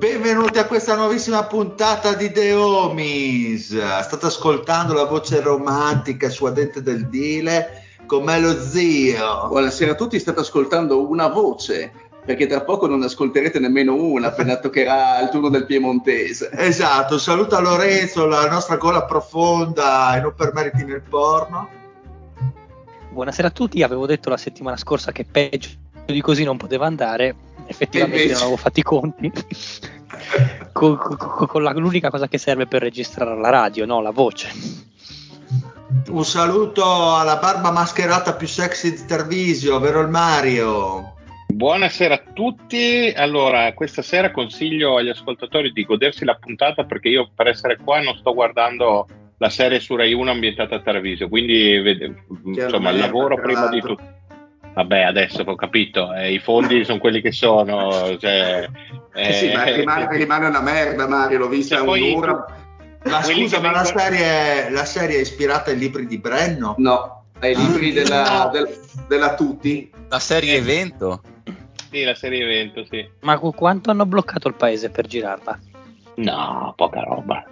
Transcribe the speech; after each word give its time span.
Benvenuti 0.00 0.58
a 0.58 0.64
questa 0.64 0.96
nuovissima 0.96 1.44
puntata 1.44 2.14
di 2.14 2.32
The 2.32 2.54
Homies. 2.54 4.00
State 4.00 4.24
ascoltando 4.24 4.94
la 4.94 5.04
voce 5.04 5.42
romantica 5.42 6.26
e 6.26 6.30
suadente 6.30 6.80
del 6.80 7.10
Dile 7.10 7.82
con 8.06 8.24
me 8.24 8.40
lo 8.40 8.58
zio. 8.58 9.48
Buonasera 9.48 9.92
a 9.92 9.94
tutti, 9.94 10.18
state 10.18 10.40
ascoltando 10.40 11.06
una 11.06 11.26
voce, 11.28 11.92
perché 12.24 12.46
tra 12.46 12.62
poco 12.62 12.86
non 12.86 13.02
ascolterete 13.02 13.58
nemmeno 13.58 13.94
una 13.94 14.28
appena 14.28 14.56
toccherà 14.58 15.20
il 15.20 15.28
turno 15.28 15.50
del 15.50 15.66
piemontese. 15.66 16.48
Esatto, 16.50 17.18
saluta 17.18 17.60
Lorenzo, 17.60 18.24
la 18.24 18.48
nostra 18.48 18.78
gola 18.78 19.04
profonda 19.04 20.16
e 20.16 20.22
non 20.22 20.32
per 20.34 20.54
meriti 20.54 20.82
nel 20.82 21.02
porno. 21.02 21.68
Buonasera 23.10 23.48
a 23.48 23.50
tutti, 23.50 23.82
avevo 23.82 24.06
detto 24.06 24.30
la 24.30 24.38
settimana 24.38 24.78
scorsa 24.78 25.12
che 25.12 25.26
peggio 25.30 25.88
di 26.06 26.20
così 26.20 26.44
non 26.44 26.56
poteva 26.56 26.86
andare, 26.86 27.34
effettivamente 27.66 28.22
invece- 28.22 28.34
non 28.34 28.42
avevo 28.42 28.56
fatto 28.56 28.80
i 28.80 28.82
conti. 28.82 29.32
Con, 30.72 30.96
con- 30.96 31.46
con 31.46 31.62
la- 31.62 31.72
l'unica 31.72 32.10
cosa 32.10 32.28
che 32.28 32.38
serve 32.38 32.66
per 32.66 32.82
registrare 32.82 33.38
la 33.38 33.50
radio, 33.50 33.86
no? 33.86 34.00
La 34.00 34.10
voce. 34.10 34.48
Un 36.08 36.24
saluto 36.24 37.16
alla 37.16 37.36
barba 37.36 37.70
mascherata 37.70 38.34
più 38.34 38.46
sexy 38.46 38.92
di 38.92 39.04
Tervisio, 39.06 39.78
vero 39.80 40.00
il 40.00 40.08
Mario? 40.08 41.14
Buonasera 41.48 42.14
a 42.14 42.22
tutti. 42.32 43.12
Allora, 43.14 43.72
questa 43.74 44.02
sera 44.02 44.30
consiglio 44.30 44.96
agli 44.96 45.08
ascoltatori 45.08 45.72
di 45.72 45.84
godersi 45.84 46.24
la 46.24 46.36
puntata 46.36 46.84
perché 46.84 47.08
io 47.08 47.28
per 47.34 47.48
essere 47.48 47.76
qua 47.82 48.00
non 48.00 48.14
sto 48.16 48.32
guardando 48.32 49.06
la 49.38 49.48
serie 49.50 49.80
su 49.80 49.96
Rai 49.96 50.12
1 50.12 50.30
ambientata 50.30 50.76
a 50.76 50.80
Treviso, 50.80 51.28
quindi 51.28 51.78
vede- 51.80 52.24
insomma 52.44 52.92
lavoro 52.92 53.36
prima 53.40 53.68
di 53.68 53.80
tutto. 53.80 54.02
Vabbè, 54.72 55.00
adesso 55.02 55.42
ho 55.44 55.54
capito, 55.56 56.12
eh, 56.14 56.32
i 56.32 56.38
fondi 56.38 56.82
sono 56.84 56.98
quelli 56.98 57.20
che 57.20 57.32
sono. 57.32 58.16
Cioè, 58.18 58.68
Eh 59.14 59.32
sì, 59.32 59.52
ma 59.52 59.64
eh, 59.64 59.76
rimane, 59.76 60.08
rimane 60.16 60.46
una 60.46 60.60
merda, 60.60 61.08
Mario, 61.08 61.38
l'ho 61.38 61.48
vista 61.48 61.76
Cioè, 61.76 61.84
poi- 61.84 62.12
un'ora. 62.12 62.44
Ma 63.02 63.22
scusa, 63.22 63.60
ma 63.60 63.70
la 63.70 63.84
serie, 63.84 64.68
la 64.70 64.84
serie 64.84 65.16
è 65.16 65.20
ispirata 65.20 65.70
ai 65.70 65.78
libri 65.78 66.06
di 66.06 66.18
Brenno? 66.18 66.74
No, 66.76 67.24
ai 67.40 67.56
libri 67.56 67.92
della, 67.92 68.44
No. 68.44 68.50
del- 68.50 68.78
della 69.08 69.34
Tutti. 69.34 69.90
La 70.10 70.18
serie 70.18 70.56
evento? 70.56 71.22
Sì, 71.90 72.04
la 72.04 72.14
serie 72.14 72.42
evento, 72.42 72.84
sì. 72.84 73.08
Ma 73.20 73.38
qu- 73.38 73.54
quanto 73.54 73.90
hanno 73.90 74.04
bloccato 74.04 74.48
il 74.48 74.54
paese 74.54 74.90
per 74.90 75.06
girarla? 75.06 75.58
No, 76.16 76.74
poca 76.76 77.00
roba. 77.00 77.42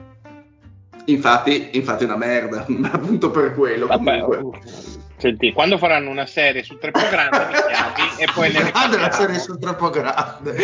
Infatti, 1.07 1.71
infatti 1.73 2.03
è 2.05 2.07
una 2.07 2.17
merda, 2.19 2.65
ma 2.69 2.91
appunto 2.93 3.31
per 3.31 3.55
quello. 3.55 3.87
Vabbè, 3.87 4.21
comunque. 4.21 4.61
Senti, 5.19 5.53
quando 5.53 5.77
faranno 5.79 6.11
una 6.11 6.27
serie 6.27 6.63
su 6.63 6.79
tre 6.79 6.91
programmi 6.91 7.39
mi 7.47 7.53
chiami 7.53 8.17
e 8.19 8.29
poi 8.33 8.53
ne 8.53 8.59
Grande 8.71 8.73
la 8.73 9.05
riparliamo. 9.05 9.13
serie 9.15 9.39
sul 9.39 9.59
troppo 9.59 9.91
grande. 9.91 10.57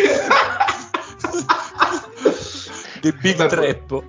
The 3.01 3.11
Big 3.13 3.35
Vabbè, 3.35 3.49
Treppo. 3.49 4.03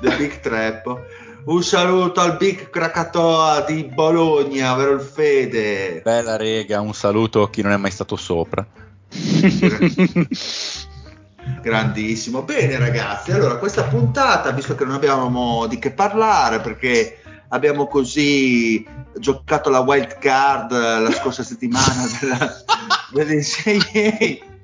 The 0.00 0.16
Big 0.16 0.40
Trap. 0.40 1.00
Un 1.46 1.62
saluto 1.62 2.20
al 2.20 2.36
Big 2.36 2.68
Krakatoa 2.70 3.64
di 3.66 3.84
Bologna, 3.84 4.74
vero 4.74 4.92
il 4.92 5.00
Fede? 5.00 6.02
Bella 6.04 6.36
rega, 6.36 6.80
un 6.80 6.92
saluto 6.92 7.42
a 7.42 7.50
chi 7.50 7.62
non 7.62 7.72
è 7.72 7.76
mai 7.76 7.90
stato 7.90 8.16
sopra. 8.16 8.64
Grandissimo. 11.62 12.42
Bene 12.42 12.78
ragazzi, 12.78 13.32
allora 13.32 13.56
questa 13.56 13.84
puntata, 13.84 14.50
visto 14.50 14.74
che 14.74 14.84
non 14.84 14.94
abbiamo 14.94 15.66
di 15.66 15.78
che 15.78 15.90
parlare 15.92 16.60
perché 16.60 17.22
abbiamo 17.48 17.86
così 17.86 18.86
giocato 19.16 19.70
la 19.70 19.80
wild 19.80 20.18
card 20.18 20.72
eh, 20.72 21.00
la 21.00 21.12
scorsa 21.12 21.42
settimana 21.44 22.06
della, 22.20 22.64
dell'NCAA, 23.12 24.56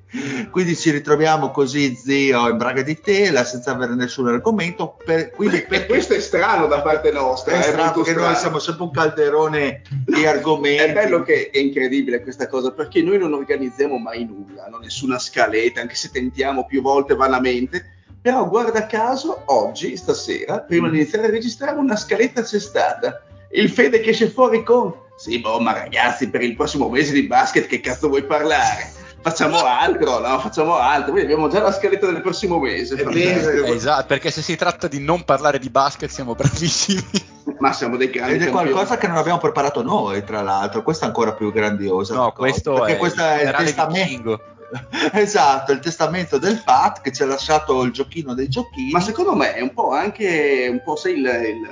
quindi 0.50 0.76
ci 0.76 0.90
ritroviamo 0.90 1.50
così 1.50 1.94
zio 1.96 2.48
in 2.48 2.56
braga 2.56 2.82
di 2.82 3.00
tela 3.00 3.44
senza 3.44 3.72
avere 3.72 3.94
nessun 3.94 4.28
argomento, 4.28 4.96
per, 5.04 5.30
quindi 5.30 5.56
E 5.56 5.62
per 5.62 5.86
questo 5.86 6.14
è 6.14 6.20
strano 6.20 6.66
da 6.66 6.82
parte 6.82 7.10
nostra. 7.10 7.54
è 7.54 7.58
è 7.58 7.62
strano 7.62 7.82
molto 7.82 8.02
perché 8.02 8.12
noi 8.12 8.34
strano. 8.34 8.38
siamo 8.38 8.58
sempre 8.60 8.84
un 8.84 8.90
calderone 8.92 9.82
di 10.06 10.24
argomenti. 10.24 10.82
È 10.82 10.92
bello 10.92 11.22
che 11.22 11.50
è 11.50 11.58
incredibile 11.58 12.22
questa 12.22 12.46
cosa 12.46 12.70
perché 12.70 13.02
noi 13.02 13.18
non 13.18 13.32
organizziamo 13.32 13.98
mai 13.98 14.24
nulla, 14.24 14.66
non 14.68 14.80
nessuna 14.80 15.18
scaletta, 15.18 15.80
anche 15.80 15.96
se 15.96 16.10
tentiamo 16.10 16.64
più 16.64 16.80
volte 16.80 17.14
vanamente. 17.14 17.93
Però 18.24 18.48
guarda 18.48 18.86
caso, 18.86 19.42
oggi, 19.48 19.98
stasera, 19.98 20.60
prima 20.60 20.88
di 20.88 20.96
iniziare 20.96 21.26
a 21.26 21.30
registrare, 21.30 21.76
una 21.76 21.94
scaletta 21.94 22.40
c'è 22.40 22.58
stata. 22.58 23.20
Il 23.50 23.68
Fede 23.68 24.00
che 24.00 24.10
esce 24.10 24.30
fuori 24.30 24.62
con 24.64 24.94
Sì, 25.14 25.40
boh, 25.40 25.60
ma 25.60 25.74
ragazzi, 25.74 26.30
per 26.30 26.40
il 26.40 26.56
prossimo 26.56 26.88
mese 26.88 27.12
di 27.12 27.24
basket 27.24 27.66
che 27.66 27.80
cazzo 27.80 28.08
vuoi 28.08 28.24
parlare? 28.24 28.90
Facciamo 29.20 29.58
altro, 29.68 30.20
no? 30.20 30.38
Facciamo 30.38 30.78
altro. 30.78 31.12
Quindi 31.12 31.30
abbiamo 31.30 31.50
già 31.50 31.60
la 31.60 31.70
scaletta 31.70 32.06
del 32.06 32.22
prossimo 32.22 32.58
mese. 32.58 32.96
È 32.96 33.04
vero. 33.04 33.66
Esatto, 33.66 34.06
perché 34.06 34.30
se 34.30 34.40
si 34.40 34.56
tratta 34.56 34.88
di 34.88 35.00
non 35.00 35.22
parlare 35.24 35.58
di 35.58 35.68
basket 35.68 36.08
siamo 36.08 36.34
bravissimi. 36.34 37.04
Ma 37.60 37.74
siamo 37.74 37.98
dei 37.98 38.08
grandi 38.08 38.36
Ed 38.36 38.40
è 38.40 38.44
campioni. 38.44 38.70
qualcosa 38.70 38.96
che 38.96 39.06
non 39.06 39.18
abbiamo 39.18 39.38
preparato 39.38 39.82
noi, 39.82 40.24
tra 40.24 40.40
l'altro. 40.40 40.82
Questa 40.82 41.04
è 41.04 41.08
ancora 41.08 41.34
più 41.34 41.52
grandiosa. 41.52 42.14
No, 42.14 42.32
cosa, 42.32 42.36
questo 42.38 42.72
perché 42.72 42.94
è 42.94 42.96
questo 42.96 43.20
il 43.20 43.28
è 43.28 43.48
il 43.48 43.54
testamento. 43.54 44.40
esatto, 45.12 45.72
il 45.72 45.78
testamento 45.80 46.38
del 46.38 46.62
Pat 46.64 47.00
che 47.00 47.12
ci 47.12 47.22
ha 47.22 47.26
lasciato 47.26 47.82
il 47.82 47.92
giochino 47.92 48.34
dei 48.34 48.48
giochini. 48.48 48.90
Ma 48.90 49.00
secondo 49.00 49.34
me 49.34 49.54
è 49.54 49.60
un 49.60 49.72
po' 49.72 49.92
anche 49.92 50.68
un 50.70 50.82
po', 50.82 50.98
il, 51.04 51.16
il- 51.18 51.68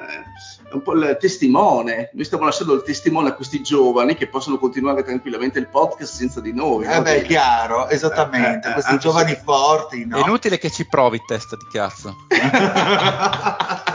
un 0.73 0.83
po' 0.83 0.95
il 0.95 1.17
testimone. 1.21 2.11
Noi 2.15 2.25
stiamo 2.25 2.45
lasciando 2.45 2.75
il 2.75 2.83
testimone 2.83 3.29
a 3.29 3.35
questi 3.35 3.63
giovani 3.63 4.15
che 4.15 4.27
possono 4.29 4.59
continuare 4.59 5.03
tranquillamente 5.03 5.59
il 5.59 5.69
podcast 5.69 6.15
senza 6.15 6.41
di 6.41 6.53
noi. 6.55 6.85
Eh 6.87 6.95
no? 6.97 7.03
beh, 7.03 7.17
è 7.17 7.23
chiaro, 7.23 7.89
esattamente. 7.89 8.69
Eh, 8.69 8.71
eh, 8.71 8.73
Questi 8.75 8.91
anche 8.93 9.03
giovani 9.03 9.31
se- 9.33 9.41
forti, 9.45 10.07
no? 10.07 10.17
È 10.17 10.21
inutile 10.21 10.59
che 10.59 10.71
ci 10.71 10.87
provi, 10.87 11.21
testa 11.27 11.57
di 11.57 11.67
cazzo. 11.71 12.17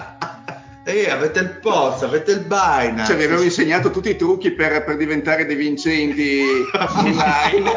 eh, 0.88 1.10
avete 1.10 1.40
il 1.40 1.50
post, 1.62 2.04
avete 2.04 2.32
il 2.32 2.40
Binance. 2.42 3.06
Cioè, 3.08 3.16
vi 3.18 3.24
avevo 3.26 3.42
insegnato 3.42 3.92
tutti 3.92 4.10
i 4.10 4.16
trucchi 4.16 4.52
per, 4.52 4.84
per 4.86 4.96
diventare 4.98 5.46
dei 5.46 5.56
vincenti 5.56 6.42
online. 6.74 7.72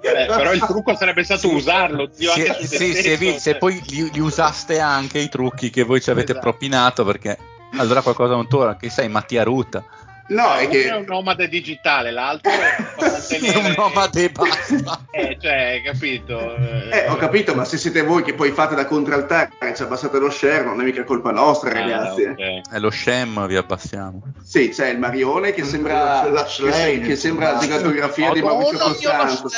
Eh, 0.00 0.26
però 0.26 0.52
il 0.52 0.60
trucco 0.64 0.94
sarebbe 0.96 1.24
stato 1.24 1.52
usarlo, 1.52 2.10
zio, 2.12 2.32
Se, 2.32 2.48
anche 2.48 2.66
stesso, 2.66 3.02
se, 3.02 3.16
vi- 3.16 3.30
cioè. 3.30 3.38
se 3.38 3.54
poi 3.56 3.80
li, 3.88 4.10
li 4.12 4.20
usaste 4.20 4.78
anche 4.80 5.18
i 5.18 5.28
trucchi 5.28 5.70
che 5.70 5.82
voi 5.82 6.00
ci 6.00 6.10
avete 6.10 6.32
Esatto. 6.32 6.48
propinato, 6.50 7.04
perché 7.04 7.36
allora 7.78 8.02
qualcosa 8.02 8.34
non 8.34 8.48
torna, 8.48 8.76
che 8.76 8.90
sei 8.90 9.08
Mattia 9.08 9.42
Ruta. 9.44 9.84
No, 10.28 10.54
è 10.54 10.68
che 10.68 10.84
è 10.88 10.94
un 10.94 11.04
nomade 11.06 11.48
digitale, 11.48 12.10
l'altro 12.10 12.50
è 12.50 13.56
un 13.56 13.74
nomade 13.76 14.24
e 14.24 14.30
basta. 14.32 15.04
Eh, 15.10 15.36
cioè, 15.40 15.52
hai 15.52 15.82
capito? 15.82 16.56
Eh, 16.90 17.08
ho 17.08 17.16
capito, 17.16 17.54
ma 17.54 17.64
se 17.64 17.76
siete 17.76 18.02
voi 18.02 18.22
che 18.22 18.32
poi 18.32 18.50
fate 18.52 18.74
da 18.74 18.86
contraltare 18.86 19.50
e 19.60 19.74
ci 19.74 19.82
abbassate 19.82 20.18
lo 20.18 20.30
share, 20.30 20.64
non 20.64 20.80
è 20.80 20.84
mica 20.84 21.04
colpa 21.04 21.32
nostra, 21.32 21.70
Ah, 21.70 21.72
ragazzi. 21.74 22.22
ok. 22.22 22.70
È 22.70 22.78
lo 22.78 22.88
scem, 22.90 23.46
vi 23.46 23.56
abbassiamo. 23.56 24.22
Sì, 24.42 24.68
c'è 24.70 24.88
il 24.88 24.98
Marione 24.98 25.52
che 25.52 25.64
sembra, 25.64 26.26
La 26.30 26.44
che, 26.44 26.48
Schlein, 26.48 27.02
che 27.02 27.16
sembra 27.16 27.46
la 27.46 27.52
insomma. 27.54 27.76
gigatografia 27.76 28.30
di 28.32 28.42
Maurizio 28.42 28.78
Costanzo. 28.78 29.48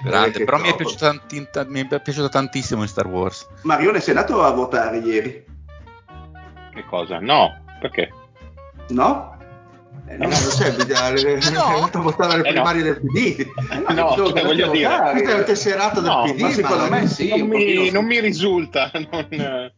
Grande, 0.00 0.38
Eh, 0.42 0.44
però 0.44 0.58
mi 0.58 0.68
è, 0.68 0.76
tanti- 0.96 1.48
ta- 1.50 1.64
mi 1.66 1.80
è 1.88 2.00
piaciuto 2.00 2.28
tantissimo 2.28 2.82
in 2.82 2.88
Star 2.88 3.06
Wars. 3.08 3.46
Marione, 3.62 3.98
sei 4.00 4.14
andato 4.14 4.44
a 4.44 4.50
votare 4.52 4.98
ieri? 4.98 5.44
Che 6.72 6.84
cosa? 6.88 7.18
No, 7.18 7.64
perché? 7.80 8.12
No? 8.88 9.36
Eh, 10.06 10.16
No, 10.16 10.28
non 10.28 10.30
c'è, 10.30 10.72
bisogna- 10.72 11.08
è 11.08 11.12
venuto 11.38 11.98
a 11.98 12.00
votare 12.00 12.36
le 12.40 12.48
Eh, 12.48 12.52
no. 12.52 12.62
primarie 12.62 12.82
del 12.82 13.00
PD. 13.00 13.40
Eh, 13.40 13.92
No, 13.92 14.08
dicevo 14.08 14.32
che 14.32 14.40
cioè, 14.40 14.46
voglio 14.46 14.64
andate 14.64 14.64
a 14.64 14.70
dire- 14.70 14.88
votare. 14.88 15.12
Questa 15.12 15.30
è 15.30 15.34
un 15.38 15.44
tesserato 15.44 16.00
del 16.00 16.10
No, 16.10 16.22
PD, 16.24 16.40
ma 16.40 16.50
secondo 16.50 16.82
ma- 16.84 16.88
me 16.88 17.06
sì. 17.08 17.28
non, 17.36 17.48
mi, 17.48 17.90
non 17.92 18.04
mi 18.06 18.20
risulta. 18.20 18.90
Non, 18.94 19.26
eh, 19.30 19.72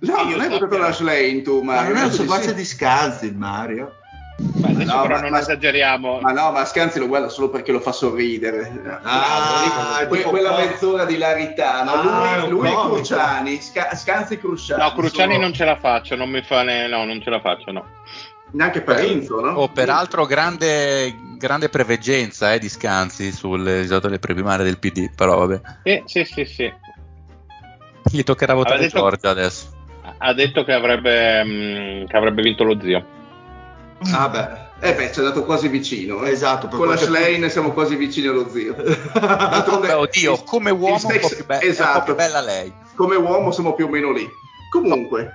No, 0.00 0.22
non 0.24 0.40
hai 0.40 0.48
votato 0.48 0.78
la 0.78 0.92
Slane 0.92 1.42
tu, 1.42 1.62
Ma 1.62 1.74
Mario. 1.74 1.92
non 1.94 1.98
è 1.98 2.04
un 2.04 2.10
Tu 2.10 2.16
dici 2.16 2.22
seguace 2.28 2.54
di 2.54 2.64
Scanzi 2.64 3.26
il 3.26 3.36
Mario. 3.36 3.94
Beh, 4.40 4.68
adesso 4.68 4.94
No, 4.94 5.02
però 5.02 5.14
ma- 5.16 5.20
non 5.20 5.30
ma- 5.30 5.40
esageriamo. 5.40 6.20
Ma 6.20 6.30
no, 6.32 6.52
ma 6.52 6.64
Scanzi 6.64 6.98
lo 7.00 7.08
guarda 7.08 7.28
solo 7.28 7.48
perché 7.50 7.72
lo 7.72 7.80
fa 7.80 7.90
sorridere. 7.92 9.00
Ah, 9.02 10.04
Que- 10.06 10.18
tipo 10.18 10.30
quella 10.30 10.50
po'. 10.50 10.58
mezz'ora 10.58 11.04
di 11.04 11.18
larità. 11.18 11.82
no? 11.82 11.90
Ah, 11.92 12.38
lui 12.38 12.48
lui 12.50 12.68
e 12.68 12.72
comico. 12.72 12.94
Cruciani, 12.94 13.60
Sca- 13.60 13.94
Scanzi 13.96 14.34
e 14.34 14.38
Cruciani. 14.38 14.82
No, 14.82 14.92
Cruciani 14.92 15.32
sono- 15.32 15.44
non 15.44 15.52
ce 15.54 15.64
la 15.64 15.76
faccio, 15.76 16.14
non 16.14 16.30
mi 16.30 16.42
fa 16.42 16.62
ne... 16.62 16.86
no, 16.86 17.04
non 17.04 17.20
ce 17.20 17.30
la 17.30 17.40
faccio, 17.40 17.72
no. 17.72 17.84
Neanche 18.50 18.80
Parenzo, 18.80 19.40
no? 19.40 19.50
Oh, 19.54 19.68
peraltro 19.68 20.24
grande, 20.24 21.14
grande 21.36 21.68
preveggenza 21.68 22.54
eh, 22.54 22.58
di 22.58 22.68
Scanzi 22.68 23.30
sul 23.32 23.62
delle 23.62 24.18
primarie 24.18 24.64
del 24.64 24.78
PD, 24.78 25.10
però 25.14 25.36
vabbè. 25.46 25.60
Sì, 25.84 26.02
sì, 26.06 26.24
sì, 26.24 26.44
sì. 26.44 26.72
Gli 28.10 28.22
toccherà 28.22 28.54
votare 28.54 28.78
detto- 28.78 28.98
Giorgia 29.00 29.30
adesso. 29.30 29.66
Ha 30.16 30.32
detto 30.32 30.64
che 30.64 30.72
avrebbe, 30.72 31.44
mm, 31.44 32.06
che 32.06 32.16
avrebbe 32.16 32.40
vinto 32.42 32.64
lo 32.64 32.78
zio. 32.80 33.04
Ah 34.12 34.28
beh, 34.28 34.66
Eh 34.88 34.94
beh, 34.94 35.12
ci 35.12 35.18
è 35.18 35.22
andato 35.22 35.44
quasi 35.44 35.68
vicino. 35.68 36.22
eh. 36.24 36.30
esatto. 36.30 36.68
per 36.68 36.78
Con 36.78 36.86
la 36.88 36.94
qualche- 36.96 37.06
Slane 37.06 37.48
siamo 37.50 37.72
quasi 37.72 37.96
vicini 37.96 38.28
allo 38.28 38.48
zio. 38.48 38.74
D'altronde- 39.12 39.92
oddio, 39.92 40.36
come 40.44 40.70
uomo 40.70 40.96
il 40.96 41.02
un 41.04 41.10
po' 41.20 41.26
sex- 41.28 41.34
più 41.36 41.46
be- 41.46 41.54
è 41.54 41.56
un 41.56 41.60
po' 41.64 41.66
esatto. 41.70 42.02
più 42.04 42.14
bella 42.14 42.40
lei. 42.40 42.72
Come 42.94 43.16
uomo 43.16 43.50
siamo 43.50 43.74
più 43.74 43.86
o 43.86 43.88
meno 43.88 44.12
lì. 44.12 44.28
Comunque, 44.70 45.32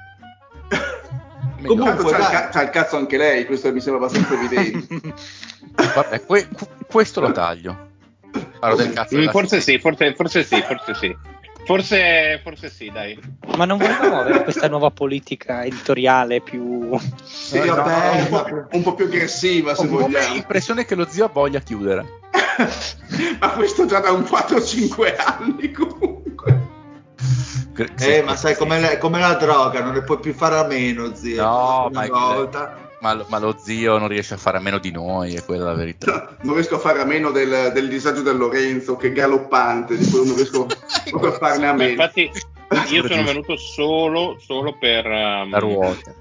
Comunque, 1.66 2.12
c'ha, 2.12 2.18
il 2.18 2.26
ca- 2.30 2.50
c'ha 2.50 2.62
il 2.64 2.70
cazzo 2.70 2.98
anche 2.98 3.18
lei, 3.18 3.46
questo 3.46 3.72
mi 3.72 3.80
sembra 3.80 4.06
abbastanza 4.06 4.34
evidente. 4.34 5.14
Vabbè, 5.96 6.26
que- 6.26 6.48
que- 6.50 6.68
questo 6.90 7.22
lo 7.22 7.32
taglio. 7.32 7.92
Parlo 8.60 8.76
del 8.78 8.92
cazzo 8.94 9.18
Mm, 9.18 9.28
Forse 9.30 9.62
sì, 9.62 9.78
forse, 9.80 10.14
forse 10.14 10.44
sì, 10.44 10.62
forse 10.62 10.94
sì. 10.96 11.16
Forse, 11.66 12.40
forse 12.44 12.70
sì, 12.70 12.90
dai. 12.92 13.18
Ma 13.56 13.66
non 13.66 13.78
volevamo 13.78 14.20
avere 14.20 14.44
questa 14.44 14.68
nuova 14.68 14.92
politica 14.92 15.64
editoriale 15.64 16.42
più... 16.42 16.98
Sì, 17.24 17.58
Eh, 17.58 17.66
vabbè, 17.68 18.28
vabbè, 18.30 18.52
un, 18.52 18.68
po', 18.70 18.76
un 18.78 18.84
po' 18.84 18.94
più 18.96 19.06
aggressiva 19.06 19.74
se 19.74 19.86
Ho 19.86 19.90
vogliamo. 19.90 20.34
l'impressione 20.34 20.84
che 20.86 20.96
lo 20.96 21.08
zio 21.10 21.30
voglia 21.32 21.60
chiudere. 21.60 22.20
Ma 23.40 23.50
questo 23.52 23.86
già 23.86 24.00
da 24.00 24.12
un 24.12 24.22
4-5 24.24 25.16
anni 25.26 25.72
comunque. 25.72 26.62
Cre- 27.74 27.94
Eh, 27.98 28.18
sì, 28.18 28.22
ma 28.22 28.36
sai 28.36 28.56
com'è 28.56 28.80
la, 28.80 28.98
com'è 28.98 29.20
la 29.20 29.34
droga, 29.36 29.82
non 29.82 29.94
ne 29.94 30.04
puoi 30.04 30.20
più 30.20 30.34
fare 30.34 30.58
a 30.58 30.66
meno, 30.66 31.16
zio. 31.16 31.42
No, 31.42 31.88
Una 31.90 32.08
ma, 32.08 32.34
volta. 32.34 32.83
Ma 33.04 33.14
lo- 33.16 33.26
ma 33.28 33.38
lo 33.38 33.54
zio 33.62 33.98
non 33.98 34.08
riesce 34.08 34.34
a 34.34 34.38
fare 34.38 34.58
a 34.58 34.62
meno 34.62 34.78
di 34.80 34.90
noi, 34.90 35.34
è 35.34 35.44
quella 35.44 35.66
la 35.66 35.74
verità. 35.74 36.38
Non 36.44 36.54
riesco 36.56 36.76
a 36.76 36.80
fare 36.80 37.02
a 37.02 37.06
meno 37.06 37.32
del, 37.32 37.72
del 37.74 37.90
disagio 37.90 38.22
del 38.22 38.38
Lorenzo 38.38 38.96
che 38.96 39.08
è 39.08 39.12
galoppante, 39.12 39.98
di 39.98 40.10
cui 40.10 40.26
non 40.26 40.36
riesco 40.36 40.66
proprio 41.12 41.32
a 41.34 41.38
farne 41.38 41.68
a 41.68 41.72
Ma 41.72 41.78
meno. 41.78 41.90
infatti 41.92 42.32
io 42.92 43.06
sono 43.08 43.24
venuto 43.24 43.58
solo, 43.58 44.38
solo 44.40 44.76
per, 44.80 45.06
um, 45.06 45.50
La 45.52 45.60
ruota. 45.60 46.16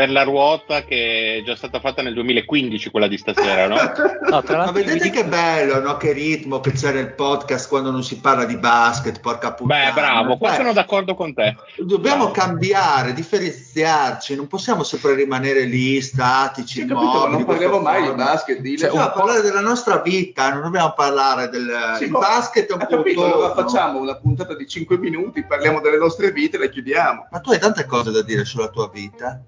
Per 0.00 0.10
la 0.10 0.22
ruota 0.22 0.82
che 0.82 1.40
è 1.40 1.42
già 1.44 1.54
stata 1.54 1.78
fatta 1.78 2.00
nel 2.00 2.14
2015, 2.14 2.90
quella 2.90 3.06
di 3.06 3.18
stasera, 3.18 3.66
no? 3.66 3.76
No, 4.30 4.42
tra 4.42 4.64
Ma 4.64 4.70
vedete 4.70 5.10
dico- 5.10 5.16
che 5.16 5.24
bello, 5.26 5.80
no? 5.80 5.98
Che 5.98 6.12
ritmo 6.12 6.60
che 6.60 6.72
c'è 6.72 6.92
nel 6.92 7.12
podcast 7.12 7.68
quando 7.68 7.90
non 7.90 8.02
si 8.02 8.18
parla 8.18 8.44
di 8.44 8.56
basket, 8.56 9.20
porca 9.20 9.52
puttana. 9.52 9.86
Beh, 9.88 9.92
bravo, 9.92 10.38
qua 10.38 10.54
sono 10.54 10.72
d'accordo 10.72 11.14
con 11.14 11.34
te. 11.34 11.56
Dobbiamo 11.76 12.30
cambiare, 12.30 13.12
differenziarci, 13.12 14.36
non 14.36 14.46
possiamo 14.46 14.84
sempre 14.84 15.14
rimanere 15.14 15.64
lì 15.64 16.00
statici. 16.00 16.80
Sì, 16.80 16.86
capito, 16.86 16.94
ma 16.94 17.12
immobili, 17.12 17.36
non 17.36 17.44
parliamo 17.44 17.78
mai 17.80 18.00
di 18.00 18.06
forma. 18.08 18.24
basket, 18.24 18.58
dile. 18.60 18.78
Cioè, 18.78 18.88
dobbiamo 18.88 19.12
parlare 19.12 19.40
della 19.42 19.60
nostra 19.60 19.98
vita, 19.98 20.52
non 20.52 20.62
dobbiamo 20.62 20.94
parlare 20.96 21.48
del 21.50 21.94
Sì, 21.98 22.04
il 22.04 22.10
basket 22.10 22.70
è 22.70 22.72
un 22.72 22.86
capito, 22.88 23.24
allora 23.24 23.52
facciamo 23.52 23.98
una 23.98 24.16
puntata 24.16 24.54
di 24.54 24.66
5 24.66 24.96
minuti, 24.96 25.44
parliamo 25.44 25.80
delle 25.80 25.98
nostre 25.98 26.30
vite 26.32 26.56
e 26.56 26.60
le 26.60 26.70
chiudiamo. 26.70 27.28
Ma 27.30 27.40
tu 27.40 27.50
hai 27.50 27.58
tante 27.58 27.84
cose 27.84 28.10
da 28.10 28.22
dire 28.22 28.46
sulla 28.46 28.68
tua 28.68 28.88
vita. 28.88 29.42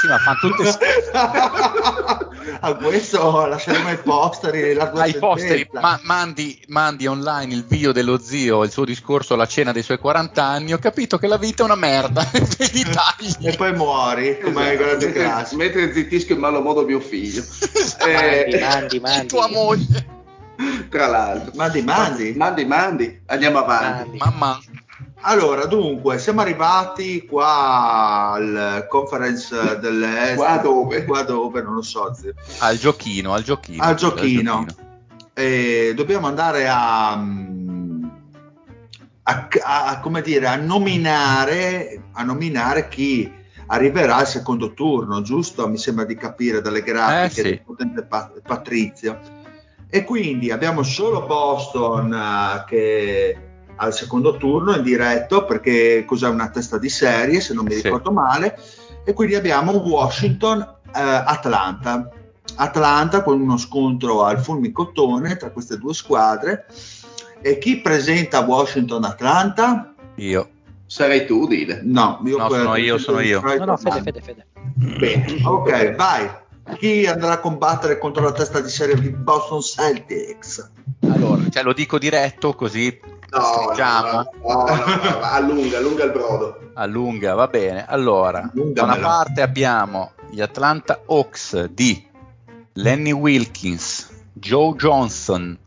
Sì, 0.00 0.06
ma 0.06 0.18
fanno 0.18 0.38
tutte 0.40 0.78
a 2.60 2.74
questo 2.76 3.46
lasceremo 3.46 3.90
i 3.90 3.98
posteri 3.98 4.72
la 4.72 4.90
tua 4.90 5.02
ai 5.02 5.14
posteri, 5.18 5.68
ma 5.72 5.98
mandi, 6.04 6.62
mandi 6.68 7.06
online 7.06 7.52
il 7.52 7.64
video 7.64 7.92
dello 7.92 8.18
zio, 8.18 8.62
il 8.62 8.70
suo 8.70 8.84
discorso 8.84 9.34
alla 9.34 9.46
cena 9.46 9.72
dei 9.72 9.82
suoi 9.82 9.98
40 9.98 10.42
anni, 10.42 10.72
ho 10.72 10.78
capito 10.78 11.18
che 11.18 11.26
la 11.26 11.36
vita 11.36 11.62
è 11.62 11.66
una 11.66 11.74
merda, 11.74 12.24
e 12.30 13.56
poi 13.56 13.72
muori 13.74 14.38
come 14.40 14.72
Esatto, 14.72 14.84
grande 14.84 15.06
mentre, 15.06 15.56
mentre 15.56 15.92
zittisco 15.92 16.32
in 16.32 16.38
malo 16.38 16.60
modo 16.60 16.84
mio 16.84 17.00
figlio. 17.00 17.44
Mandi, 17.98 18.54
Eh, 18.54 18.60
mandi, 18.60 19.00
mandi. 19.00 19.26
tua 19.26 19.48
moglie. 19.48 20.06
tra 20.88 21.06
l'altro. 21.06 21.52
mandi 21.54 21.82
mandi 21.82 22.32
Mandi, 22.36 22.64
mandi, 22.64 23.20
andiamo 23.26 23.58
avanti. 23.58 24.16
Mandi. 24.16 24.18
Mamma, 24.18 24.60
allora 25.22 25.66
dunque 25.66 26.18
siamo 26.18 26.40
arrivati 26.42 27.26
qua 27.26 28.30
al 28.34 28.86
conference 28.88 29.78
dell'est 29.80 30.36
Qua 30.36 30.58
dove? 30.58 31.04
qua 31.04 31.22
dove 31.22 31.60
non 31.62 31.74
lo 31.74 31.82
so 31.82 32.14
al 32.60 32.76
giochino, 32.78 33.32
al 33.32 33.42
giochino. 33.42 33.82
al 33.82 33.94
giochino 33.96 34.66
e 35.34 35.92
dobbiamo 35.96 36.26
andare 36.28 36.68
a, 36.68 37.12
a, 39.22 39.48
a- 39.62 40.00
come 40.00 40.22
dire 40.22 40.46
a 40.46 40.56
nominare 40.56 42.02
a 42.12 42.22
nominare 42.22 42.88
chi 42.88 43.30
arriverà 43.66 44.16
al 44.16 44.26
secondo 44.28 44.72
turno 44.72 45.20
giusto 45.22 45.68
mi 45.68 45.78
sembra 45.78 46.04
di 46.04 46.14
capire 46.16 46.60
dalle 46.62 46.82
grafiche 46.82 47.40
Eh, 47.40 47.44
sì. 47.44 47.50
del 47.50 47.62
potente 47.62 48.02
Pa- 48.04 48.32
Patrizio 48.42 49.18
e 49.90 50.04
quindi 50.04 50.50
abbiamo 50.50 50.82
solo 50.82 51.26
Boston 51.26 52.12
eh, 52.12 52.64
che 52.66 53.42
al 53.78 53.94
secondo 53.94 54.36
turno 54.36 54.74
in 54.76 54.82
diretto 54.82 55.44
perché 55.44 56.04
cos'è 56.06 56.28
una 56.28 56.50
testa 56.50 56.78
di 56.78 56.88
serie 56.88 57.40
se 57.40 57.54
non 57.54 57.64
mi 57.64 57.74
Sì. 57.74 57.82
ricordo 57.82 58.12
male 58.12 58.58
e 59.04 59.12
quindi 59.12 59.34
abbiamo 59.34 59.72
Washington 59.72 60.60
eh, 60.60 61.00
Atlanta 61.00 62.10
Atlanta 62.56 63.22
con 63.22 63.40
uno 63.40 63.56
scontro 63.56 64.24
al 64.24 64.40
fulmicotone 64.40 65.36
tra 65.36 65.50
queste 65.50 65.78
due 65.78 65.94
squadre 65.94 66.66
e 67.40 67.58
chi 67.58 67.80
presenta 67.80 68.40
Washington 68.40 69.04
Atlanta? 69.04 69.94
Io. 70.16 70.48
Sarei 70.86 71.24
tu, 71.26 71.46
dile. 71.46 71.80
No, 71.84 72.20
io 72.24 72.38
No, 72.38 72.48
sono 72.48 72.74
io, 72.76 72.98
sono 72.98 73.20
io. 73.20 73.40
No, 73.40 73.64
no, 73.64 73.76
fede, 73.76 74.02
fede, 74.02 74.20
fede. 74.22 74.46
Bene. 74.74 75.40
Ok, 75.44 75.94
vai. 75.94 76.28
Chi 76.78 77.06
andrà 77.06 77.32
a 77.32 77.38
combattere 77.40 77.98
contro 77.98 78.24
la 78.24 78.32
testa 78.32 78.60
di 78.60 78.68
serie 78.70 78.98
di 78.98 79.10
Boston 79.10 79.60
Celtics? 79.60 80.70
Allora, 81.08 81.42
cioè, 81.50 81.62
lo 81.62 81.72
dico 81.74 81.98
diretto 81.98 82.54
così 82.54 82.98
No, 83.30 83.40
stringiamo. 83.42 84.10
no, 84.12 84.30
no, 84.42 84.64
no, 84.64 84.84
no, 85.10 85.20
allunga, 85.22 85.76
allunga 85.78 86.04
il 86.04 86.10
brodo. 86.12 86.70
a 86.74 86.86
lunga, 86.86 87.34
va 87.34 87.46
bene. 87.46 87.84
Allora, 87.86 88.50
da 88.52 88.82
una 88.84 88.96
parte 88.96 89.42
abbiamo 89.42 90.12
gli 90.30 90.40
Atlanta 90.40 91.00
Hawks 91.06 91.64
di 91.66 92.06
Lenny 92.74 93.12
Wilkins, 93.12 94.08
Joe 94.32 94.74
Johnson 94.76 95.58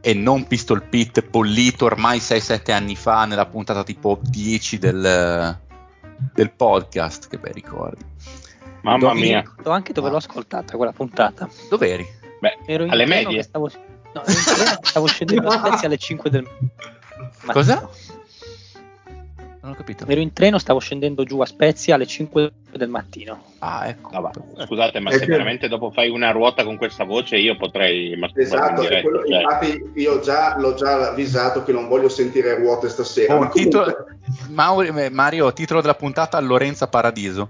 e 0.00 0.14
non 0.14 0.46
Pistol 0.46 0.82
Pete 0.82 1.22
bollito 1.22 1.84
ormai 1.84 2.18
6-7 2.18 2.72
anni 2.72 2.96
fa 2.96 3.24
nella 3.26 3.46
puntata 3.46 3.84
tipo 3.84 4.18
10 4.22 4.78
del, 4.78 5.58
del 6.32 6.50
podcast, 6.52 7.28
che 7.28 7.38
bei 7.38 7.52
ricordi. 7.52 8.04
Mamma 8.80 8.98
Dominic- 8.98 9.28
mia. 9.28 9.40
Ricordo 9.40 9.70
anche 9.70 9.92
dove 9.92 10.10
l'ho 10.10 10.16
ascoltata 10.16 10.76
quella 10.76 10.92
puntata. 10.92 11.48
Dov'eri? 11.68 12.04
Beh, 12.40 12.58
Ero 12.66 12.84
in 12.84 12.90
alle 12.90 13.06
medie. 13.06 13.42
stavo, 13.42 13.70
no, 14.14 14.22
ero 14.24 14.30
in 14.32 14.42
treno 14.44 14.76
che 14.80 14.86
stavo 14.88 15.06
scendendo 15.06 15.48
a 15.48 15.58
Spezia 15.58 15.86
alle 15.88 15.98
5 15.98 16.30
del 16.30 16.42
mattino. 16.42 17.52
Cosa? 17.52 17.88
Non 19.62 19.70
ho 19.70 19.74
capito. 19.76 20.04
Ero 20.08 20.20
in 20.20 20.32
treno, 20.32 20.58
stavo 20.58 20.80
scendendo 20.80 21.22
giù 21.22 21.38
a 21.40 21.46
Spezia 21.46 21.94
alle 21.94 22.06
5 22.06 22.52
del 22.72 22.88
mattino. 22.88 23.44
Ah, 23.60 23.86
ecco. 23.86 24.10
Vabbè, 24.10 24.30
scusate, 24.66 24.98
ma 24.98 25.10
Eh, 25.10 25.18
se 25.18 25.20
che- 25.20 25.26
veramente 25.26 25.68
dopo 25.68 25.92
fai 25.92 26.08
una 26.10 26.32
ruota 26.32 26.64
con 26.64 26.76
questa 26.76 27.04
voce, 27.04 27.36
io 27.36 27.56
potrei 27.56 28.18
Esatto, 28.34 28.80
diretta. 28.80 29.02
quello- 29.02 29.24
cioè. 29.24 29.40
infatti 29.40 29.90
io 29.94 30.18
già 30.18 30.58
l'ho 30.58 30.74
già 30.74 31.10
avvisato 31.10 31.62
che 31.62 31.70
non 31.70 31.86
voglio 31.86 32.08
sentire 32.08 32.56
ruote 32.56 32.88
stasera. 32.88 33.36
Oh, 33.36 33.38
ma 33.38 33.48
titolo- 33.50 33.84
comunque- 33.94 34.16
Mauri- 34.48 34.88
eh, 35.04 35.10
Mario, 35.10 35.52
titolo 35.52 35.80
della 35.80 35.94
puntata 35.94 36.40
Lorenza 36.40 36.88
Paradiso. 36.88 37.48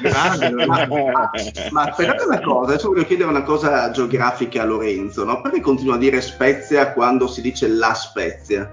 Grande, 0.00 0.50
ma, 0.66 0.86
ma- 0.86 1.30
ma 1.70 1.82
aspettate 1.82 2.24
una 2.24 2.40
cosa, 2.40 2.72
adesso 2.72 2.88
voglio 2.88 3.04
chiedere 3.04 3.28
una 3.28 3.42
cosa 3.42 3.90
geografica 3.90 4.62
a 4.62 4.64
Lorenzo, 4.64 5.24
no? 5.24 5.40
Perché 5.40 5.60
continua 5.60 5.94
a 5.94 5.98
dire 5.98 6.20
Spezia 6.20 6.92
quando 6.92 7.26
si 7.26 7.40
dice 7.40 7.68
la 7.68 7.94
Spezia? 7.94 8.72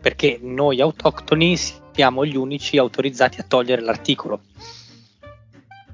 Perché 0.00 0.38
noi 0.42 0.80
autoctoni 0.80 1.56
siamo 1.56 2.24
gli 2.24 2.36
unici 2.36 2.78
autorizzati 2.78 3.40
a 3.40 3.44
togliere 3.46 3.82
l'articolo. 3.82 4.40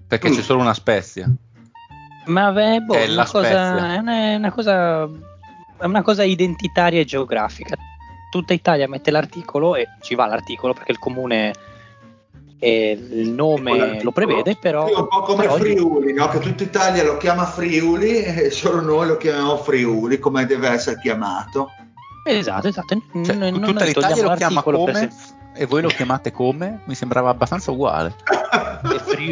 Perché 0.06 0.28
Mm. 0.30 0.34
c'è 0.34 0.42
solo 0.42 0.60
una 0.60 0.74
spezia. 0.74 1.28
Ma 2.26 2.52
beh, 2.52 2.80
boh, 2.80 2.94
è 2.94 3.08
una, 3.10 3.26
cosa, 3.26 3.94
è, 3.94 3.98
una, 3.98 4.12
è 4.14 4.34
una 4.36 4.52
cosa 4.52 5.08
è 5.78 5.84
una 5.84 6.02
cosa 6.02 6.22
identitaria 6.24 7.00
e 7.00 7.04
geografica. 7.04 7.76
Tutta 8.30 8.52
Italia 8.52 8.88
mette 8.88 9.10
l'articolo 9.10 9.76
e 9.76 9.86
ci 10.00 10.14
va 10.14 10.26
l'articolo 10.26 10.72
perché 10.72 10.92
il 10.92 10.98
comune 10.98 11.52
e 12.58 12.90
il 13.10 13.28
nome 13.30 14.00
lo 14.02 14.12
prevede, 14.12 14.56
però, 14.60 14.86
Sì, 14.86 14.94
un 14.94 15.08
po' 15.08 15.20
come 15.22 15.42
però- 15.44 15.56
Friuli, 15.56 16.12
no? 16.14 16.28
che 16.28 16.38
tutta 16.38 16.62
Italia 16.62 17.04
lo 17.04 17.16
chiama 17.18 17.44
Friuli 17.44 18.22
e 18.22 18.50
solo 18.50 18.80
noi 18.80 19.06
lo 19.08 19.16
chiamiamo 19.16 19.56
Friuli 19.58 20.18
come 20.18 20.46
deve 20.46 20.68
essere 20.68 20.98
chiamato. 21.00 21.70
Esatto, 22.24 22.68
esatto. 22.68 23.00
Cioè, 23.24 23.34
non 23.34 23.60
tutta 23.60 23.84
l'Italia 23.84 24.22
lo 24.22 24.34
chiama 24.34 24.62
come 24.62 24.94
se- 24.94 25.34
e 25.58 25.64
voi 25.64 25.80
lo 25.80 25.88
chiamate 25.88 26.32
come? 26.32 26.80
Mi 26.84 26.94
sembrava 26.94 27.30
abbastanza 27.30 27.70
uguale. 27.70 28.14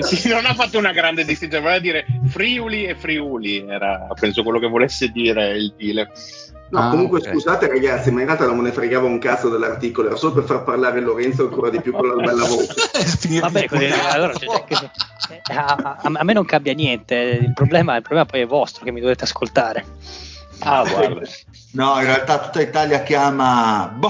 Sì, 0.01 0.29
non 0.31 0.45
ha 0.47 0.55
fatto 0.55 0.79
una 0.79 0.93
grande 0.93 1.25
distinzione, 1.25 1.63
voleva 1.63 1.81
dire 1.81 2.07
Friuli 2.27 2.85
e 2.87 2.95
Friuli, 2.97 3.65
era 3.69 4.09
penso 4.19 4.43
quello 4.43 4.59
che 4.59 4.67
volesse 4.67 5.09
dire 5.09 5.57
il 5.57 5.75
dealer. 5.77 6.11
No, 6.71 6.79
Ah, 6.81 6.89
comunque 6.91 7.21
ok. 7.21 7.31
scusate 7.31 7.69
ragazzi, 7.69 8.11
ma 8.11 8.21
in 8.21 8.27
realtà 8.27 8.47
non 8.47 8.57
me 8.57 8.63
ne 8.65 8.73
fregava 8.73 9.07
un 9.07 9.19
cazzo 9.19 9.49
dell'articolo, 9.49 10.09
era 10.09 10.17
solo 10.17 10.33
per 10.33 10.45
far 10.45 10.65
parlare 10.65 11.01
Lorenzo 11.01 11.43
ancora 11.45 11.71
di 11.71 11.81
più 11.81 11.93
con 11.93 12.09
la 12.09 12.15
bella 12.23 12.45
voce. 12.47 12.75
Vabbè, 13.41 13.67
così, 13.69 13.85
allora, 13.85 14.33
cioè, 14.35 14.49
cioè, 14.49 14.65
che- 14.65 15.53
a, 15.53 15.97
a- 16.03 16.11
a 16.13 16.25
me 16.25 16.33
non 16.33 16.45
cambia 16.45 16.73
niente. 16.73 17.15
Il 17.15 17.53
problema, 17.53 17.95
il 17.97 18.03
problema 18.03 18.27
poi 18.29 18.41
è 18.41 18.47
vostro 18.47 18.83
che 18.85 18.91
mi 18.91 19.01
dovete 19.01 19.25
ascoltare. 19.25 19.85
Ah, 20.61 20.85
guarda. 20.89 21.21
No, 21.73 21.99
in 21.99 22.07
realtà 22.07 22.39
tutta 22.41 22.61
Italia 22.63 23.03
chiama... 23.03 23.97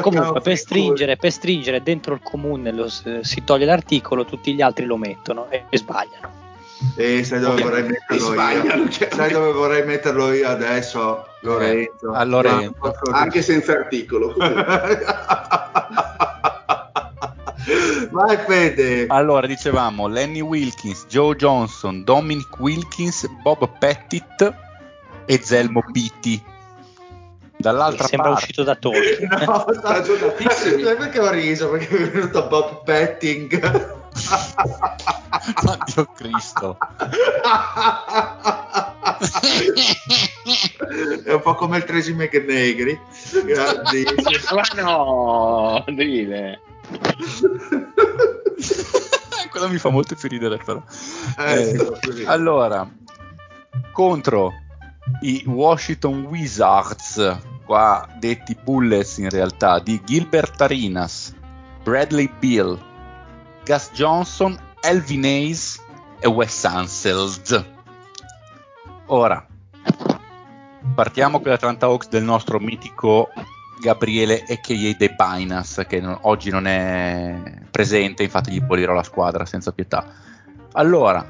Comunque, 0.00 0.40
per 0.40 0.56
stringere, 0.56 1.16
per 1.16 1.32
stringere 1.32 1.82
dentro 1.82 2.14
il 2.14 2.20
comune 2.22 2.70
lo 2.72 2.88
si 2.88 3.42
toglie 3.44 3.64
l'articolo, 3.64 4.24
tutti 4.24 4.54
gli 4.54 4.60
altri 4.60 4.84
lo 4.84 4.96
mettono 4.96 5.50
e, 5.50 5.64
e 5.68 5.78
sbagliano. 5.78 6.42
Eh, 6.96 7.24
sai 7.24 7.40
dove 7.40 7.62
vorrei 7.62 7.80
E 7.84 7.88
metterlo 7.88 8.32
sbagliano, 8.32 8.82
io? 8.82 8.88
chiaramente. 8.88 9.14
Sai 9.14 9.32
dove 9.32 9.52
vorrei 9.52 9.84
metterlo 9.84 10.32
io 10.32 10.48
adesso, 10.48 11.26
Lorenzo? 11.40 12.12
a 12.12 12.24
Lorenzo. 12.24 12.94
Anche 13.10 13.42
senza 13.42 13.72
articolo. 13.72 14.34
Vai 18.10 18.36
Fede. 18.46 19.06
Allora, 19.08 19.46
dicevamo 19.46 20.06
Lenny 20.06 20.40
Wilkins, 20.40 21.06
Joe 21.08 21.34
Johnson, 21.34 22.04
Dominic 22.04 22.58
Wilkins, 22.58 23.26
Bob 23.42 23.68
Pettit 23.78 24.54
e 25.24 25.40
Zelmo 25.42 25.82
Pitti. 25.90 26.42
Dall'altra 27.56 28.06
Sembra 28.06 28.28
parte, 28.30 28.42
uscito 28.42 28.62
da 28.62 28.74
Tolkien. 28.74 29.28
No, 29.46 29.64
Ragionatissimi. 29.66 30.82
sai 30.84 30.96
perché 30.96 31.18
ho 31.18 31.30
riso? 31.30 31.70
Perché 31.70 31.96
è 31.96 32.10
venuto 32.10 32.46
Bob 32.46 32.84
Petting. 32.84 34.02
Ma 35.64 35.78
Dio 35.84 36.04
Cristo. 36.14 36.78
è 41.24 41.32
un 41.32 41.40
po' 41.42 41.54
come 41.54 41.78
il 41.78 41.84
Tracy 41.84 42.12
McNegri. 42.12 42.98
Grandissimo. 43.44 44.60
Ma 44.74 44.82
no, 44.82 45.84
dile. 45.88 46.60
Quello 49.50 49.68
mi 49.68 49.78
fa 49.78 49.88
molto 49.90 50.14
più 50.16 50.28
ridere 50.28 50.58
però. 50.58 50.82
Eh, 51.38 51.70
Eh, 51.70 51.98
così. 52.04 52.24
allora, 52.24 52.88
contro 53.92 54.52
i 55.22 55.44
Washington 55.46 56.24
Wizards, 56.24 57.38
qua 57.64 58.06
detti 58.18 58.56
Bullets 58.60 59.18
in 59.18 59.30
realtà, 59.30 59.78
di 59.78 60.00
Gilbert 60.04 60.60
Arenas, 60.60 61.32
Bradley 61.84 62.28
Bill, 62.38 62.76
Gus 63.64 63.90
Johnson, 63.92 64.58
Elvin 64.80 65.24
Hayes 65.24 65.82
e 66.20 66.28
Wes 66.28 66.64
Anseld. 66.64 67.72
Ora, 69.06 69.46
partiamo 70.94 71.40
con 71.40 71.50
l'Atlanta 71.50 71.86
Hawks 71.86 72.08
del 72.08 72.22
nostro 72.22 72.58
mitico 72.58 73.28
Gabriele 73.80 74.44
a.k.a. 74.48 74.96
De 74.96 75.14
Pinas, 75.14 75.84
che 75.88 76.00
non- 76.00 76.18
oggi 76.22 76.50
non 76.50 76.66
è 76.66 77.62
presente, 77.70 78.22
infatti 78.22 78.52
gli 78.52 78.62
pulirò 78.62 78.92
la 78.92 79.02
squadra 79.02 79.44
senza 79.44 79.72
pietà. 79.72 80.06
Allora, 80.72 81.24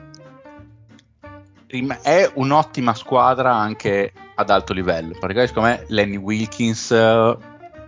è 2.02 2.30
un'ottima 2.34 2.94
squadra 2.94 3.54
anche 3.54 4.12
ad 4.36 4.50
alto 4.50 4.72
livello, 4.72 5.16
perché 5.18 5.46
secondo 5.46 5.68
me 5.68 5.84
Lenny 5.88 6.16
Wilkins 6.16 6.90
eh, 6.90 7.36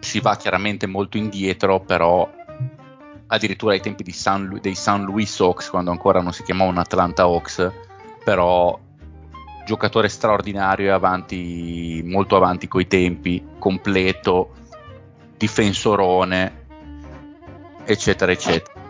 si 0.00 0.20
va 0.20 0.36
chiaramente 0.36 0.86
molto 0.86 1.16
indietro, 1.16 1.80
però 1.80 2.28
addirittura 3.28 3.72
ai 3.72 3.80
tempi 3.80 4.10
San 4.12 4.58
dei 4.60 4.74
San 4.74 5.04
Luis 5.04 5.38
Hawks, 5.40 5.70
quando 5.70 5.90
ancora 5.90 6.20
non 6.20 6.32
si 6.32 6.42
chiamavano 6.42 6.80
Atlanta 6.80 7.22
Hawks, 7.22 7.70
però 8.24 8.78
giocatore 9.66 10.08
straordinario 10.08 10.86
e 10.86 10.90
avanti, 10.90 12.00
molto 12.04 12.36
avanti 12.36 12.68
coi 12.68 12.86
tempi, 12.86 13.44
completo, 13.58 14.54
difensorone, 15.36 16.64
eccetera, 17.84 18.30
eccetera. 18.30 18.84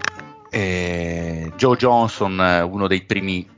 E 0.50 1.52
Joe 1.57 1.76
Johnson, 1.76 2.69
uno 2.71 2.87
dei 2.87 3.02
primi 3.02 3.49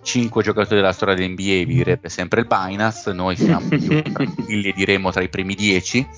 5 0.00 0.42
giocatori 0.42 0.76
della 0.76 0.92
storia 0.92 1.14
dell'NBA, 1.14 1.66
vi 1.66 1.74
direbbe 1.74 2.08
sempre 2.08 2.40
il 2.40 2.46
Binance, 2.46 3.12
noi 3.12 3.36
siamo 3.36 3.68
più 3.68 4.02
tranquilli 4.12 4.68
e 4.68 4.72
diremo 4.72 5.10
tra 5.10 5.22
i 5.22 5.28
primi 5.28 5.54
10. 5.54 6.08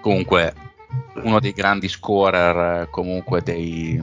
Comunque, 0.00 0.54
uno 1.22 1.40
dei 1.40 1.52
grandi 1.52 1.88
scorer 1.88 2.82
eh, 2.82 2.88
comunque 2.90 3.42
dei, 3.42 4.00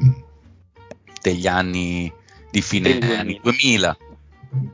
degli 1.21 1.47
anni 1.47 2.11
di 2.51 2.61
fine 2.61 2.97
Del 2.99 3.17
anni 3.17 3.39
2000. 3.41 3.97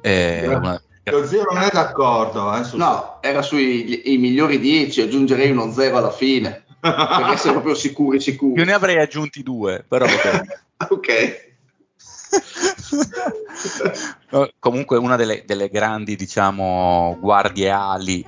Eh, 0.01 0.47
una- 0.47 0.81
Lo 1.05 1.25
zio 1.25 1.43
non 1.49 1.61
è 1.63 1.69
d'accordo. 1.71 2.55
Eh, 2.55 2.63
su- 2.63 2.77
No, 2.77 3.17
era 3.21 3.41
sui 3.41 4.11
i 4.13 4.17
migliori 4.17 4.59
10, 4.59 5.01
aggiungerei 5.01 5.51
uno 5.51 5.71
0 5.71 5.97
alla 5.97 6.11
fine, 6.11 6.63
per 6.79 7.29
essere 7.33 7.53
proprio 7.53 7.73
sicuri 7.75 8.17
io 8.17 8.21
sicuri. 8.21 8.63
ne 8.65 8.73
avrei 8.73 8.99
aggiunti 8.99 9.41
due, 9.43 9.83
però 9.87 10.05
ok. 10.05 11.49
No, 14.31 14.49
comunque 14.59 14.97
una 14.97 15.15
delle, 15.17 15.43
delle 15.45 15.69
grandi 15.69 16.15
diciamo 16.15 17.17
guardie 17.19 17.69
ali 17.69 18.25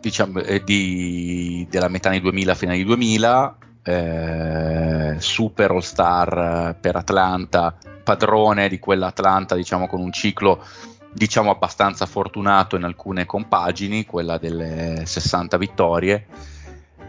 diciamo, 0.00 0.40
eh, 0.40 0.62
di- 0.64 1.66
della 1.70 1.88
metà 1.88 2.08
anni 2.08 2.20
2000 2.20 2.54
fine 2.54 2.72
anni 2.72 2.84
2000 2.84 3.56
eh, 3.82 5.16
super 5.18 5.70
all 5.70 5.80
star 5.80 6.70
eh, 6.70 6.74
per 6.80 6.96
Atlanta 6.96 7.76
padrone 8.02 8.68
di 8.68 8.78
quell'Atlanta 8.78 9.54
diciamo 9.54 9.86
con 9.86 10.00
un 10.00 10.12
ciclo 10.12 10.62
diciamo 11.12 11.50
abbastanza 11.50 12.06
fortunato 12.06 12.76
in 12.76 12.84
alcune 12.84 13.26
compagini 13.26 14.04
quella 14.04 14.38
delle 14.38 15.02
60 15.04 15.56
vittorie. 15.58 16.26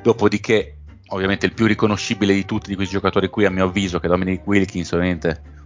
Dopodiché 0.01 0.77
ovviamente 1.07 1.45
il 1.45 1.53
più 1.53 1.65
riconoscibile 1.65 2.33
di 2.33 2.45
tutti 2.45 2.69
di 2.69 2.75
questi 2.75 2.95
giocatori 2.95 3.29
qui 3.29 3.45
a 3.45 3.51
mio 3.51 3.65
avviso 3.65 3.99
che 3.99 4.07
è 4.07 4.09
Dominic 4.09 4.45
Wilkins 4.47 4.91
ovviamente 4.93 5.59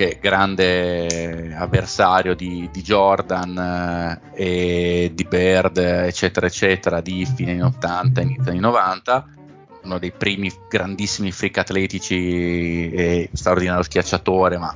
che 0.00 0.12
è 0.12 0.18
grande 0.18 1.54
avversario 1.54 2.34
di, 2.34 2.70
di 2.72 2.80
Jordan 2.80 4.18
eh, 4.32 5.02
e 5.04 5.12
di 5.12 5.24
Bird, 5.24 5.76
eccetera, 5.76 6.46
eccetera, 6.46 7.02
di 7.02 7.26
fine 7.26 7.50
anni 7.50 7.60
80 7.60 8.20
inizio 8.22 8.50
anni 8.50 8.60
90, 8.60 9.28
uno 9.82 9.98
dei 9.98 10.10
primi 10.10 10.50
grandissimi 10.70 11.30
freak 11.32 11.58
atletici 11.58 12.90
e 12.90 13.28
straordinario 13.34 13.82
schiacciatore, 13.82 14.56
ma 14.56 14.74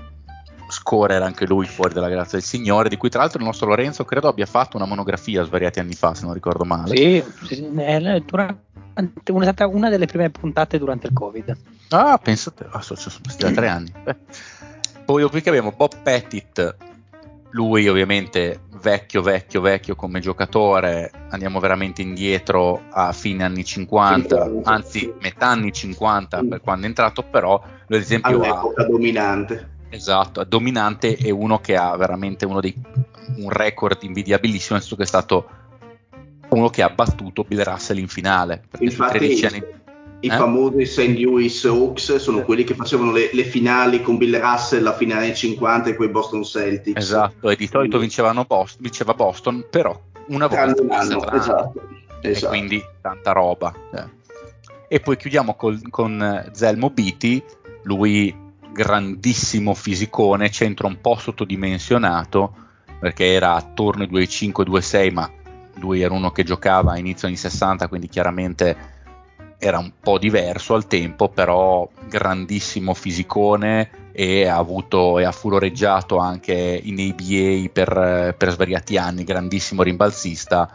scorer 0.68 1.22
anche 1.22 1.46
lui 1.46 1.64
fuori 1.64 1.94
dalla 1.94 2.10
grazia 2.10 2.36
del 2.36 2.46
Signore, 2.46 2.90
di 2.90 2.98
cui 2.98 3.08
tra 3.08 3.20
l'altro 3.20 3.38
il 3.38 3.46
nostro 3.46 3.68
Lorenzo 3.68 4.04
credo 4.04 4.28
abbia 4.28 4.44
fatto 4.44 4.76
una 4.76 4.84
monografia 4.84 5.42
svariati 5.42 5.80
anni 5.80 5.94
fa, 5.94 6.14
se 6.14 6.26
non 6.26 6.34
ricordo 6.34 6.64
male. 6.64 6.94
Sì, 6.94 7.24
durante- 8.26 8.62
una, 9.30 9.40
è 9.40 9.42
stata 9.44 9.66
una 9.68 9.88
delle 9.88 10.04
prime 10.04 10.28
puntate 10.28 10.78
durante 10.78 11.06
il 11.06 11.14
Covid. 11.14 11.56
Ah, 11.88 12.18
pensate, 12.18 12.66
ah, 12.70 12.82
so- 12.82 12.94
sono 12.94 13.14
passati 13.22 13.44
da 13.44 13.50
tre 13.52 13.68
anni. 13.68 13.92
Beh. 14.02 14.16
Poi 15.04 15.20
dopodiché 15.20 15.50
abbiamo 15.50 15.72
Bob 15.72 15.92
Pettit, 16.02 16.76
lui 17.50 17.86
ovviamente 17.88 18.60
vecchio, 18.80 19.20
vecchio, 19.22 19.60
vecchio 19.60 19.94
come 19.94 20.20
giocatore, 20.20 21.10
andiamo 21.28 21.60
veramente 21.60 22.02
indietro 22.02 22.82
a 22.90 23.12
fine 23.12 23.44
anni 23.44 23.64
50, 23.64 24.44
50, 24.44 24.70
anzi 24.70 25.12
metà 25.20 25.48
anni 25.48 25.72
50 25.72 26.44
per 26.48 26.60
quando 26.60 26.86
è 26.86 26.88
entrato, 26.88 27.22
però 27.22 27.62
lui 27.86 27.98
ad 27.98 28.04
esempio 28.04 28.40
ha, 28.40 28.48
All'epoca 28.48 28.84
dominante. 28.84 29.68
esatto, 29.90 30.40
è 30.40 30.46
dominante 30.46 31.16
e 31.16 31.30
uno 31.30 31.60
che 31.60 31.76
ha 31.76 31.94
veramente 31.96 32.46
uno 32.46 32.60
dei, 32.60 32.74
un 33.36 33.50
record 33.50 34.02
invidiabilissimo, 34.02 34.74
nel 34.74 34.80
senso 34.80 34.96
che 34.96 35.02
è 35.02 35.06
stato 35.06 35.48
uno 36.48 36.68
che 36.68 36.82
ha 36.82 36.88
battuto 36.88 37.44
Bill 37.44 37.62
Russell 37.62 37.98
in 37.98 38.08
finale, 38.08 38.62
perché 38.70 38.84
Infatti, 38.86 39.18
13 39.18 39.46
anni... 39.46 39.64
I 40.24 40.28
Eh? 40.28 40.36
famosi 40.36 40.86
St. 40.86 41.18
Louis 41.18 41.64
Hawks 41.64 42.16
sono 42.16 42.40
quelli 42.42 42.64
che 42.64 42.74
facevano 42.74 43.12
le, 43.12 43.28
le 43.34 43.44
finali 43.44 44.00
con 44.00 44.16
Bill 44.16 44.40
Russell, 44.40 44.82
la 44.82 44.94
finale 44.94 45.26
anni 45.26 45.34
50 45.34 45.90
e 45.90 45.94
poi 45.94 46.08
Boston 46.08 46.42
Celtics. 46.44 46.98
Esatto, 46.98 47.50
e 47.50 47.56
di 47.56 47.66
solito 47.66 47.98
vincevano 47.98 48.44
Boston, 48.46 48.80
vinceva 48.80 49.12
Boston, 49.12 49.66
però 49.68 49.98
una 50.28 50.46
volta 50.46 50.72
Tranne 50.72 50.80
un 50.80 50.88
vinse 50.88 51.12
anno, 51.12 51.22
Atlanta, 51.22 51.36
esatto. 51.36 51.82
e 52.22 52.30
esatto. 52.30 52.48
quindi 52.48 52.82
tanta 53.02 53.32
roba. 53.32 53.74
E 54.88 55.00
poi 55.00 55.16
chiudiamo 55.18 55.54
col- 55.56 55.90
con 55.90 56.50
Zelmo 56.52 56.88
Biti, 56.88 57.42
lui 57.82 58.34
grandissimo 58.72 59.74
fisicone, 59.74 60.50
centro 60.50 60.86
un 60.86 61.00
po' 61.02 61.16
sottodimensionato 61.16 62.54
perché 62.98 63.26
era 63.26 63.54
attorno 63.54 64.04
ai 64.04 64.08
2,5-2,6 64.10 65.12
ma 65.12 65.30
lui 65.74 66.00
era 66.00 66.14
uno 66.14 66.30
che 66.30 66.44
giocava 66.44 66.92
a 66.92 66.98
inizio 66.98 67.28
anni 67.28 67.36
60 67.36 67.88
quindi 67.88 68.08
chiaramente 68.08 68.92
era 69.66 69.78
un 69.78 69.92
po' 69.98 70.18
diverso 70.18 70.74
al 70.74 70.86
tempo 70.86 71.28
però 71.30 71.88
grandissimo 72.08 72.92
fisicone 72.92 74.10
e 74.12 74.46
ha 74.46 74.56
avuto 74.56 75.18
e 75.18 75.24
ha 75.24 75.32
furoreggiato 75.32 76.18
anche 76.18 76.52
in 76.52 77.00
ABA 77.00 77.70
per, 77.72 78.34
per 78.36 78.50
svariati 78.52 78.96
anni. 78.96 79.24
Grandissimo 79.24 79.82
rimbalzista 79.82 80.70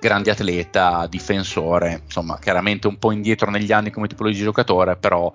grande 0.00 0.30
atleta, 0.30 1.06
difensore, 1.08 2.02
insomma, 2.04 2.38
chiaramente 2.38 2.86
un 2.86 2.98
po' 2.98 3.10
indietro 3.10 3.50
negli 3.50 3.72
anni 3.72 3.90
come 3.90 4.06
tipologia 4.06 4.38
di 4.38 4.44
giocatore, 4.44 4.96
però 4.96 5.32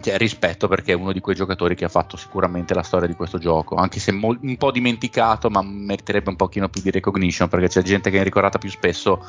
cioè, 0.00 0.16
rispetto 0.16 0.68
perché 0.68 0.92
è 0.92 0.94
uno 0.94 1.12
di 1.12 1.20
quei 1.20 1.34
giocatori 1.34 1.74
che 1.74 1.84
ha 1.84 1.88
fatto 1.88 2.16
sicuramente 2.16 2.74
la 2.74 2.82
storia 2.82 3.08
di 3.08 3.14
questo 3.14 3.38
gioco, 3.38 3.74
anche 3.74 3.98
se 3.98 4.12
mo- 4.12 4.38
un 4.40 4.56
po' 4.56 4.70
dimenticato, 4.70 5.50
ma 5.50 5.62
meriterebbe 5.62 6.30
un 6.30 6.36
pochino 6.36 6.68
più 6.68 6.80
di 6.80 6.90
recognition 6.90 7.48
perché 7.48 7.68
c'è 7.68 7.82
gente 7.82 8.10
che 8.10 8.20
è 8.20 8.22
ricordata 8.22 8.58
più 8.58 8.70
spesso 8.70 9.20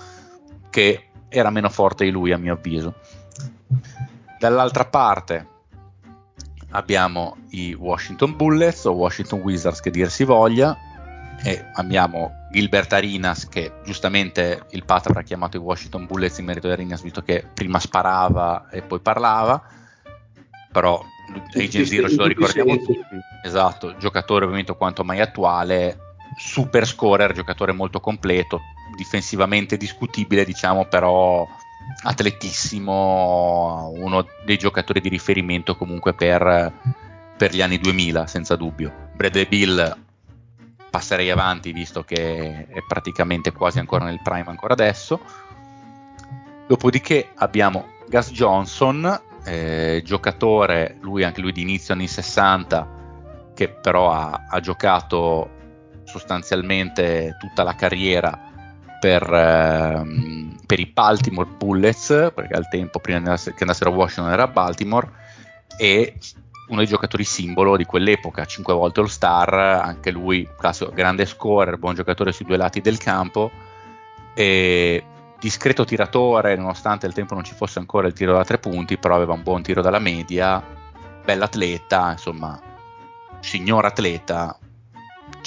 che 0.69 1.08
era 1.29 1.49
meno 1.49 1.69
forte 1.69 2.03
di 2.03 2.11
lui 2.11 2.31
a 2.31 2.37
mio 2.37 2.53
avviso. 2.53 2.95
Dall'altra 4.39 4.85
parte 4.85 5.47
abbiamo 6.71 7.37
i 7.49 7.73
Washington 7.73 8.35
Bullets 8.35 8.85
o 8.85 8.91
Washington 8.91 9.39
Wizards 9.41 9.79
che 9.79 9.91
dir 9.91 10.09
si 10.09 10.23
voglia 10.23 10.77
e 11.43 11.65
abbiamo 11.73 12.47
Gilbert 12.51 12.91
Arinas 12.93 13.47
che 13.47 13.71
giustamente 13.83 14.65
il 14.71 14.83
Pat 14.83 15.07
avrà 15.07 15.21
chiamato 15.21 15.57
i 15.57 15.59
Washington 15.59 16.05
Bullets 16.05 16.37
in 16.39 16.45
merito 16.45 16.67
ad 16.67 16.73
Arinas 16.73 17.01
visto 17.01 17.21
che 17.21 17.45
prima 17.53 17.79
sparava 17.79 18.67
e 18.69 18.81
poi 18.81 18.99
parlava 18.99 19.61
però 20.71 21.01
Agent 21.55 21.85
Zero 21.85 22.09
ce 22.09 22.15
lo 22.15 22.25
ricordiamo 22.25 22.75
tutti 22.77 22.99
esatto, 23.43 23.95
giocatore 23.97 24.43
ovviamente 24.45 24.75
quanto 24.75 25.03
mai 25.03 25.21
attuale 25.21 25.97
super 26.37 26.85
scorer, 26.85 27.33
giocatore 27.33 27.71
molto 27.71 27.99
completo 27.99 28.59
difensivamente 28.95 29.77
discutibile 29.77 30.45
diciamo 30.45 30.85
però 30.85 31.47
atletissimo 32.03 33.91
uno 33.95 34.25
dei 34.45 34.57
giocatori 34.57 35.01
di 35.01 35.09
riferimento 35.09 35.75
comunque 35.75 36.13
per, 36.13 36.71
per 37.37 37.53
gli 37.53 37.61
anni 37.61 37.79
2000 37.79 38.27
senza 38.27 38.55
dubbio 38.55 39.09
Bradley 39.15 39.47
Bill 39.47 40.07
passerei 40.89 41.29
avanti 41.29 41.71
visto 41.71 42.03
che 42.03 42.65
è 42.67 42.83
praticamente 42.87 43.51
quasi 43.51 43.79
ancora 43.79 44.05
nel 44.05 44.21
prime 44.21 44.47
ancora 44.47 44.73
adesso. 44.73 45.19
Dopodiché 46.67 47.29
abbiamo 47.35 47.97
Gus 48.07 48.31
Johnson, 48.31 49.21
eh, 49.43 50.01
giocatore, 50.03 50.97
lui 51.01 51.23
anche 51.23 51.41
lui 51.41 51.51
di 51.51 51.61
inizio 51.61 51.93
anni 51.93 52.07
60, 52.07 52.97
che 53.53 53.69
però 53.69 54.11
ha, 54.11 54.45
ha 54.47 54.59
giocato 54.59 55.57
sostanzialmente 56.03 57.35
tutta 57.39 57.63
la 57.63 57.75
carriera 57.75 58.48
per, 58.99 59.23
ehm, 59.31 60.57
per, 60.65 60.79
i 60.79 60.85
Baltimore 60.85 61.49
Bullets, 61.57 62.31
perché 62.33 62.53
al 62.53 62.67
tempo 62.67 62.99
prima 62.99 63.35
che 63.37 63.53
andassero 63.59 63.91
a 63.91 63.95
Washington 63.95 64.31
era 64.33 64.47
Baltimore, 64.47 65.09
e 65.77 66.15
uno 66.67 66.79
dei 66.79 66.87
giocatori 66.87 67.23
simbolo 67.23 67.75
di 67.77 67.85
quell'epoca, 67.85 68.45
5 68.45 68.73
volte 68.73 68.99
All-Star, 68.99 69.53
anche 69.53 70.11
lui 70.11 70.47
classico, 70.57 70.91
grande 70.91 71.25
scorer, 71.25 71.77
buon 71.77 71.95
giocatore 71.95 72.31
sui 72.31 72.45
due 72.45 72.57
lati 72.57 72.81
del 72.81 72.97
campo, 72.97 73.49
discreto 75.39 75.85
tiratore, 75.85 76.55
nonostante 76.55 77.05
al 77.05 77.13
tempo 77.13 77.33
non 77.33 77.43
ci 77.43 77.53
fosse 77.53 77.79
ancora 77.79 78.07
il 78.07 78.13
tiro 78.13 78.33
da 78.33 78.43
tre 78.43 78.59
punti, 78.59 78.97
però 78.97 79.15
aveva 79.15 79.33
un 79.33 79.41
buon 79.41 79.63
tiro 79.63 79.81
dalla 79.81 79.99
media, 79.99 80.61
bell'atleta, 81.23 82.11
insomma, 82.11 82.59
signor 83.39 83.85
atleta, 83.85 84.57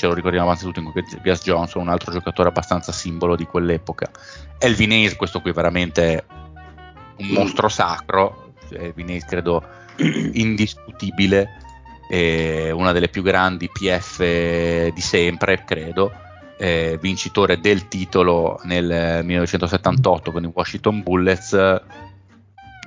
ce 0.02 0.08
lo 0.08 0.14
ricordiamo 0.14 0.46
innanzitutto 0.46 0.80
in 0.80 0.92
Gas 1.22 1.44
Johnson, 1.44 1.82
un 1.82 1.88
altro 1.88 2.10
giocatore 2.10 2.48
abbastanza 2.48 2.90
simbolo 2.90 3.36
di 3.36 3.44
quell'epoca. 3.44 4.10
Elvin 4.58 4.90
Hayes, 4.90 5.14
questo 5.14 5.40
qui 5.40 5.52
veramente 5.52 6.24
un 7.18 7.28
mostro 7.28 7.68
sacro, 7.68 8.54
Elvin 8.70 9.10
Hayes 9.10 9.24
credo 9.24 9.62
indiscutibile, 10.34 11.48
una 12.72 12.90
delle 12.90 13.08
più 13.08 13.22
grandi 13.22 13.70
PF 13.70 14.92
di 14.92 15.00
sempre, 15.00 15.62
credo, 15.64 16.12
eh, 16.58 16.98
vincitore 17.00 17.60
del 17.60 17.86
titolo 17.86 18.58
nel 18.64 19.24
1978 19.24 20.32
con 20.32 20.42
i 20.42 20.50
Washington 20.52 21.00
Bullets, 21.04 21.80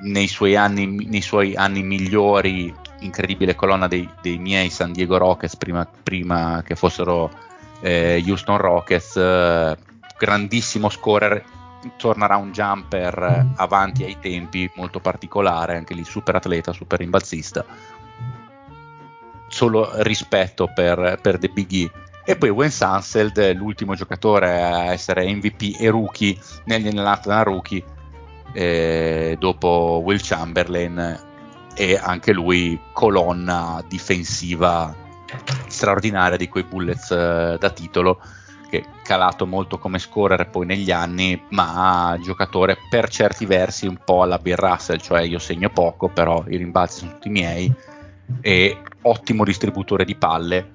nei 0.01 0.27
suoi 0.27 0.57
anni, 0.57 1.05
nei 1.05 1.21
suoi 1.21 1.55
anni 1.55 1.81
migliori, 1.81 2.73
incredibile 2.99 3.55
colonna 3.55 3.87
dei, 3.87 4.09
dei 4.21 4.37
miei 4.37 4.69
San 4.69 4.91
Diego 4.91 5.17
Rockets 5.17 5.55
prima, 5.55 5.85
prima 5.85 6.61
che 6.65 6.75
fossero 6.75 7.29
eh, 7.81 8.23
Houston 8.25 8.57
Rockets, 8.57 9.15
eh, 9.15 9.77
grandissimo 10.17 10.89
scorer 10.89 11.43
tornerà 11.97 12.35
un 12.37 12.51
jumper 12.51 13.53
avanti 13.55 14.03
ai 14.03 14.17
tempi 14.19 14.69
molto 14.75 14.99
particolare, 14.99 15.77
anche 15.77 15.93
lì 15.93 16.03
super 16.03 16.35
atleta, 16.35 16.73
super 16.73 16.99
rimbalzista. 16.99 17.65
Solo 19.47 19.89
rispetto 20.01 20.71
per, 20.73 21.19
per 21.21 21.37
The 21.37 21.49
Big 21.49 21.71
E. 21.73 21.91
E 22.27 22.35
poi 22.35 22.49
Wayne 22.49 22.71
Sanseld, 22.71 23.53
l'ultimo 23.53 23.93
giocatore 23.93 24.63
a 24.63 24.91
essere 24.91 25.31
MVP 25.31 25.79
e 25.79 25.89
rookie 25.89 26.35
negli 26.65 26.89
nell'Atlanta 26.89 27.43
rookie, 27.43 27.83
eh, 28.51 29.35
dopo 29.37 30.01
Will 30.03 30.19
Chamberlain, 30.19 31.34
e 31.75 31.99
anche 32.01 32.31
lui 32.31 32.79
colonna 32.93 33.83
difensiva 33.87 34.95
straordinaria 35.67 36.37
di 36.37 36.47
quei 36.47 36.63
Bullets 36.63 37.11
eh, 37.11 37.57
da 37.59 37.69
titolo 37.69 38.19
che 38.69 38.85
calato 39.03 39.45
molto 39.45 39.77
come 39.77 39.99
scorer 39.99 40.49
poi 40.49 40.65
negli 40.65 40.91
anni, 40.91 41.39
ma 41.49 42.17
giocatore 42.21 42.77
per 42.89 43.09
certi 43.09 43.45
versi 43.45 43.85
un 43.85 43.97
po' 44.03 44.23
alla 44.23 44.37
Bill 44.37 44.55
Russell, 44.55 44.97
cioè 44.97 45.21
io 45.21 45.39
segno 45.39 45.69
poco, 45.69 46.09
però 46.09 46.43
i 46.47 46.57
rimbalzi 46.57 46.99
sono 46.99 47.11
tutti 47.11 47.29
miei, 47.29 47.71
e 48.41 48.81
ottimo 49.01 49.43
distributore 49.43 50.03
di 50.05 50.15
palle 50.15 50.73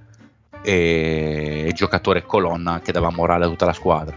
e 0.63 1.71
giocatore 1.75 2.25
colonna 2.25 2.81
che 2.81 2.93
dava 2.93 3.11
morale 3.11 3.47
a 3.47 3.49
tutta 3.49 3.67
la 3.67 3.73
squadra. 3.73 4.17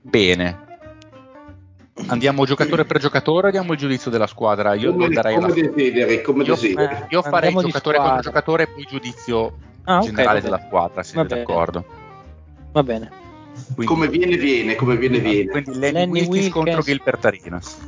Bene, 0.00 0.67
Andiamo 2.06 2.44
giocatore 2.46 2.84
per 2.84 2.98
giocatore, 2.98 3.50
diamo 3.50 3.72
il 3.72 3.78
giudizio 3.78 4.10
della 4.10 4.26
squadra. 4.26 4.74
Io 4.74 4.92
come, 4.92 5.08
darei 5.08 5.34
come 5.34 5.48
la... 5.48 5.54
desideri, 5.54 6.22
come 6.22 6.44
io, 6.44 6.54
desideri. 6.54 7.04
io 7.08 7.22
farei 7.22 7.52
giocatore 7.52 7.98
per 7.98 8.20
giocatore 8.20 8.62
e 8.62 8.66
poi 8.68 8.86
giudizio 8.88 9.58
ah, 9.84 10.00
generale 10.00 10.38
okay, 10.38 10.42
della 10.42 10.62
squadra, 10.64 11.02
siete 11.02 11.26
Va 11.26 11.34
d'accordo? 11.34 11.84
Va 12.72 12.82
bene. 12.82 13.10
Quindi, 13.74 13.86
come 13.86 14.08
viene, 14.08 14.36
viene, 14.36 14.76
come 14.76 14.96
viene, 14.96 15.18
viene. 15.18 15.50
Quindi 15.50 15.74
Lenny, 15.74 15.92
Lenny 15.92 16.10
Wilkins, 16.10 16.28
Wilkins. 16.28 16.52
contro 16.52 16.82
Gilbert 16.82 17.24
Arenas. 17.24 17.78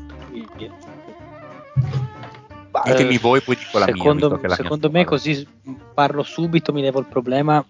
Ditemi 2.84 3.14
eh, 3.14 3.18
voi, 3.18 3.40
poi 3.40 3.56
dico 3.56 3.78
la 3.78 3.86
mia. 3.86 3.94
secondo, 3.94 4.26
è 4.26 4.30
la 4.30 4.38
mia 4.38 4.54
secondo 4.54 4.90
me 4.90 5.02
squadra. 5.02 5.10
così 5.10 5.46
parlo 5.94 6.22
subito, 6.22 6.72
mi 6.72 6.82
levo 6.82 6.98
il 6.98 7.06
problema. 7.06 7.64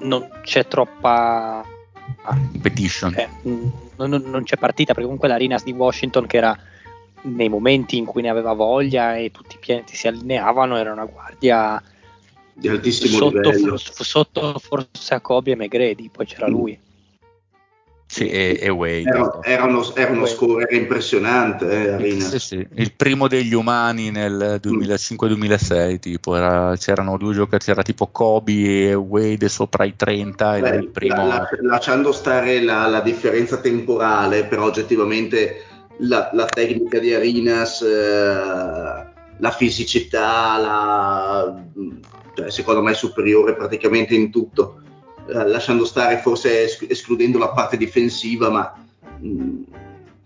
Non 0.00 0.28
c'è 0.42 0.66
troppa 0.66 1.64
ah, 2.22 2.38
Petition. 2.60 3.14
eh, 3.16 3.28
mm, 3.46 3.66
non, 3.96 4.10
non- 4.26 4.42
c'è 4.44 4.56
partita 4.56 4.88
perché 4.92 5.02
comunque 5.04 5.28
l'Arinas 5.28 5.64
di 5.64 5.72
Washington 5.72 6.26
che 6.26 6.36
era 6.36 6.58
nei 7.22 7.48
momenti 7.48 7.96
in 7.98 8.04
cui 8.06 8.22
ne 8.22 8.30
aveva 8.30 8.52
voglia 8.54 9.16
e 9.16 9.30
tutti 9.30 9.56
i 9.56 9.58
pianeti 9.58 9.94
si 9.94 10.08
allineavano 10.08 10.76
era 10.78 10.92
una 10.92 11.04
guardia 11.04 11.82
Di 12.54 12.68
altissimo 12.68 13.18
sotto, 13.18 13.50
livello. 13.50 13.76
sotto 13.76 14.58
forse 14.58 15.14
a 15.14 15.20
Kobe 15.20 15.50
e 15.52 15.56
McGrady 15.56 16.08
poi 16.08 16.24
c'era 16.26 16.48
lui 16.48 16.78
Sì, 18.10 18.28
e, 18.28 18.58
e 18.60 18.68
Wade. 18.70 19.08
Era, 19.08 19.38
era 19.44 19.64
uno, 19.66 19.94
era 19.94 20.10
uno 20.10 20.26
scorer 20.26 20.72
impressionante, 20.72 21.96
eh. 21.96 22.20
Sì, 22.20 22.38
sì, 22.40 22.66
il 22.74 22.92
primo 22.92 23.28
degli 23.28 23.54
umani 23.54 24.10
nel 24.10 24.58
2005-2006, 24.60 26.00
tipo, 26.00 26.34
era- 26.34 26.74
c'erano 26.76 27.16
due 27.16 27.34
giocatori, 27.34 27.62
c'era 27.62 27.82
tipo 27.82 28.08
Kobe 28.08 28.88
e 28.88 28.94
Wade 28.94 29.48
sopra 29.48 29.84
i 29.84 29.94
30 29.94 30.56
e 30.56 30.60
Beh, 30.60 30.76
il 30.78 30.88
primo... 30.88 31.14
la- 31.14 31.24
la- 31.24 31.48
lasciando 31.60 32.10
stare 32.10 32.60
la, 32.60 32.88
la 32.88 33.00
differenza 33.00 33.58
temporale, 33.60 34.44
però 34.44 34.64
oggettivamente 34.64 35.64
la, 35.98 36.30
la 36.32 36.46
tecnica 36.46 36.98
di 36.98 37.14
Arinas, 37.14 37.80
eh, 37.82 39.06
la 39.38 39.50
fisicità, 39.56 40.58
la, 40.58 41.62
cioè, 42.34 42.50
secondo 42.50 42.82
me 42.82 42.90
è 42.90 42.94
superiore 42.94 43.54
praticamente 43.54 44.16
in 44.16 44.32
tutto. 44.32 44.80
Lasciando 45.26 45.84
stare 45.84 46.18
forse 46.18 46.64
es- 46.64 46.86
escludendo 46.88 47.38
la 47.38 47.50
parte 47.50 47.76
difensiva, 47.76 48.50
ma 48.50 48.72
mh, 49.20 49.62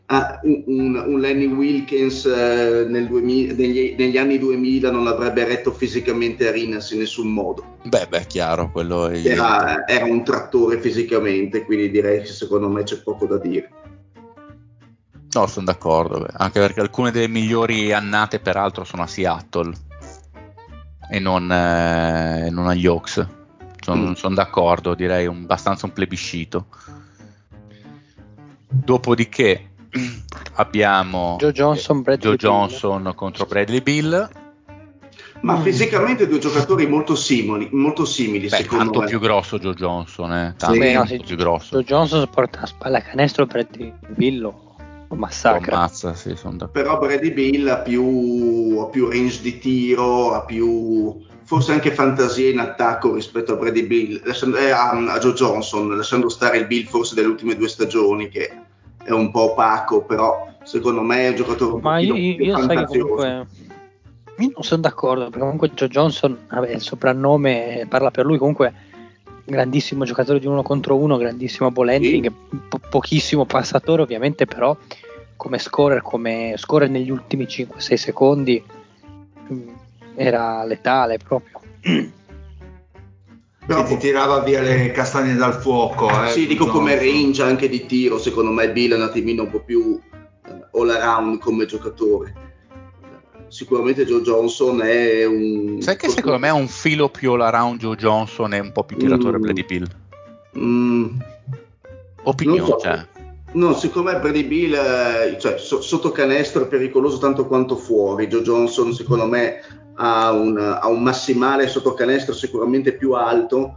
ah, 0.07 0.41
un, 0.45 0.63
un- 0.67 1.05
un 1.07 1.21
Lenny 1.21 1.47
Wilkins 1.47 2.25
eh, 2.25 2.87
nel 2.89 3.07
2000 3.09 3.55
negli, 3.55 3.95
negli 3.99 4.17
anni 4.17 4.39
2000 4.39 4.91
non 4.91 5.07
avrebbe 5.07 5.45
retto 5.45 5.73
fisicamente 5.73 6.49
Arinas 6.49 6.91
in 6.93 7.01
nessun 7.01 7.29
modo 7.33 7.79
Beh, 7.85 8.07
beh, 8.09 8.27
chiaro, 8.27 8.71
quello 8.71 9.09
è... 9.09 9.21
era, 9.27 9.87
era 9.87 10.05
un 10.07 10.25
trattore 10.25 10.81
fisicamente, 10.81 11.65
quindi 11.65 11.91
direi 11.91 12.21
che 12.21 12.27
secondo 12.27 12.69
me 12.69 12.83
c'è 12.83 13.03
poco 13.03 13.27
da 13.27 13.39
dire. 13.39 13.71
No, 15.33 15.47
sono 15.47 15.67
d'accordo, 15.67 16.21
beh, 16.21 16.33
anche 16.37 16.61
perché 16.61 16.81
alcune 16.81 17.11
delle 17.11 17.29
migliori 17.29 17.93
annate 17.93 18.39
peraltro 18.39 18.85
sono 18.85 19.03
a 19.03 19.07
Seattle 19.07 19.73
e 21.11 21.19
non, 21.19 21.51
eh, 21.51 22.49
non 22.51 22.69
agli 22.69 22.87
Hawks. 22.87 23.27
Sono, 23.85 24.11
Mm. 24.11 24.13
sono 24.15 24.35
d'accordo, 24.35 24.95
direi 24.95 25.27
un, 25.27 25.43
abbastanza 25.43 25.85
un 25.85 25.93
plebiscito. 25.93 26.67
Dopodiché 28.69 29.71
abbiamo 30.55 31.37
Joe 31.39 31.53
Johnson, 31.53 32.03
Bradley 32.03 32.35
Joe 32.35 32.37
Bill. 32.37 32.49
Johnson 32.49 33.13
contro 33.15 33.45
Bradley 33.47 33.81
Bill, 33.83 34.29
Ma 35.43 35.61
fisicamente 35.61 36.27
due 36.27 36.39
giocatori 36.39 36.87
molto 36.87 37.15
simili, 37.15 37.69
molto 37.73 38.05
simili 38.07 38.49
beh, 38.49 38.57
secondo 38.57 38.85
tanto 38.85 39.01
me. 39.01 39.07
più 39.07 39.21
grosso 39.21 39.59
Joe 39.59 39.75
Johnson, 39.75 40.33
eh, 40.33 40.55
tanto, 40.57 40.75
Sì, 40.75 40.79
Beh, 40.81 40.93
no, 40.95 41.05
più 41.23 41.37
grosso. 41.37 41.77
Joe 41.77 41.85
Johnson 41.85 42.29
porta 42.33 42.61
la 42.61 42.67
spalla 42.67 42.99
a 42.99 43.03
canestro 43.03 43.47
per 43.47 43.69
Billo 44.17 44.63
lo 44.79 45.07
Lo 45.11 45.17
massacra. 45.17 45.77
ammazza, 45.77 46.15
sì. 46.15 46.35
Però 46.73 46.99
Brady 46.99 47.31
Bill 47.33 47.69
ha 47.69 47.77
più, 47.77 48.79
ha 48.81 48.87
più 48.87 49.09
range 49.11 49.43
di 49.43 49.59
tiro, 49.59 50.33
ha 50.33 50.41
più 50.45 51.21
forse 51.45 51.73
anche 51.73 51.93
fantasia 51.93 52.51
in 52.51 52.59
attacco 52.59 53.15
rispetto 53.15 53.53
a 53.53 53.57
Brady 53.57 53.87
Bill, 53.87 54.21
lasciando- 54.25 54.57
eh, 54.57 54.71
a, 54.71 55.19
Joe 55.19 55.33
Johnson, 55.33 55.97
lasciando 55.97 56.29
stare 56.29 56.59
il 56.59 56.67
Bill 56.67 56.87
forse 56.87 57.15
delle 57.15 57.29
ultime 57.29 57.57
due 57.57 57.69
stagioni 57.69 58.29
che 58.29 58.51
è 59.05 59.11
un 59.11 59.31
po' 59.31 59.53
opaco, 59.53 60.03
però 60.03 60.49
secondo 60.65 61.03
me 61.03 61.27
è 61.27 61.29
un 61.29 61.37
giocatore 61.37 61.75
un 61.75 62.01
io, 62.01 62.09
pochino 62.09 62.15
più 62.15 62.45
io 62.45 62.85
comunque 62.87 63.47
io 64.37 64.51
non 64.55 64.63
sono 64.63 64.81
d'accordo 64.81 65.25
perché 65.25 65.39
comunque 65.39 65.71
Joe 65.75 65.89
Johnson 65.89 66.37
vabbè, 66.49 66.71
il 66.71 66.81
soprannome 66.81 67.87
parla 67.89 68.11
per 68.11 68.25
lui 68.25 68.39
comunque 68.39 68.73
grandissimo 69.45 70.05
giocatore 70.05 70.41
di 70.41 70.47
uno 70.47 70.63
contro 70.63 70.97
uno 70.97 71.17
grandissimo 71.17 71.71
ball 71.71 71.89
handling 71.89 72.33
po- 72.69 72.81
pochissimo 72.89 73.45
passatore 73.45 74.03
ovviamente 74.03 74.47
però 74.47 74.77
come 75.37 75.59
scorer 75.59 76.03
come 76.03 76.55
scorer 76.57 76.89
negli 76.89 77.11
ultimi 77.11 77.45
5-6 77.45 77.95
secondi 77.95 78.65
mm, 79.53 79.69
era 80.17 80.65
letale 80.65 81.19
proprio 81.19 81.61
Però 83.67 83.83
Che 83.83 83.89
ti 83.95 83.97
tirava 83.97 84.41
via 84.41 84.61
le 84.61 84.91
castagne 84.91 85.35
dal 85.37 85.55
fuoco. 85.55 86.09
Eh, 86.25 86.29
sì, 86.29 86.47
dico 86.47 86.65
Johnson. 86.65 86.81
come 86.83 86.97
range 86.97 87.43
anche 87.43 87.69
di 87.69 87.87
tiro, 87.87 88.19
secondo 88.19 88.51
me 88.51 88.71
Bill 88.71 88.93
è 88.93 88.97
un 88.97 89.03
attimino 89.03 89.43
un 89.45 89.51
po' 89.51 89.61
più 89.61 89.99
eh, 90.47 90.67
all 90.79 90.91
around 90.91 91.39
come 91.39 91.65
giocatore. 91.65 92.35
Sicuramente 93.49 94.05
Joe 94.05 94.21
Johnson 94.21 94.83
è 94.83 95.25
un... 95.25 95.77
Sai 95.81 95.97
che 95.97 96.09
secondo 96.11 96.39
me 96.39 96.49
è 96.49 96.53
un 96.53 96.67
filo 96.69 97.09
più 97.09 97.33
all 97.33 97.41
around 97.43 97.79
Joe 97.79 97.97
Johnson 97.97 98.53
e 98.53 98.59
un 98.59 98.73
po' 98.73 98.85
più 98.85 98.97
tiratore 98.99 99.39
Mm. 99.39 99.41
Brady 99.41 99.65
Bill. 99.65 99.87
Mm, 100.59 101.07
Opinione, 102.25 102.59
Non 102.59 102.69
so. 102.69 102.77
cioè. 102.79 103.07
No, 103.53 103.73
siccome 103.75 104.19
Brady 104.19 104.45
Bill 104.45 104.75
eh, 104.75 105.37
cioè, 105.39 105.57
so- 105.59 105.81
sotto 105.81 106.11
canestro 106.11 106.65
è 106.65 106.67
pericoloso 106.67 107.19
tanto 107.19 107.47
quanto 107.47 107.77
fuori, 107.77 108.27
Joe 108.27 108.43
Johnson 108.43 108.93
secondo 108.93 109.27
me 109.27 109.61
ha 109.97 110.33
un, 110.33 110.59
ha 110.59 110.87
un 110.89 111.03
massimale 111.03 111.69
sotto 111.69 111.95
canestro 111.95 112.35
sicuramente 112.35 112.93
più 112.93 113.13
alto, 113.13 113.77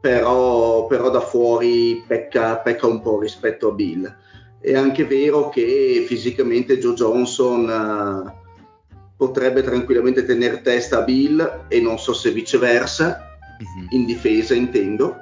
però, 0.00 0.86
però 0.86 1.10
da 1.10 1.20
fuori 1.20 2.04
pecca, 2.06 2.58
pecca 2.58 2.86
un 2.86 3.00
po' 3.00 3.20
rispetto 3.20 3.68
a 3.68 3.72
Bill. 3.72 4.16
È 4.60 4.74
anche 4.74 5.04
vero 5.04 5.48
che 5.50 6.04
fisicamente 6.06 6.78
Joe 6.78 6.94
Johnson 6.94 7.68
eh, 8.26 8.42
potrebbe 9.16 9.62
tranquillamente 9.62 10.24
tenere 10.24 10.62
testa 10.62 10.98
a 10.98 11.02
Bill 11.02 11.66
e 11.68 11.80
non 11.80 11.98
so 11.98 12.12
se 12.12 12.30
viceversa, 12.30 13.32
Mhm. 13.58 13.86
in 13.90 14.04
difesa 14.04 14.54
intendo. 14.54 15.16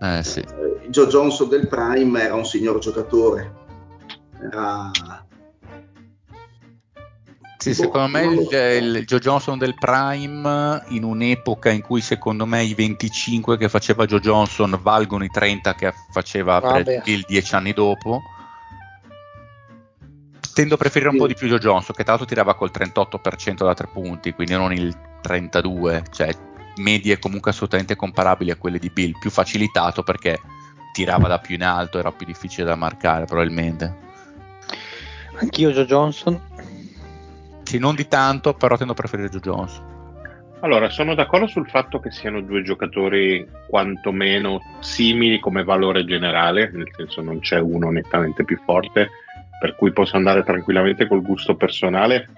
Eh 0.00 0.22
sì. 0.22 0.40
Eh, 0.40 0.88
Joe 0.88 1.06
Johnson 1.06 1.48
del 1.48 1.66
Prime 1.68 2.22
era 2.22 2.34
un 2.34 2.46
signor 2.46 2.78
giocatore. 2.78 3.52
Era... 4.40 4.90
Sì, 7.66 7.80
Boh, 7.80 7.86
secondo 7.86 8.06
me 8.08 8.24
il, 8.26 8.96
il 8.98 9.04
Joe 9.06 9.18
Johnson 9.18 9.58
del 9.58 9.74
Prime, 9.74 10.84
in 10.88 11.02
un'epoca 11.02 11.70
in 11.70 11.82
cui 11.82 12.00
secondo 12.00 12.46
me 12.46 12.62
i 12.62 12.74
25 12.74 13.56
che 13.56 13.68
faceva 13.68 14.06
Joe 14.06 14.20
Johnson 14.20 14.78
valgono 14.80 15.24
i 15.24 15.30
30 15.30 15.74
che 15.74 15.92
faceva. 16.12 16.60
Brad 16.60 17.02
Bill 17.02 17.24
dieci 17.26 17.54
anni 17.56 17.72
dopo, 17.72 18.22
tendo 20.54 20.74
a 20.74 20.76
preferire 20.76 21.08
un 21.10 21.16
Sì. 21.16 21.20
po' 21.22 21.26
di 21.26 21.34
più 21.34 21.48
Joe 21.48 21.58
Johnson, 21.58 21.94
che 21.94 22.02
tra 22.02 22.12
l'altro 22.12 22.28
tirava 22.28 22.54
col 22.54 22.70
38% 22.72 23.64
da 23.64 23.74
tre 23.74 23.88
punti, 23.92 24.32
quindi 24.32 24.54
non 24.54 24.72
il 24.72 24.96
32, 25.22 26.04
cioè 26.12 26.32
medie 26.76 27.18
comunque 27.18 27.50
assolutamente 27.50 27.96
comparabili 27.96 28.50
a 28.52 28.56
quelle 28.56 28.78
di 28.78 28.90
Bill, 28.90 29.18
più 29.18 29.30
facilitato 29.30 30.02
perché 30.04 30.40
tirava 30.92 31.26
da 31.26 31.38
più 31.38 31.56
in 31.56 31.64
alto, 31.64 31.98
era 31.98 32.12
più 32.12 32.26
difficile 32.26 32.64
da 32.64 32.76
marcare 32.76 33.24
probabilmente. 33.24 34.04
anch'io 35.38 35.70
Joe 35.70 35.84
Johnson 35.84 36.40
Sì, 37.66 37.78
non 37.78 37.96
di 37.96 38.06
tanto, 38.06 38.54
però 38.54 38.76
tendo 38.76 38.92
a 38.92 38.96
preferire 38.96 39.28
Joe 39.28 39.40
Johnson. 39.40 39.94
Allora, 40.60 40.88
sono 40.88 41.14
d'accordo 41.14 41.48
sul 41.48 41.68
fatto 41.68 41.98
che 41.98 42.12
siano 42.12 42.40
due 42.40 42.62
giocatori 42.62 43.46
quantomeno 43.68 44.60
simili 44.78 45.40
come 45.40 45.64
valore 45.64 46.04
generale, 46.04 46.70
nel 46.72 46.88
senso 46.96 47.22
non 47.22 47.40
c'è 47.40 47.58
uno 47.58 47.90
nettamente 47.90 48.44
più 48.44 48.58
forte, 48.64 49.10
per 49.58 49.74
cui 49.74 49.92
posso 49.92 50.16
andare 50.16 50.44
tranquillamente 50.44 51.08
col 51.08 51.22
gusto 51.22 51.56
personale. 51.56 52.28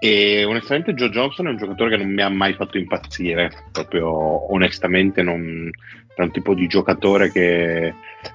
E 0.00 0.44
onestamente 0.44 0.94
Joe 0.94 1.10
Johnson 1.10 1.48
è 1.48 1.50
un 1.50 1.58
giocatore 1.58 1.90
che 1.90 2.02
non 2.02 2.10
mi 2.10 2.22
ha 2.22 2.30
mai 2.30 2.54
fatto 2.54 2.78
impazzire, 2.78 3.50
proprio 3.70 4.50
onestamente 4.50 5.22
non 5.22 5.70
è 6.14 6.22
un 6.22 6.30
tipo 6.30 6.54
di 6.54 6.66
giocatore 6.66 7.30
che 7.30 7.94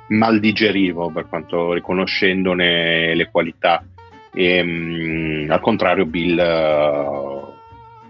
mal 0.10 0.40
digerivo 0.40 1.10
per 1.10 1.28
quanto 1.28 1.74
riconoscendone 1.74 3.16
le 3.16 3.30
qualità. 3.32 3.84
E, 4.36 4.64
mm, 4.64 5.50
al 5.50 5.62
contrario, 5.62 6.06
Bill, 6.06 6.38
eh, 6.38 7.42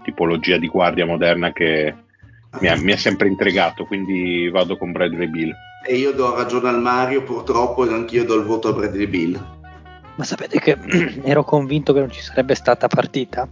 tipologia 0.02 0.58
di 0.58 0.66
guardia 0.68 1.06
moderna 1.06 1.52
che 1.52 1.94
mi 2.60 2.68
ha, 2.68 2.76
mi 2.76 2.92
ha 2.92 2.96
sempre 2.96 3.28
intrigato, 3.28 3.84
quindi 3.84 4.48
vado 4.48 4.76
con 4.76 4.92
Bradley 4.92 5.28
Bill. 5.28 5.54
E 5.86 5.96
io 5.96 6.12
do 6.12 6.34
ragione 6.34 6.68
al 6.68 6.80
Mario 6.80 7.22
purtroppo 7.22 7.86
e 7.88 7.92
anch'io 7.92 8.24
do 8.24 8.34
il 8.34 8.44
voto 8.44 8.68
a 8.68 8.72
Bradley 8.72 9.06
Bill. 9.06 9.54
ma 10.16 10.24
sapete 10.24 10.58
che 10.58 10.76
ero 11.22 11.44
convinto 11.44 11.92
che 11.92 12.00
non 12.00 12.10
ci 12.10 12.22
sarebbe 12.22 12.54
stata 12.54 12.88
partita 12.88 13.46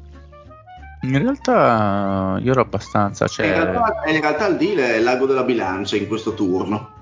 In 1.02 1.18
realtà 1.18 2.38
io 2.40 2.50
ero 2.52 2.62
abbastanza, 2.62 3.26
cioè, 3.28 3.46
In, 3.46 3.52
realtà, 3.52 4.02
in 4.06 4.20
realtà 4.20 4.46
il 4.48 4.56
deal 4.56 4.78
è 4.78 4.98
l'ago 5.00 5.26
della 5.26 5.44
bilancia 5.44 5.96
in 5.96 6.08
questo 6.08 6.32
turno. 6.34 6.93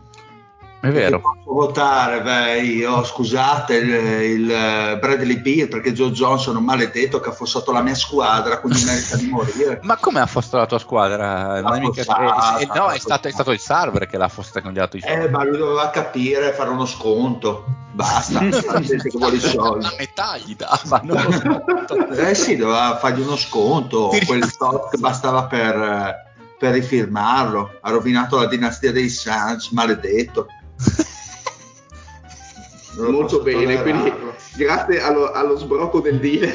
È 0.82 0.90
vero. 0.90 1.20
Posso 1.20 1.52
votare, 1.52 2.22
beh, 2.22 2.60
io 2.62 3.04
scusate 3.04 3.76
il, 3.76 3.88
il 3.88 4.98
Bradley 4.98 5.40
Beal 5.40 5.68
perché 5.68 5.92
Joe 5.92 6.10
Johnson 6.10 6.56
è 6.56 6.58
un 6.58 6.64
maledetto 6.64 7.20
che 7.20 7.28
ha 7.28 7.32
affossato 7.32 7.70
la 7.70 7.82
mia 7.82 7.94
squadra, 7.94 8.58
quindi 8.58 8.82
merita 8.86 9.16
di 9.16 9.28
morire. 9.28 9.78
Ma 9.82 9.96
come 9.96 10.18
ha 10.18 10.24
affossato 10.24 10.56
la 10.56 10.66
tua 10.66 10.80
squadra? 10.80 11.58
È 11.58 11.78
mica- 11.78 12.02
affossata, 12.02 12.58
eh, 12.58 12.62
eh, 12.62 12.68
no, 12.74 12.90
è 12.90 12.98
stato, 12.98 13.28
è 13.28 13.30
stato 13.30 13.52
il 13.52 13.60
server 13.60 14.08
che 14.08 14.16
l'ha 14.16 14.24
affossata 14.24 14.60
con 14.60 14.72
gli 14.72 14.80
altri 14.80 15.00
Eh, 15.04 15.28
ma 15.28 15.44
lui 15.44 15.56
doveva 15.56 15.88
capire, 15.90 16.52
fare 16.52 16.70
uno 16.70 16.86
sconto. 16.86 17.64
Basta, 17.92 18.42
la 18.42 18.80
gente 18.80 19.08
che 19.08 19.18
vuole 19.18 19.36
i 19.36 19.40
soldi. 19.40 19.86
A 19.86 19.94
metà 19.96 20.36
gli 20.36 20.56
lo 20.58 21.30
sconto. 21.30 21.94
Eh 22.12 22.34
sì, 22.34 22.56
doveva 22.56 22.98
fargli 22.98 23.20
uno 23.20 23.36
sconto, 23.36 24.10
quel 24.26 24.56
tot 24.56 24.90
che 24.90 24.98
bastava 24.98 25.44
per, 25.44 25.76
eh, 25.76 26.14
per 26.58 26.72
rifirmarlo. 26.72 27.78
Ha 27.82 27.90
rovinato 27.90 28.38
la 28.38 28.46
dinastia 28.46 28.90
dei 28.90 29.08
Suns, 29.08 29.70
maledetto. 29.70 30.46
Molto 32.96 33.40
bene, 33.40 33.80
quindi 33.82 34.12
grazie 34.54 35.00
allo, 35.00 35.30
allo 35.32 35.56
sbrocco 35.56 36.00
del 36.00 36.20
deal 36.20 36.52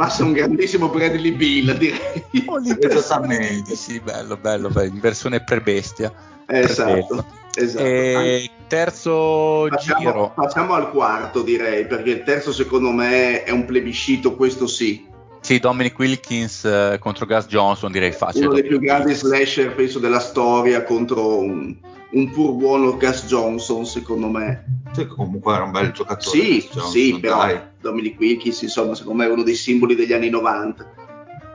passa 0.00 0.24
un 0.24 0.32
grandissimo 0.32 0.88
Bradley 0.88 1.32
Bill, 1.32 1.76
direi. 1.76 2.24
Oh, 2.46 2.58
Esattamente. 2.64 3.76
Sì, 3.76 4.00
bello, 4.00 4.36
bello, 4.38 4.70
bello, 4.70 4.94
in 4.94 4.98
versione 4.98 5.42
pre-bestia. 5.42 6.10
Esatto, 6.46 7.24
esatto. 7.54 7.84
E 7.84 8.50
terzo 8.66 9.66
Facciamo, 9.68 10.00
giro. 10.00 10.32
facciamo 10.34 10.72
al 10.72 10.90
quarto, 10.90 11.42
direi, 11.42 11.86
perché 11.86 12.10
il 12.10 12.22
terzo 12.22 12.50
secondo 12.50 12.90
me 12.90 13.42
è 13.42 13.50
un 13.50 13.66
plebiscito, 13.66 14.36
questo 14.36 14.66
sì. 14.66 15.06
Sì, 15.42 15.58
Dominic 15.58 15.98
Wilkins 15.98 16.64
eh, 16.64 16.96
contro 16.98 17.26
Gus 17.26 17.46
Johnson, 17.46 17.92
direi 17.92 18.12
facile. 18.12 18.46
Uno 18.46 18.54
dei 18.54 18.64
più 18.64 18.78
grandi 18.78 19.12
Wilkins. 19.12 19.26
slasher, 19.26 19.74
penso, 19.74 19.98
della 19.98 20.20
storia 20.20 20.82
contro 20.82 21.38
un, 21.40 21.76
un 22.12 22.30
pur 22.30 22.52
buono 22.54 22.96
Gus 22.96 23.26
Johnson, 23.26 23.86
secondo 23.86 24.28
me. 24.28 24.64
Sì, 24.92 25.06
comunque 25.06 25.54
era 25.54 25.64
un 25.64 25.70
bel 25.70 25.92
giocatore. 25.92 26.38
Sì, 26.38 26.68
Johnson, 26.72 26.90
sì, 26.90 27.18
però 27.20 27.38
dai. 27.38 27.60
Dominic 27.80 28.18
Wilkins, 28.18 28.62
insomma, 28.62 28.94
secondo 28.94 29.22
me 29.22 29.28
è 29.28 29.32
uno 29.32 29.42
dei 29.42 29.54
simboli 29.54 29.94
degli 29.94 30.12
anni 30.12 30.28
90. 30.28 30.86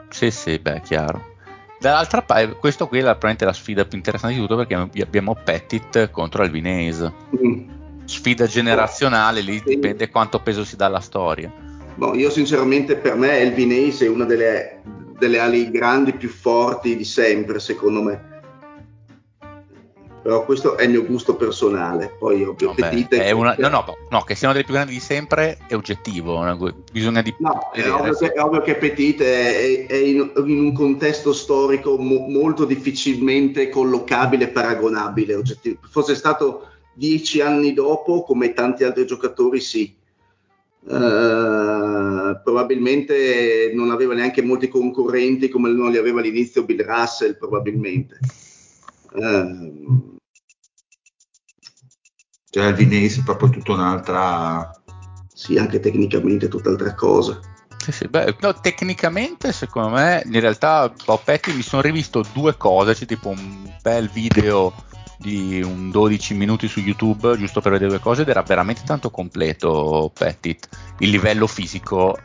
Sì, 0.10 0.32
sì, 0.32 0.58
beh, 0.60 0.82
chiaro. 0.82 1.34
Dall'altra 1.80 2.22
parte, 2.22 2.56
questo 2.56 2.88
qui 2.88 3.00
è 3.00 3.02
la- 3.02 3.10
probabilmente 3.12 3.46
la 3.46 3.54
sfida 3.54 3.86
più 3.86 3.98
interessante 3.98 4.36
di 4.36 4.42
tutto 4.42 4.56
perché 4.56 5.02
abbiamo 5.02 5.36
Pettit 5.36 6.10
contro 6.10 6.42
Alvin 6.44 6.66
Hayes. 6.68 7.12
Mm. 7.38 7.70
Sfida 8.06 8.46
generazionale, 8.48 9.42
lì 9.42 9.58
Sì. 9.58 9.74
dipende 9.76 10.10
quanto 10.10 10.40
peso 10.40 10.64
si 10.64 10.76
dà 10.78 10.86
alla 10.86 11.00
storia. 11.02 11.52
Boh, 11.96 12.16
io 12.16 12.30
sinceramente 12.30 12.96
per 12.96 13.16
me 13.16 13.40
Elvin 13.40 13.72
Hayes 13.72 14.02
è 14.02 14.08
una 14.08 14.26
delle, 14.26 14.82
delle 15.18 15.40
ali 15.40 15.70
grandi 15.70 16.14
più 16.14 16.30
forti 16.30 16.96
di 16.96 17.04
sempre, 17.06 17.60
secondo 17.60 18.02
me. 18.02 18.35
Però 20.26 20.44
questo 20.44 20.76
è 20.76 20.86
il 20.86 20.90
mio 20.90 21.06
gusto 21.06 21.36
personale. 21.36 22.16
Poi 22.18 22.44
ovvio, 22.44 22.70
Vabbè, 22.70 22.90
Petite 22.90 23.24
è 23.24 23.30
una- 23.30 23.54
no, 23.60 23.70
no, 23.70 23.96
no, 24.10 24.22
che 24.22 24.34
siano 24.34 24.54
delle 24.54 24.66
più 24.66 24.74
grandi 24.74 24.94
di 24.94 25.00
sempre 25.00 25.60
è 25.68 25.76
oggettivo, 25.76 26.44
bisogna 26.92 27.22
di 27.22 27.32
No, 27.38 27.70
è 27.72 27.88
ovvio, 27.92 28.16
che, 28.16 28.32
è 28.32 28.42
ovvio 28.42 28.62
che 28.62 28.74
Petit 28.74 29.22
è, 29.22 29.86
è 29.86 29.96
in, 29.96 30.32
in 30.38 30.60
un 30.60 30.74
contesto 30.74 31.32
storico 31.32 32.00
mo- 32.00 32.26
molto 32.28 32.66
difficilmente 32.66 33.70
collocabile 33.70 34.46
e 34.46 34.48
paragonabile. 34.48 35.36
oggettiv- 35.36 35.88
Fosse 35.88 36.16
stato 36.16 36.70
dieci 36.92 37.42
anni 37.42 37.74
dopo, 37.74 38.24
come 38.24 38.54
tanti 38.54 38.84
altri 38.84 39.06
giocatori, 39.06 39.60
sì. 39.60 39.96
Eh, 40.88 42.40
probabilmente 42.44 43.72
non 43.76 43.92
aveva 43.92 44.16
neanche 44.16 44.42
molti 44.42 44.70
concorrenti 44.70 45.50
come 45.50 45.70
non 45.70 45.92
li 45.92 45.98
aveva 45.98 46.20
all'inizio 46.22 46.64
Bill 46.64 46.84
Russell, 46.84 47.38
probabilmente. 47.38 48.18
Ehm, 49.18 50.15
Cioè 52.56 52.68
Alvin 52.68 53.04
Ace 53.04 53.20
è 53.20 53.24
proprio 53.24 53.50
tutta 53.50 53.74
un'altra... 53.74 54.72
sì, 55.34 55.58
anche 55.58 55.82
tecnicamente 55.82 56.48
tutt'altra 56.48 56.94
cosa. 56.96 57.38
Sì, 57.84 57.92
sì, 57.92 58.08
beh, 58.08 58.38
no, 58.40 58.54
tecnicamente 58.54 59.52
secondo 59.52 59.90
me 59.90 60.24
in 60.24 60.40
realtà 60.40 60.90
Petty 61.22 61.54
mi 61.54 61.62
sono 61.62 61.82
rivisto 61.82 62.24
due 62.32 62.56
cose, 62.56 62.94
c'è 62.94 63.06
tipo 63.06 63.28
un 63.28 63.70
bel 63.82 64.10
video 64.10 64.74
di 65.18 65.62
un 65.62 65.92
12 65.92 66.34
minuti 66.36 66.70
su 66.70 66.80
YouTube 66.80 67.36
giusto 67.38 67.60
per 67.60 67.74
vedere 67.74 67.90
due 67.90 68.00
cose 68.00 68.22
ed 68.22 68.30
era 68.30 68.42
veramente 68.42 68.84
tanto 68.86 69.10
completo 69.10 70.10
Pettit. 70.18 70.70
Il 71.00 71.10
livello 71.10 71.48
fisico 71.48 72.18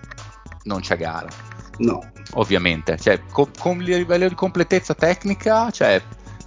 non 0.63 0.79
c'è 0.79 0.97
gara, 0.97 1.29
No, 1.79 2.09
ovviamente, 2.35 2.97
cioè 2.99 3.21
co- 3.33 3.51
con 3.59 3.81
il 3.81 3.97
livello 3.97 4.29
di 4.29 4.35
completezza 4.37 4.95
tecnica, 4.95 5.73
cioè 5.73 6.01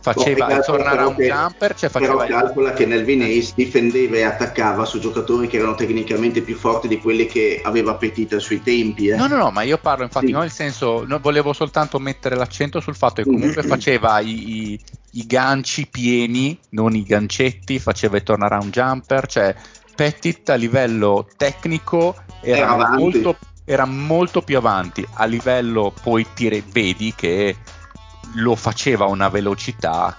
faceva 0.03 0.47
No, 0.47 0.51
il 0.51 0.57
calcola 0.57 0.77
turnaround 0.83 1.15
però 1.15 1.27
che- 1.35 1.41
jumper, 1.41 1.75
cioè 1.75 1.89
Però 1.89 2.05
faceva 2.05 2.25
il- 2.25 2.31
calcola 2.43 2.73
che 2.73 2.85
nel 2.85 3.21
Ace 3.21 3.53
difendeva 3.55 4.17
e 4.17 4.23
attaccava 4.23 4.83
su 4.83 4.99
giocatori 4.99 5.47
che 5.47 5.57
erano 5.57 5.75
tecnicamente 5.75 6.41
più 6.41 6.57
forti 6.57 6.89
di 6.89 6.99
quelli 6.99 7.25
che 7.25 7.61
aveva 7.63 7.95
Petit 7.95 8.33
ai 8.33 8.41
suoi 8.41 8.61
tempi. 8.61 9.07
eh. 9.07 9.15
No, 9.15 9.27
no, 9.27 9.37
no, 9.37 9.49
ma 9.51 9.61
io 9.61 9.77
parlo 9.77 10.03
infatti, 10.03 10.25
Sì. 10.27 10.31
no, 10.33 10.39
nel 10.41 10.51
senso, 10.51 11.05
no, 11.07 11.19
volevo 11.19 11.53
soltanto 11.53 11.99
mettere 11.99 12.35
l'accento 12.35 12.81
sul 12.81 12.95
fatto 12.97 13.21
che 13.23 13.29
comunque 13.29 13.63
Mm. 13.63 13.67
faceva 13.67 14.19
i, 14.19 14.71
i- 14.73 14.79
i 15.11 15.25
ganci 15.25 15.87
pieni, 15.87 16.59
non 16.71 16.95
i 16.95 17.03
gancetti, 17.03 17.79
faceva 17.79 18.17
i 18.17 18.23
turnaround 18.23 18.71
jumper, 18.73 19.25
cioè 19.27 19.55
Pettit 19.95 20.49
a 20.49 20.55
livello 20.55 21.27
tecnico 21.37 22.15
era, 22.41 22.73
Era 22.75 22.89
molto, 22.97 23.37
era 23.63 23.85
molto 23.85 24.41
più 24.41 24.57
avanti, 24.57 25.05
a 25.13 25.23
livello 25.25 25.93
poi 26.03 26.25
ti 26.33 26.49
re- 26.49 26.63
vedi 26.69 27.13
che 27.15 27.55
lo 28.33 28.55
faceva 28.55 29.05
a 29.05 29.09
una 29.09 29.29
velocità 29.29 30.17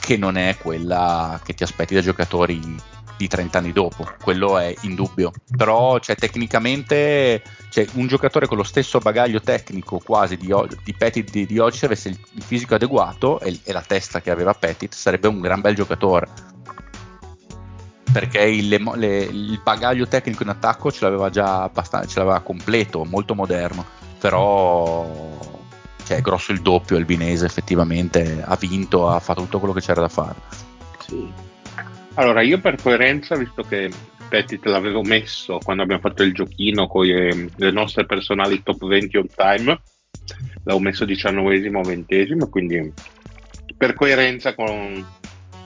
che 0.00 0.16
non 0.16 0.36
è 0.36 0.56
quella 0.56 1.40
che 1.44 1.54
ti 1.54 1.62
aspetti 1.62 1.94
da 1.94 2.00
giocatori 2.00 2.60
di 3.16 3.28
30 3.28 3.58
anni 3.58 3.72
dopo, 3.72 4.08
quello 4.20 4.58
è 4.58 4.74
indubbio. 4.80 5.32
Però 5.56 5.98
cioè, 6.00 6.16
tecnicamente 6.16 7.42
cioè, 7.70 7.86
un 7.92 8.08
giocatore 8.08 8.46
con 8.46 8.56
lo 8.56 8.64
stesso 8.64 8.98
bagaglio 8.98 9.40
tecnico 9.40 10.00
quasi 10.00 10.36
di, 10.36 10.52
di 10.82 10.94
Petit 10.94 11.30
di, 11.30 11.46
di 11.46 11.58
oggi, 11.58 11.78
se 11.78 11.86
avesse 11.86 12.08
il, 12.08 12.18
il 12.32 12.42
fisico 12.42 12.74
adeguato 12.74 13.38
e, 13.40 13.60
e 13.62 13.72
la 13.72 13.82
testa 13.82 14.20
che 14.20 14.30
aveva 14.30 14.54
Petit, 14.54 14.92
sarebbe 14.92 15.28
un 15.28 15.40
gran 15.40 15.60
bel 15.60 15.74
giocatore. 15.74 16.26
Perché 18.12 18.42
il, 18.42 18.68
le 18.68 18.78
le- 18.96 19.22
il 19.22 19.60
bagaglio 19.62 20.06
tecnico 20.06 20.42
in 20.42 20.50
attacco 20.50 20.90
ce 20.90 21.04
l'aveva 21.04 21.30
già 21.30 21.62
abbastanza, 21.62 22.08
ce 22.08 22.18
l'aveva 22.18 22.40
completo, 22.40 23.04
molto 23.04 23.34
moderno. 23.34 23.86
Però 24.18 25.31
cioè, 26.12 26.18
è 26.18 26.22
grosso 26.22 26.52
il 26.52 26.60
doppio 26.60 26.96
il 26.96 27.04
Vinese 27.06 27.46
effettivamente 27.46 28.42
ha 28.44 28.56
vinto, 28.56 29.08
ha 29.08 29.18
fatto 29.20 29.42
tutto 29.42 29.58
quello 29.58 29.74
che 29.74 29.80
c'era 29.80 30.00
da 30.00 30.08
fare. 30.08 30.36
Sì. 31.06 31.30
Allora, 32.14 32.42
io 32.42 32.60
per 32.60 32.80
coerenza, 32.80 33.36
visto 33.36 33.62
che 33.62 33.90
Petit 34.28 34.64
l'avevo 34.66 35.02
messo 35.02 35.58
quando 35.62 35.82
abbiamo 35.82 36.00
fatto 36.02 36.22
il 36.22 36.32
giochino 36.34 36.86
con 36.86 37.04
i- 37.06 37.50
le 37.56 37.70
nostre 37.70 38.04
personali 38.06 38.62
top 38.62 38.86
20 38.86 39.16
on 39.16 39.26
time, 39.34 39.80
l'avevo 40.64 40.78
messo 40.84 41.04
diciannovesimo 41.04 41.78
o 41.80 41.82
ventesimo, 41.82 42.48
quindi 42.48 42.92
per 43.76 43.94
coerenza 43.94 44.54
con, 44.54 45.04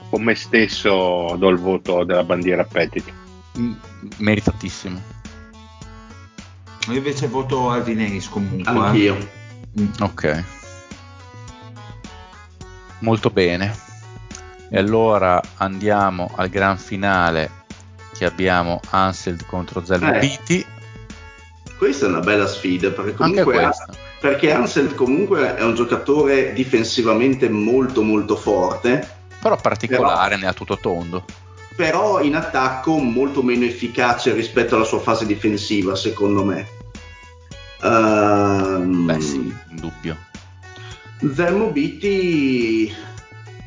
con 0.09 0.23
me 0.23 0.35
stesso 0.35 1.35
do 1.37 1.49
il 1.49 1.57
voto 1.57 2.03
della 2.03 2.23
bandiera 2.23 2.63
Petit. 2.63 3.11
Mm, 3.59 3.73
Meritatissimo. 4.17 5.01
Io 6.89 6.95
invece 6.95 7.27
voto 7.27 7.69
Alvin 7.69 7.99
Ace 7.99 8.29
comunque. 8.29 8.71
eh. 8.71 8.77
Anch'io. 8.77 9.15
Mm. 9.15 9.36
Ok. 9.99 10.43
Molto 12.99 13.29
bene. 13.29 13.75
E 14.69 14.77
allora 14.77 15.41
andiamo 15.57 16.31
al 16.35 16.49
gran 16.49 16.77
finale 16.77 17.65
che 18.17 18.25
abbiamo 18.25 18.79
Anseld 18.89 19.45
contro 19.45 19.85
Zelmo 19.85 20.13
Eh. 20.13 20.65
Questa 21.77 22.07
è 22.07 22.09
una 22.09 22.21
bella 22.21 22.47
sfida 22.47 22.89
perché 22.89 23.13
comunque, 23.13 23.69
perché 24.19 24.51
Ansel 24.51 24.95
comunque 24.95 25.55
è 25.55 25.63
un 25.63 25.75
giocatore 25.75 26.51
difensivamente 26.53 27.49
molto 27.49 28.01
molto 28.01 28.35
forte, 28.35 29.07
Però 29.39 29.55
particolare, 29.57 30.37
ne 30.37 30.47
ha 30.47 30.53
tutto 30.53 30.79
tondo. 30.79 31.23
però 31.75 32.19
in 32.21 32.35
attacco 32.35 32.97
molto 32.97 33.43
meno 33.43 33.63
efficace 33.65 34.33
rispetto 34.33 34.75
alla 34.75 34.85
sua 34.85 34.99
fase 34.99 35.27
difensiva, 35.27 35.95
secondo 35.95 36.43
me. 36.43 36.67
Ehm, 37.83 39.05
Beh 39.05 39.21
sì, 39.21 39.35
in 39.35 39.75
dubbio. 39.75 40.17
Zelmo 41.33 41.71
Bitti, 41.71 42.93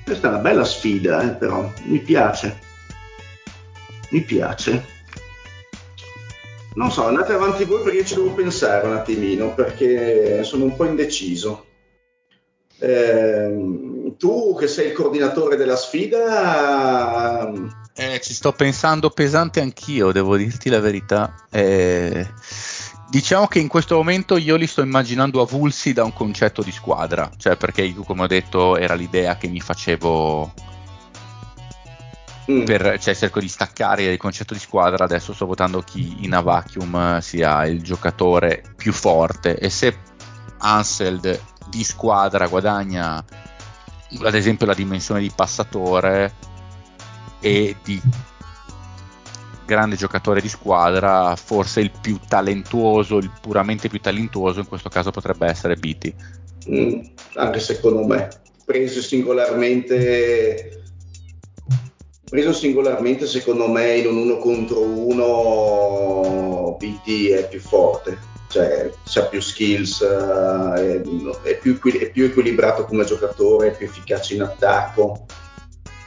questa 0.05 0.29
è 0.29 0.31
una 0.31 0.41
bella 0.41 0.65
sfida, 0.65 1.23
eh, 1.23 1.35
però 1.35 1.71
mi 1.85 1.99
piace. 1.99 2.59
Mi 4.11 4.23
piace. 4.23 4.99
Non 6.75 6.91
so, 6.91 7.07
andate 7.07 7.33
avanti 7.33 7.65
voi 7.65 7.83
perché 7.83 8.05
ci 8.05 8.15
devo 8.15 8.33
pensare 8.33 8.87
un 8.87 8.95
attimino, 8.95 9.55
perché 9.55 10.45
sono 10.45 10.65
un 10.65 10.77
po' 10.77 10.85
indeciso. 10.85 11.67
Ehm, 12.79 14.17
tu 14.17 14.57
che 14.59 14.69
sei 14.69 14.89
il 14.89 14.93
coordinatore 14.93 15.57
della 15.57 15.77
sfida, 15.77 17.51
Eh, 17.95 18.21
ci 18.21 18.33
sto 18.33 18.53
pensando 18.53 19.11
pesante 19.11 19.61
anch'io, 19.61 20.13
devo 20.13 20.37
dirti 20.37 20.71
la 20.71 20.81
verità. 20.81 21.35
Eh, 21.51 22.27
diciamo 23.11 23.49
che 23.49 23.59
in 23.59 23.69
questo 23.69 23.97
momento 23.97 24.37
io 24.37 24.57
li 24.57 24.67
sto 24.67 24.83
immaginando 24.83 25.41
avulsi 25.41 25.93
da 25.93 26.05
un 26.05 26.13
concetto 26.13 26.63
di 26.63 26.71
squadra, 26.71 27.31
cioè 27.37 27.57
perché 27.57 27.83
io, 27.83 28.03
come 28.03 28.23
ho 28.23 28.27
detto, 28.27 28.77
era 28.77 28.95
l'idea 28.95 29.37
che 29.37 29.49
mi 29.49 29.61
facevo 29.61 30.55
mm, 32.51 32.65
per, 32.65 32.99
cioè 33.01 33.15
cerco 33.15 33.41
di 33.41 33.49
staccare 33.49 34.05
il 34.05 34.17
concetto 34.17 34.55
di 34.55 34.61
squadra, 34.61 35.05
adesso 35.05 35.35
sto 35.35 35.47
votando 35.47 35.83
chi 35.83 36.19
in 36.21 36.35
a 36.35 36.41
vacuum 36.41 37.19
sia 37.19 37.67
il 37.67 37.83
giocatore 37.83 38.63
più 38.77 38.93
forte. 38.93 39.59
E 39.59 39.69
se 39.69 39.97
Anseld 40.59 41.41
di 41.69 41.85
squadra 41.85 42.47
guadagna 42.47 43.25
ad 44.23 44.35
esempio 44.35 44.67
la 44.67 44.75
dimensione 44.75 45.21
di 45.21 45.31
passatore 45.35 46.35
e 47.41 47.77
di 47.83 48.01
grande 49.71 49.95
giocatore 49.95 50.41
di 50.41 50.49
squadra, 50.49 51.37
forse 51.37 51.81
il 51.81 51.93
più 52.03 52.19
talentuoso, 52.27 53.19
il 53.19 53.31
puramente 53.41 53.89
più 53.89 54.01
talentuoso 54.01 54.59
in 54.59 54.67
questo 54.67 54.89
caso 54.89 55.13
potrebbe 55.13 55.47
essere 55.47 55.77
Beatty. 55.77 56.13
mm, 56.69 57.01
anche 57.37 57.61
secondo 57.61 58.05
me, 58.05 58.29
preso 58.65 59.01
singolarmente, 59.01 60.83
preso 62.29 62.53
singolarmente 62.53 63.29
secondo 63.29 63.69
me 63.69 63.95
in 63.95 64.09
un 64.09 64.17
uno 64.17 64.39
contro 64.39 64.83
uno 64.83 66.77
BT 66.77 67.31
è 67.31 67.49
più 67.49 67.61
forte, 67.61 68.19
cioè 68.49 68.91
ha 69.15 69.23
più 69.27 69.41
skills, 69.41 70.01
eh, 70.01 71.01
è, 71.01 71.49
è 71.49 71.59
più, 71.59 71.79
è 71.81 72.11
più 72.11 72.25
equilibrato 72.25 72.87
come 72.87 73.05
giocatore, 73.05 73.69
è 73.69 73.77
più 73.77 73.87
efficace 73.87 74.35
in 74.35 74.43
attacco, 74.43 75.27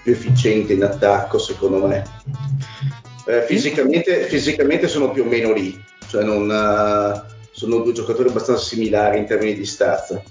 più 0.03 0.11
efficiente 0.11 0.73
in 0.73 0.83
attacco 0.83 1.39
secondo 1.39 1.87
me. 1.87 2.03
Eh, 3.25 3.43
fisicamente, 3.43 4.25
fisicamente 4.27 4.87
sono 4.87 5.11
più 5.11 5.23
o 5.23 5.25
meno 5.25 5.53
lì, 5.53 5.81
cioè 6.07 6.23
non, 6.23 6.49
eh, 6.51 7.31
sono 7.51 7.79
due 7.79 7.93
giocatori 7.93 8.29
abbastanza 8.29 8.63
similari 8.63 9.19
in 9.19 9.25
termini 9.25 9.55
di 9.55 9.65
stazza. 9.65 10.21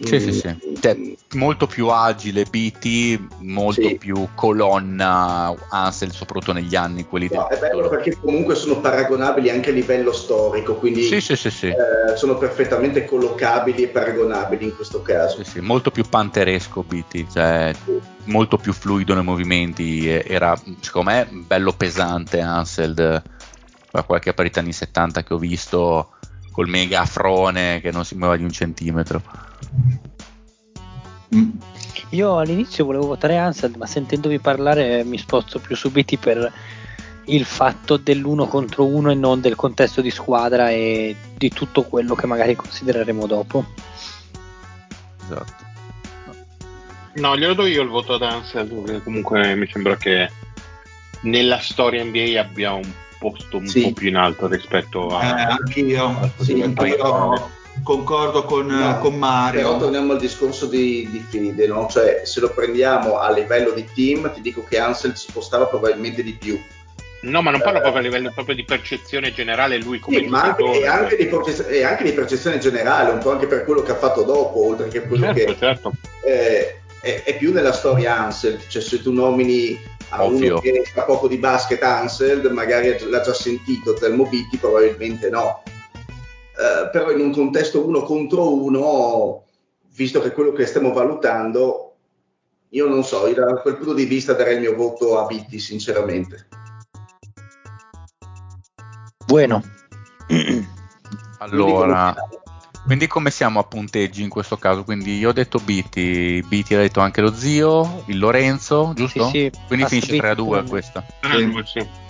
Sì, 0.00 0.20
sì, 0.20 0.32
sì. 0.32 0.56
Cioè, 0.80 0.96
molto 1.32 1.66
più 1.66 1.88
agile 1.88 2.44
BT, 2.44 3.20
molto 3.38 3.96
più 3.96 4.28
colonna 4.34 5.52
Ansel, 5.70 6.12
soprattutto 6.12 6.52
negli 6.52 6.76
anni 6.76 7.04
quelli 7.04 7.28
No, 7.32 7.46
del 7.48 7.58
è 7.58 7.60
bello 7.60 7.88
perché 7.88 8.16
comunque 8.20 8.54
sono 8.54 8.80
paragonabili 8.80 9.50
anche 9.50 9.70
a 9.70 9.72
livello 9.72 10.12
storico, 10.12 10.76
quindi 10.76 11.02
Sì, 11.02 11.20
sì, 11.20 11.34
sì, 11.34 11.50
sì. 11.50 11.66
eh, 11.66 12.16
sono 12.16 12.36
perfettamente 12.38 13.04
collocabili 13.04 13.82
e 13.82 13.88
paragonabili 13.88 14.66
in 14.66 14.76
questo 14.76 15.02
caso. 15.02 15.42
Sì, 15.42 15.50
sì, 15.50 15.60
molto 15.60 15.90
più 15.90 16.04
panteresco 16.08 16.84
BT, 16.84 17.32
cioè 17.32 17.74
molto 18.24 18.56
più 18.56 18.72
fluido 18.72 19.14
nei 19.14 19.24
movimenti, 19.24 20.06
era 20.06 20.56
secondo 20.80 21.10
me 21.10 21.28
bello 21.28 21.72
pesante 21.72 22.38
Anseld, 22.40 23.22
da 23.90 24.02
qualche 24.04 24.32
partita 24.32 24.60
anni 24.60 24.72
70 24.72 25.24
che 25.24 25.34
ho 25.34 25.38
visto 25.38 26.12
col 26.52 26.68
mega 26.68 27.00
afrone 27.00 27.80
che 27.80 27.90
non 27.90 28.04
si 28.04 28.14
muoveva 28.14 28.36
di 28.36 28.44
un 28.44 28.52
centimetro. 28.52 29.22
Mm. 31.34 31.50
Io 32.10 32.38
all'inizio 32.38 32.84
volevo 32.86 33.06
votare 33.06 33.36
Ansel, 33.36 33.74
ma 33.76 33.86
sentendovi 33.86 34.38
parlare 34.38 35.04
mi 35.04 35.18
sposto 35.18 35.58
più 35.58 35.76
su 35.76 35.90
BT 35.90 36.16
per 36.18 36.52
il 37.26 37.44
fatto 37.44 37.98
dell'uno 37.98 38.46
contro 38.46 38.86
uno 38.86 39.10
e 39.10 39.14
non 39.14 39.42
del 39.42 39.54
contesto 39.54 40.00
di 40.00 40.10
squadra 40.10 40.70
e 40.70 41.14
di 41.36 41.50
tutto 41.50 41.82
quello 41.82 42.14
che 42.14 42.26
magari 42.26 42.56
considereremo 42.56 43.26
dopo. 43.26 43.66
Esatto. 45.24 45.66
No, 47.16 47.36
glielo 47.36 47.52
do 47.54 47.66
io 47.66 47.82
il 47.82 47.88
voto 47.88 48.14
ad 48.14 48.22
Ansel, 48.22 48.66
perché 48.66 49.02
comunque 49.02 49.54
mi 49.56 49.68
sembra 49.70 49.96
che 49.96 50.30
nella 51.22 51.58
storia 51.58 52.02
NBA 52.02 52.40
abbia 52.40 52.72
un 52.72 52.90
posto 53.18 53.58
un 53.58 53.66
Sì. 53.66 53.82
po' 53.82 53.92
più 53.92 54.08
in 54.08 54.16
alto 54.16 54.46
rispetto 54.46 55.08
a... 55.08 55.24
Eh, 55.24 55.42
anch'io, 55.42 56.32
sì, 56.38 56.62
anch'io 56.62 57.50
concordo 57.82 58.44
con, 58.44 58.66
No, 58.66 58.98
con 58.98 59.14
Mario. 59.16 59.60
Però 59.60 59.78
torniamo 59.78 60.12
al 60.12 60.18
discorso 60.18 60.66
di, 60.66 61.08
di 61.10 61.24
Fide, 61.28 61.66
no? 61.66 61.86
Cioè, 61.90 62.22
se 62.24 62.40
lo 62.40 62.50
prendiamo 62.50 63.18
a 63.18 63.30
livello 63.32 63.70
di 63.72 63.86
team, 63.94 64.32
ti 64.32 64.40
dico 64.40 64.64
che 64.64 64.78
Ansel 64.78 65.16
si 65.16 65.28
spostava 65.30 65.66
probabilmente 65.66 66.22
di 66.22 66.32
più. 66.32 66.60
No, 67.20 67.42
ma 67.42 67.50
non 67.50 67.60
parlo 67.60 67.78
Eh. 67.78 67.82
proprio 67.82 68.00
a 68.00 68.04
livello 68.04 68.30
proprio 68.32 68.54
di 68.54 68.64
percezione 68.64 69.32
generale, 69.32 69.78
lui 69.78 69.98
come 69.98 70.18
Sì, 70.18 70.26
ma 70.26 70.42
anche, 70.42 70.62
giocatore. 70.62 70.84
e, 70.84 70.86
anche 70.86 71.16
di 71.16 71.28
e 71.76 71.82
anche 71.84 72.04
di 72.04 72.12
percezione 72.12 72.58
generale, 72.58 73.10
un 73.10 73.18
po' 73.18 73.32
anche 73.32 73.46
per 73.48 73.64
quello 73.64 73.82
che 73.82 73.90
ha 73.90 73.96
fatto 73.96 74.22
dopo, 74.22 74.66
oltre 74.68 74.86
che 74.88 75.02
quello 75.02 75.24
Certo, 75.32 75.44
che 75.52 75.56
certo. 75.58 75.92
eh, 76.24 76.80
è, 77.00 77.22
è 77.24 77.36
più 77.36 77.52
nella 77.52 77.72
storia 77.72 78.16
Ansel, 78.18 78.60
cioè 78.68 78.80
se 78.80 79.02
tu 79.02 79.12
nomini 79.12 79.80
a 80.10 80.24
Ovvio. 80.24 80.52
uno 80.52 80.60
che 80.60 80.84
fa 80.94 81.02
poco 81.02 81.26
di 81.26 81.38
basket 81.38 81.82
Ansel, 81.82 82.52
magari 82.52 82.96
l'ha 83.08 83.20
già 83.20 83.34
sentito, 83.34 83.94
Telmo 83.94 84.24
Bitti 84.24 84.56
probabilmente 84.56 85.28
no. 85.28 85.62
Eh, 86.58 86.88
però 86.90 87.12
in 87.12 87.20
un 87.20 87.32
contesto 87.32 87.86
uno 87.86 88.02
contro 88.02 88.52
uno, 88.52 89.44
visto 89.94 90.20
che 90.20 90.28
è 90.28 90.32
quello 90.32 90.50
che 90.50 90.66
stiamo 90.66 90.92
valutando, 90.92 91.94
io 92.70 92.88
non 92.88 93.04
so, 93.04 93.28
io 93.28 93.34
da 93.34 93.60
quel 93.60 93.76
punto 93.76 93.94
di 93.94 94.06
vista 94.06 94.32
darei 94.32 94.54
il 94.54 94.60
mio 94.62 94.74
voto 94.74 95.20
a 95.20 95.26
Bitti, 95.26 95.60
sinceramente. 95.60 96.48
Bueno. 99.26 99.62
Allora, 101.40 102.16
quindi 102.84 103.06
come 103.06 103.30
siamo 103.30 103.60
a 103.60 103.62
punteggi 103.62 104.22
in 104.22 104.28
questo 104.28 104.56
caso? 104.56 104.82
Quindi 104.82 105.18
io 105.18 105.28
ho 105.28 105.32
detto 105.32 105.60
Biti, 105.60 106.44
Biti 106.48 106.74
ha 106.74 106.78
detto 106.78 106.98
anche 106.98 107.20
lo 107.20 107.32
zio, 107.32 108.02
il 108.06 108.18
Lorenzo, 108.18 108.92
giusto? 108.96 109.26
Sì, 109.26 109.48
sì, 109.52 109.60
quindi 109.68 109.84
passa 109.84 110.00
finisce 110.00 110.16
3 110.16 110.30
a 110.30 110.34
2 110.34 110.58
Biti. 110.58 110.68
questa. 110.68 111.06
Ah, 111.20 111.64
sì. 111.64 112.07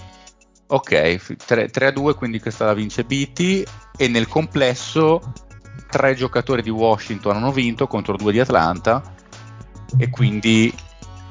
Ok, 0.70 1.16
fi- 1.16 1.36
3, 1.36 1.68
3 1.70 1.86
a 1.86 1.90
2, 1.90 2.14
quindi 2.14 2.40
questa 2.40 2.66
la 2.66 2.74
vince 2.74 3.04
Biti 3.04 3.64
e 3.96 4.08
nel 4.08 4.28
complesso 4.28 5.32
tre 5.90 6.14
giocatori 6.14 6.60
di 6.60 6.68
Washington 6.68 7.36
hanno 7.36 7.52
vinto 7.52 7.86
contro 7.86 8.16
due 8.16 8.32
di 8.32 8.40
Atlanta 8.40 9.02
e 9.96 10.10
quindi 10.10 10.72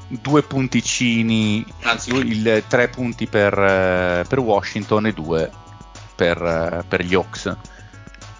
due 0.08 0.42
punticini, 0.42 1.64
anzi 1.82 2.10
il, 2.14 2.64
tre 2.66 2.88
punti 2.88 3.26
per, 3.26 3.56
eh, 3.56 4.24
per 4.28 4.38
Washington 4.40 5.06
e 5.06 5.12
due 5.12 5.50
per, 6.16 6.42
eh, 6.42 6.84
per 6.88 7.04
gli 7.04 7.14
Hawks. 7.14 7.56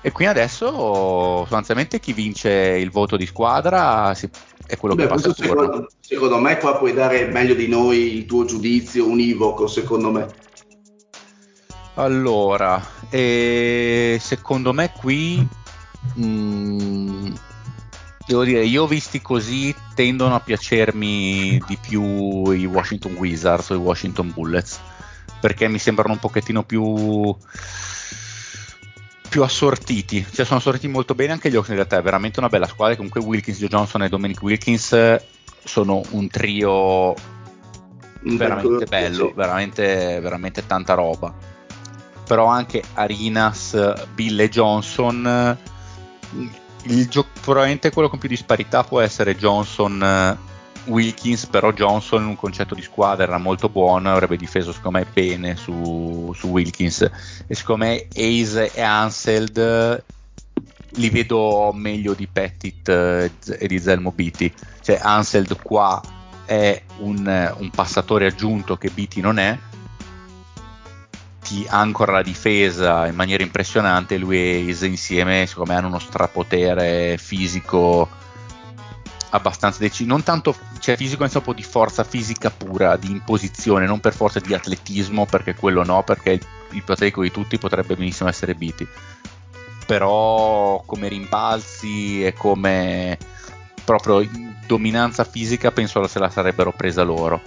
E 0.00 0.10
quindi 0.10 0.32
adesso 0.32 0.68
sostanzialmente 1.40 2.00
chi 2.00 2.12
vince 2.12 2.50
il 2.50 2.90
voto 2.90 3.16
di 3.16 3.26
squadra 3.26 4.12
si- 4.14 4.28
è 4.66 4.76
quello 4.76 4.96
Beh, 4.96 5.02
che 5.02 5.08
passa 5.08 5.32
secondo, 5.32 5.88
secondo 6.00 6.38
me 6.38 6.58
qua 6.58 6.76
puoi 6.76 6.92
dare 6.92 7.26
meglio 7.26 7.54
di 7.54 7.68
noi 7.68 8.16
il 8.16 8.26
tuo 8.26 8.44
giudizio 8.44 9.06
univoco, 9.06 9.68
secondo 9.68 10.10
me. 10.10 10.46
Allora, 11.98 12.80
eh, 13.10 14.18
secondo 14.20 14.72
me 14.72 14.92
qui 14.96 15.44
mm, 16.16 17.34
devo 18.24 18.44
dire, 18.44 18.64
io 18.64 18.86
visti 18.86 19.20
così 19.20 19.74
tendono 19.96 20.36
a 20.36 20.40
piacermi 20.40 21.60
di 21.66 21.76
più 21.76 22.52
i 22.52 22.66
Washington 22.66 23.14
Wizards 23.14 23.70
o 23.70 23.74
i 23.74 23.78
Washington 23.78 24.32
Bullets 24.32 24.78
perché 25.40 25.66
mi 25.66 25.80
sembrano 25.80 26.12
un 26.12 26.20
pochettino 26.20 26.62
più 26.62 27.36
più 29.28 29.42
assortiti, 29.42 30.24
cioè 30.32 30.44
sono 30.44 30.60
assortiti 30.60 30.86
molto 30.86 31.16
bene 31.16 31.32
anche 31.32 31.50
gli 31.50 31.56
Hawks 31.56 31.68
in 31.68 31.74
realtà 31.74 31.98
è 31.98 32.02
veramente 32.02 32.38
una 32.38 32.48
bella 32.48 32.68
squadra, 32.68 32.94
comunque 32.94 33.20
Wilkins, 33.20 33.58
Joe 33.58 33.68
Johnson 33.68 34.04
e 34.04 34.08
Dominic 34.08 34.40
Wilkins 34.40 35.20
sono 35.64 36.02
un 36.10 36.28
trio 36.28 37.12
veramente 38.22 38.86
bello, 38.86 39.32
veramente, 39.34 40.20
veramente 40.20 40.64
tanta 40.64 40.94
roba. 40.94 41.56
Però 42.28 42.44
anche 42.44 42.82
Arinas, 42.92 44.04
Bill 44.14 44.38
e 44.38 44.48
Johnson, 44.50 45.58
gio- 46.84 47.26
probabilmente 47.40 47.90
quello 47.90 48.10
con 48.10 48.18
più 48.18 48.28
disparità 48.28 48.84
può 48.84 49.00
essere 49.00 49.34
Johnson 49.34 50.36
Wilkins, 50.84 51.46
però 51.46 51.72
Johnson 51.72 52.22
in 52.22 52.28
un 52.28 52.36
concetto 52.36 52.74
di 52.74 52.82
squadra 52.82 53.24
era 53.24 53.38
molto 53.38 53.68
buono, 53.68 54.12
avrebbe 54.12 54.36
difeso 54.36 54.72
secondo 54.72 54.98
me 54.98 55.06
bene 55.10 55.56
su, 55.56 56.32
su 56.34 56.48
Wilkins. 56.48 57.10
E 57.46 57.54
secondo 57.54 57.86
me 57.86 58.06
Ace 58.14 58.72
e 58.72 58.82
Anseld 58.82 60.04
li 60.92 61.10
vedo 61.10 61.70
meglio 61.74 62.14
di 62.14 62.26
Pettit 62.26 62.88
eh, 62.88 63.30
e 63.58 63.66
di 63.66 63.78
Zelmo 63.78 64.12
Beatty. 64.12 64.52
Cioè 64.82 64.98
Anseld 65.00 65.60
qua 65.62 66.00
è 66.44 66.82
un, 66.98 67.54
un 67.58 67.70
passatore 67.70 68.26
aggiunto 68.26 68.76
che 68.76 68.90
Beatty 68.90 69.20
non 69.20 69.38
è 69.38 69.56
ti 71.42 71.66
ancora 71.68 72.12
la 72.12 72.22
difesa 72.22 73.06
in 73.06 73.14
maniera 73.14 73.42
impressionante 73.42 74.18
lui 74.18 74.38
e 74.38 74.70
Ace 74.70 74.86
insieme 74.86 75.46
secondo 75.46 75.72
me 75.72 75.78
hanno 75.78 75.86
uno 75.88 75.98
strapotere 75.98 77.16
fisico 77.18 78.08
abbastanza 79.30 79.78
deciso 79.78 80.08
non 80.08 80.22
tanto 80.22 80.54
cioè 80.80 80.96
fisico 80.96 81.22
nel 81.22 81.30
senso 81.30 81.52
di 81.52 81.62
forza 81.62 82.02
fisica 82.04 82.50
pura 82.50 82.96
di 82.96 83.10
imposizione 83.10 83.86
non 83.86 84.00
per 84.00 84.14
forza 84.14 84.40
di 84.40 84.54
atletismo 84.54 85.26
perché 85.26 85.54
quello 85.54 85.84
no 85.84 86.02
perché 86.02 86.32
il, 86.32 86.46
il 86.70 86.82
di 87.22 87.30
tutti 87.30 87.58
potrebbe 87.58 87.94
benissimo 87.94 88.28
essere 88.28 88.54
Beatty. 88.54 88.86
Però 89.86 90.82
come 90.84 91.08
rimbalzi 91.08 92.24
e 92.24 92.34
come 92.34 93.16
proprio 93.84 94.26
dominanza 94.66 95.24
fisica 95.24 95.70
penso 95.70 96.06
se 96.06 96.18
la 96.18 96.28
sarebbero 96.28 96.72
presa 96.72 97.02
loro 97.02 97.40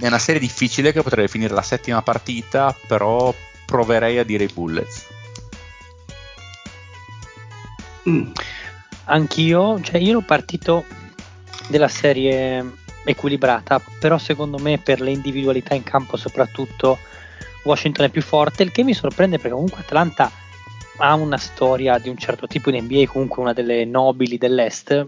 è 0.00 0.06
una 0.06 0.18
serie 0.18 0.40
difficile 0.40 0.92
che 0.92 1.02
potrebbe 1.02 1.28
finire 1.28 1.54
la 1.54 1.62
settima 1.62 2.02
partita 2.02 2.76
però 2.86 3.34
proverei 3.66 4.18
a 4.18 4.24
dire 4.24 4.44
i 4.44 4.50
Bullets 4.52 5.12
Mm. 8.08 8.32
Anch'io, 9.06 9.80
cioè 9.80 9.98
io 9.98 10.10
ero 10.10 10.20
partito 10.20 10.84
della 11.68 11.88
serie 11.88 12.72
equilibrata, 13.04 13.80
però 13.98 14.18
secondo 14.18 14.58
me 14.58 14.78
per 14.78 15.00
le 15.00 15.10
individualità 15.10 15.74
in 15.74 15.82
campo 15.82 16.16
soprattutto 16.16 16.98
Washington 17.64 18.06
è 18.06 18.10
più 18.10 18.22
forte, 18.22 18.62
il 18.62 18.72
che 18.72 18.82
mi 18.82 18.94
sorprende 18.94 19.36
perché 19.36 19.52
comunque 19.52 19.80
Atlanta 19.80 20.30
ha 20.98 21.14
una 21.14 21.38
storia 21.38 21.98
di 21.98 22.08
un 22.08 22.16
certo 22.16 22.46
tipo 22.46 22.70
in 22.70 22.84
NBA, 22.84 23.06
comunque 23.06 23.42
una 23.42 23.52
delle 23.52 23.84
nobili 23.84 24.38
dell'Est, 24.38 25.06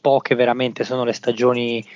poche 0.00 0.34
veramente 0.34 0.84
sono 0.84 1.04
le 1.04 1.12
stagioni 1.12 1.86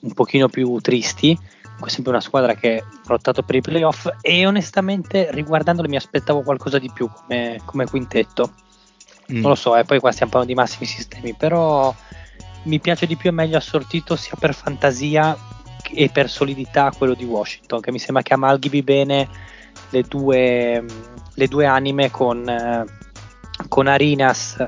un 0.00 0.12
pochino 0.12 0.48
più 0.48 0.78
tristi, 0.80 1.36
comunque 1.62 1.88
è 1.88 1.90
sempre 1.90 2.12
una 2.12 2.20
squadra 2.20 2.54
che 2.54 2.78
ha 2.78 3.00
lottato 3.06 3.42
per 3.42 3.56
i 3.56 3.60
playoff 3.60 4.08
e 4.20 4.46
onestamente 4.46 5.28
riguardandolo 5.30 5.88
mi 5.88 5.96
aspettavo 5.96 6.42
qualcosa 6.42 6.78
di 6.78 6.90
più 6.92 7.08
come, 7.10 7.60
come 7.64 7.86
quintetto 7.86 8.52
Mm. 9.30 9.40
non 9.40 9.50
lo 9.50 9.54
so, 9.54 9.76
e 9.76 9.84
poi 9.84 10.00
qua 10.00 10.10
stiamo 10.10 10.32
parlando 10.32 10.54
di 10.54 10.60
massimi 10.60 10.86
sistemi, 10.86 11.34
però 11.34 11.94
mi 12.62 12.80
piace 12.80 13.06
di 13.06 13.16
più 13.16 13.28
e 13.28 13.32
meglio 13.32 13.58
assortito 13.58 14.16
sia 14.16 14.36
per 14.38 14.54
fantasia 14.54 15.36
e 15.92 16.08
per 16.08 16.30
solidità 16.30 16.90
quello 16.96 17.14
di 17.14 17.24
Washington, 17.24 17.80
che 17.80 17.92
mi 17.92 17.98
sembra 17.98 18.22
che 18.22 18.34
amalghi 18.34 18.82
bene 18.82 19.28
le 19.90 20.02
due, 20.02 20.84
le 21.34 21.46
due 21.46 21.66
anime 21.66 22.10
con, 22.10 22.48
eh, 22.48 22.84
con 23.68 23.86
Arinas 23.86 24.66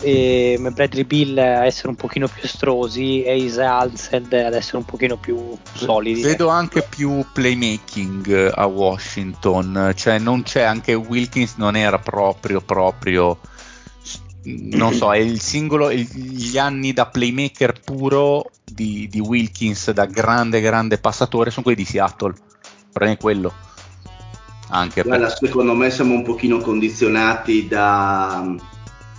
e 0.00 0.58
Bradley 0.72 1.04
Bill 1.04 1.38
a 1.38 1.64
essere 1.64 1.88
un 1.88 1.96
pochino 1.96 2.28
più 2.28 2.42
estrosi 2.44 3.22
e 3.22 3.36
Isa 3.36 3.78
Alsed 3.78 4.32
ad 4.32 4.54
essere 4.54 4.78
un 4.78 4.84
pochino 4.84 5.16
più 5.16 5.56
solidi. 5.74 6.22
Vedo 6.22 6.48
anche 6.48 6.82
più 6.82 7.24
playmaking 7.32 8.28
eh, 8.28 8.52
a 8.54 8.66
Washington, 8.66 9.92
cioè 9.94 10.18
non 10.18 10.42
c'è 10.42 10.62
anche 10.62 10.94
Wilkins, 10.94 11.54
non 11.56 11.76
era 11.76 11.98
proprio 11.98 12.60
proprio 12.60 13.38
non 14.48 14.92
so, 14.92 15.12
è 15.12 15.18
il 15.18 15.40
singolo, 15.40 15.90
il- 15.90 16.08
gli 16.08 16.56
anni 16.56 16.92
da 16.92 17.06
playmaker 17.06 17.80
puro 17.80 18.50
di, 18.64 19.08
di 19.10 19.18
Wilkins, 19.18 19.90
da 19.90 20.04
grande 20.06 20.60
grande 20.60 20.98
passatore, 20.98 21.50
sono 21.50 21.64
quelli 21.64 21.78
di 21.78 21.84
Seattle, 21.84 22.34
prendi 22.92 23.16
quello. 23.16 23.52
Anche 24.68 25.02
Guarda, 25.02 25.26
perché 25.26 25.46
secondo 25.46 25.74
me 25.74 25.90
siamo 25.90 26.14
un 26.14 26.22
pochino 26.22 26.58
condizionati 26.58 27.68
da, 27.68 28.54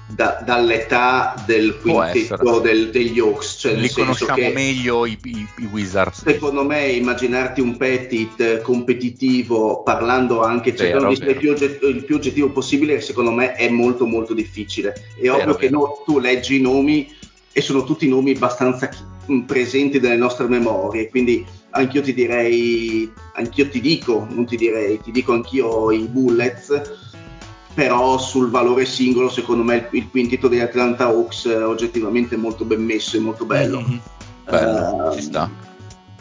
da- 0.10 0.41
dall'età 0.45 1.36
del 1.45 1.78
quintetto 1.80 2.60
del- 2.60 2.89
degli 2.91 3.20
Hawks. 3.20 3.58
Cioè 3.60 3.74
li 3.76 3.89
conosciamo 3.91 4.36
che 4.36 4.51
meglio 4.53 5.05
i, 5.05 5.18
i- 5.24 5.47
i 5.58 5.66
Wizards. 5.72 6.24
Secondo 6.24 6.64
me 6.64 6.88
immaginarti 6.88 7.62
un 7.62 7.76
Petit 7.78 8.62
competitivo 8.62 9.84
parlando 9.84 10.43
anche 10.43 10.76
cercando 10.76 11.08
di 11.08 11.14
essere 11.14 11.32
il 11.32 12.03
più, 12.05 12.16
oggettivo 12.16 12.49
possibile 12.51 13.01
secondo 13.01 13.32
me 13.32 13.53
è 13.53 13.70
molto 13.70 14.05
molto 14.05 14.34
difficile 14.34 14.93
è 15.18 15.22
Vero, 15.24 15.36
ovvio 15.36 15.55
che 15.55 15.68
vero. 15.70 15.80
no- 15.80 16.03
tu 16.05 16.20
leggi 16.20 16.58
i 16.58 16.62
nomi 16.62 17.14
e 17.51 17.62
sono 17.62 17.84
tutti 17.84 18.08
nomi 18.08 18.32
abbastanza 18.32 18.89
presenti 19.45 19.99
nelle 19.99 20.16
nostre 20.16 20.47
memorie, 20.47 21.10
quindi 21.10 21.45
anch'io 21.72 22.01
ti 22.01 22.14
direi, 22.14 23.12
anch'io 23.36 23.68
ti 23.68 23.82
dico, 23.82 24.26
non 24.30 24.45
ti 24.45 24.55
direi, 24.55 25.01
ti 25.01 25.12
dico 25.12 25.34
anch'io 25.34 25.91
i 25.91 26.08
Bullets, 26.08 27.07
però 27.78 28.17
sul 28.17 28.49
valore 28.49 28.86
singolo 28.86 29.30
secondo 29.30 29.61
me 29.61 29.75
il, 29.75 29.88
il 29.91 30.09
quintetto 30.09 30.47
degli 30.47 30.61
Atlanta 30.61 31.05
Hawks 31.05 31.45
è 31.47 31.63
oggettivamente 31.63 32.36
molto 32.36 32.65
ben 32.65 32.84
messo 32.84 33.17
e 33.17 33.19
molto 33.19 33.45
bello. 33.45 33.82
Mhm. 33.82 33.99
Bello, 34.49 35.11
Eh, 35.11 35.15
ci 35.17 35.21
sta. 35.21 35.47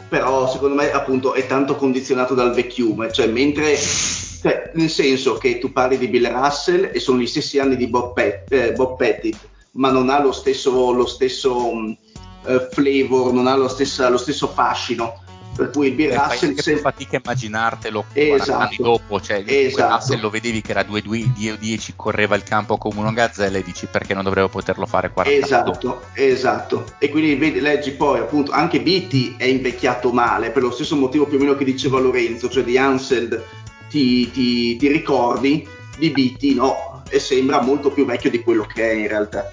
però 0.07 0.47
secondo 0.51 0.75
me 0.75 0.91
appunto 0.91 1.33
è 1.33 1.47
tanto 1.47 1.75
condizionato 1.75 2.35
dal 2.35 2.53
vecchiume, 2.53 3.11
cioè 3.11 3.25
mentre 3.25 3.75
cioè, 3.75 4.69
nel 4.75 4.91
senso 4.91 5.37
che 5.37 5.57
tu 5.57 5.71
parli 5.71 5.97
di 5.97 6.07
Bill 6.09 6.31
Russell 6.31 6.91
e 6.93 6.99
sono 6.99 7.17
gli 7.17 7.25
stessi 7.25 7.57
anni 7.57 7.75
di 7.75 7.87
Bob, 7.87 8.13
Pet- 8.13 8.51
eh, 8.51 8.73
Bob 8.73 8.95
Pettit, 8.95 9.37
ma 9.71 9.89
non 9.89 10.09
ha 10.11 10.21
lo 10.21 10.33
stesso, 10.33 10.91
lo 10.91 11.07
stesso 11.07 11.73
mh, 11.73 11.97
eh, 12.45 12.67
flavor, 12.69 13.33
non 13.33 13.47
ha 13.47 13.55
lo, 13.55 13.67
stessa- 13.67 14.09
lo 14.09 14.17
stesso 14.17 14.47
fascino. 14.47 15.23
Per 15.57 15.71
cui 15.71 15.89
Bill 15.91 16.11
Eh, 16.11 16.13
fai 16.15 16.27
Russell 16.29 16.49
anche 16.49 16.61
se- 16.61 16.77
fatica 16.77 17.17
a 17.17 17.21
immaginartelo 17.23 18.05
40 18.13 18.35
Esatto. 18.43 18.59
anni 18.63 18.75
dopo, 18.77 19.19
cioè 19.19 19.43
Esatto. 19.45 19.95
Russell 19.95 20.19
lo 20.21 20.29
vedevi 20.29 20.61
che 20.61 20.71
era 20.71 20.83
2-10, 20.83 21.93
correva 21.95 22.35
il 22.35 22.43
campo 22.43 22.77
come 22.77 22.99
una 22.99 23.11
gazzella 23.11 23.57
e 23.57 23.63
dici 23.63 23.87
perché 23.87 24.13
non 24.13 24.23
dovrebbero 24.23 24.49
poterlo 24.51 24.85
fare 24.85 25.09
40 25.11 25.55
anni 25.57 25.65
dopo. 25.65 25.79
Esatto, 25.79 26.01
esatto. 26.13 26.85
E 26.99 27.09
quindi 27.09 27.35
vedi, 27.35 27.59
leggi 27.59 27.91
poi 27.91 28.19
appunto 28.19 28.51
anche 28.51 28.81
Beatty 28.81 29.35
è 29.37 29.45
invecchiato 29.45 30.11
male 30.11 30.51
per 30.51 30.61
lo 30.61 30.71
stesso 30.71 30.95
motivo 30.95 31.25
più 31.25 31.37
o 31.37 31.39
meno 31.39 31.55
che 31.55 31.65
diceva 31.65 31.99
Lorenzo, 31.99 32.49
cioè 32.49 32.63
di 32.63 32.77
Anseld 32.77 33.43
ti, 33.89 34.29
ti- 34.31 34.75
ti 34.77 34.87
ricordi, 34.87 35.67
di 35.97 36.11
Beatty 36.11 36.53
no, 36.53 37.01
e 37.09 37.17
sembra 37.19 37.61
molto 37.61 37.89
più 37.89 38.05
vecchio 38.05 38.29
di 38.29 38.41
quello 38.43 38.63
che 38.71 38.91
è 38.91 38.93
in 38.93 39.07
realtà. 39.07 39.51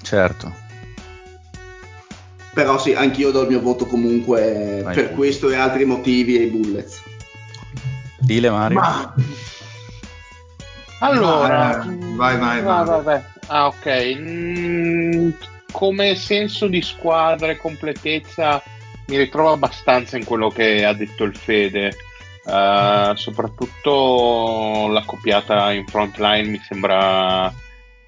Certo. 0.00 0.60
Però 2.54 2.78
sì, 2.78 2.92
anch'io 2.92 3.30
do 3.30 3.42
il 3.42 3.48
mio 3.48 3.60
voto 3.60 3.86
comunque 3.86 4.80
Vai. 4.82 4.94
per 4.94 5.12
questo 5.12 5.48
e 5.50 5.56
altri 5.56 5.84
motivi 5.84 6.36
ai 6.36 6.46
Bullets. 6.46 7.02
Dile 8.18 8.50
Mario. 8.50 8.78
Ma 8.78 9.14
Allora, 11.00 11.82
vai, 12.14 12.38
vai, 12.38 12.58
ah, 12.58 12.62
vai. 12.62 12.84
vabbè. 12.84 13.24
Ah, 13.46 13.66
ok. 13.66 14.14
Mm, 14.16 15.30
come 15.72 16.14
senso 16.14 16.66
di 16.68 16.82
squadra 16.82 17.50
e 17.50 17.56
completezza 17.56 18.62
mi 19.06 19.16
ritrovo 19.16 19.52
abbastanza 19.52 20.16
in 20.16 20.24
quello 20.24 20.48
che 20.50 20.84
ha 20.84 20.92
detto 20.92 21.24
il 21.24 21.34
Fede. 21.34 21.96
Eh, 22.44 23.12
soprattutto 23.14 24.88
la 24.88 25.02
coppiata 25.04 25.72
in 25.72 25.86
front 25.86 26.18
line 26.18 26.48
mi 26.48 26.60
sembra 26.66 27.52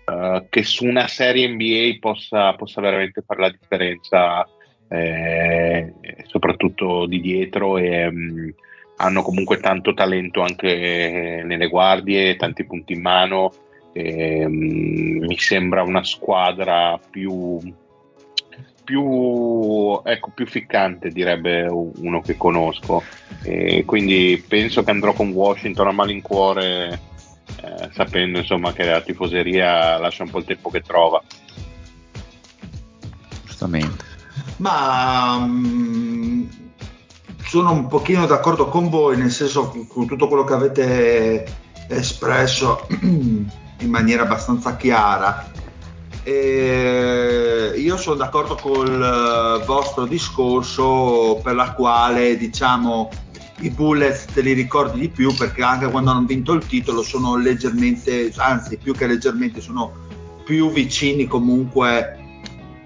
eh, 0.05 0.47
che 0.49 0.63
su 0.63 0.87
una 0.87 1.07
serie 1.09 1.49
NBA 1.49 1.99
possa, 2.01 2.55
possa 2.55 2.81
veramente 2.81 3.23
fare 3.27 3.41
la 3.41 3.51
differenza, 3.51 4.49
eh, 4.89 5.93
soprattutto 6.27 7.07
di 7.07 7.21
dietro. 7.21 7.79
E, 7.79 8.11
mm, 8.11 8.49
hanno 8.97 9.23
comunque 9.23 9.59
tanto 9.59 9.93
talento 9.93 10.43
anche 10.43 11.43
nelle 11.45 11.69
guardie, 11.69 12.37
tanti 12.37 12.65
punti 12.65 12.93
in 12.93 13.01
mano. 13.01 13.53
e, 13.97 14.45
mm, 14.47 15.25
mi 15.25 15.39
sembra 15.39 15.83
una 15.83 16.03
squadra 16.03 16.99
più, 17.11 17.61
più, 18.85 20.01
ecco, 20.05 20.31
più 20.35 20.47
ficcante, 20.47 21.11
direbbe 21.11 21.67
uno 21.69 22.21
che 22.21 22.37
conosco. 22.37 23.03
E 23.43 23.85
quindi 23.85 24.43
penso 24.47 24.83
che 24.83 24.91
andrò 24.91 25.13
con 25.13 25.31
Washington 25.31 25.89
a 25.89 25.93
malincuore, 25.93 26.99
eh, 27.79 27.91
sapendo 27.93 28.39
insomma 28.39 28.73
che 28.73 28.85
la 28.85 29.01
tifoseria 29.01 29.99
lascia 29.99 30.23
un 30.23 30.31
po' 30.31 30.39
il 30.39 30.45
tempo 30.45 30.71
che 30.71 30.81
trova. 30.81 31.23
Giustamente. 33.45 34.05
Ma 34.57 35.39
mm, 35.39 36.45
sono 37.45 37.73
un 37.73 37.87
pochino 37.89 38.27
d'accordo 38.27 38.69
con 38.69 38.89
voi, 38.89 39.17
nel 39.17 39.31
senso 39.31 39.71
che 39.71 39.87
con 39.89 40.07
tutto 40.07 40.29
quello 40.29 40.45
che 40.45 40.55
avete 40.55 41.45
espresso 41.89 42.87
in 43.01 43.91
maniera 43.91 44.23
abbastanza 44.23 44.77
chiara. 44.77 45.51
E 46.23 47.75
io 47.77 47.97
sono 47.99 48.17
d'accordo 48.17 48.55
col 48.55 49.61
eh, 49.61 49.65
vostro 49.67 50.07
discorso 50.07 51.39
per 51.43 51.55
la 51.55 51.73
quale 51.73 52.37
diciamo 52.37 53.11
i 53.61 53.71
Bullets 53.71 54.27
te 54.27 54.41
li 54.41 54.53
ricordi 54.53 54.99
di 54.99 55.09
più 55.09 55.35
perché 55.35 55.63
anche 55.63 55.91
quando 55.91 56.11
hanno 56.11 56.27
vinto 56.27 56.53
il 56.53 56.67
titolo 56.67 57.03
sono 57.03 57.37
leggermente, 57.37 58.33
anzi 58.37 58.77
più 58.77 58.93
che 58.95 59.07
leggermente 59.07 59.61
sono 59.61 59.93
più 60.45 60.71
vicini 60.71 61.27
comunque 61.27 62.19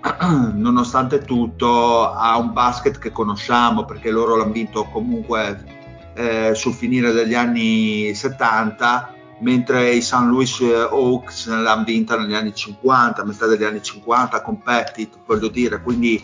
nonostante 0.54 1.20
tutto 1.20 2.12
a 2.12 2.36
un 2.38 2.52
basket 2.52 2.98
che 2.98 3.10
conosciamo 3.10 3.84
perché 3.84 4.10
loro 4.10 4.36
l'hanno 4.36 4.52
vinto 4.52 4.84
comunque 4.84 5.64
eh, 6.14 6.52
sul 6.54 6.74
finire 6.74 7.12
degli 7.12 7.34
anni 7.34 8.14
70 8.14 9.14
mentre 9.40 9.94
i 9.94 10.02
St. 10.02 10.20
Louis 10.22 10.60
Hawks 10.60 11.48
l'hanno 11.48 11.84
vinta 11.84 12.16
negli 12.16 12.34
anni 12.34 12.54
50 12.54 13.22
a 13.22 13.24
metà 13.24 13.46
degli 13.46 13.64
anni 13.64 13.82
50 13.82 14.42
con 14.42 14.60
Pettit 14.62 15.18
voglio 15.24 15.48
dire 15.48 15.80
quindi 15.80 16.22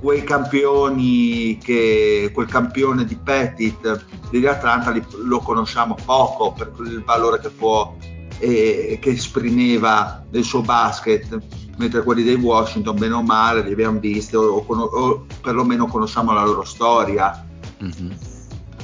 quei 0.00 0.22
campioni 0.22 1.58
che 1.62 2.30
quel 2.32 2.46
campione 2.46 3.04
di 3.04 3.16
Pettit 3.16 4.04
degli 4.30 4.46
Atlanta 4.46 4.90
li- 4.90 5.04
lo 5.24 5.40
conosciamo 5.40 5.96
poco 6.04 6.52
per 6.52 6.72
il 6.84 7.02
valore 7.04 7.40
che 7.40 7.48
può 7.50 7.96
e 8.40 8.98
che 9.00 9.10
esprimeva 9.10 10.24
nel 10.30 10.44
suo 10.44 10.60
basket 10.60 11.36
mentre 11.78 12.02
quelli 12.04 12.22
dei 12.22 12.36
Washington 12.36 12.96
bene 12.96 13.14
o 13.14 13.22
male 13.22 13.62
li 13.62 13.72
abbiamo 13.72 13.98
visti 13.98 14.36
o, 14.36 14.42
o 14.64 14.74
o 14.74 15.26
perlomeno 15.40 15.86
conosciamo 15.86 16.32
la 16.32 16.44
loro 16.44 16.64
storia 16.64 17.44
Mhm. 17.80 18.16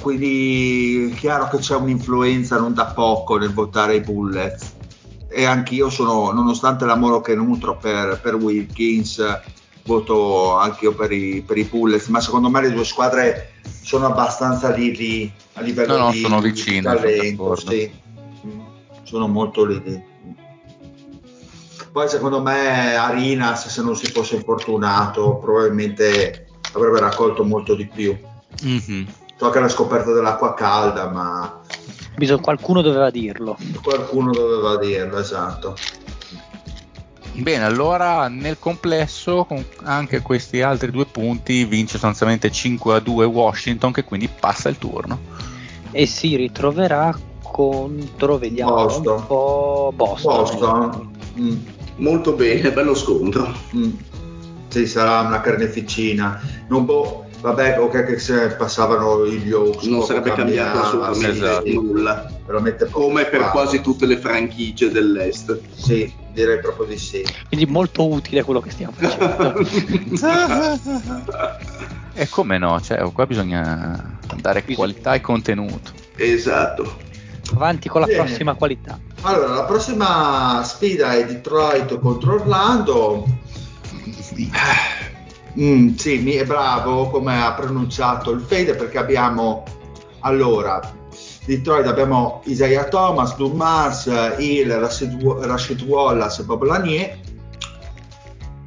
quindi 0.00 1.10
è 1.12 1.14
chiaro 1.16 1.48
che 1.48 1.58
c'è 1.58 1.74
un'influenza 1.76 2.58
non 2.58 2.74
da 2.74 2.86
poco 2.86 3.36
nel 3.38 3.52
votare 3.52 3.96
i 3.96 4.00
Bullets 4.00 4.72
e 5.28 5.44
anch'io 5.44 5.90
sono 5.90 6.30
nonostante 6.30 6.84
l'amore 6.84 7.20
che 7.22 7.34
nutro 7.34 7.76
per, 7.76 8.20
per 8.22 8.34
Wilkins 8.36 9.20
voto 9.84 10.56
anch'io 10.56 10.94
per 10.94 11.12
i, 11.12 11.42
per 11.46 11.58
i 11.58 11.64
Bullets 11.64 12.06
ma 12.08 12.20
secondo 12.20 12.48
me 12.48 12.62
le 12.62 12.72
due 12.72 12.84
squadre 12.84 13.52
sono 13.82 14.06
abbastanza 14.06 14.70
lì, 14.70 14.96
lì 14.96 15.32
a 15.54 15.60
livello 15.60 15.96
No, 15.98 16.04
no, 16.06 16.10
di 16.10 16.20
sono 16.20 16.40
vicine, 16.40 16.82
sono 16.82 16.94
talento 16.96 17.42
d'accordo. 17.42 17.70
sì. 17.70 17.92
Mm, 18.46 18.60
sono 19.02 19.28
molto 19.28 19.64
lì, 19.64 19.82
lì. 19.84 20.02
poi 21.92 22.08
secondo 22.08 22.40
me 22.40 22.94
Arinas 22.96 23.68
se 23.68 23.82
non 23.82 23.94
si 23.96 24.06
fosse 24.10 24.36
infortunato 24.36 25.36
probabilmente 25.36 26.46
avrebbe 26.72 27.00
raccolto 27.00 27.44
molto 27.44 27.74
di 27.74 27.86
più 27.86 28.16
Mhm. 28.62 29.06
so 29.36 29.50
che 29.50 29.58
è 29.58 29.60
la 29.60 29.68
scoperta 29.68 30.12
dell'acqua 30.12 30.54
calda 30.54 31.08
ma 31.10 31.60
Bisogna- 32.16 32.40
qualcuno 32.40 32.80
doveva 32.82 33.10
dirlo. 33.10 33.56
qualcuno 33.82 34.30
doveva 34.32 34.76
dirlo 34.78 35.18
esatto 35.18 35.76
Bene, 37.36 37.64
allora 37.64 38.28
nel 38.28 38.58
complesso 38.58 39.44
con 39.44 39.64
anche 39.82 40.20
questi 40.20 40.62
altri 40.62 40.90
due 40.92 41.04
punti 41.06 41.64
vince 41.64 41.92
sostanzialmente 41.92 42.50
5 42.50 42.94
a 42.94 43.00
2 43.00 43.24
Washington 43.24 43.90
che 43.92 44.04
quindi 44.04 44.28
passa 44.28 44.68
il 44.68 44.78
turno. 44.78 45.18
E 45.90 46.06
si 46.06 46.36
ritroverà 46.36 47.16
contro, 47.42 48.38
vediamo 48.38 48.74
Boston. 48.74 49.16
un 49.18 49.26
po' 49.26 49.92
Boston. 49.94 50.34
Boston 50.36 51.12
Mm, 51.36 51.56
Molto 51.96 52.32
bene, 52.34 52.70
bello 52.70 52.94
scontro. 52.94 53.52
mm. 53.76 53.90
sì 54.68 54.86
sarà 54.86 55.20
una 55.20 55.40
carneficina 55.40 56.40
non 56.68 56.84
boh 56.84 57.24
vabbè 57.40 57.78
ok 57.80 58.04
che 58.04 58.18
se 58.20 58.54
passavano 58.56 59.26
gli 59.26 59.50
Hawks 59.52 59.84
Non 59.86 60.02
sarebbe 60.04 60.32
cambiato 60.32 60.80
assolutamente 60.80 61.28
esatto. 61.30 61.68
nulla. 61.72 62.30
Come 62.90 63.24
per 63.24 63.50
quasi 63.50 63.80
tutte 63.80 64.06
le 64.06 64.16
franchigie 64.16 64.90
dell'Est. 64.92 65.60
sì 65.74 66.12
direi 66.34 66.58
proprio 66.60 66.86
di 66.86 66.98
sì 66.98 67.24
Quindi 67.48 67.64
molto 67.66 68.06
utile 68.10 68.42
quello 68.42 68.60
che 68.60 68.70
stiamo 68.70 68.92
facendo. 68.94 69.64
E 72.16 72.28
come 72.28 72.58
no, 72.58 72.80
cioè, 72.80 73.00
qua 73.12 73.26
bisogna 73.26 74.18
dare 74.36 74.60
Bisogna- 74.60 74.76
qualità 74.76 75.14
e 75.14 75.20
contenuto. 75.20 75.90
esatto. 76.16 76.98
Avanti 77.54 77.88
con 77.88 78.00
la 78.02 78.06
Bene. 78.06 78.22
prossima 78.24 78.54
qualità. 78.54 78.98
allora 79.22 79.54
la 79.54 79.64
prossima 79.64 80.62
sfida 80.64 81.12
è 81.14 81.24
Detroit 81.26 81.98
contro 81.98 82.34
Orlando 82.34 83.24
Mm, 85.56 85.94
sì, 85.94 86.18
mi 86.18 86.32
è 86.32 86.44
bravo 86.44 87.08
come 87.10 87.40
ha 87.40 87.52
pronunciato 87.52 88.32
il 88.32 88.40
Fede 88.40 88.74
perché 88.74 88.98
abbiamo 88.98 89.62
allora 90.20 90.80
Detroit 91.44 91.86
abbiamo 91.86 92.42
Isaiah 92.46 92.84
Thomas, 92.84 93.36
Dumas, 93.36 94.06
Hill, 94.38 94.70
Rashid, 94.70 95.82
Wallace 95.82 96.42
e 96.42 96.44
Bob 96.44 96.62
Lanier 96.62 97.18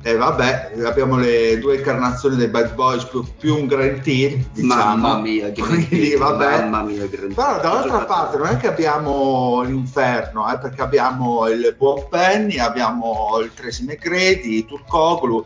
e 0.07 0.15
vabbè 0.15 0.73
abbiamo 0.85 1.17
le 1.17 1.57
due 1.59 1.77
incarnazioni 1.77 2.37
dei 2.37 2.47
Bad 2.47 2.75
Boys 2.75 3.03
più, 3.05 3.25
più 3.37 3.55
un 3.55 3.65
Grand 3.65 3.99
Team 4.01 4.41
diciamo. 4.53 4.95
Mamma 4.95 5.19
mia, 5.19 5.51
quindi 5.57 6.15
vabbè 6.15 6.63
Mamma 6.63 6.83
mia, 6.83 7.07
che 7.09 7.17
però 7.17 7.59
dall'altra 7.59 8.05
parte 8.05 8.37
non 8.37 8.47
è 8.47 8.57
che 8.57 8.67
abbiamo 8.67 9.63
l'inferno, 9.63 10.49
eh, 10.49 10.57
perché 10.59 10.81
abbiamo 10.81 11.47
il 11.49 11.75
buon 11.77 12.05
Penny, 12.09 12.57
abbiamo 12.57 13.37
il 13.41 13.51
Tracy 13.53 13.83
McGrady, 13.83 14.65
Turkoglu, 14.65 15.43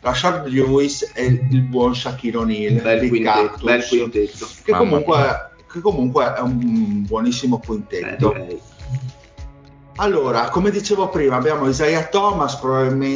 Rashard 0.00 0.46
Lewis 0.46 1.10
e 1.12 1.24
il 1.50 1.60
buon 1.62 1.94
Shaquille 1.94 2.38
O'Neal 2.38 2.80
Bel 2.80 3.08
quintetto, 3.08 3.64
bel 3.64 3.86
quintetto. 3.86 4.48
che, 4.62 4.70
Mamma 4.70 4.84
comunque, 4.84 5.47
che 5.70 5.80
comunque 5.80 6.34
è 6.34 6.40
un 6.40 7.04
buonissimo 7.06 7.60
Eh, 7.62 7.66
quintetto. 7.66 8.32
direi. 8.32 8.60
Allora, 10.00 10.48
come 10.50 10.70
dicevo 10.70 11.08
prima, 11.08 11.36
abbiamo 11.36 11.68
Isaiah 11.68 12.04
Thomas, 12.04 12.54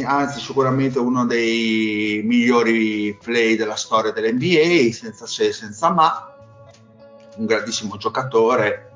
anzi 0.03 0.41
sicuramente 0.41 0.99
uno 0.99 1.25
dei 1.25 2.21
migliori 2.25 3.17
play 3.23 3.55
della 3.55 3.77
storia 3.77 4.11
dell'NBA, 4.11 4.91
senza 4.91 5.25
se 5.25 5.47
e 5.47 5.53
senza 5.53 5.91
ma, 5.91 6.35
un 7.37 7.45
grandissimo 7.45 7.95
giocatore, 7.95 8.91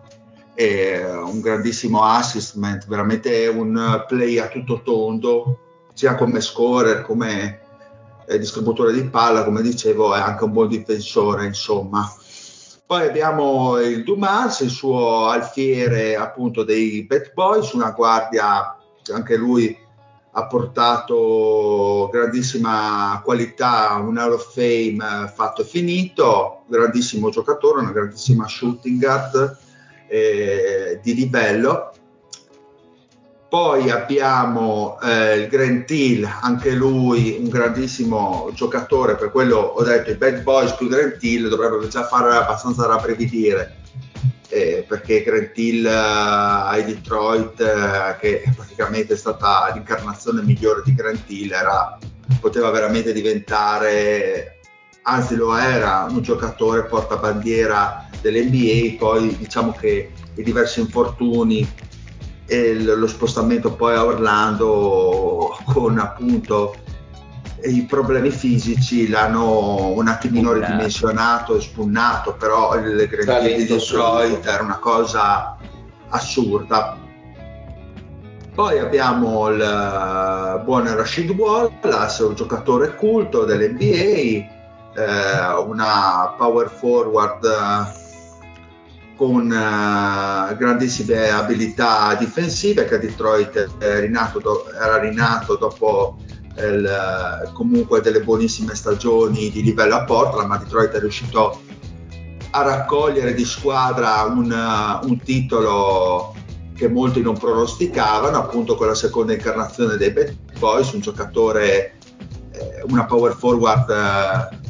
un 0.54 1.40
grandissimo 1.40 2.04
assistment, 2.04 2.88
veramente 2.88 3.48
un 3.48 4.04
play 4.06 4.38
a 4.38 4.50
tutto 4.50 4.82
tondo, 4.82 5.60
sia 5.94 6.16
come 6.16 6.42
scorer, 6.42 7.04
come 7.04 7.62
eh, 8.28 8.38
distributore 8.38 8.92
di 8.92 9.04
palla, 9.06 9.46
come 9.46 9.62
dicevo, 9.62 10.14
è 10.14 10.20
anche 10.20 10.44
un 10.44 10.52
buon 10.52 10.68
difensore, 10.68 11.46
insomma. 11.46 12.14
Poi 12.88 13.06
abbiamo 13.06 13.80
il 13.82 14.06
Dumas, 14.06 14.62
il 14.62 14.70
suo 14.70 15.26
alfiere 15.28 16.16
appunto 16.16 16.64
dei 16.64 17.04
Bad 17.04 17.34
Boys, 17.34 17.74
una 17.74 17.92
guardia 17.92 18.78
che 19.04 19.12
anche 19.12 19.36
lui 19.36 19.78
ha 20.32 20.48
portato 20.48 22.08
grandissima 22.10 23.20
qualità, 23.26 23.96
un 23.96 24.18
Hall 24.18 24.32
of 24.32 24.54
Fame 24.54 25.30
fatto 25.36 25.64
e 25.64 25.66
finito, 25.66 26.64
grandissimo 26.68 27.30
giocatore, 27.30 27.82
una 27.82 27.92
grandissima 27.92 28.48
shooting 28.48 29.02
guard 29.02 29.58
eh, 30.08 31.02
di 31.04 31.14
livello. 31.14 31.92
Poi 33.50 33.90
abbiamo 33.90 35.00
eh, 35.02 35.36
il 35.36 35.48
Grant 35.48 35.90
Hill, 35.90 36.30
anche 36.42 36.72
lui 36.72 37.38
un 37.40 37.48
grandissimo 37.48 38.50
giocatore, 38.54 39.16
per 39.16 39.32
quello 39.32 39.58
ho 39.58 39.84
detto 39.84 40.12
i 40.12 40.16
Bad 40.16 40.44
Boys 40.44 40.76
più 40.76 40.90
Grant 40.90 41.24
Hill 41.24 41.48
dovrebbero 41.48 41.88
già 41.88 42.06
fare 42.06 42.36
abbastanza 42.36 42.86
rabbrividire, 42.88 43.78
eh, 44.50 44.84
perché 44.86 45.24
Grant 45.24 45.58
Hill 45.58 45.86
eh, 45.86 45.90
ai 45.90 46.84
Detroit, 46.84 47.62
eh, 47.62 48.18
che 48.20 48.52
praticamente 48.54 49.14
è 49.14 49.18
stata 49.18 49.72
l'incarnazione 49.74 50.42
migliore 50.42 50.82
di 50.84 50.94
Grant 50.94 51.24
Hill, 51.30 51.54
era, 51.54 51.98
poteva 52.42 52.70
veramente 52.70 53.14
diventare, 53.14 54.60
anzi 55.04 55.38
lo 55.38 55.56
era, 55.56 56.06
un 56.10 56.22
giocatore 56.22 56.84
portabandiera 56.84 58.10
dell'NBA, 58.20 58.98
poi 58.98 59.38
diciamo 59.38 59.72
che 59.72 60.12
i 60.36 60.44
diversi 60.44 60.82
infortuni 60.82 61.86
e 62.48 62.74
lo 62.82 63.08
spostamento 63.08 63.74
poi 63.74 63.96
a 63.96 64.06
Orlando 64.06 65.58
con 65.66 66.00
appunto 66.00 66.74
i 67.64 67.84
problemi 67.84 68.30
fisici 68.30 69.10
l'hanno 69.10 69.88
un 69.88 70.08
attimino 70.08 70.54
ridimensionato 70.54 71.58
e 71.58 71.62
spunnato, 71.62 72.36
però 72.36 72.76
il 72.76 73.08
Grant 73.08 73.44
Hill 73.44 73.58
di 73.58 73.66
Detroit 73.66 74.46
era 74.46 74.64
una 74.64 74.78
cosa 74.78 75.58
assurda. 76.10 76.98
Poi 78.54 78.80
abbiamo 78.80 79.50
il 79.50 79.62
eh, 79.62 80.64
buon 80.64 80.96
Rashid 80.96 81.30
Wallace, 81.30 82.24
un 82.24 82.34
giocatore 82.34 82.96
culto 82.96 83.44
dell'NBA, 83.44 84.56
eh, 84.96 85.54
una 85.66 86.34
power 86.38 86.70
forward 86.70 87.44
eh, 87.44 87.97
con 89.18 89.52
eh, 89.52 90.56
grandissime 90.56 91.30
abilità 91.30 92.16
difensive 92.16 92.86
che 92.86 92.96
a 92.96 93.00
Detroit 93.00 93.70
rinato 93.80 94.40
do- 94.40 94.72
era 94.72 95.00
rinato 95.00 95.56
dopo 95.58 96.18
il- 96.58 97.52
comunque 97.54 98.00
delle 98.02 98.22
buonissime 98.22 98.74
stagioni 98.76 99.50
di 99.50 99.62
livello 99.64 99.96
a 99.96 100.04
Portland, 100.06 100.48
ma 100.48 100.58
Detroit 100.58 100.92
è 100.92 101.00
riuscito 101.00 101.62
a 102.52 102.62
raccogliere 102.62 103.34
di 103.34 103.44
squadra 103.44 104.24
un, 104.24 104.50
uh, 104.50 105.08
un 105.08 105.20
titolo 105.20 106.34
che 106.74 106.88
molti 106.88 107.22
non 107.22 107.38
pronosticavano, 107.38 108.38
appunto 108.38 108.76
con 108.76 108.88
la 108.88 108.96
seconda 108.96 109.34
incarnazione 109.34 109.98
dei 109.98 110.12
Bad 110.12 110.36
Boys, 110.60 110.92
un 110.94 111.02
giocatore, 111.02 111.98
eh, 112.52 112.84
una 112.90 113.06
power 113.06 113.34
forward 113.36 113.90
eh, 113.90 114.67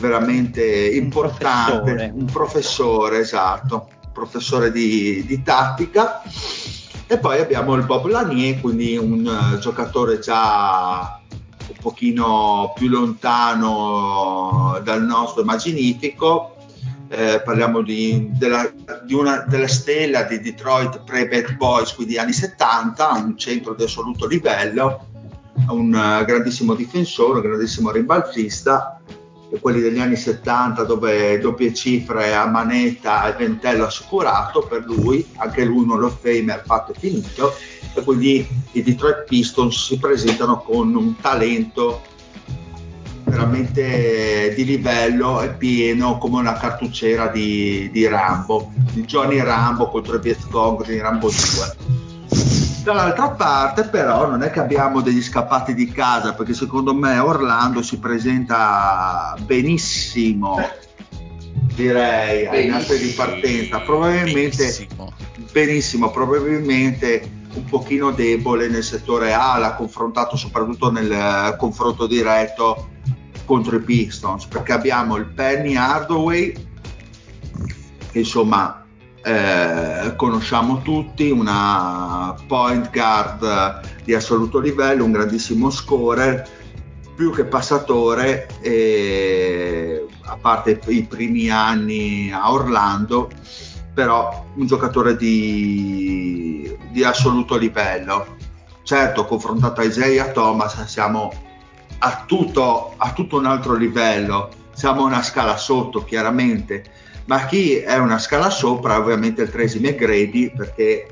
veramente 0.00 0.64
importante, 0.88 1.82
professore. 1.82 2.12
un 2.14 2.24
professore, 2.24 3.18
esatto, 3.18 3.88
un 4.04 4.12
professore 4.12 4.72
di, 4.72 5.24
di 5.24 5.42
tattica. 5.42 6.22
E 7.06 7.18
poi 7.18 7.40
abbiamo 7.40 7.74
il 7.74 7.84
Bob 7.84 8.06
Lanier, 8.06 8.60
quindi 8.60 8.96
un 8.96 9.26
eh, 9.26 9.58
giocatore 9.58 10.18
già 10.20 11.20
un 11.70 11.76
pochino 11.80 12.72
più 12.74 12.88
lontano 12.88 14.80
dal 14.82 15.02
nostro 15.02 15.42
immaginifico. 15.42 16.56
Eh, 17.08 17.42
parliamo 17.44 17.82
di, 17.82 18.30
della, 18.32 18.70
di 19.04 19.14
una, 19.14 19.44
della 19.48 19.66
stella 19.66 20.22
di 20.22 20.40
Detroit 20.40 21.02
pre-Bad 21.02 21.56
Boys, 21.56 21.92
quindi 21.94 22.16
anni 22.16 22.32
70, 22.32 23.08
un 23.10 23.36
centro 23.36 23.74
di 23.74 23.82
assoluto 23.82 24.28
livello, 24.28 25.06
un 25.68 25.92
eh, 25.92 26.24
grandissimo 26.24 26.74
difensore, 26.74 27.40
un 27.40 27.46
grandissimo 27.46 27.90
ribalzista, 27.90 29.00
e 29.08 29.19
quelli 29.58 29.80
degli 29.80 29.98
anni 29.98 30.16
70 30.16 30.84
dove 30.84 31.38
doppie 31.38 31.74
cifre 31.74 32.34
a 32.34 32.46
manetta 32.46 33.26
e 33.28 33.36
ventello 33.36 33.84
assicurato 33.84 34.60
per 34.60 34.84
lui, 34.84 35.26
anche 35.36 35.64
lui 35.64 35.82
un 35.82 35.92
Hall 35.92 36.04
of 36.04 36.20
Famer 36.20 36.62
fatto 36.64 36.92
e 36.92 36.98
finito, 36.98 37.54
e 37.94 38.02
quindi 38.02 38.46
i 38.72 38.82
Detroit 38.82 39.24
Pistons 39.26 39.86
si 39.86 39.98
presentano 39.98 40.60
con 40.60 40.94
un 40.94 41.16
talento 41.20 42.02
veramente 43.24 44.52
di 44.54 44.64
livello 44.64 45.40
e 45.40 45.50
pieno 45.50 46.18
come 46.18 46.38
una 46.38 46.54
cartucciera 46.54 47.28
di, 47.28 47.88
di 47.92 48.06
Rambo, 48.06 48.72
di 48.92 49.02
Johnny 49.02 49.40
Rambo 49.40 49.88
contro 49.88 50.16
i 50.16 50.20
Viet 50.20 50.48
Cong 50.50 50.84
di 50.84 50.98
Rambo 50.98 51.28
2. 51.28 52.09
Dall'altra 52.82 53.30
parte 53.30 53.84
però 53.84 54.26
non 54.26 54.42
è 54.42 54.50
che 54.50 54.58
abbiamo 54.58 55.00
degli 55.02 55.22
scappati 55.22 55.74
di 55.74 55.90
casa 55.90 56.32
perché 56.32 56.54
secondo 56.54 56.94
me 56.94 57.18
Orlando 57.18 57.82
si 57.82 57.98
presenta 57.98 59.34
benissimo 59.44 60.56
direi 61.74 62.46
ai 62.46 62.66
nastri 62.66 62.98
di 62.98 63.08
partenza 63.10 63.80
probabilmente 63.80 64.56
Benissimo. 64.56 65.12
benissimo 65.52 66.10
probabilmente 66.10 67.30
un 67.52 67.64
pochino 67.64 68.12
debole 68.12 68.68
nel 68.68 68.84
settore 68.84 69.32
A 69.32 69.58
l'ha 69.58 69.74
confrontato 69.74 70.36
soprattutto 70.36 70.90
nel 70.90 71.10
eh, 71.10 71.56
confronto 71.56 72.06
diretto 72.06 72.88
contro 73.44 73.76
i 73.76 73.80
Pistons 73.80 74.46
perché 74.46 74.72
abbiamo 74.72 75.16
il 75.16 75.26
Penny 75.26 75.76
Hardaway 75.76 76.52
che 78.12 78.18
insomma 78.18 78.79
eh, 79.22 80.14
conosciamo 80.16 80.80
tutti, 80.82 81.30
una 81.30 82.34
point 82.46 82.90
guard 82.90 83.80
di 84.04 84.14
assoluto 84.14 84.58
livello, 84.58 85.04
un 85.04 85.12
grandissimo 85.12 85.70
scorer, 85.70 86.48
più 87.14 87.32
che 87.32 87.44
passatore, 87.44 88.48
e, 88.60 90.06
a 90.22 90.36
parte 90.36 90.80
i 90.86 91.04
primi 91.04 91.50
anni 91.50 92.30
a 92.32 92.50
Orlando, 92.50 93.30
però 93.92 94.46
un 94.54 94.66
giocatore 94.66 95.16
di, 95.16 96.74
di 96.90 97.04
assoluto 97.04 97.56
livello. 97.56 98.38
Certo, 98.82 99.26
confrontato 99.26 99.82
a 99.82 99.84
Isaiah 99.84 100.30
Thomas 100.30 100.82
siamo 100.86 101.30
a 101.98 102.24
tutto, 102.26 102.94
a 102.96 103.12
tutto 103.12 103.36
un 103.36 103.44
altro 103.44 103.74
livello, 103.74 104.48
siamo 104.72 105.04
una 105.04 105.22
scala 105.22 105.56
sotto 105.58 106.02
chiaramente, 106.04 106.84
ma 107.26 107.46
chi 107.46 107.76
è 107.76 107.96
una 107.98 108.18
scala 108.18 108.50
sopra 108.50 108.98
ovviamente 108.98 109.42
il 109.42 109.50
Tracy 109.50 109.78
McGrady 109.80 110.52
perché 110.54 111.06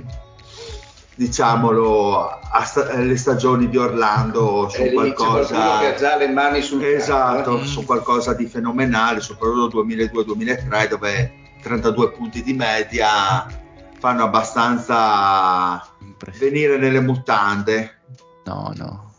diciamolo 1.15 2.29
a 2.29 2.65
sta- 2.65 2.97
le 2.97 3.17
stagioni 3.17 3.69
di 3.69 3.77
Orlando 3.77 4.69
sono 4.69 4.91
qualcuno 4.91 5.31
qualcosa 5.31 5.79
che 5.81 5.87
ha 5.87 5.95
già 5.95 6.17
le 6.17 6.29
mani 6.29 6.63
sul 6.63 6.85
esatto, 6.85 7.51
campo, 7.51 7.63
eh. 7.63 7.67
sono 7.67 7.87
qualcosa 7.87 8.35
di 8.35 8.47
fenomenale 8.47 9.21
soprattutto 9.21 9.85
2002-2003 9.85 10.89
dove 10.89 11.33
32 11.63 12.11
punti 12.13 12.43
di 12.43 12.53
media 12.53 13.47
fanno 13.99 14.25
abbastanza 14.25 15.85
venire 16.39 16.77
nelle 16.79 17.01
mutande 17.01 17.99
No, 18.49 18.73
no, 18.77 19.13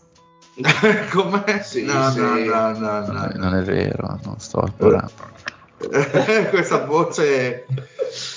come? 1.14 1.62
Sì, 1.64 1.86
no, 1.86 2.10
sì. 2.10 2.20
no, 2.20 2.34
no, 2.34 2.72
no, 2.78 3.06
non 3.06 3.16
no. 3.16 3.28
è, 3.28 3.38
non 3.38 3.56
è 3.56 3.62
vero, 3.62 4.20
non 4.24 4.40
sto 4.40 4.62
ancora. 4.62 5.08
questa 6.50 6.86
voce. 6.86 7.66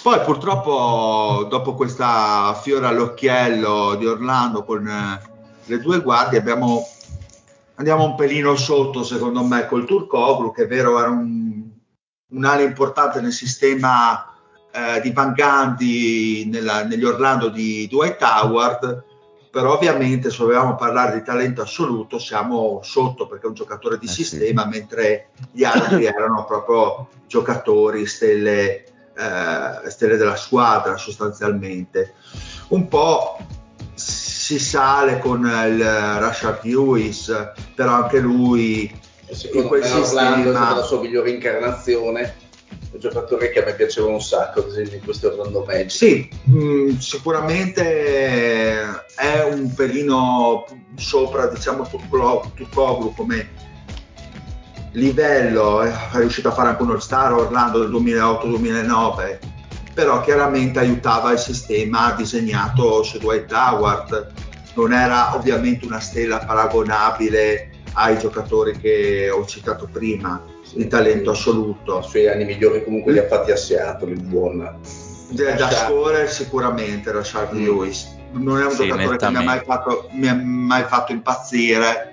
Poi 0.02 0.20
purtroppo 0.20 1.46
dopo 1.48 1.74
questa 1.74 2.58
fiora 2.62 2.88
all'occhiello 2.88 3.94
di 3.96 4.06
Orlando 4.06 4.64
con 4.64 4.86
eh, 4.86 5.20
le 5.64 5.78
due 5.80 6.00
guardie 6.00 6.38
abbiamo 6.38 6.86
andiamo 7.76 8.04
un 8.04 8.14
pelino 8.14 8.54
sotto 8.54 9.02
secondo 9.02 9.42
me 9.42 9.66
col 9.66 9.86
Turcoglu 9.86 10.52
che 10.52 10.64
è 10.64 10.66
vero 10.66 10.98
era 10.98 11.08
un, 11.08 11.68
un'ala 12.28 12.60
importante 12.60 13.20
nel 13.20 13.32
sistema 13.32 14.30
eh, 14.70 15.00
di 15.00 15.10
Van 15.12 15.32
Gundy 15.32 16.44
nella- 16.50 16.84
negli 16.84 17.04
Orlando 17.04 17.48
di 17.48 17.88
Dwight 17.88 18.20
Howard 18.22 19.04
però 19.52 19.74
ovviamente 19.74 20.30
se 20.30 20.42
volevamo 20.42 20.76
parlare 20.76 21.18
di 21.18 21.22
talento 21.22 21.60
assoluto 21.60 22.18
siamo 22.18 22.80
sotto 22.82 23.26
perché 23.26 23.44
è 23.44 23.48
un 23.48 23.54
giocatore 23.54 23.98
di 23.98 24.06
Eh 24.06 24.08
sì. 24.08 24.24
sistema, 24.24 24.64
mentre 24.64 25.28
gli 25.50 25.62
altri 25.62 26.06
erano 26.06 26.46
proprio 26.46 27.08
giocatori, 27.26 28.06
stelle, 28.06 28.84
eh, 29.14 29.90
stelle 29.90 30.16
della 30.16 30.36
squadra 30.36 30.96
sostanzialmente. 30.96 32.14
Un 32.68 32.88
po' 32.88 33.36
si 33.92 34.58
sale 34.58 35.18
con 35.18 35.40
il 35.40 35.84
Rashard 35.84 36.64
Lewis, 36.64 37.30
però 37.74 37.92
anche 37.92 38.20
lui 38.20 38.90
in 39.28 39.36
Secondo 39.36 39.68
quel 39.68 39.82
me 39.82 39.90
Orlando 39.90 40.50
è 40.50 40.54
stata 40.54 40.74
sistema 40.74 40.74
la 40.76 40.82
sua 40.82 41.00
migliore 41.00 41.30
incarnazione. 41.30 42.41
Giocatore 42.98 43.50
che 43.50 43.62
a 43.62 43.64
me 43.64 43.74
piaceva 43.74 44.08
un 44.08 44.20
sacco, 44.20 44.60
ad 44.60 44.68
esempio 44.68 44.96
in 44.96 45.04
questo 45.04 45.28
Orlando 45.28 45.64
Magic. 45.66 45.90
Sì, 45.90 46.28
mh, 46.44 46.98
sicuramente 46.98 48.80
è 49.14 49.42
un 49.50 49.72
pelino 49.74 50.66
sopra, 50.96 51.46
diciamo, 51.46 51.88
Tukoglu 51.88 53.14
come 53.14 53.70
livello, 54.92 55.82
eh, 55.82 55.90
è 55.90 56.16
riuscito 56.16 56.48
a 56.48 56.52
fare 56.52 56.70
anche 56.70 56.82
un 56.82 56.90
All-Star 56.90 57.32
Orlando 57.32 57.78
del 57.78 57.90
2008-2009, 57.90 59.38
però 59.94 60.20
chiaramente 60.22 60.78
aiutava 60.78 61.32
il 61.32 61.38
sistema 61.38 62.12
disegnato 62.12 63.02
su 63.02 63.18
Dwight 63.18 63.50
Howard, 63.52 64.32
non 64.74 64.92
era 64.92 65.34
ovviamente 65.34 65.86
una 65.86 66.00
stella 66.00 66.38
paragonabile 66.38 67.70
ai 67.94 68.18
giocatori 68.18 68.78
che 68.78 69.30
ho 69.30 69.44
citato 69.46 69.88
prima, 69.90 70.42
di 70.74 70.86
talento 70.88 71.30
I 71.30 71.34
assoluto. 71.34 72.02
suoi 72.02 72.28
anni 72.28 72.44
migliori 72.44 72.82
comunque 72.84 73.12
li 73.12 73.18
ha 73.18 73.26
fatti 73.26 73.50
a 73.50 73.56
Seattle, 73.56 74.12
il 74.12 74.22
buon. 74.22 74.78
Da, 75.28 75.52
da 75.52 75.70
scorer 75.70 76.28
sicuramente 76.30 77.10
Rashard 77.10 77.54
Mm. 77.54 77.64
Lewis 77.64 78.16
non 78.32 78.60
è 78.60 78.64
un 78.64 78.70
Sì, 78.70 78.86
giocatore 78.86 79.16
che 79.16 79.30
mi 79.30 79.36
ha 79.36 79.42
mai 79.42 79.60
fatto, 79.64 80.08
mi 80.12 80.28
ha 80.28 80.34
mai 80.34 80.82
fatto 80.84 81.12
impazzire 81.12 82.12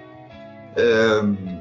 ehm, 0.76 1.59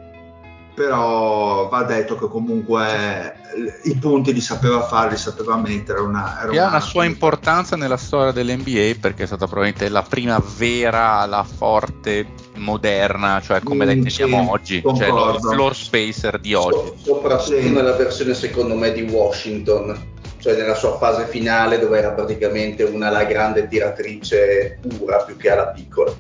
però 0.79 1.68
va 1.68 1.83
detto 1.83 2.16
che 2.16 2.29
comunque 2.29 3.35
i 3.83 3.97
punti 3.97 4.33
li 4.33 4.41
sapeva 4.41 4.83
fare 4.83 5.11
li 5.11 5.16
sapeva 5.16 5.57
mettere 5.57 5.99
una, 5.99 6.39
era 6.41 6.53
Che 6.53 6.61
ha 6.61 6.68
una 6.68 6.81
sua 6.81 7.05
importanza 7.05 7.74
nella 7.74 7.97
storia 7.97 8.31
dell'NBA 8.31 8.93
perché 9.01 9.24
è 9.24 9.26
stata 9.26 9.47
probabilmente 9.47 9.89
la 9.89 10.03
prima 10.03 10.41
vera, 10.57 11.26
la 11.26 11.43
forte, 11.43 12.26
moderna, 12.55 13.41
cioè 13.43 13.61
come 13.62 13.85
la 13.85 13.93
Mm, 13.93 13.97
intendiamo 14.07 14.43
sì, 14.43 14.49
oggi, 14.51 14.83
cioè 14.97 15.09
lo 15.09 15.14
concordo. 15.14 15.51
floor 15.51 15.74
spacer 15.74 16.39
di 16.39 16.55
oggi. 16.55 16.76
So- 16.76 16.95
soprattutto 17.14 17.61
Sì. 17.61 17.70
nella 17.70 17.95
versione 17.95 18.35
secondo 18.35 18.74
me 18.76 18.93
di 18.93 19.03
Washington, 19.03 20.01
cioè 20.39 20.57
nella 20.57 20.74
sua 20.76 20.97
fase 20.99 21.26
finale 21.26 21.81
dove 21.81 21.99
era 21.99 22.11
praticamente 22.12 22.85
una 22.85 23.11
la 23.11 23.24
grande 23.24 23.66
tiratrice 23.66 24.79
pura 24.81 25.16
più 25.18 25.37
che 25.37 25.51
alla 25.51 25.66
piccola. 25.68 26.14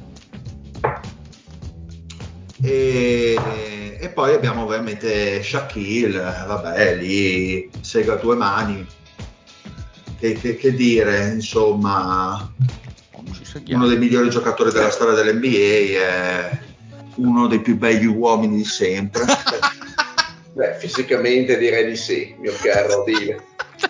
E, 2.62 3.36
e 4.00 4.08
poi 4.10 4.34
abbiamo 4.34 4.64
ovviamente 4.64 5.42
Shaquille, 5.42 6.18
vabbè, 6.46 6.96
lì 6.96 7.70
sega 7.80 8.14
a 8.14 8.16
due 8.16 8.36
mani. 8.36 8.86
Che, 10.18 10.32
che- 10.32 10.56
che 10.56 10.74
dire, 10.74 11.28
insomma, 11.28 12.52
uno 13.68 13.86
dei 13.86 13.98
migliori 13.98 14.30
giocatori 14.30 14.72
della 14.72 14.90
storia 14.90 15.14
dell'NBA, 15.14 16.00
è 16.00 16.58
uno 17.16 17.46
dei 17.46 17.60
più 17.60 17.76
begli 17.76 18.06
uomini 18.06 18.56
di 18.56 18.64
sempre. 18.64 19.24
Beh, 20.54 20.74
fisicamente 20.78 21.56
direi 21.56 21.86
di 21.86 21.94
sì, 21.96 22.34
mio 22.40 22.52
caro 22.60 23.04
Dile. 23.04 23.44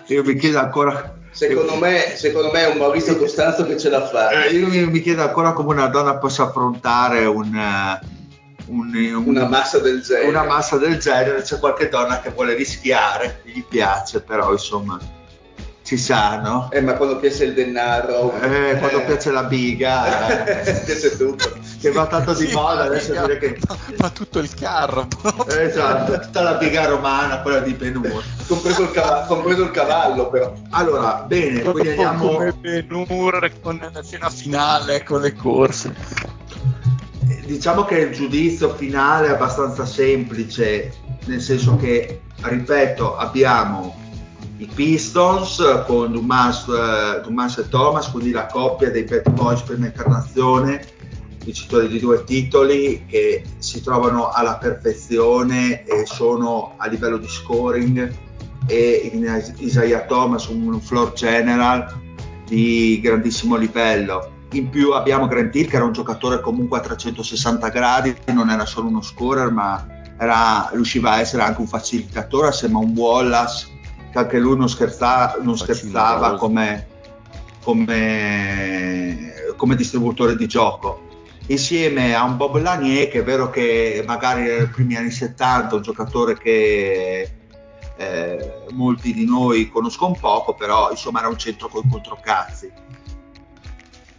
Io 0.09 0.23
mi 0.23 0.35
chiedo 0.37 0.59
ancora. 0.59 1.17
Secondo 1.31 1.77
me, 1.77 2.13
secondo 2.15 2.51
me 2.53 2.67
è 2.67 2.71
un 2.71 2.77
Maurizio 2.77 3.17
Costanzo 3.17 3.65
che 3.65 3.79
ce 3.79 3.89
l'ha 3.89 4.07
fatta. 4.07 4.45
Eh, 4.45 4.53
io 4.55 4.67
mi, 4.67 4.85
mi 4.87 5.01
chiedo 5.01 5.23
ancora 5.23 5.53
come 5.55 5.73
una 5.73 5.87
donna 5.87 6.19
possa 6.19 6.43
affrontare 6.45 7.25
un, 7.25 7.99
un- 8.69 8.95
un- 8.95 9.27
Una 9.27 9.47
massa 9.47 9.79
del 9.79 10.01
genere. 10.03 10.29
una 10.29 10.45
massa 10.45 10.77
del 10.77 10.99
genere. 10.99 11.43
C'è 11.43 11.59
qualche 11.59 11.89
donna 11.89 12.21
che 12.21 12.31
vuole 12.31 12.55
rischiare, 12.55 13.41
gli 13.45 13.63
piace, 13.65 14.21
però 14.21 14.53
insomma 14.53 14.99
ci 15.83 15.97
sa, 15.97 16.39
no? 16.39 16.69
Eh, 16.71 16.83
ma 16.83 16.93
quando 16.95 17.17
piace 17.17 17.45
il 17.45 17.55
denaro... 17.55 18.39
Eh, 18.43 18.77
quando 18.79 19.03
piace 19.07 19.31
la 19.31 19.45
biga, 19.45 20.37
eh, 20.55 20.81
piace 20.85 21.17
tutto. 21.17 21.51
che 21.81 21.91
va 21.93 22.07
tanto 22.07 22.35
di 22.35 22.47
Sì, 22.47 22.53
moda 22.53 22.83
adesso 22.85 23.15
ma- 23.15 23.23
dire 23.23 23.39
che. 23.39 23.59
ma, 23.97 24.11
tutto 24.11 24.39
il 24.39 24.53
carro 24.55 25.07
proprio. 25.07 25.57
Eh, 25.57 25.63
Esatto, 25.63 26.19
tutta 26.19 26.43
la 26.43 26.55
biga 26.57 26.85
romana, 26.85 27.41
quella 27.41 27.61
di 27.61 27.73
Benur. 27.73 28.23
Compreso 28.47 28.83
il, 28.83 28.91
cava- 28.91 29.25
compreso 29.27 29.63
il 29.63 29.71
cavallo, 29.71 30.29
però. 30.29 30.53
Allora, 30.73 31.25
bene, 31.27 31.63
quindi 31.63 31.89
andiamo. 31.89 32.33
come 32.35 32.53
Benur 32.53 33.51
con 33.63 33.81
la 33.91 34.03
scena 34.03 34.29
finale 34.29 35.03
con 35.05 35.23
le 35.23 35.33
corse. 35.33 35.95
Diciamo 37.49 37.87
che 37.87 37.97
il 37.97 38.13
giudizio 38.13 38.75
finale 38.75 39.29
è 39.29 39.31
abbastanza 39.31 39.87
semplice, 39.87 40.93
nel 41.25 41.41
senso 41.41 41.77
che, 41.77 42.21
ripeto, 42.43 43.17
abbiamo 43.17 43.97
i 44.59 44.67
Pistons 44.67 45.83
con 45.87 46.13
Dumas, 46.13 46.69
eh, 46.69 47.23
Dumas 47.23 47.57
e 47.57 47.67
Thomas, 47.71 48.11
quindi 48.11 48.33
la 48.33 48.45
coppia 48.45 48.91
dei 48.91 49.05
Bad 49.05 49.31
Boys 49.31 49.63
prima 49.63 49.87
incarnazione, 49.87 50.85
vincitori 51.43 51.89
di 51.89 51.99
due 51.99 52.23
titoli 52.25 53.07
che 53.07 53.43
si 53.57 53.83
trovano 53.83 54.29
alla 54.29 54.59
perfezione 54.59 55.87
e 55.87 56.05
sono 56.05 56.75
a 56.77 56.87
livello 56.87 57.17
di 57.17 57.29
scoring 57.29 58.15
e 58.67 59.11
in 59.11 59.53
Isaiah 59.57 60.03
Thomas 60.03 60.49
un 60.49 60.79
floor 60.83 61.15
general 61.15 61.99
di 62.45 63.01
grandissimo 63.03 63.57
livello. 63.57 64.37
In 64.53 64.71
più 64.71 64.93
abbiamo 64.93 65.27
Grant 65.27 65.55
Hill 65.55 65.69
che 65.69 65.77
era 65.77 65.85
un 65.85 65.93
giocatore 65.93 66.41
comunque 66.41 66.79
a 66.79 66.81
360 66.81 67.69
gradi, 67.69 68.17
non 68.33 68.49
era 68.49 68.65
solo 68.65 68.89
uno 68.89 69.03
scorer 69.03 69.51
ma 69.51 69.87
era- 70.19 70.71
riusciva 70.73 71.13
a 71.13 71.21
essere 71.21 71.43
anche 71.43 71.61
un 71.61 71.67
facilitatore 71.67 72.49
assieme 72.49 72.77
a 72.77 72.79
un 72.79 72.95
Wallace 72.97 73.69
che 74.11 74.19
anche 74.19 74.39
lui 74.39 74.57
non, 74.57 74.69
scherza- 74.69 75.37
non 75.43 75.57
scherzava 75.57 76.37
come, 76.37 76.87
come, 77.63 79.35
come 79.57 79.77
distributore 79.77 80.35
di 80.35 80.47
gioco. 80.47 81.03
Insieme 81.49 82.15
a 82.15 82.25
un 82.25 82.39
Bob 82.39 82.57
Lanier 82.57 83.09
che 83.09 83.21
è 83.21 83.25
vero 83.25 83.51
che 83.51 84.03
magari 84.07 84.45
nei 84.45 84.69
primi 84.69 84.97
anni 84.97 85.11
70 85.11 85.75
un 85.75 85.83
giocatore 85.83 86.39
che 86.39 87.31
eh, 87.97 88.53
molti 88.71 89.13
di 89.13 89.27
noi 89.27 89.69
conoscono 89.69 90.17
poco 90.19 90.55
però 90.55 90.91
insomma 90.91 91.19
era 91.19 91.29
un 91.29 91.39
centro 91.39 91.69
con 91.69 91.89
controcazzi 91.91 92.71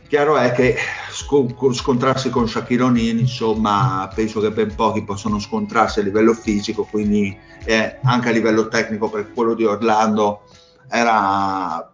chiaro 0.10 0.38
è 0.38 0.52
che 0.52 0.76
sco- 1.12 1.56
scontrarsi 1.72 2.32
con 2.32 2.50
Shaquille 2.50 2.82
O'Neal 2.82 3.20
insomma 3.20 4.10
penso 4.14 4.40
che 4.42 4.52
ben 4.52 4.74
pochi 4.74 5.04
possono 5.04 5.40
scontrarsi 5.40 6.00
a 6.00 6.04
livello 6.04 6.34
fisico 6.34 6.84
quindi 6.84 7.38
eh, 7.64 8.00
anche 8.04 8.30
a 8.30 8.32
livello 8.32 8.68
tecnico 8.68 9.08
perché 9.08 9.32
quello 9.32 9.54
di 9.54 9.66
Orlando 9.66 10.42
era 10.90 11.94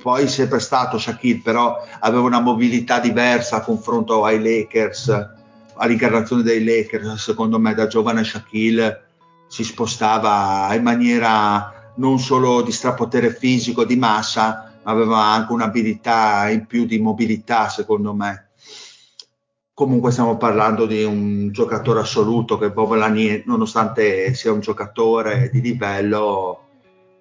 poi 0.00 0.28
sempre 0.28 0.60
stato 0.60 0.96
Shaquille 0.96 1.40
però 1.42 1.84
aveva 1.98 2.22
una 2.22 2.40
mobilità 2.40 3.00
diversa 3.00 3.56
a 3.56 3.60
confronto 3.62 4.24
ai 4.24 4.40
Lakers 4.40 5.34
all'incarnazione 5.76 6.42
dei 6.42 6.64
Lakers. 6.64 7.14
Secondo 7.14 7.58
me 7.58 7.74
da 7.74 7.86
giovane 7.86 8.24
Shaquille 8.24 9.04
si 9.48 9.64
spostava 9.64 10.72
in 10.74 10.82
maniera 10.82 11.92
non 11.96 12.18
solo 12.18 12.62
di 12.62 12.72
strapotere 12.72 13.30
fisico 13.30 13.84
di 13.84 13.96
massa 13.96 14.60
ma 14.62 14.65
aveva 14.86 15.22
anche 15.22 15.52
un'abilità 15.52 16.48
in 16.48 16.66
più 16.66 16.84
di 16.84 16.98
mobilità 16.98 17.68
secondo 17.68 18.12
me 18.12 18.48
comunque 19.72 20.10
stiamo 20.10 20.36
parlando 20.36 20.86
di 20.86 21.04
un 21.04 21.50
giocatore 21.52 22.00
assoluto 22.00 22.56
che 22.58 22.70
Bob 22.70 22.94
Lanier 22.94 23.42
nonostante 23.46 24.32
sia 24.34 24.50
un 24.50 24.60
giocatore 24.60 25.50
di 25.52 25.60
livello 25.60 26.66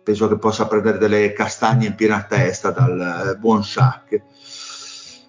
penso 0.06 0.28
che 0.28 0.38
possa 0.38 0.68
prendere 0.68 1.00
delle 1.00 1.34
castagne 1.34 1.88
in 1.88 1.96
piena 1.96 2.24
testa 2.30 2.70
dal 2.70 3.34
eh, 3.34 3.38
buon 3.38 3.64
Shaq. 3.64 4.22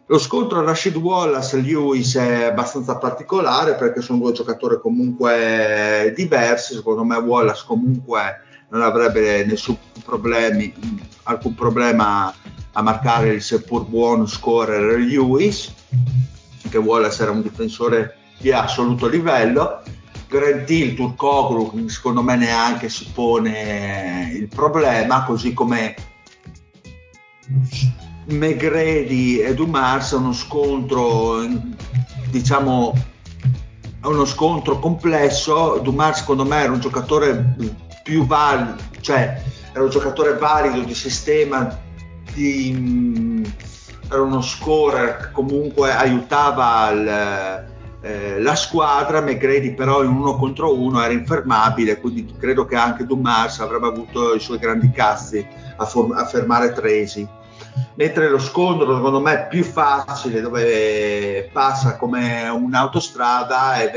Lo 0.09 0.18
scontro 0.18 0.62
Rashid 0.62 0.95
Wallace 0.97 1.57
e 1.57 1.62
Lewis 1.62 2.14
è 2.16 2.45
abbastanza 2.45 2.97
particolare 2.99 3.74
perché 3.74 4.03
sono 4.03 4.18
due 4.20 4.32
giocatori 4.32 4.78
comunque 4.78 6.12
diversi, 6.14 6.74
secondo 6.74 7.03
me 7.05 7.16
Wallace 7.16 7.64
comunque 7.66 8.43
non 8.70 8.82
avrebbe 8.82 9.44
nessun 9.44 9.76
problemi, 10.04 10.72
alcun 11.24 11.54
problema 11.54 12.34
a 12.72 12.82
marcare 12.82 13.30
il 13.30 13.42
seppur 13.42 13.86
buono 13.86 14.26
scorer 14.26 14.98
Lewis, 14.98 15.72
che 16.68 16.78
Wallace 16.78 17.22
era 17.22 17.30
un 17.30 17.42
difensore 17.42 18.16
di 18.38 18.52
assoluto 18.52 19.06
livello. 19.06 19.82
Grant 20.28 20.68
Hill, 20.68 20.94
Turkoglu, 20.94 21.88
secondo 21.88 22.22
me 22.22 22.36
neanche 22.36 22.88
si 22.88 23.08
pone 23.14 24.30
il 24.34 24.48
problema, 24.48 25.24
così 25.24 25.54
come 25.54 25.94
Megredi 28.26 29.38
e 29.38 29.54
Dumars 29.54 30.12
è 30.12 30.16
uno 30.16 30.32
scontro, 30.32 31.46
diciamo, 32.28 32.92
uno 34.02 34.24
scontro 34.24 34.80
complesso. 34.80 35.78
Dumars 35.78 36.18
secondo 36.18 36.44
me 36.44 36.56
era 36.56 36.72
un 36.72 36.80
giocatore 36.80 37.54
più 38.07 38.24
valido, 38.24 38.76
cioè 39.00 39.42
era 39.72 39.82
un 39.82 39.90
giocatore 39.90 40.34
valido 40.34 40.80
di 40.80 40.94
sistema, 40.94 41.76
di, 42.32 43.42
era 44.09 44.22
uno 44.22 44.40
scorer 44.40 45.16
che 45.16 45.30
comunque 45.32 45.92
aiutava 45.92 46.90
il, 46.90 47.66
eh, 48.02 48.40
la 48.40 48.54
squadra, 48.54 49.20
McGrady 49.20 49.74
però 49.74 50.04
in 50.04 50.11
uno 50.11 50.36
contro 50.36 50.72
uno 50.78 51.02
era 51.02 51.12
infermabile, 51.12 51.98
quindi 51.98 52.32
credo 52.38 52.64
che 52.64 52.76
anche 52.76 53.04
Dumas 53.04 53.59
avrebbe 53.59 53.88
avuto 53.88 54.34
i 54.34 54.40
suoi 54.40 54.59
grandi 54.59 54.88
cazzi 54.92 55.44
a, 55.76 55.84
for- 55.84 56.16
a 56.16 56.24
fermare 56.26 56.72
Tracy. 56.72 57.26
Mentre 57.94 58.28
lo 58.28 58.38
scontro 58.38 58.94
secondo 58.94 59.20
me 59.20 59.32
è 59.32 59.48
più 59.48 59.64
facile 59.64 60.40
dove 60.40 61.48
passa 61.52 61.96
come 61.96 62.48
un'autostrada 62.48 63.76
è 63.76 63.90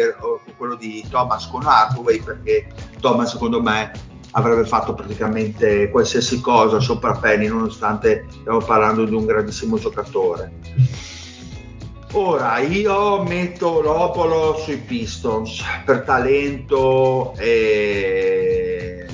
quello 0.56 0.76
di 0.76 1.06
Thomas 1.10 1.48
con 1.48 1.66
Hardway 1.66 2.22
perché 2.22 2.68
Thomas 3.00 3.32
secondo 3.32 3.62
me 3.62 3.92
avrebbe 4.32 4.66
fatto 4.66 4.94
praticamente 4.94 5.90
qualsiasi 5.90 6.40
cosa 6.40 6.80
sopra 6.80 7.14
Penny 7.14 7.48
nonostante 7.48 8.26
stiamo 8.30 8.60
parlando 8.60 9.04
di 9.06 9.14
un 9.14 9.26
grandissimo 9.26 9.78
giocatore. 9.78 10.52
Ora 12.14 12.58
io 12.58 13.22
metto 13.22 13.82
l'Opolo 13.82 14.58
sui 14.58 14.78
Pistons 14.78 15.64
per 15.86 16.02
talento 16.02 17.36
e 17.38 19.08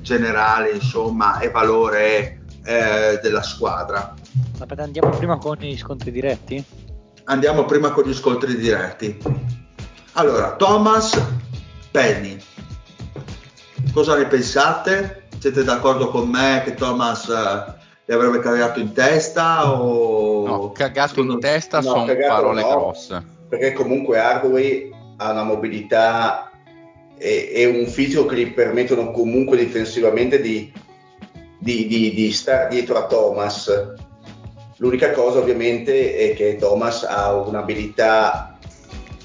generale, 0.00 0.70
insomma, 0.70 1.38
e 1.40 1.50
valore 1.50 2.39
eh, 2.64 3.18
della 3.22 3.42
squadra. 3.42 4.14
Aspetta, 4.58 4.82
andiamo 4.82 5.10
prima 5.10 5.38
con 5.38 5.56
gli 5.58 5.76
scontri 5.76 6.10
diretti? 6.10 6.62
Andiamo 7.24 7.64
prima 7.64 7.90
con 7.90 8.04
gli 8.04 8.14
scontri 8.14 8.56
diretti. 8.56 9.16
Allora, 10.12 10.56
Thomas 10.56 11.20
Penny. 11.90 12.38
Cosa 13.92 14.16
ne 14.16 14.26
pensate? 14.26 15.28
Siete 15.38 15.64
d'accordo 15.64 16.10
con 16.10 16.28
me 16.28 16.62
che 16.64 16.74
Thomas 16.74 17.28
eh, 17.28 17.78
le 18.04 18.14
avrebbe 18.14 18.40
cagato 18.40 18.80
in 18.80 18.92
testa 18.92 19.72
o... 19.72 20.46
No, 20.46 20.72
cagato 20.72 21.20
in 21.20 21.38
testa 21.40 21.78
no, 21.78 21.82
sono 21.82 22.06
parole 22.28 22.60
no, 22.60 22.68
grosse. 22.68 23.24
Perché 23.48 23.72
comunque 23.72 24.18
Hardway 24.18 24.90
ha 25.16 25.30
una 25.30 25.44
mobilità 25.44 26.50
e, 27.16 27.50
e, 27.54 27.66
un 27.66 27.86
fisico 27.86 28.26
che 28.26 28.36
gli 28.36 28.52
permettono 28.52 29.10
comunque 29.10 29.56
difensivamente 29.56 30.40
di, 30.40 30.72
di, 31.60 31.86
di, 31.86 32.12
di 32.14 32.32
stare 32.32 32.68
dietro 32.70 32.96
a 32.96 33.06
Thomas. 33.06 33.70
L'unica 34.78 35.10
cosa 35.12 35.38
ovviamente 35.38 36.16
è 36.16 36.34
che 36.34 36.56
Thomas 36.56 37.04
ha 37.04 37.34
un'abilità 37.34 38.58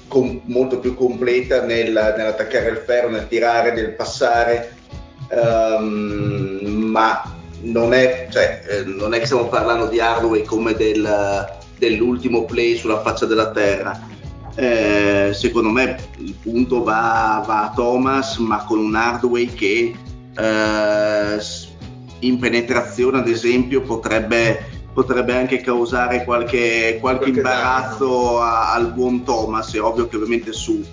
com- 0.06 0.40
molto 0.44 0.78
più 0.78 0.94
completa 0.94 1.62
nel, 1.62 1.92
nell'attaccare 2.16 2.68
il 2.68 2.82
ferro, 2.84 3.08
nel 3.08 3.26
tirare, 3.26 3.72
nel 3.72 3.94
passare, 3.94 4.76
um, 5.30 6.90
ma 6.90 7.34
non 7.62 7.94
è, 7.94 8.28
cioè, 8.30 8.62
eh, 8.68 8.84
non 8.84 9.14
è 9.14 9.18
che 9.18 9.24
stiamo 9.24 9.48
parlando 9.48 9.86
di 9.86 9.98
Hardway 9.98 10.42
come 10.44 10.74
del, 10.74 11.48
dell'ultimo 11.78 12.44
play 12.44 12.76
sulla 12.76 13.00
faccia 13.00 13.24
della 13.24 13.50
terra. 13.50 13.98
Eh, 14.58 15.30
secondo 15.34 15.70
me 15.70 15.96
il 16.18 16.34
punto 16.34 16.82
va, 16.82 17.42
va, 17.46 17.64
a 17.64 17.72
Thomas, 17.74 18.36
ma 18.36 18.64
con 18.64 18.78
un 18.78 18.94
Hardway 18.94 19.46
che 19.52 19.94
eh, 20.38 21.40
in 22.20 22.38
penetrazione, 22.38 23.18
ad 23.18 23.28
esempio, 23.28 23.82
potrebbe, 23.82 24.64
potrebbe 24.92 25.34
anche 25.34 25.60
causare 25.60 26.24
qualche, 26.24 26.98
qualche 27.00 27.30
imbarazzo 27.30 28.40
a, 28.40 28.72
al 28.72 28.92
buon 28.92 29.24
Thomas. 29.24 29.74
È 29.74 29.80
ovvio 29.80 30.08
che 30.08 30.16
ovviamente 30.16 30.52
su, 30.52 30.84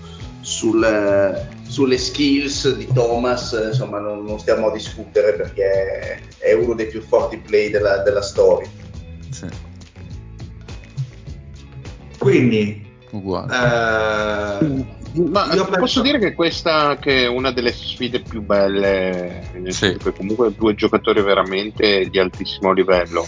sul, 0.43 1.47
sulle 1.65 1.97
skills 1.97 2.75
di 2.75 2.87
Thomas 2.93 3.57
insomma 3.65 3.99
non, 3.99 4.23
non, 4.23 4.37
stiamo 4.39 4.67
a 4.67 4.71
discutere 4.71 5.33
perché 5.33 6.21
è 6.37 6.53
uno 6.53 6.75
dei 6.75 6.87
più 6.87 7.01
forti 7.01 7.37
play 7.37 7.71
della, 7.71 7.99
della 7.99 8.21
storia 8.21 8.69
sì. 9.29 9.47
quindi 12.19 12.85
uguale 13.11 14.59
eh, 14.59 14.85
ma 15.13 15.47
posso 15.47 15.69
penso... 15.69 16.01
dire 16.01 16.19
che 16.19 16.33
questa 16.33 16.97
che 16.97 17.23
è 17.23 17.27
una 17.27 17.51
delle 17.51 17.71
sfide 17.71 18.21
più 18.21 18.41
belle 18.41 19.43
sì. 19.67 19.97
comunque 20.15 20.53
due 20.55 20.73
giocatori 20.75 21.21
veramente 21.21 22.09
di 22.09 22.19
altissimo 22.19 22.71
livello 22.71 23.25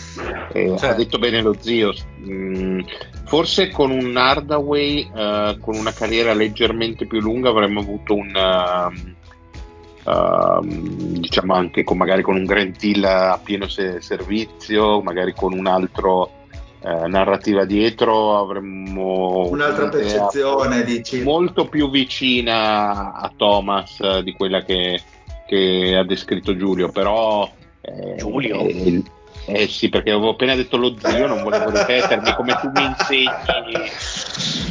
eh, 0.53 0.75
cioè. 0.77 0.89
ha 0.89 0.93
detto 0.93 1.19
bene 1.19 1.41
lo 1.41 1.55
zio 1.59 1.93
mh, 2.17 2.31
mm, 2.31 2.79
Forse 3.25 3.69
con 3.69 3.89
un 3.89 4.15
Hardaway 4.15 5.09
uh, 5.11 5.59
con 5.59 5.75
una 5.75 5.91
carriera 5.91 6.33
leggermente 6.33 7.07
più 7.07 7.19
lunga 7.19 7.49
avremmo 7.49 7.79
avuto 7.79 8.13
un 8.13 8.31
uh, 8.35 10.09
uh, 10.09 11.19
diciamo 11.19 11.55
anche 11.55 11.83
con, 11.83 11.97
magari 11.97 12.21
con 12.21 12.35
un 12.35 12.45
Grant 12.45 12.81
Hill 12.83 13.03
a 13.03 13.39
pieno 13.43 13.67
se- 13.67 13.99
servizio, 13.99 15.01
magari 15.01 15.33
con 15.33 15.53
un 15.53 15.65
altro 15.65 16.44
eh, 16.85 17.07
narrativa 17.07 17.65
dietro 17.65 18.37
avremmo 18.37 19.47
un'altra 19.49 19.89
percezione 19.89 20.83
dici. 20.83 21.23
molto 21.23 21.67
più 21.67 21.89
vicina 21.89 23.13
a 23.13 23.31
Thomas 23.35 24.19
di 24.19 24.33
quella 24.33 24.63
che, 24.63 25.01
che 25.47 25.95
ha 25.97 26.03
descritto 26.03 26.55
Giulio 26.55 26.89
però 26.89 27.49
eh, 27.81 28.15
Giulio 28.17 28.61
eh, 28.61 29.03
eh 29.47 29.67
sì, 29.67 29.89
perché 29.89 30.09
avevo 30.09 30.31
appena 30.31 30.55
detto 30.55 30.75
lo 30.75 30.95
zio, 30.97 31.27
non 31.27 31.43
volevo 31.43 31.69
ripetermi 31.69 32.33
come 32.33 32.57
tu 32.59 32.71
mi 32.73 32.83
insegni. 32.83 33.73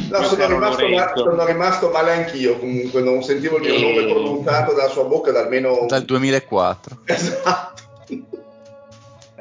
No, 0.09 0.23
sono 0.23 0.47
rimasto, 0.47 0.87
ma, 0.89 1.11
sono 1.15 1.45
rimasto, 1.45 1.89
male 1.91 2.11
anch'io, 2.11 2.59
comunque 2.59 3.01
non 3.01 3.23
sentivo 3.23 3.55
il 3.55 3.63
mio 3.63 3.73
e... 3.75 3.79
nome 3.79 4.11
pronunciato 4.11 4.73
dalla 4.73 4.89
sua 4.89 5.05
bocca 5.05 5.31
da 5.31 5.39
almeno... 5.41 5.85
Dal 5.87 6.03
2004. 6.03 6.97
Esatto. 7.05 7.83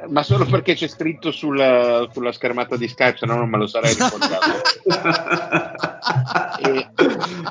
Ma 0.09 0.23
solo 0.23 0.45
perché 0.45 0.75
c'è 0.75 0.89
scritto 0.89 1.31
sulla, 1.31 2.09
sulla 2.13 2.33
schermata 2.33 2.77
di 2.77 2.89
Skype, 2.89 3.17
se 3.17 3.27
no 3.27 3.37
non 3.37 3.49
me 3.49 3.59
lo 3.59 3.67
sarei 3.67 3.95
ricordato. 3.95 4.63
e... 6.69 6.89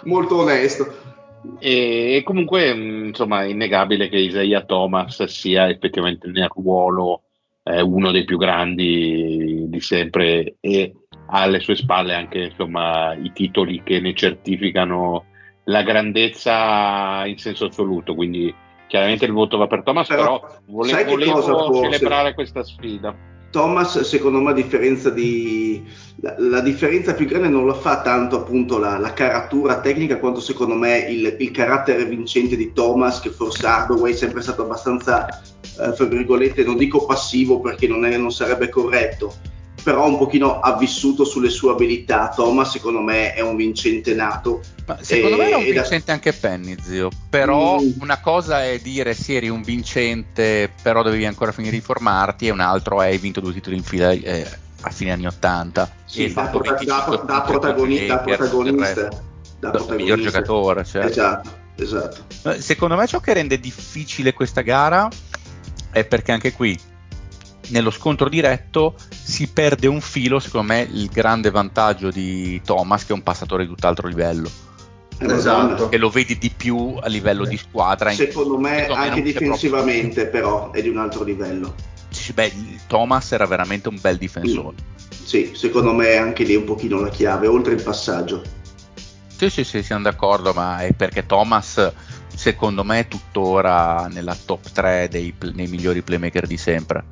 Molto 0.04 0.38
onesto. 0.38 1.12
E, 1.60 2.16
e 2.16 2.24
comunque, 2.24 2.70
insomma, 2.70 3.43
è 3.43 3.47
innegabile 3.47 4.10
che 4.10 4.18
Isaiah 4.18 4.64
Thomas 4.64 5.24
sia 5.24 5.70
effettivamente 5.70 6.28
nel 6.28 6.49
ruolo 6.54 7.24
è 7.64 7.80
uno 7.80 8.12
dei 8.12 8.26
più 8.26 8.38
grandi 8.38 9.66
di 9.68 9.80
sempre 9.80 10.58
e 10.60 10.93
ha 11.28 11.41
alle 11.41 11.62
sue 11.62 11.78
spalle 11.78 12.14
anche 12.14 12.39
insomma, 12.39 13.14
i 13.14 13.32
titoli 13.32 13.82
che 13.84 14.01
ne 14.01 14.14
certificano 14.14 15.26
la 15.66 15.82
grandezza 15.82 17.26
in 17.26 17.38
senso 17.38 17.68
assoluto. 17.68 18.16
Quindi 18.16 18.54
chiaramente 18.93 19.25
il 19.25 19.31
voto 19.31 19.57
va 19.57 19.65
per 19.65 19.81
Thomas, 19.81 20.07
però, 20.07 20.39
però 20.39 20.55
vole- 20.67 21.03
volevo 21.03 21.81
celebrare 21.81 22.35
questa 22.35 22.61
sfida. 22.61 23.11
Thomas, 23.49 23.99
secondo 24.01 24.39
me, 24.39 24.51
a 24.51 24.53
differenza 24.53 25.09
di 25.09 25.83
la, 26.17 26.35
la, 26.37 26.59
differenza 26.59 27.15
più 27.15 27.25
grande 27.25 27.47
non 27.47 27.65
lo 27.65 27.73
fa 27.73 28.03
tanto 28.03 28.41
appunto 28.41 28.77
la, 28.77 28.99
la 28.99 29.13
caratura 29.13 29.79
tecnica, 29.79 30.19
quanto 30.19 30.39
secondo 30.39 30.75
me 30.75 30.99
il, 31.09 31.37
il, 31.39 31.49
carattere 31.49 32.05
vincente 32.05 32.55
di 32.55 32.71
Thomas, 32.71 33.19
che 33.19 33.31
forse 33.31 33.65
Hardaway 33.65 34.11
è 34.11 34.15
sempre 34.15 34.43
stato 34.43 34.61
abbastanza, 34.61 35.27
eh, 35.27 35.91
fra 35.93 36.05
virgolette, 36.05 36.63
non 36.63 36.77
dico 36.77 37.07
passivo 37.07 37.61
perché 37.61 37.87
non, 37.87 38.05
è, 38.05 38.15
non 38.15 38.31
sarebbe 38.31 38.69
corretto, 38.69 39.33
però 39.83 40.07
un 40.07 40.19
pochino 40.19 40.59
ha 40.59 40.77
vissuto 40.77 41.25
sulle 41.25 41.49
sue 41.49 41.71
abilità. 41.71 42.31
Thomas, 42.35 42.69
secondo 42.69 43.01
me, 43.01 43.33
è 43.33 43.41
un 43.41 43.55
vincente 43.55 44.13
nato. 44.13 44.61
Ma 44.86 44.97
secondo 45.01 45.36
e, 45.36 45.39
me 45.39 45.47
era 45.47 45.57
un 45.57 45.63
vincente 45.63 46.05
da... 46.05 46.13
anche 46.13 46.34
Penny, 46.34 46.75
zio. 46.81 47.09
Però 47.29 47.79
mm. 47.79 48.01
una 48.01 48.19
cosa 48.19 48.63
è 48.63 48.79
dire 48.79 49.13
sì, 49.13 49.36
eri 49.36 49.49
un 49.49 49.61
vincente, 49.61 50.71
però 50.81 51.03
dovevi 51.03 51.25
ancora 51.25 51.51
finire 51.51 51.75
di 51.75 51.81
formarti, 51.81 52.47
e 52.47 52.51
un 52.51 52.59
altro 52.59 53.01
è 53.01 53.07
hai 53.07 53.17
vinto 53.17 53.39
due 53.39 53.53
titoli 53.53 53.77
in 53.77 53.84
fila 53.84 54.11
eh, 54.11 54.45
a 54.81 54.89
fine 54.89 55.11
anni 55.11 55.25
80. 55.25 55.91
Sì, 56.05 56.34
da, 56.34 56.47
prota- 56.47 56.84
da, 56.84 57.23
da, 57.25 57.41
protagoni- 57.41 58.05
da 58.05 58.19
protagonista. 58.19 59.09
Da 59.59 59.69
protagonista. 59.69 59.95
miglior 59.95 60.19
giocatore. 60.19 60.84
Cioè. 60.84 61.05
Esatto, 61.05 61.49
esatto. 61.75 62.59
Secondo 62.59 62.95
me 62.95 63.07
ciò 63.07 63.19
che 63.19 63.34
rende 63.34 63.59
difficile 63.59 64.34
questa 64.34 64.61
gara 64.61 65.07
è 65.91 66.03
perché 66.03 66.31
anche 66.31 66.51
qui 66.51 66.77
nello 67.69 67.91
scontro 67.91 68.27
diretto 68.27 68.95
si 69.09 69.47
perde 69.47 69.88
un 69.88 70.01
filo, 70.01 70.39
secondo 70.39 70.73
me, 70.73 70.81
il 70.81 71.07
grande 71.07 71.49
vantaggio 71.49 72.11
di 72.11 72.61
Thomas, 72.63 73.05
che 73.05 73.13
è 73.13 73.15
un 73.15 73.23
passatore 73.23 73.63
di 73.63 73.69
tutt'altro 73.69 74.07
livello. 74.07 74.49
Esatto. 75.32 75.89
Che 75.89 75.97
lo 75.97 76.09
vedi 76.09 76.38
di 76.38 76.51
più 76.55 76.97
a 77.01 77.07
livello 77.07 77.45
di 77.45 77.57
squadra. 77.57 78.11
Secondo 78.11 78.57
me, 78.57 78.86
anche 78.88 79.21
difensivamente, 79.21 80.28
proprio... 80.28 80.41
però, 80.41 80.71
è 80.71 80.82
di 80.82 80.89
un 80.89 80.97
altro 80.97 81.24
livello. 81.24 81.76
Beh, 82.34 82.53
Thomas 82.88 83.32
era 83.32 83.45
veramente 83.45 83.89
un 83.89 83.97
bel 83.99 84.17
difensore. 84.17 84.76
Mm. 84.82 85.24
Sì, 85.24 85.51
secondo 85.55 85.93
me 85.93 86.15
anche 86.15 86.43
lì 86.43 86.55
un 86.55 86.63
pochino 86.63 86.99
la 86.99 87.09
chiave, 87.09 87.47
oltre 87.47 87.74
il 87.74 87.82
passaggio. 87.82 88.41
Sì, 89.36 89.49
sì, 89.49 89.63
sì, 89.63 89.84
siamo 89.84 90.03
d'accordo, 90.03 90.53
ma 90.53 90.80
è 90.80 90.93
perché 90.93 91.26
Thomas, 91.26 91.91
secondo 92.34 92.84
me, 92.84 92.99
è 92.99 93.07
tuttora 93.07 94.07
nella 94.11 94.38
top 94.45 94.71
3 94.71 95.07
dei, 95.09 95.34
dei 95.38 95.67
migliori 95.67 96.01
playmaker 96.01 96.45
di 96.45 96.57
sempre 96.57 97.05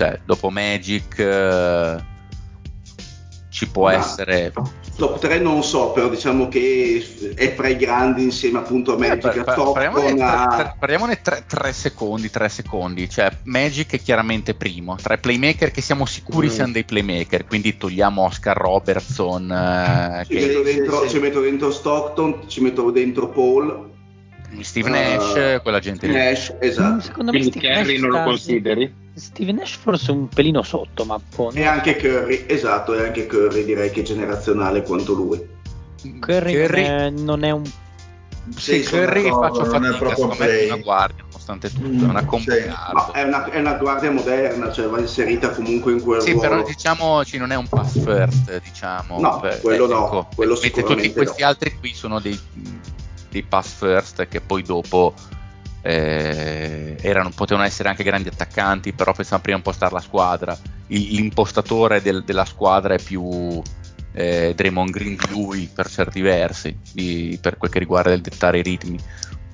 cioè 0.00 0.18
dopo 0.24 0.48
Magic 0.48 1.18
eh, 1.18 1.96
ci 3.50 3.68
può 3.68 3.86
Ma- 3.86 3.94
essere 3.94 4.52
Top 4.96 5.18
3 5.18 5.38
non 5.40 5.62
so, 5.64 5.90
però 5.90 6.08
diciamo 6.08 6.48
che 6.48 7.02
è 7.34 7.54
fra 7.54 7.68
i 7.68 7.76
grandi 7.76 8.22
insieme 8.22 8.58
appunto 8.58 8.92
a 8.92 8.94
Eh, 8.94 9.08
Magic, 9.08 9.44
par- 9.44 9.72
parliamone, 9.72 10.08
Topton, 10.10 10.16
tre, 10.16 10.26
a... 10.26 10.46
tre- 10.46 10.74
parliamone 10.78 11.20
tre- 11.22 11.44
tre 11.46 11.72
secondi, 11.72 12.30
tre 12.30 12.48
secondi. 12.50 13.08
Cioè, 13.08 13.30
Magic 13.44 13.92
è 13.94 14.00
chiaramente 14.00 14.54
primo. 14.54 14.96
Tra 14.96 15.14
i 15.14 15.18
playmaker 15.18 15.70
che 15.70 15.80
siamo 15.80 16.04
sicuri 16.04 16.48
Mm. 16.48 16.50
siano 16.50 16.72
dei 16.72 16.84
playmaker, 16.84 17.46
quindi 17.46 17.76
togliamo 17.78 18.22
Oscar 18.22 18.56
Robertson, 18.56 19.50
eh, 19.50 20.24
Ci 20.26 20.34
che- 20.34 20.46
metto, 20.46 20.64
sì, 20.66 20.74
dentro, 20.74 21.02
sì. 21.02 21.08
ci 21.08 21.18
metto 21.18 21.40
dentro 21.40 21.70
Stockton, 21.72 22.42
ci 22.46 22.60
metto 22.60 22.90
dentro 22.90 23.28
Paul, 23.30 23.88
Steve 24.62 24.90
Nash, 24.90 25.60
quella 25.62 25.78
gente 25.78 26.06
lì. 26.06 26.12
Nash, 26.14 26.54
esatto. 26.58 27.00
Secondo 27.00 27.32
me 27.32 27.38
Quindi 27.38 27.58
Steve 27.58 27.74
Kerry 27.74 27.92
Nash 27.92 28.00
non 28.02 28.10
lo 28.10 28.22
consideri? 28.22 28.94
Steve 29.14 29.52
Nash 29.52 29.76
forse 29.76 30.10
un 30.10 30.28
pelino 30.28 30.62
sotto, 30.62 31.04
ma 31.04 31.18
buono. 31.34 31.56
E 31.56 31.64
anche 31.64 31.96
Curry, 31.96 32.44
esatto, 32.48 32.94
e 32.94 33.06
anche 33.06 33.26
Curry 33.26 33.64
direi 33.64 33.90
che 33.90 34.00
è 34.00 34.04
generazionale 34.04 34.82
quanto 34.82 35.12
lui. 35.14 35.46
Curry, 36.20 36.52
Curry- 36.54 36.82
non, 36.82 36.90
è, 36.90 37.10
non 37.10 37.44
è 37.44 37.50
un 37.50 37.64
Sì, 38.56 38.82
Sì, 38.82 38.88
Curry 38.90 39.28
faccio 39.28 39.62
non 39.62 39.84
è 39.84 39.90
fatica, 39.90 39.96
proprio 39.98 40.10
secondo 40.10 40.34
me 40.38 40.44
è 40.46 40.48
play. 40.48 40.66
una 40.66 40.76
guardia, 40.76 41.24
nonostante 41.24 41.70
tutto, 41.70 41.86
Mm, 41.88 42.04
è 42.04 42.08
una 42.08 42.20
sì. 42.20 42.26
combo 42.26 42.52
Ma 42.92 43.10
è 43.12 43.22
una, 43.22 43.44
è 43.50 43.58
una 43.58 43.74
guardia 43.74 44.10
moderna, 44.10 44.72
cioè 44.72 44.86
va 44.88 44.98
inserita 44.98 45.50
comunque 45.50 45.92
in 45.92 46.00
quel 46.00 46.22
Sì, 46.22 46.32
ruolo. 46.32 46.48
però 46.48 46.62
diciamoci 46.64 47.36
non 47.36 47.52
è 47.52 47.56
un 47.56 47.68
pass 47.68 48.02
first, 48.02 48.62
diciamo. 48.62 49.20
No, 49.20 49.40
per- 49.40 49.60
quello 49.60 49.86
no, 49.86 50.06
ecco, 50.06 50.28
quello 50.34 50.52
mentre 50.54 50.68
sicuramente 50.70 51.08
tutti 51.08 51.18
questi 51.18 51.42
no. 51.42 51.48
altri 51.48 51.78
qui 51.78 51.92
sono 51.94 52.18
dei, 52.18 52.40
dei 53.30 53.42
pass 53.42 53.72
first 53.74 54.26
che 54.28 54.40
poi 54.40 54.62
dopo 54.62 55.14
eh, 55.82 56.96
erano, 57.00 57.30
potevano 57.30 57.66
essere 57.66 57.88
anche 57.88 58.02
grandi 58.04 58.28
attaccanti, 58.28 58.92
però 58.92 59.12
pensavano 59.12 59.42
prima 59.42 59.56
a 59.56 59.60
impostare 59.60 59.94
la 59.94 60.00
squadra. 60.00 60.58
Il- 60.88 61.14
l'impostatore 61.14 62.02
del- 62.02 62.24
della 62.24 62.44
squadra 62.44 62.94
è 62.94 63.00
più 63.02 63.62
eh, 64.12 64.52
Draymond 64.56 64.90
Green 64.90 65.16
di 65.16 65.30
lui 65.30 65.70
per 65.72 65.88
certi 65.88 66.20
versi, 66.20 66.76
di- 66.92 67.38
per 67.40 67.56
quel 67.56 67.70
che 67.70 67.78
riguarda 67.78 68.12
il 68.12 68.20
dettare 68.20 68.58
i 68.58 68.62
ritmi. 68.62 68.98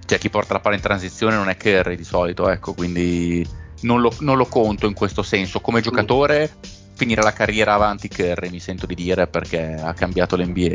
Cioè 0.05 0.19
chi 0.19 0.31
porta 0.31 0.55
la 0.55 0.61
palla 0.61 0.77
in 0.77 0.81
transizione 0.81 1.35
non 1.35 1.49
è 1.49 1.57
Curry 1.57 1.95
di 1.95 2.05
solito, 2.05 2.49
ecco, 2.49 2.73
quindi 2.73 3.47
non 3.81 4.01
lo, 4.01 4.13
non 4.21 4.37
lo 4.39 4.47
conto 4.47 4.87
in 4.87 4.95
questo 4.95 5.23
senso. 5.23 5.61
Come 5.61 5.81
giocatore 5.83 6.55
finire 6.95 7.23
la 7.23 7.33
carriera 7.33 7.75
avanti 7.75 8.09
Curry, 8.09 8.49
mi 8.49 8.59
sento 8.61 8.87
di 8.87 8.95
dire, 8.95 9.27
perché 9.27 9.75
ha 9.75 9.93
cambiato 9.93 10.37
l'NBA. 10.37 10.75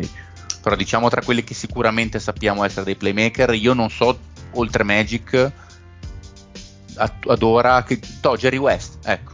Però 0.62 0.76
diciamo 0.76 1.10
tra 1.10 1.22
quelli 1.22 1.44
che 1.44 1.54
sicuramente 1.54 2.20
sappiamo 2.20 2.64
essere 2.64 2.86
dei 2.86 2.96
playmaker, 2.96 3.54
io 3.54 3.74
non 3.74 3.90
so, 3.90 4.18
oltre 4.54 4.84
Magic, 4.84 5.52
ad, 6.96 7.42
ora, 7.42 7.84
che... 7.84 8.00
No, 8.22 8.36
Jerry 8.36 8.58
West, 8.58 8.98
ecco. 9.04 9.34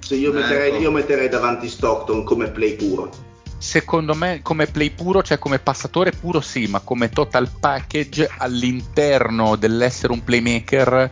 Sì, 0.00 0.16
io, 0.16 0.32
metterei, 0.32 0.72
Ecco. 0.72 0.82
io 0.82 0.90
metterei 0.90 1.28
davanti 1.28 1.68
Stockton 1.68 2.24
come 2.24 2.50
play 2.50 2.76
puro. 2.76 3.10
Secondo 3.56 4.14
me 4.14 4.40
come 4.42 4.66
play 4.66 4.90
puro, 4.90 5.22
cioè 5.22 5.38
come 5.38 5.58
passatore 5.58 6.10
puro 6.10 6.42
sì, 6.42 6.66
ma 6.66 6.80
come 6.80 7.08
total 7.08 7.48
package 7.48 8.30
all'interno 8.36 9.56
dell'essere 9.56 10.12
un 10.12 10.22
playmaker, 10.22 11.08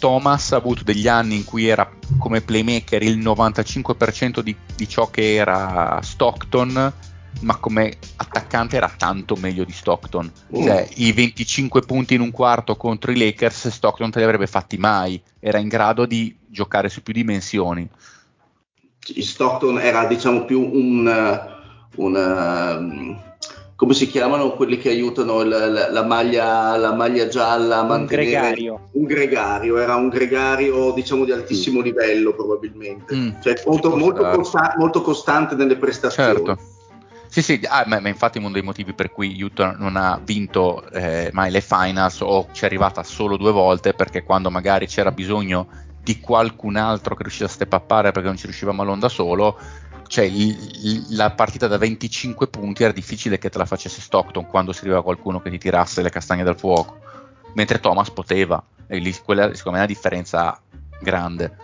Thomas 0.00 0.50
ha 0.50 0.56
avuto 0.56 0.82
degli 0.82 1.06
anni 1.06 1.36
in 1.36 1.44
cui 1.44 1.68
era 1.68 1.88
come 2.18 2.40
playmaker 2.40 3.04
il 3.04 3.18
95% 3.18 4.40
di, 4.40 4.56
di 4.74 4.88
ciò 4.88 5.08
che 5.08 5.34
era 5.34 6.00
Stockton, 6.02 6.92
ma 7.40 7.56
come 7.56 7.96
attaccante 8.16 8.76
era 8.76 8.92
tanto 8.96 9.36
meglio 9.36 9.64
di 9.64 9.72
Stockton. 9.72 10.30
Cioè, 10.62 10.88
i 10.96 11.12
25 11.12 11.82
punti 11.82 12.14
in 12.14 12.20
un 12.20 12.30
quarto 12.30 12.76
contro 12.76 13.10
i 13.12 13.16
Lakers, 13.18 13.68
Stockton 13.68 14.10
te 14.10 14.18
li 14.18 14.24
avrebbe 14.24 14.46
fatti 14.46 14.76
mai, 14.78 15.20
era 15.40 15.58
in 15.58 15.68
grado 15.68 16.06
di 16.06 16.34
giocare 16.46 16.88
su 16.88 17.02
più 17.02 17.12
dimensioni. 17.12 17.88
Stockton 18.98 19.78
era 19.80 20.06
diciamo 20.06 20.44
più 20.44 20.60
un, 20.60 21.06
uh, 21.06 22.02
un, 22.02 22.14
um, 22.16 23.22
come 23.76 23.92
si 23.92 24.06
chiamano 24.06 24.52
quelli 24.52 24.78
che 24.78 24.88
aiutano 24.88 25.42
la, 25.42 25.66
la- 25.68 25.90
la 25.90 26.04
maglia, 26.04 26.74
la 26.76 26.94
maglia 26.94 27.28
gialla 27.28 27.78
a 27.78 27.82
un 27.82 27.88
mantenere 27.88 28.30
gregario. 28.30 28.88
un 28.92 29.04
gregario, 29.04 29.78
era 29.78 29.96
un 29.96 30.08
gregario 30.08 30.92
diciamo 30.92 31.24
di 31.26 31.32
altissimo 31.32 31.80
livello 31.82 32.32
probabilmente, 32.32 33.14
Mm, 33.14 33.30
cioè 33.42 33.60
molto, 33.66 33.94
molto, 33.94 34.26
costa- 34.30 34.74
molto 34.78 35.02
costante 35.02 35.54
nelle 35.54 35.76
prestazioni. 35.76 36.32
Certo. 36.46 36.58
Sì, 37.34 37.42
sì, 37.42 37.60
ah, 37.66 37.82
ma, 37.88 37.98
ma 37.98 38.06
infatti 38.06 38.38
uno 38.38 38.52
dei 38.52 38.62
motivi 38.62 38.92
per 38.92 39.10
cui 39.10 39.42
Utah 39.42 39.74
non 39.76 39.96
ha 39.96 40.20
vinto 40.22 40.88
eh, 40.92 41.30
mai 41.32 41.50
le 41.50 41.60
finals 41.60 42.20
o 42.20 42.46
ci 42.52 42.62
è 42.62 42.66
arrivata 42.66 43.02
solo 43.02 43.36
due 43.36 43.50
volte 43.50 43.92
perché 43.92 44.22
quando 44.22 44.52
magari 44.52 44.86
c'era 44.86 45.10
bisogno 45.10 45.66
di 46.00 46.20
qualcun 46.20 46.76
altro 46.76 47.16
che 47.16 47.22
riuscisse 47.22 47.46
a 47.46 47.48
step 47.48 47.72
upare 47.72 48.12
perché 48.12 48.28
non 48.28 48.36
ci 48.36 48.44
riusciva 48.44 48.70
Malone 48.70 49.00
da 49.00 49.08
solo, 49.08 49.58
cioè 50.06 50.26
il- 50.26 51.06
la 51.16 51.32
partita 51.32 51.66
da 51.66 51.76
25 51.76 52.46
punti 52.46 52.84
era 52.84 52.92
difficile 52.92 53.36
che 53.36 53.50
te 53.50 53.58
la 53.58 53.66
facesse 53.66 54.00
Stockton 54.00 54.46
quando 54.46 54.70
si 54.70 54.82
arrivava 54.82 55.02
qualcuno 55.02 55.40
che 55.40 55.50
ti 55.50 55.58
tirasse 55.58 56.02
le 56.02 56.10
castagne 56.10 56.44
dal 56.44 56.56
fuoco, 56.56 57.00
mentre 57.54 57.80
Thomas 57.80 58.10
poteva, 58.10 58.62
e 58.86 58.98
lì 58.98 59.12
quella 59.24 59.52
secondo 59.56 59.70
me 59.72 59.84
è 59.84 59.86
una 59.86 59.86
differenza 59.92 60.56
grande. 61.00 61.56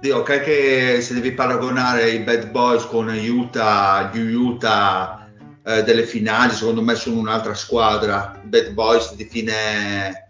Sì, 0.00 0.10
ok 0.10 0.40
che 0.42 1.00
se 1.00 1.14
devi 1.14 1.32
paragonare 1.32 2.10
i 2.10 2.20
Bad 2.20 2.50
Boys 2.50 2.84
con 2.84 3.08
Utah, 3.08 4.10
gli 4.12 4.32
Utah 4.32 5.26
eh, 5.64 5.82
delle 5.82 6.04
finali, 6.04 6.52
secondo 6.52 6.82
me 6.82 6.94
sono 6.94 7.18
un'altra 7.18 7.54
squadra. 7.54 8.40
I 8.44 8.46
Bad 8.46 8.72
Boys 8.74 9.14
di 9.14 9.24
fine 9.24 10.28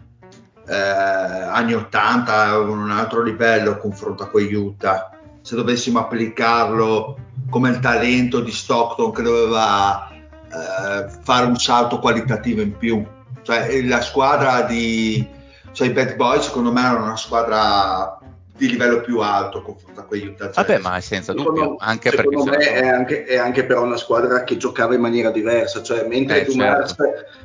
eh, 0.67 0.75
anni 0.75 1.75
80 1.75 2.33
avevano 2.33 2.83
un 2.83 2.91
altro 2.91 3.23
livello 3.23 3.77
confronto 3.77 4.23
a 4.23 4.29
quegli 4.29 4.55
Utah. 4.55 5.11
Se 5.43 5.55
dovessimo 5.55 5.99
applicarlo 5.99 7.19
come 7.51 7.69
il 7.69 7.79
talento 7.79 8.41
di 8.41 8.51
Stockton 8.51 9.13
che 9.13 9.23
doveva 9.23 10.11
eh, 10.11 11.09
fare 11.23 11.45
un 11.45 11.57
salto 11.57 11.99
qualitativo 11.99 12.63
in 12.63 12.75
più. 12.75 13.07
Cioè 13.43 13.83
la 13.83 14.01
squadra 14.01 14.63
di 14.63 15.37
cioè, 15.73 15.89
i 15.89 15.93
Bad 15.93 16.17
Boys 16.17 16.47
secondo 16.47 16.73
me 16.73 16.81
erano 16.81 17.05
una 17.05 17.17
squadra 17.17 18.18
di 18.59 18.69
livello 18.69 19.01
più 19.01 19.21
alto 19.21 19.63
confronto 19.63 20.01
a 20.01 20.03
quegli 20.05 20.27
Utah 20.27 20.47
Jazz. 20.47 20.57
Vabbè, 20.57 20.79
ma 20.79 20.97
è 20.97 21.01
senza 21.01 21.33
dubbio, 21.33 21.53
Secondo, 21.55 21.77
anche 21.79 22.11
perché 22.11 22.29
secondo 22.29 22.51
me 22.57 22.63
sono- 22.65 22.77
è 22.77 22.89
anche, 22.89 23.25
è 23.25 23.37
anche 23.39 23.65
però 23.65 23.83
una 23.85 23.97
squadra 23.97 24.43
che 24.45 24.57
giocava 24.57 24.95
in 24.95 25.01
maniera 25.01 25.31
diversa, 25.31 25.83
cioè 25.83 26.07
mentre 26.09 26.43
Eh, 26.43 26.45
Dumars, 26.45 26.97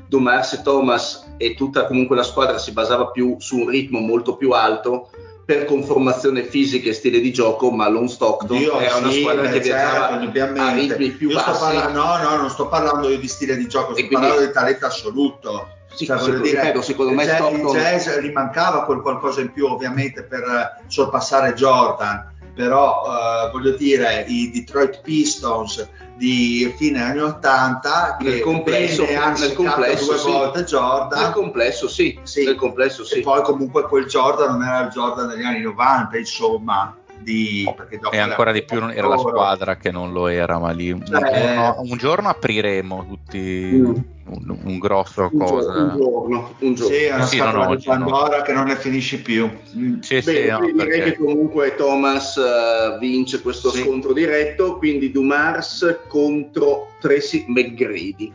Dumars 0.07 0.53
e 0.53 0.61
Thomas 0.63 1.25
e 1.37 1.53
tutta 1.53 1.85
comunque 1.85 2.15
la 2.15 2.23
squadra 2.23 2.57
si 2.57 2.71
basava 2.71 3.07
più 3.11 3.35
su 3.39 3.57
un 3.59 3.69
ritmo 3.69 3.99
molto 3.99 4.35
più 4.35 4.51
alto 4.51 5.09
per 5.45 5.65
conformazione 5.65 6.43
fisica 6.43 6.89
e 6.89 6.93
stile 6.93 7.19
di 7.19 7.31
gioco, 7.33 7.69
ma 7.69 7.87
Lone 7.89 8.07
Stockton 8.07 8.57
Dio, 8.57 8.79
era 8.79 8.95
una 8.95 9.11
sì, 9.11 9.19
squadra 9.21 9.49
che 9.49 9.59
beh, 9.59 9.63
certo, 9.65 9.89
viaggiava 9.89 10.15
indubbiamente. 10.15 10.61
a 10.93 10.95
ritmi 10.97 11.09
più 11.11 11.29
Io 11.29 11.39
sto 11.39 11.51
bassi. 11.51 11.63
parlando- 11.75 11.99
no, 12.01 12.17
no, 12.29 12.35
non 12.37 12.49
sto 12.49 12.67
parlando 12.69 13.09
io 13.09 13.17
di 13.19 13.27
stile 13.27 13.57
di 13.57 13.67
gioco, 13.67 13.87
sto 13.87 13.93
quindi- 13.95 14.13
parlando 14.15 14.45
di 14.45 14.51
talento 14.51 14.85
assoluto. 14.85 15.67
Sì, 15.93 16.05
Cioè, 16.05 16.15
voglio 16.17 16.25
secondo- 16.25 16.47
dire, 16.49 16.61
ripeto, 16.61 16.81
secondo 16.81 17.11
il 17.11 17.17
me 17.17 17.25
jazz, 17.25 17.35
Stockton- 17.37 17.75
il 17.75 17.81
jazz 17.81 18.07
rimancava 18.17 18.83
quel 18.85 19.01
qualcosa 19.01 19.41
in 19.41 19.51
più 19.51 19.67
ovviamente 19.67 20.23
per 20.23 20.41
eh, 20.41 20.83
sorpassare 20.87 21.53
Jordan, 21.53 22.31
però 22.55 23.03
eh, 23.05 23.51
voglio 23.51 23.71
dire 23.71 24.25
i 24.27 24.51
Detroit 24.51 25.01
Pistons 25.01 25.87
di 26.15 26.71
fine 26.77 27.01
anni 27.01 27.19
80 27.19 28.17
Nel 28.21 28.33
che 28.33 28.39
complesso- 28.41 29.03
bene 29.03 29.15
hanno 29.17 29.37
nel 29.39 29.53
complesso, 29.53 30.05
due 30.05 30.17
sì. 30.17 30.29
volte 30.31 30.63
Jordan 30.63 31.21
Nel 31.23 31.31
complesso 31.31 31.87
sì, 31.87 32.19
Sì. 32.23 32.45
nel 32.45 32.55
complesso 32.55 33.03
sì. 33.03 33.19
e 33.19 33.21
poi 33.21 33.41
comunque 33.41 33.83
quel 33.83 34.05
Jordan 34.05 34.51
non 34.57 34.63
era 34.63 34.81
il 34.81 34.89
Jordan 34.89 35.27
degli 35.27 35.43
anni 35.43 35.61
90 35.61 36.17
insomma 36.17 36.95
di, 37.19 37.71
perché 37.75 37.99
dopo 37.99 38.15
e 38.15 38.19
ancora 38.19 38.51
di 38.51 38.63
più 38.63 38.79
non- 38.79 38.91
era 38.91 39.07
la 39.07 39.17
squadra 39.17 39.77
che 39.77 39.91
non 39.91 40.11
lo 40.11 40.27
era, 40.27 40.59
ma 40.59 40.71
lì 40.71 40.91
un, 40.91 41.05
Cioè, 41.05 41.19
giorno, 41.21 41.75
un 41.81 41.97
giorno 41.97 42.29
apriremo 42.29 43.05
tutti 43.07 43.69
Mm. 43.73 43.85
un, 44.25 44.57
un 44.63 44.79
grosso 44.79 45.29
Un, 45.31 45.39
cosa. 45.39 45.71
un 45.71 45.95
giorno, 45.97 46.53
un 46.59 46.73
giorno. 46.73 46.93
Sì, 46.95 47.03
è 47.03 47.13
una 47.13 47.25
Sì, 47.25 47.37
no, 47.37 47.51
no, 47.51 47.75
di 47.75 47.83
Pandora 47.83 48.41
che 48.41 48.51
non 48.53 48.65
ne 48.65 48.75
finisce 48.75 49.19
più. 49.21 49.49
Mm. 49.77 49.99
Sì, 49.99 50.21
sì, 50.21 50.33
Bene, 50.33 50.51
no, 50.51 50.59
direi 50.59 50.73
perché- 50.75 51.03
che 51.11 51.17
comunque 51.17 51.75
Thomas 51.75 52.37
eh, 52.37 52.97
vince 52.99 53.41
questo 53.41 53.69
Sì. 53.69 53.81
scontro 53.83 54.13
diretto, 54.13 54.77
quindi 54.77 55.11
Dumars 55.11 55.99
contro 56.07 56.87
Tracy 56.99 57.45
McGrady. 57.47 58.33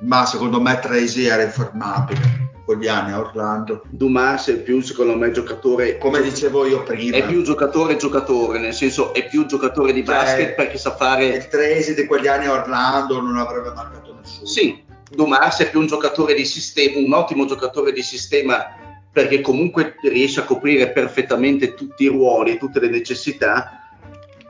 Ma 0.00 0.24
secondo 0.26 0.60
me 0.60 0.78
Tracy 0.78 1.24
era 1.24 1.42
infermabile 1.42 2.48
quegli 2.70 2.86
anni 2.86 3.10
a 3.10 3.18
Orlando. 3.18 3.82
Dumars 3.88 4.48
è 4.48 4.56
più, 4.58 4.80
secondo 4.80 5.16
me, 5.16 5.32
giocatore. 5.32 5.98
Come 5.98 6.22
dicevo 6.22 6.64
io 6.66 6.84
prima, 6.84 7.16
È 7.16 7.26
più 7.26 7.42
giocatore 7.42 7.96
giocatore, 7.96 8.60
nel 8.60 8.72
senso 8.74 9.12
è 9.12 9.28
più 9.28 9.44
giocatore 9.46 9.92
di 9.92 10.04
Cioè, 10.04 10.14
basket 10.14 10.54
perché 10.54 10.78
sa 10.78 10.94
fare. 10.94 11.26
il 11.26 11.48
Tracy 11.48 11.94
di 11.94 12.06
quegli 12.06 12.28
anni 12.28 12.46
a 12.46 12.52
Orlando 12.52 13.20
non 13.20 13.36
avrebbe 13.38 13.72
marcato 13.74 14.14
nessuno. 14.20 14.46
Sì, 14.46 14.84
Dumars 15.10 15.58
è 15.58 15.70
più 15.70 15.80
un 15.80 15.86
giocatore 15.86 16.34
di 16.34 16.44
sistema, 16.44 16.98
un 16.98 17.12
ottimo 17.12 17.44
giocatore 17.44 17.92
di 17.92 18.02
sistema 18.02 18.64
perché 19.12 19.40
comunque 19.40 19.96
riesce 20.02 20.38
a 20.38 20.44
coprire 20.44 20.92
perfettamente 20.92 21.74
tutti 21.74 22.04
i 22.04 22.08
ruoli, 22.08 22.56
tutte 22.56 22.78
le 22.78 22.88
necessità. 22.88 23.80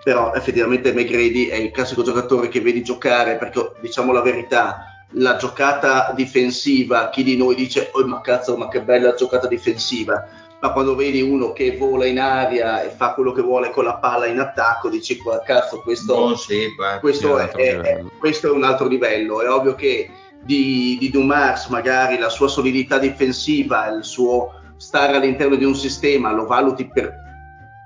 Però 0.04 0.34
effettivamente 0.34 0.92
McGrady 0.92 1.46
è 1.46 1.56
il 1.56 1.70
classico 1.70 2.02
giocatore 2.02 2.48
che 2.48 2.60
vedi 2.60 2.82
giocare 2.82 3.36
perché 3.36 3.72
diciamo 3.80 4.12
la 4.12 4.22
verità, 4.22 4.89
la 5.14 5.36
giocata 5.36 6.12
difensiva, 6.14 7.10
chi 7.10 7.22
di 7.22 7.36
noi 7.36 7.54
dice 7.54 7.90
oh 7.92 8.06
ma 8.06 8.20
cazzo 8.20 8.56
ma 8.56 8.68
che 8.68 8.82
bella 8.82 9.14
giocata 9.14 9.46
difensiva, 9.48 10.26
ma 10.60 10.72
quando 10.72 10.94
vedi 10.94 11.22
uno 11.22 11.52
che 11.52 11.76
vola 11.76 12.06
in 12.06 12.20
aria 12.20 12.82
e 12.82 12.90
fa 12.90 13.14
quello 13.14 13.32
che 13.32 13.42
vuole 13.42 13.70
con 13.70 13.84
la 13.84 13.96
palla 13.96 14.26
in 14.26 14.38
attacco, 14.38 14.88
dici, 14.88 15.18
cazzo, 15.44 15.80
questo, 15.80 16.12
Oh, 16.14 16.36
sì, 16.36 16.66
beh, 16.76 17.00
questo, 17.00 17.26
è, 17.26 17.30
è 17.30 17.32
un 17.32 17.40
altro 17.40 17.60
è- 17.60 17.72
livello. 17.76 18.10
questo 18.18 18.46
è 18.48 18.50
un 18.50 18.64
altro 18.64 18.86
livello. 18.86 19.40
È 19.42 19.50
ovvio 19.50 19.74
che 19.74 20.10
di, 20.42 20.96
di 21.00 21.10
Dumars 21.10 21.68
magari 21.68 22.18
la 22.18 22.28
sua 22.28 22.48
solidità 22.48 22.98
difensiva, 22.98 23.88
il 23.88 24.04
suo 24.04 24.52
stare 24.76 25.16
all'interno 25.16 25.56
di 25.56 25.64
un 25.64 25.74
sistema 25.74 26.30
lo 26.32 26.46
valuti 26.46 26.86
per, 26.86 27.12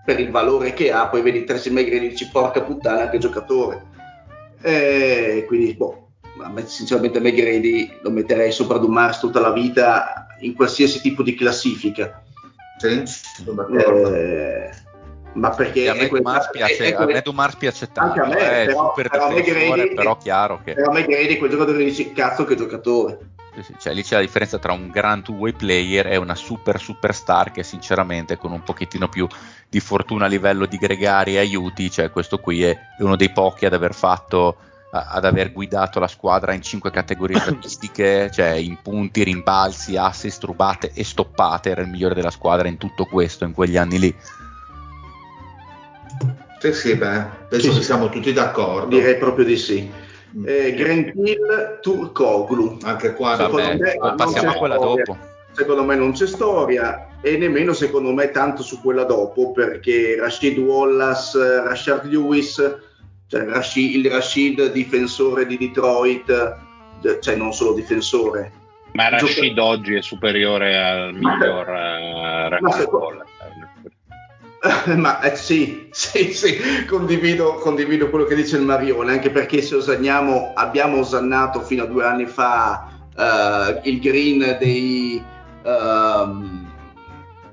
per 0.05 0.21
il 0.21 0.31
valore 0.31 0.73
che 0.75 0.93
ha, 0.93 1.09
poi 1.09 1.23
vedi 1.23 1.45
Tracy 1.45 1.71
McGrady 1.71 2.07
e 2.07 2.09
dici 2.11 2.29
porca 2.29 2.63
puttana 2.63 3.09
che 3.09 3.19
giocatore. 3.19 3.83
Eh, 4.63 5.45
quindi 5.47 5.75
boh, 5.75 6.04
a 6.43 6.49
me, 6.49 6.67
sinceramente 6.67 7.21
McGrady 7.21 7.99
lo 8.03 8.11
metterei 8.11 8.51
sopra 8.53 8.79
Dumars 8.79 9.19
tutta 9.19 9.41
la 9.41 9.53
vita 9.53 10.27
in 10.41 10.55
qualsiasi 10.55 11.01
tipo 11.01 11.23
di 11.23 11.35
classifica. 11.35 12.23
Sì, 12.79 13.03
sono 13.07 13.53
d'accordo. 13.53 14.15
Eh, 14.15 14.71
ma 15.35 15.51
perché 15.51 15.89
a 15.89 15.95
me 15.95 16.01
è 16.01 16.09
quel- 16.09 16.23
Dumars 16.23 16.47
è- 16.47 16.51
piace, 16.51 16.85
è 16.85 16.95
a 16.95 17.05
me 17.07 17.21
Dumars 17.23 17.57
piace 17.57 17.89
Anche 17.95 18.21
tanto, 18.21 18.23
a 18.23 18.35
me, 18.35 18.63
è 18.63 18.67
però- 18.67 18.89
super 18.89 19.09
però 19.11 19.29
difensore, 19.29 19.63
McGrady- 19.63 19.95
però 19.95 20.17
chiaro 20.17 20.61
che 20.65 20.73
però 20.75 20.93
McGrady 20.93 21.39
quel 21.39 21.51
giocatore 21.51 21.79
che 21.79 21.85
dici 21.85 22.13
cazzo 22.13 22.45
che 22.45 22.57
giocatore. 22.57 23.19
Cioè, 23.79 23.95
lì 23.95 24.03
c'è 24.03 24.17
la 24.17 24.21
differenza 24.23 24.59
tra 24.59 24.73
un 24.73 24.91
gran 24.91 25.23
two-way 25.23 25.53
player 25.53 26.09
e 26.09 26.17
una 26.17 26.35
super 26.35 26.81
superstar 26.81 27.53
che 27.53 27.63
sinceramente 27.63 28.37
con 28.37 28.51
un 28.51 28.65
pochettino 28.65 29.09
più 29.09 29.29
di 29.69 29.79
fortuna 29.79 30.25
a 30.25 30.29
livello 30.29 30.67
di 30.67 30.77
gregari 30.77 31.37
e 31.37 31.39
aiuti, 31.39 31.89
cioè 31.89 32.11
questo 32.11 32.39
qui 32.39 32.65
è 32.65 32.77
uno 32.99 33.15
dei 33.15 33.31
pochi 33.31 33.65
ad 33.65 33.73
aver 33.73 33.95
fatto 33.95 34.57
a- 34.95 35.09
ad 35.11 35.25
aver 35.25 35.53
guidato 35.53 35.99
la 35.99 36.07
squadra 36.07 36.53
in 36.53 36.63
cinque 36.63 36.91
categorie 36.93 37.39
statistiche, 37.41 38.31
cioè 38.33 38.51
in 38.51 38.79
punti, 38.81 39.25
rimbalzi, 39.25 39.97
assist, 39.97 40.45
rubate 40.45 40.93
e 40.95 41.03
stoppate, 41.03 41.71
era 41.71 41.83
il 41.83 41.89
migliore 41.89 42.15
della 42.15 42.31
squadra 42.31 42.69
in 42.69 42.79
tutto 42.79 43.05
questo 43.07 43.45
in 43.45 43.53
quegli 43.53 43.77
anni 43.77 43.99
lì. 43.99 44.15
Sì, 46.61 46.73
sì, 46.73 46.95
beh, 46.95 47.25
penso 47.49 47.67
Sì, 47.67 47.73
che 47.73 47.75
sì. 47.81 47.83
siamo 47.83 48.09
tutti 48.09 48.33
d'accordo. 48.33 48.97
Direi 48.97 49.19
proprio 49.19 49.45
di 49.45 49.57
sì. 49.57 49.91
Mm. 50.37 50.45
Eh, 50.47 50.75
Grant 50.75 51.13
Hill, 51.15 51.81
Turkoglu. 51.83 52.79
Anche 52.83 53.13
qua 53.15 53.37
Secondo 53.37 53.57
Vabbè, 53.69 53.77
me 53.77 54.15
passiamo 54.17 54.49
c'è 54.51 54.55
a 54.55 54.59
quella 54.59 54.77
storia. 54.77 55.05
dopo. 55.05 55.19
Secondo 55.53 55.85
me 55.85 55.95
non 55.95 56.13
c'è 56.13 56.27
storia 56.27 57.09
e 57.21 57.37
nemmeno 57.37 57.73
secondo 57.75 58.13
me 58.13 58.31
tanto 58.31 58.63
su 58.63 58.81
quella 58.81 59.05
dopo 59.05 59.53
perché 59.53 60.17
Rashid 60.19 60.57
Wallace, 60.59 61.61
Rashard 61.61 62.07
Lewis, 62.07 62.77
cioè 63.27 63.45
Rashid- 63.45 63.95
il 63.97 64.11
Rashid 64.11 64.73
difensore 64.73 65.47
di 65.47 65.57
Detroit, 65.59 66.57
cioè 67.21 67.37
non 67.37 67.53
solo 67.53 67.75
difensore. 67.75 68.53
Ma 68.93 69.11
Gioca- 69.11 69.23
Rashid 69.27 69.59
oggi 69.59 69.95
è 69.95 70.03
superiore 70.03 70.77
al 70.79 71.15
miglior 71.15 71.69
eh, 71.69 72.49
Rashid. 72.49 72.89
Ma 74.97 75.21
eh, 75.21 75.37
sì, 75.37 75.89
sì, 75.91 76.33
sì, 76.33 76.57
condivido, 76.87 77.55
condivido 77.57 78.09
quello 78.09 78.25
che 78.25 78.35
dice 78.35 78.57
il 78.57 78.63
Marione, 78.63 79.13
anche 79.13 79.29
perché 79.31 79.61
se 79.61 79.75
osanniamo, 79.75 80.53
abbiamo 80.55 81.01
osannato 81.01 81.61
fino 81.61 81.83
a 81.83 81.87
due 81.87 82.05
anni 82.05 82.25
fa 82.25 82.89
eh, 83.15 83.81
il 83.91 84.01
green 84.01 84.57
dei, 84.59 85.23
ehm, 85.65 86.73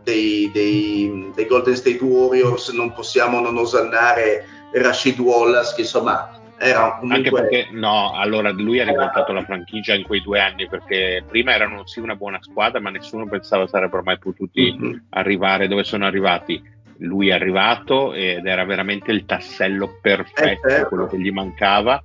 dei, 0.04 0.50
dei- 0.54 1.32
dei 1.36 1.46
Golden 1.48 1.76
State 1.76 2.02
Warriors, 2.02 2.70
non 2.70 2.94
possiamo 2.94 3.42
non 3.42 3.58
osannare 3.58 4.46
Rashid 4.74 5.20
Wallace, 5.20 5.74
che 5.76 5.82
insomma 5.82 6.30
era 6.58 6.98
comunque... 7.00 7.16
Anche 7.18 7.32
perché 7.32 7.68
no, 7.72 8.14
allora 8.14 8.52
lui 8.52 8.80
ha 8.80 8.86
rivoltato 8.86 9.34
la 9.34 9.44
franchigia 9.44 9.96
in 9.96 10.04
quei 10.04 10.22
due 10.22 10.40
anni 10.40 10.68
perché 10.68 11.24
prima 11.28 11.54
erano 11.54 11.86
sì 11.88 12.00
una 12.00 12.16
buona 12.16 12.40
squadra, 12.42 12.80
ma 12.80 12.90
nessuno 12.90 13.28
pensava 13.28 13.68
sarebbero 13.68 14.04
mai 14.04 14.18
potuti 14.20 14.76
Mhm. 14.78 15.06
arrivare 15.10 15.68
dove 15.68 15.84
sono 15.84 16.06
arrivati. 16.06 16.62
Lui 17.00 17.30
è 17.30 17.34
arrivato 17.34 18.14
ed 18.14 18.46
era 18.46 18.64
veramente 18.64 19.12
il 19.12 19.26
tassello 19.26 19.98
perfetto, 20.00 20.68
Eh, 20.68 20.70
certo. 20.72 20.88
quello 20.90 21.08
che 21.08 21.20
gli 21.20 21.32
mancava 21.32 22.02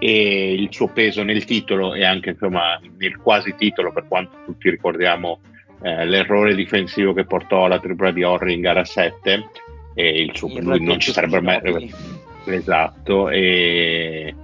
e 0.00 0.54
il 0.54 0.68
suo 0.72 0.88
peso 0.88 1.22
nel 1.22 1.44
titolo 1.44 1.94
e 1.94 2.04
anche 2.04 2.30
insomma 2.30 2.80
nel 2.98 3.16
quasi 3.18 3.54
titolo, 3.54 3.92
per 3.92 4.06
quanto 4.08 4.38
tutti 4.44 4.68
ricordiamo 4.70 5.40
eh, 5.82 6.04
l'errore 6.04 6.54
difensivo 6.54 7.12
che 7.12 7.24
portò 7.24 7.64
alla 7.66 7.78
tripla 7.78 8.10
di 8.10 8.22
Horry 8.24 8.54
in 8.54 8.60
gara 8.60 8.84
7 8.84 9.48
e 9.94 10.22
il 10.22 10.36
suo, 10.36 10.48
Il 10.48 10.62
lui 10.64 10.82
non 10.82 10.98
ci 11.00 11.12
sarebbe 11.12 11.40
mai. 11.40 11.92
Esatto, 12.46 13.28
e 13.28 14.34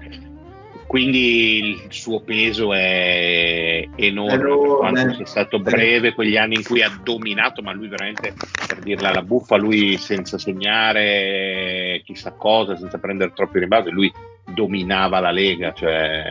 quindi 0.87 1.83
il 1.85 1.87
suo 1.89 2.21
peso 2.21 2.73
è 2.73 3.89
enorme, 3.97 4.37
per 4.39 4.47
Enorme. 4.47 4.77
quanto 4.77 5.15
sia 5.15 5.27
stato 5.27 5.59
breve 5.59 6.15
quegli 6.15 6.37
anni 6.37 6.55
in 6.55 6.63
cui 6.63 6.81
ha 6.83 7.01
dominato, 7.03 7.61
ma 7.61 7.73
lui 7.73 7.89
veramente, 7.89 8.35
per 8.67 8.79
dirla 8.79 9.09
alla 9.09 9.23
buffa, 9.23 9.57
lui 9.57 9.97
senza 9.97 10.39
segnare 10.39 12.03
chissà 12.05 12.31
cosa, 12.33 12.77
senza 12.77 12.99
prendere 12.99 13.33
troppi 13.35 13.59
rimbalzi, 13.59 13.91
lui 13.91 14.13
dominava 14.55 15.19
la 15.19 15.33
Lega, 15.33 15.73
cioè 15.73 16.23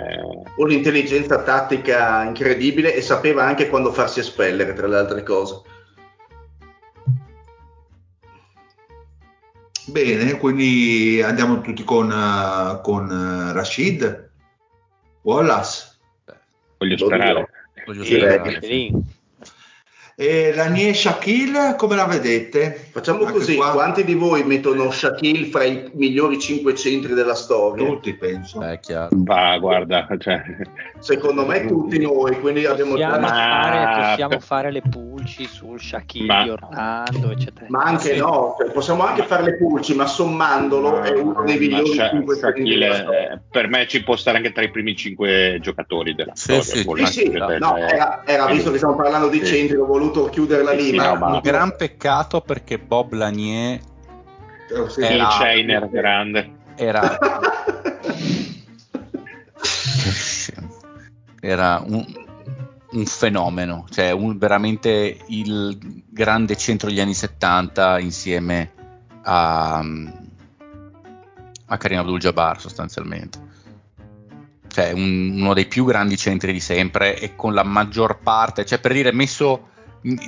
Un'intelligenza 0.56 1.44
tattica 1.44 2.24
incredibile 2.24 2.96
e 2.96 3.02
sapeva 3.02 3.44
anche 3.44 3.68
quando 3.68 3.92
farsi 3.92 4.20
espellere, 4.22 4.74
tra 4.74 4.88
le 4.88 4.96
altre 4.96 5.24
cose. 5.24 5.62
Bene, 9.88 10.38
quindi 10.38 11.22
andiamo 11.24 11.62
tutti 11.62 11.84
con, 11.84 12.12
eh, 12.12 12.82
con 12.82 13.10
eh, 13.10 13.54
Rashid 13.54 14.30
Wallace 15.22 15.94
voglio 16.78 16.98
sperare. 16.98 17.50
Voglio 17.86 18.04
sperare. 18.04 18.60
Lì. 18.62 18.92
e 20.18 20.54
Lanier 20.56 20.96
Shaquille 20.96 21.76
come 21.78 21.96
la 21.96 22.06
vedete? 22.06 22.88
Facciamo 22.92 23.22
Anche 23.22 23.34
così, 23.34 23.56
qua, 23.56 23.72
quanti 23.72 24.04
di 24.04 24.14
voi 24.14 24.44
mettono 24.44 24.90
Shaquille 24.92 25.48
fra 25.48 25.64
i 25.64 25.90
migliori 25.94 26.40
cinque 26.40 26.76
centri 26.76 27.14
della 27.14 27.36
storia? 27.36 27.86
tutti 27.86 28.14
penso 28.16 28.60
Beh, 28.60 28.74
è 28.74 28.80
chiaro. 28.80 29.10
Va, 29.12 29.58
guarda, 29.58 30.08
cioè, 30.18 30.42
Secondo 31.00 31.46
me 31.46 31.66
tutti 31.66 32.00
noi, 32.00 32.40
quindi 32.40 32.66
abbiamo 32.66 32.96
già... 32.96 33.10
Possiamo, 33.10 33.28
fare, 33.28 34.08
possiamo 34.10 34.40
fare 34.40 34.72
le 34.72 34.82
pulci 35.26 35.48
sul 35.48 35.82
Shaquille 35.82 36.26
Ma- 36.28 36.44
di 36.44 36.50
Orlando, 36.50 37.32
eccetera. 37.32 37.66
Ma 37.70 37.82
anche 37.84 38.14
Sì. 38.14 38.20
no, 38.20 38.56
cioè, 38.60 38.70
possiamo 38.72 39.04
anche 39.04 39.24
fare 39.24 39.42
le 39.44 39.58
pulci, 39.58 39.96
ma 39.96 40.06
sommandolo 40.06 41.02
è 41.02 41.10
uno 41.20 41.44
dei 41.44 41.56
Ma 41.56 41.60
migliori 41.62 41.94
Sha- 41.96 42.10
cinque 42.10 42.36
centri 42.36 42.52
Shaquille, 42.60 42.86
della 42.88 42.98
storia. 43.00 43.32
eh, 43.34 43.40
per 43.50 43.68
me 43.68 43.88
ci 43.88 44.04
può 44.04 44.16
stare 44.16 44.38
anche 44.38 44.52
tra 44.52 44.64
i 44.64 44.70
primi 44.70 44.96
cinque 44.96 45.58
giocatori 45.62 46.14
della 46.14 46.34
Sì, 46.36 46.62
storia. 46.62 46.64
sì, 46.64 46.84
Sì, 46.84 47.32
la- 47.34 47.48
sì, 47.50 47.58
no, 47.60 47.76
era, 47.78 48.22
era 48.26 48.46
visto 48.48 48.70
che 48.70 48.78
stiamo 48.78 48.96
parlando 48.96 49.28
di 49.30 49.40
Sì. 49.40 49.46
centri, 49.46 49.78
ho 49.78 49.86
voluto 49.86 50.26
chiuderla 50.30 50.72
lì, 50.74 50.84
Sì, 50.84 50.90
sì, 50.90 50.96
ma, 50.96 51.08
no, 51.10 51.16
ma- 51.16 51.28
Un 51.34 51.40
gran 51.42 51.76
peccato 51.76 52.42
perché 52.42 52.78
Bob 52.78 53.14
Lanier 53.14 53.80
Eh, 54.70 54.90
sì. 54.90 55.00
Il 55.00 55.06
era- 55.06 55.28
Chainer 55.28 55.90
grande. 55.90 56.52
era, 56.76 57.18
era 61.42 61.82
un, 61.86 62.04
un 62.96 63.06
fenomeno, 63.06 63.86
cioè 63.92 64.12
un- 64.12 64.38
veramente 64.38 65.18
il 65.28 66.04
grande 66.10 66.56
centro 66.58 66.90
degli 66.90 67.00
anni 67.00 67.14
70 67.14 68.00
insieme 68.00 68.72
a, 69.24 69.84
a 71.68 71.78
Karim 71.78 72.00
Abdul-Jabbar 72.00 72.60
sostanzialmente. 72.60 73.44
Cioè 74.68 74.92
un- 74.92 75.40
uno 75.40 75.54
dei 75.54 75.68
più 75.68 75.86
grandi 75.86 76.18
centri 76.18 76.52
di 76.52 76.60
sempre 76.60 77.18
e 77.20 77.36
con 77.36 77.54
la 77.54 77.64
maggior 77.64 78.20
parte, 78.20 78.66
cioè 78.66 78.80
per 78.80 78.94
dire 78.94 79.12
messo 79.12 79.70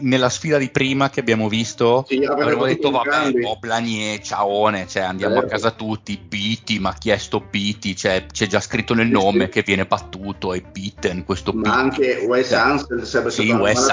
nella 0.01 0.29
sfida 0.29 0.57
di 0.57 0.69
prima 0.69 1.09
che 1.11 1.19
abbiamo 1.19 1.47
visto, 1.47 2.03
Sì, 2.07 2.23
avremmo 2.23 2.65
detto 2.65 2.89
vabbè. 2.89 3.31
Bob 3.33 3.63
Lanier, 3.63 4.19
ciaone, 4.19 4.87
cioè 4.87 5.03
andiamo 5.03 5.35
Certo. 5.35 5.47
a 5.47 5.51
casa 5.51 5.71
tutti, 5.71 6.17
Piti, 6.17 6.79
ma 6.79 6.93
chi 6.93 7.11
è 7.11 7.17
sto 7.17 7.41
Piti? 7.41 7.95
Cioè 7.95 8.25
c'è 8.31 8.47
già 8.47 8.59
scritto 8.59 8.93
nel 8.95 9.07
nome 9.07 9.45
sì. 9.45 9.49
che 9.51 9.61
viene 9.63 9.85
battuto, 9.85 10.53
è 10.53 10.61
Pitten, 10.63 11.23
questo 11.23 11.53
ma 11.53 11.61
Piti. 11.61 11.75
anche 11.75 12.25
Wes 12.27 12.47
Cioè, 12.49 12.57
Anseld 12.59 13.01
sarebbe 13.03 13.29
sì, 13.31 13.51
Wes 13.51 13.85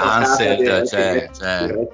direi 0.56 0.86
cioè, 0.88 1.12
che- 1.12 1.30
cioè. 1.38 1.88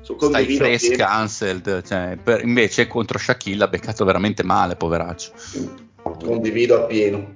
Su- 0.00 0.16
Stai 0.20 0.56
fresca 0.56 0.92
appieno. 0.92 1.10
Anseld, 1.10 1.82
cioè, 1.84 2.18
per- 2.22 2.44
invece 2.44 2.86
contro 2.86 3.18
Shaquille 3.18 3.64
ha 3.64 3.68
beccato 3.68 4.04
veramente 4.04 4.42
male, 4.44 4.76
poveraccio. 4.76 5.32
condivido 6.02 6.82
appieno. 6.82 7.34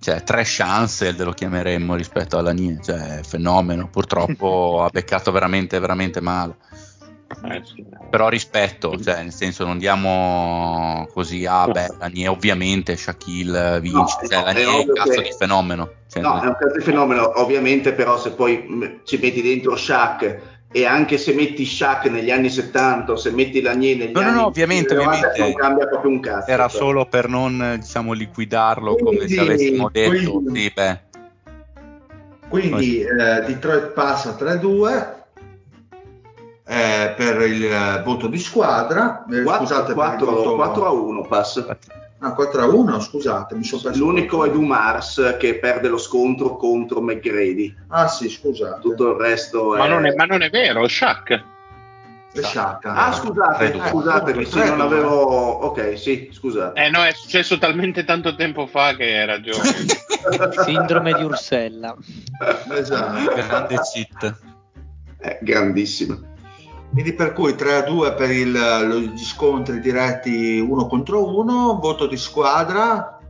Cioè, 0.00 0.22
trash 0.22 0.60
Anseld 0.60 1.20
lo 1.22 1.32
chiameremmo 1.32 1.94
rispetto 1.94 2.38
alla 2.38 2.48
Lanier, 2.52 2.80
cioè 2.80 3.20
fenomeno. 3.24 3.88
Purtroppo 3.90 4.82
ha 4.86 4.88
beccato 4.90 5.32
veramente, 5.32 5.78
veramente 5.78 6.20
male. 6.20 6.56
Eh, 7.44 7.62
sì. 7.62 7.84
Però 8.10 8.28
rispetto, 8.28 8.98
cioè, 8.98 9.22
nel 9.22 9.32
senso 9.32 9.66
non 9.66 9.76
diamo 9.76 11.06
così, 11.12 11.44
ah 11.44 11.66
beh, 11.68 11.96
Lanier 11.98 12.30
ovviamente, 12.30 12.96
Shaquille 12.96 13.80
vince, 13.80 13.98
No, 14.22 14.28
cioè 14.28 14.38
no, 14.38 14.44
è 14.44 14.52
Lanier 14.54 14.68
è 14.68 14.88
un 14.88 14.94
cazzo 14.94 15.10
che- 15.10 15.22
di 15.22 15.34
fenomeno. 15.38 15.90
Cioè, 16.08 16.22
No, 16.22 16.40
è 16.40 16.46
un 16.46 16.56
cazzo 16.58 16.78
di 16.78 16.84
fenomeno, 16.84 17.40
ovviamente, 17.40 17.92
però 17.92 18.18
se 18.18 18.30
poi 18.30 18.64
mh, 18.66 19.00
ci 19.04 19.18
metti 19.20 19.42
dentro 19.42 19.76
Shaq 19.76 20.38
e 20.70 20.84
anche 20.84 21.16
se 21.16 21.32
metti 21.32 21.64
Shaq 21.64 22.06
negli 22.06 22.30
anni 22.30 22.50
70 22.50 23.12
o 23.12 23.16
se 23.16 23.30
metti 23.30 23.62
Lanier 23.62 23.96
negli 23.96 24.12
No, 24.12 24.20
no, 24.20 24.26
anni 24.26 24.36
no, 24.36 24.46
ovviamente, 24.46 24.94
90, 24.94 25.16
ovviamente. 25.28 25.40
non 25.40 25.52
cambia 25.54 25.86
proprio 25.86 26.10
un 26.10 26.20
cazzo. 26.20 26.50
Era 26.50 26.68
cioè. 26.68 26.78
solo 26.78 27.06
per 27.06 27.28
non, 27.28 27.76
diciamo, 27.80 28.12
liquidarlo 28.12 28.94
come 28.96 29.16
Quindi- 29.16 29.34
se 29.34 29.40
avessimo 29.40 29.88
detto, 29.90 30.08
quindi- 30.32 30.60
sì, 30.60 30.72
beh, 30.74 31.00
Quindi 32.48 33.00
eh, 33.02 33.42
Detroit 33.46 33.88
passa 33.92 34.34
3-2 34.38 35.16
eh, 36.66 37.14
per 37.16 37.40
il 37.42 38.02
voto 38.04 38.26
di 38.26 38.38
squadra. 38.38 39.24
Eh, 39.30 39.42
4, 39.42 39.66
scusate, 39.66 39.94
per 39.94 40.14
il 40.18 40.24
voto- 40.24 40.54
4 40.54 40.86
a 40.86 40.90
1 40.90 41.22
passa. 41.22 41.78
Ah, 42.20 42.32
4 42.32 42.62
a 42.62 42.66
1, 42.66 43.00
scusate, 43.00 43.54
mi 43.54 43.62
sono 43.62 43.82
perso. 43.82 43.98
L'unico 43.98 44.44
è 44.44 44.50
Dumars 44.50 45.36
che 45.38 45.58
perde 45.58 45.88
lo 45.88 45.98
scontro 45.98 46.56
contro 46.56 47.00
McGrady. 47.00 47.72
Ah 47.88 48.08
sì, 48.08 48.28
scusate. 48.28 48.80
Tutto 48.80 49.12
il 49.12 49.20
resto 49.20 49.76
è... 49.76 49.78
Ma 49.78 49.86
non 49.86 50.04
è, 50.04 50.14
ma 50.14 50.24
non 50.24 50.42
è 50.42 50.50
vero, 50.50 50.86
Shaq. 50.88 51.44
È 52.32 52.42
sciacca. 52.42 52.92
Ah, 52.92 53.12
scusate, 53.12 54.34
Eh, 54.34 54.44
sì, 54.44 54.58
non 54.58 54.80
avevo... 54.80 55.14
Ok, 55.14 55.98
sì, 55.98 56.28
scusate. 56.30 56.80
Eh 56.80 56.90
no, 56.90 57.02
è 57.04 57.12
successo 57.12 57.56
talmente 57.58 58.04
tanto 58.04 58.34
tempo 58.34 58.66
fa 58.66 58.94
che 58.94 59.18
hai 59.18 59.26
ragione. 59.26 59.62
Sindrome 60.64 61.12
di 61.14 61.22
Ursella. 61.22 61.96
Esatto. 62.70 63.34
Grande 63.34 63.76
cheat. 63.92 64.34
È 65.18 65.38
grandissimo. 65.40 66.27
Quindi 66.90 67.12
per 67.12 67.32
cui 67.32 67.54
3 67.54 67.74
a 67.74 67.82
2 67.82 68.14
per 68.14 68.30
il- 68.30 69.12
gli 69.14 69.22
scontri 69.24 69.78
diretti 69.80 70.58
uno 70.58 70.86
contro 70.86 71.36
uno, 71.38 71.78
voto 71.80 72.06
di 72.06 72.16
squadra. 72.16 73.20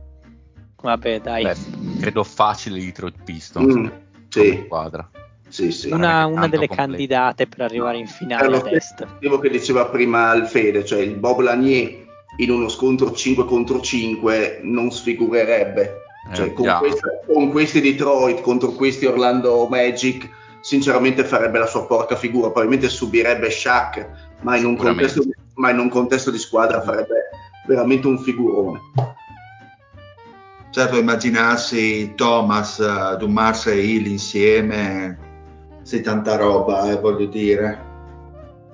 Vabbè, 0.81 1.19
dai. 1.19 1.43
Beh, 1.43 1.55
credo 1.99 2.23
facile 2.23 2.79
Detroit 2.79 3.15
Pistons. 3.23 3.73
Mm, 3.75 3.87
sì, 4.29 4.61
Squadra. 4.65 5.09
sì, 5.49 5.71
sì. 5.71 5.91
una, 5.91 6.25
una 6.25 6.47
delle 6.47 6.67
completo. 6.67 6.75
candidate 6.91 7.47
per 7.47 7.61
arrivare 7.61 7.97
in 7.97 8.07
finale 8.07 8.47
lo 8.47 8.57
ad 8.59 8.67
est. 8.67 8.93
stesso 8.93 9.11
motivo 9.11 9.39
che 9.39 9.49
diceva 9.49 9.85
prima 9.87 10.31
il 10.33 10.45
Fede, 10.45 10.85
cioè 10.85 11.01
il 11.01 11.15
Bob 11.15 11.39
Lanier 11.41 12.07
in 12.37 12.51
uno 12.51 12.69
scontro 12.69 13.11
5 13.11 13.43
contro 13.45 13.81
5 13.81 14.59
non 14.63 14.89
sfigurerebbe. 14.91 16.03
Cioè, 16.33 16.45
Eh, 16.47 16.53
con, 16.53 16.75
questa- 16.79 17.07
con 17.27 17.49
questi 17.49 17.81
Detroit 17.81 18.39
contro 18.41 18.71
questi 18.71 19.05
Orlando 19.05 19.67
Magic, 19.67 20.29
sinceramente 20.61 21.23
farebbe 21.23 21.59
la 21.59 21.67
sua 21.67 21.85
porca 21.85 22.15
figura. 22.15 22.51
Probabilmente 22.51 22.89
subirebbe 22.89 23.49
Shaq, 23.49 24.07
ma 24.41 24.55
in 24.57 24.65
un, 24.65 24.75
contesto, 24.75 25.23
di- 25.23 25.33
ma 25.55 25.69
in 25.71 25.79
un 25.79 25.89
contesto 25.89 26.31
di 26.31 26.37
squadra 26.37 26.81
farebbe 26.81 27.29
veramente 27.67 28.07
un 28.07 28.19
figurone. 28.19 28.79
Certo, 30.71 30.97
immaginarsi 30.97 32.13
Thomas, 32.15 32.79
eh, 32.79 33.17
Dumars 33.17 33.67
e 33.67 33.79
Hill 33.79 34.05
insieme, 34.05 35.17
sì, 35.81 36.01
tanta 36.01 36.35
roba, 36.35 36.91
eh, 36.91 36.99
voglio 36.99 37.25
dire. 37.25 37.87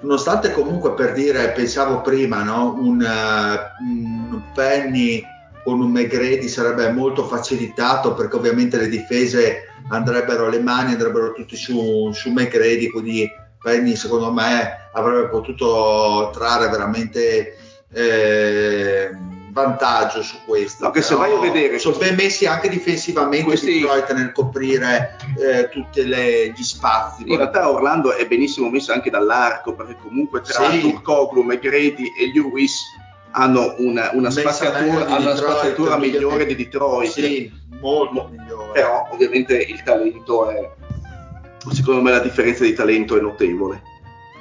Nonostante 0.02 0.52
comunque 0.52 0.94
per 0.94 1.14
dire, 1.14 1.52
pensavo 1.52 2.02
prima, 2.02 2.44
no? 2.44 2.76
un, 2.78 3.02
eh, 3.02 3.82
un 3.82 4.42
Penny 4.54 5.24
con 5.64 5.80
un 5.80 5.90
McGrady 5.92 6.48
sarebbe 6.48 6.92
molto 6.92 7.24
facilitato 7.24 8.14
perché 8.14 8.36
ovviamente 8.36 8.78
le 8.78 8.88
difese 8.88 9.64
andrebbero, 9.90 10.50
le 10.50 10.60
mani 10.60 10.94
andrebbero 10.94 11.34
tutte 11.34 11.56
su, 11.56 12.12
su 12.14 12.30
McGrady, 12.32 12.90
quindi 12.90 13.30
Penny 13.62 13.96
secondo 13.96 14.32
me 14.32 14.90
avrebbe 14.94 15.28
potuto 15.30 16.30
trarre 16.34 16.70
veramente 16.70 17.58
eh, 17.94 19.10
vantaggio 19.52 20.22
su 20.22 20.38
questo. 20.46 20.90
Che 20.92 21.02
se 21.02 21.16
vai 21.16 21.34
a 21.34 21.40
vedere- 21.40 21.80
sono 21.80 21.98
ben 21.98 22.16
messi 22.16 22.46
anche 22.46 22.68
difensivamente 22.70 23.46
Questi- 23.46 23.80
Detroit 23.80 24.12
nel 24.14 24.32
coprire 24.34 25.16
eh, 25.40 25.70
tutti 25.70 26.04
gli 26.06 26.64
spazi. 26.64 27.24
In 27.26 27.38
realtà 27.38 27.70
Orlando 27.70 28.14
è 28.14 28.28
benissimo 28.28 28.70
messo 28.70 28.92
anche 28.92 29.10
dall'arco, 29.10 29.74
perché 29.74 29.96
comunque 30.02 30.42
tra 30.42 30.70
Sì. 30.70 30.82
Turkoglu, 30.82 31.42
McGrady 31.42 32.12
e 32.20 32.32
Lewis 32.34 32.82
hanno 33.36 33.76
una, 33.80 34.12
una 34.14 34.30
di 34.30 34.42
hanno 34.42 35.18
una 35.18 35.36
spaziatura 35.36 35.98
migliore 35.98 36.46
di 36.46 36.56
Detroit. 36.56 37.12
Sì, 37.12 37.52
molto 37.82 38.30
migliore. 38.32 38.72
Però 38.72 39.08
ovviamente 39.12 39.58
il 39.58 39.84
talento 39.84 40.50
è, 40.50 40.72
secondo 41.72 42.02
me 42.02 42.12
la 42.12 42.20
differenza 42.20 42.64
di 42.64 42.74
talento 42.74 43.18
è 43.18 43.22
notevole 43.22 43.82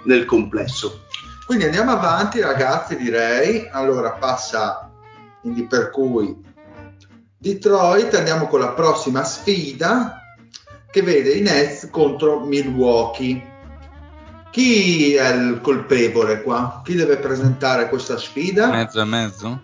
nel 0.04 0.24
complesso. 0.24 1.02
Quindi 1.44 1.64
andiamo 1.64 1.90
avanti 1.90 2.40
ragazzi 2.40 2.96
direi. 2.96 3.68
Allora 3.70 4.12
passa 4.12 4.90
quindi 5.40 5.66
per 5.66 5.90
cui 5.90 6.34
Detroit 7.36 8.14
andiamo 8.14 8.46
con 8.46 8.60
la 8.60 8.70
prossima 8.70 9.24
sfida 9.24 10.20
che 10.90 11.02
vede 11.02 11.32
i 11.32 11.42
Nets 11.42 11.90
contro 11.90 12.40
Milwaukee. 12.40 13.52
Chi 14.54 15.14
è 15.16 15.34
il 15.34 15.60
colpevole 15.60 16.40
qua? 16.40 16.80
Chi 16.84 16.94
deve 16.94 17.16
presentare 17.16 17.88
questa 17.88 18.16
sfida? 18.16 18.68
Mezzo 18.70 19.00
e 19.00 19.04
mezzo? 19.04 19.62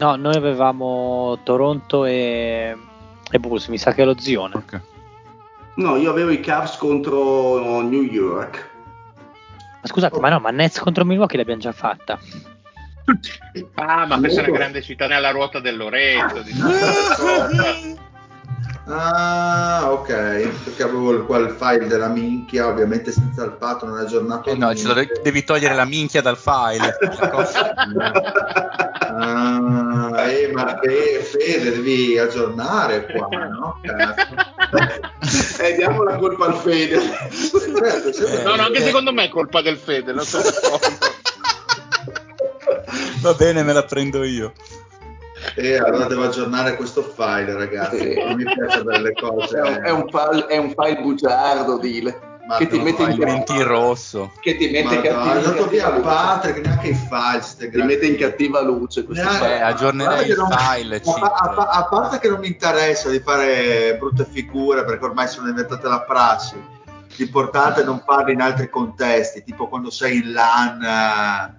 No, 0.00 0.16
noi 0.16 0.34
avevamo 0.34 1.38
Toronto 1.44 2.04
e, 2.04 2.76
e 3.30 3.38
Bulls, 3.38 3.68
mi 3.68 3.78
sa 3.78 3.92
che 3.92 4.02
è 4.02 4.04
lo 4.04 4.18
zione. 4.18 4.56
Ok. 4.56 4.80
No, 5.76 5.94
io 5.94 6.10
avevo 6.10 6.30
i 6.30 6.40
Cavs 6.40 6.76
contro 6.76 7.80
New 7.82 8.02
York. 8.02 8.68
Ma 9.80 9.86
scusate, 9.86 10.18
ma 10.18 10.28
no, 10.28 10.40
ma 10.40 10.50
Nets 10.50 10.80
contro 10.80 11.04
Milwaukee 11.04 11.36
l'abbiamo 11.38 11.60
già 11.60 11.70
fatta. 11.70 12.18
Ah, 13.74 14.06
ma 14.06 14.18
questa 14.18 14.42
è 14.42 14.48
una 14.48 14.58
grande 14.58 14.82
città 14.82 15.06
nella 15.06 15.30
ruota 15.30 15.60
del 15.60 15.76
Lorenzo. 15.76 16.42
di- 16.42 16.50
Ah, 18.90 19.88
ok, 19.92 20.48
perché 20.64 20.82
avevo 20.82 21.12
il 21.12 21.54
file 21.58 21.86
della 21.86 22.08
minchia, 22.08 22.68
ovviamente 22.68 23.12
senza 23.12 23.44
il 23.44 23.52
patto 23.52 23.84
non 23.84 23.98
è 23.98 24.02
aggiornato. 24.02 24.48
Eh 24.48 24.56
no, 24.56 24.70
niente. 24.70 25.20
devi, 25.22 25.44
togliere 25.44 25.74
la 25.74 25.84
minchia 25.84 26.22
dal 26.22 26.38
file. 26.38 26.96
Ah, 29.20 30.30
eh, 30.30 30.52
ma 30.52 30.78
che 30.78 31.22
Fede, 31.24 31.72
devi 31.72 32.16
aggiornare 32.18 33.06
qua, 33.06 33.26
no? 33.48 33.80
Cazzo. 33.82 34.26
e 35.62 35.74
diamo 35.74 36.04
la 36.04 36.16
colpa 36.16 36.46
al 36.46 36.54
Fede. 36.54 37.00
Certo, 37.00 38.12
sempre- 38.12 38.42
No, 38.44 38.54
no, 38.54 38.62
anche 38.62 38.80
secondo 38.80 39.12
me 39.12 39.24
è 39.24 39.28
colpa 39.28 39.60
del 39.60 39.76
Fede, 39.76 40.12
non 40.12 40.24
d'accordo. 40.30 40.86
Va 43.22 43.34
bene, 43.34 43.62
me 43.64 43.72
la 43.72 43.82
prendo 43.82 44.22
io. 44.22 44.52
Eh, 45.54 45.76
allora 45.76 46.04
devo 46.06 46.24
aggiornare 46.24 46.76
questo 46.76 47.02
file, 47.02 47.54
ragazzi. 47.54 47.98
Sì. 47.98 48.14
Non 48.22 48.34
mi 48.34 48.44
piace 48.44 48.82
delle 48.82 49.12
cose. 49.12 49.58
È 49.58 49.60
un, 49.62 49.82
è 49.84 49.90
un 49.90 50.06
file, 50.08 50.46
è 50.46 50.56
un 50.58 50.70
file 50.76 51.00
bugiardo, 51.00 51.78
Dile. 51.78 52.20
Ma 52.48 52.56
che 52.56 52.66
ti 52.66 52.78
no, 52.78 52.84
mette 52.84 53.02
in 53.02 53.64
rosso. 53.64 54.32
che 54.40 54.56
ti 54.56 54.70
mette 54.70 55.02
cattiva, 55.02 55.34
è 55.34 55.36
andato 55.36 55.66
via 55.66 55.90
luce. 55.90 56.00
Patrick, 56.02 56.66
neanche 56.66 56.88
i 56.88 56.94
file. 56.94 57.70
Ti 57.70 57.82
mette 57.82 58.06
in 58.06 58.16
cattiva 58.16 58.62
luce 58.62 59.04
questo 59.04 59.22
Neanche- 59.22 59.46
Eh, 59.54 59.60
aggiornerei 59.60 60.24
che 60.24 60.30
il 60.32 60.38
non- 60.38 60.50
file, 60.52 61.02
a, 61.04 61.30
a 61.30 61.68
a 61.68 61.84
parte 61.84 62.18
che 62.20 62.28
non 62.30 62.38
mi 62.40 62.46
interessa 62.46 63.10
di 63.10 63.20
fare 63.20 63.96
brutte 63.98 64.26
figure 64.30 64.82
perché 64.86 65.04
ormai 65.04 65.28
sono 65.28 65.46
diventate 65.46 65.86
la 65.88 66.00
prassi 66.00 66.54
l'importante 67.16 67.82
è 67.82 67.84
non 67.84 68.02
farlo 68.06 68.30
in 68.30 68.40
altri 68.40 68.70
contesti 68.70 69.42
tipo 69.42 69.66
quando 69.68 69.90
sei 69.90 70.18
in 70.18 70.32
LAN 70.32 70.82
eh, 70.82 71.57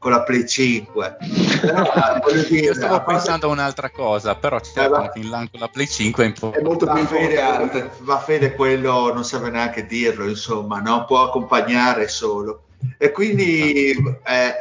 con 0.00 0.12
la 0.12 0.22
Play 0.22 0.48
5 0.48 1.16
Però, 1.60 1.84
voglio 2.24 2.42
dire, 2.44 2.66
Io 2.66 2.74
stavo 2.74 3.04
pensando 3.04 3.48
a 3.48 3.50
un'altra 3.50 3.90
cosa, 3.90 4.34
però 4.34 4.56
Eh, 4.56 4.62
certo 4.64 4.90
va- 4.90 4.98
anche 5.02 5.18
in 5.18 5.28
LAN 5.28 5.50
con 5.50 5.60
la 5.60 5.68
Play 5.68 5.86
5 5.86 6.24
è 6.24 6.32
è 6.32 6.62
molto 6.62 6.86
più 6.86 7.00
va 7.02 7.06
fede, 7.06 7.34
importante. 7.34 7.90
va 7.98 8.18
fede 8.18 8.54
quello 8.54 9.12
non 9.12 9.24
serve 9.24 9.50
neanche 9.50 9.84
dirlo 9.84 10.26
insomma 10.26 10.80
no? 10.80 11.04
può 11.04 11.22
accompagnare 11.24 12.08
solo 12.08 12.62
e 12.96 13.12
quindi 13.12 13.90
eh, 14.24 14.54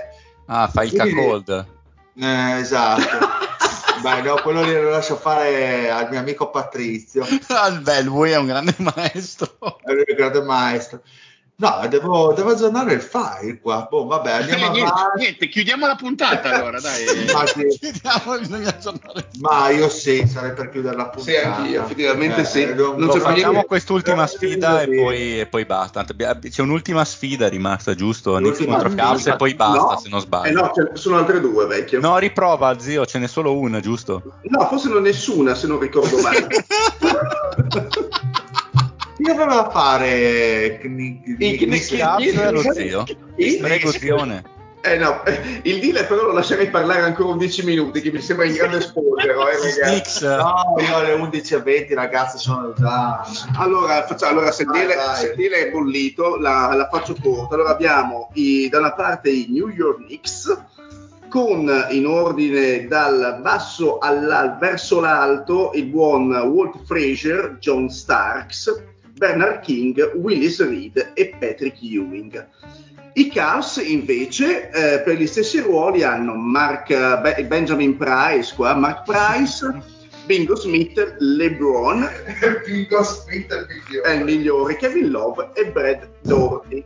Ah, 0.52 0.68
fai 0.68 0.88
il 0.88 0.94
cacold. 0.94 1.66
eh, 2.20 2.60
esatto 2.60 3.38
Beh, 4.02 4.22
no, 4.22 4.36
quello 4.42 4.64
lo 4.64 4.90
lascio 4.92 5.16
fare 5.18 5.90
al 5.90 6.10
mio 6.10 6.20
amico 6.20 6.50
Patrizio 6.50 7.26
Ah, 7.48 7.70
beh, 7.82 8.02
lui 8.04 8.32
è 8.32 8.38
un 8.38 8.46
grande 8.46 8.74
maestro. 8.78 9.58
è 9.84 9.92
il 9.92 10.16
grande 10.16 10.42
maestro. 10.42 11.02
No, 11.62 11.86
devo, 11.90 12.32
devo 12.32 12.52
aggiornare 12.52 12.94
il 12.94 13.02
file 13.02 13.60
qua. 13.60 13.86
Boh, 13.90 14.06
vabbè, 14.06 14.32
andiamo 14.32 14.68
Eh, 14.68 14.70
niente, 14.70 14.92
avanti. 14.92 15.20
niente, 15.20 15.48
chiudiamo 15.50 15.88
la 15.88 15.96
puntata 15.96 16.50
allora, 16.56 16.80
dai. 16.80 17.04
Ma, 17.34 17.46
sì, 17.46 17.92
aggiornare. 18.66 19.28
ma 19.42 19.70
io 19.70 19.90
sì, 19.90 20.26
sarei 20.26 20.54
per 20.54 20.70
chiudere 20.70 20.96
la 20.96 21.10
puntata. 21.10 21.30
Sì, 21.30 21.36
anch'io, 21.46 21.84
effettivamente 21.84 22.46
sì. 22.46 22.64
non- 22.74 22.96
Non 22.96 23.10
facciamo 23.10 23.52
niente- 23.52 23.66
quest'ultima 23.66 24.24
eh, 24.24 24.28
sfida 24.28 24.82
e 24.84 24.86
poi, 24.96 25.40
e 25.42 25.46
poi 25.48 25.66
basta. 25.66 26.06
C'è 26.06 26.62
un'ultima 26.62 27.04
sfida 27.04 27.50
rimasta, 27.50 27.94
giusto? 27.94 28.40
L'ultima 28.40 28.78
contro. 28.78 28.96
Cavs 28.96 29.28
e 29.28 29.36
poi 29.36 29.54
basta, 29.54 29.78
No. 29.94 30.00
se 30.02 30.08
non 30.10 30.20
Eh 30.20 30.24
sbaglio. 30.24 30.62
no, 30.62 30.72
ce 30.74 30.82
ne 30.84 30.90
sono 30.96 31.18
altre 31.18 31.42
due, 31.42 31.66
vecchio. 31.66 32.00
No, 32.00 32.18
riprova, 32.20 32.80
zio, 32.80 33.06
ce 33.06 33.20
n'è 33.20 33.28
solo 33.28 33.58
una, 33.58 33.82
giusto? 33.82 34.22
No, 34.44 34.66
forse 34.70 34.88
non 34.88 35.02
nessuna, 35.02 35.54
se 35.56 35.68
non 35.68 35.78
ricordo 35.80 36.22
male. 36.22 36.48
Chi 39.22 39.30
aveva 39.30 39.54
da 39.54 39.70
fare? 39.70 40.80
Cavs 41.98 42.34
è 42.34 42.52
lo 42.52 42.62
zio. 42.74 43.04
I- 43.36 43.58
Prego, 43.58 43.92
zione. 43.92 44.44
Eh 44.82 44.98
no, 44.98 45.26
eh, 45.26 45.60
il 45.64 45.82
deal 45.82 46.08
però 46.08 46.24
lo 46.28 46.32
lascerei 46.32 46.70
parlare 46.70 47.02
ancora 47.02 47.34
11 47.34 47.66
minuti, 47.66 48.00
che 48.00 48.14
mi 48.14 48.22
sembra 48.22 48.46
in 48.46 48.54
grande 48.54 48.80
spoiler, 48.80 49.36
eh, 49.36 49.36
No, 50.38 50.76
io 50.80 50.96
alle 50.96 51.14
11.20 51.16 51.94
ragazzi 51.96 52.38
sono 52.38 52.74
già... 52.78 53.22
Allora, 53.58 54.06
faccia- 54.08 54.30
allora, 54.30 54.52
se 54.54 54.62
il 54.62 54.70
Vai, 54.70 54.86
deal, 54.88 54.98
vai. 54.98 55.16
se 55.18 55.26
il 55.32 55.36
deal 55.36 55.52
è 55.52 55.70
bollito, 55.70 56.38
la, 56.38 56.74
la 56.74 56.88
faccio 56.90 57.14
corta. 57.22 57.56
Allora 57.56 57.72
abbiamo 57.72 58.30
i- 58.36 58.70
da 58.70 58.80
una 58.80 58.94
parte 58.94 59.30
i 59.30 59.48
New 59.50 59.68
York 59.68 60.06
Knicks, 60.06 60.58
con 61.28 61.70
in 61.92 62.08
ordine 62.08 62.88
dal 62.88 63.40
basso 63.42 63.98
alla- 63.98 64.56
verso 64.58 65.02
l'alto 65.02 65.72
il 65.74 65.86
buon 65.88 66.32
Walt 66.34 66.86
Frazier, 66.86 67.58
John 67.60 67.90
Starks, 67.90 68.84
Bernard 69.20 69.60
King, 69.60 70.14
Willis 70.16 70.66
Reed 70.66 71.12
e 71.14 71.36
Patrick 71.38 71.78
Ewing. 71.82 72.48
I 73.14 73.28
Cavs 73.28 73.84
invece 73.86 74.70
eh, 74.70 75.02
per 75.02 75.18
gli 75.18 75.28
stessi 75.28 75.60
ruoli 75.60 76.04
hanno 76.04 76.36
Mark, 76.36 76.88
Be- 76.88 77.44
Benjamin 77.46 77.98
Price, 77.98 78.56
qua, 78.56 78.74
Mark 78.76 79.04
Price, 79.04 79.98
Bingo 80.26 80.56
Smith, 80.56 81.18
LeBron, 81.20 82.08
Bingo 82.66 83.04
Smith 83.04 83.52
è 83.52 83.58
il 83.58 83.68
migliore. 83.68 84.10
è 84.10 84.14
il 84.16 84.24
migliore, 84.24 84.76
Kevin 84.78 85.10
Love 85.10 85.50
e 85.54 85.66
Brad 85.70 86.08
Doherty. 86.22 86.84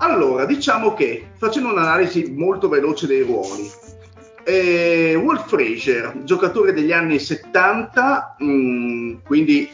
Allora, 0.00 0.44
diciamo 0.44 0.92
che 0.92 1.28
facendo 1.38 1.70
un'analisi 1.70 2.30
molto 2.36 2.68
veloce 2.68 3.06
dei 3.06 3.22
ruoli, 3.22 3.70
eh, 4.44 5.14
Wolf 5.14 5.48
Frazier, 5.48 6.12
giocatore 6.24 6.74
degli 6.74 6.92
anni 6.92 7.18
70, 7.18 8.36
mh, 8.38 9.22
quindi 9.24 9.70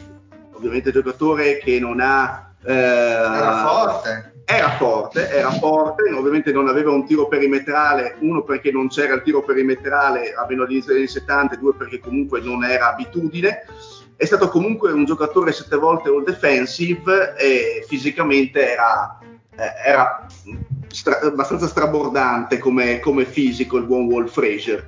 ovviamente 0.55 0.91
giocatore 0.91 1.57
che 1.59 1.79
non 1.79 1.99
ha... 1.99 2.51
eh, 2.65 2.73
Era 2.73 3.65
forte. 3.67 4.33
era 4.45 4.69
forte, 4.77 5.29
era 5.29 5.51
forte, 5.51 6.11
ovviamente 6.11 6.51
non 6.51 6.67
aveva 6.67 6.91
un 6.91 7.05
tiro 7.05 7.27
perimetrale, 7.27 8.15
uno 8.19 8.43
perché 8.43 8.71
non 8.71 8.87
c'era 8.89 9.15
il 9.15 9.21
tiro 9.23 9.43
perimetrale 9.43 10.33
almeno 10.33 10.63
all'inizio 10.63 10.91
degli 10.93 11.01
anni 11.01 11.09
70, 11.09 11.55
due 11.55 11.73
perché 11.75 11.99
comunque 11.99 12.41
non 12.41 12.63
era 12.63 12.91
abitudine. 12.91 13.65
È 14.17 14.23
stato 14.25 14.47
comunque 14.49 14.91
un 14.93 15.03
giocatore 15.03 15.51
sette 15.51 15.75
volte 15.75 16.09
all 16.09 16.23
defensive 16.23 17.35
e 17.37 17.83
fisicamente 17.87 18.71
era, 18.71 19.19
eh, 19.57 19.89
era 19.89 20.25
stra- 20.87 21.19
abbastanza 21.19 21.67
strabordante 21.67 22.57
come, 22.59 22.99
come 22.99 23.25
fisico 23.25 23.75
il 23.77 23.83
buon 23.83 24.05
Wall 24.05 24.27
Frazier. 24.27 24.87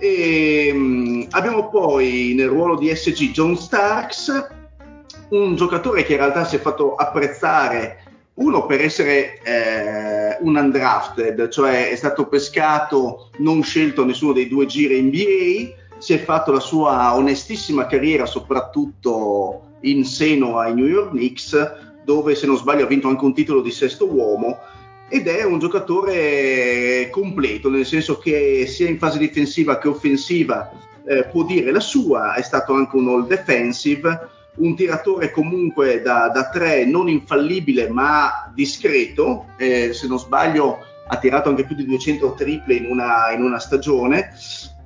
E, 0.00 0.70
mh, 0.72 1.28
abbiamo 1.30 1.70
poi 1.70 2.34
nel 2.36 2.48
ruolo 2.48 2.76
di 2.76 2.94
SG 2.94 3.30
John 3.30 3.56
Starks, 3.56 4.46
un 5.30 5.56
giocatore 5.56 6.04
che 6.04 6.12
in 6.12 6.18
realtà 6.18 6.44
si 6.44 6.56
è 6.56 6.58
fatto 6.58 6.94
apprezzare 6.94 8.04
uno 8.34 8.66
per 8.66 8.80
essere 8.80 9.40
eh, 9.42 10.36
un 10.40 10.56
undrafted, 10.56 11.48
cioè 11.48 11.90
è 11.90 11.96
stato 11.96 12.26
pescato, 12.26 13.30
non 13.38 13.62
scelto 13.62 14.04
nessuno 14.04 14.32
dei 14.32 14.48
due 14.48 14.66
giri 14.66 15.02
NBA, 15.02 15.98
si 15.98 16.12
è 16.12 16.18
fatto 16.18 16.52
la 16.52 16.60
sua 16.60 17.16
onestissima 17.16 17.86
carriera 17.86 18.26
soprattutto 18.26 19.62
in 19.80 20.04
seno 20.04 20.58
ai 20.58 20.74
New 20.74 20.86
York 20.86 21.10
Knicks, 21.10 21.74
dove 22.04 22.34
se 22.36 22.46
non 22.46 22.56
sbaglio 22.56 22.84
ha 22.84 22.88
vinto 22.88 23.08
anche 23.08 23.24
un 23.24 23.34
titolo 23.34 23.60
di 23.60 23.72
sesto 23.72 24.06
uomo 24.06 24.58
ed 25.10 25.26
è 25.26 25.42
un 25.42 25.58
giocatore 25.58 27.08
completo, 27.10 27.68
nel 27.70 27.86
senso 27.86 28.18
che 28.18 28.66
sia 28.66 28.88
in 28.88 28.98
fase 28.98 29.18
difensiva 29.18 29.78
che 29.78 29.88
offensiva 29.88 30.70
eh, 31.06 31.24
può 31.24 31.44
dire 31.44 31.72
la 31.72 31.80
sua, 31.80 32.34
è 32.34 32.42
stato 32.42 32.74
anche 32.74 32.96
un 32.96 33.08
all 33.08 33.26
defensive, 33.26 34.28
un 34.58 34.74
tiratore 34.74 35.30
comunque 35.30 36.00
da, 36.02 36.28
da 36.28 36.48
tre 36.48 36.84
non 36.84 37.08
infallibile 37.08 37.88
ma 37.88 38.50
discreto, 38.54 39.46
eh, 39.56 39.92
se 39.92 40.06
non 40.06 40.18
sbaglio 40.18 40.78
ha 41.06 41.16
tirato 41.16 41.48
anche 41.48 41.64
più 41.64 41.74
di 41.74 41.86
200 41.86 42.34
triple 42.34 42.74
in 42.74 42.86
una, 42.86 43.30
in 43.32 43.42
una 43.42 43.58
stagione 43.58 44.30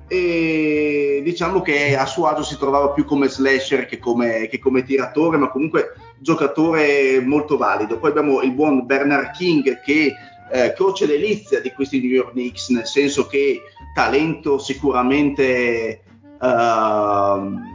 e 0.07 1.21
diciamo 1.23 1.61
che 1.61 1.95
a 1.95 2.05
suo 2.05 2.27
agio 2.27 2.43
si 2.43 2.57
trovava 2.57 2.89
più 2.89 3.03
come 3.05 3.27
slasher 3.27 3.85
che 3.85 3.97
come, 3.97 4.47
che 4.47 4.59
come 4.59 4.83
tiratore, 4.83 5.37
ma 5.37 5.49
comunque 5.49 5.95
giocatore 6.19 7.19
molto 7.21 7.57
valido. 7.57 7.97
Poi 7.97 8.11
abbiamo 8.11 8.41
il 8.41 8.51
buon 8.51 8.85
Bernard 8.85 9.31
King 9.31 9.81
che 9.81 10.13
eh, 10.51 10.73
croce 10.73 11.07
delizia 11.07 11.61
di 11.61 11.71
questi 11.71 11.99
New 11.99 12.11
York 12.11 12.31
Knicks, 12.31 12.69
nel 12.69 12.85
senso 12.85 13.25
che 13.25 13.61
talento 13.95 14.59
sicuramente 14.59 16.01
uh, 16.39 17.72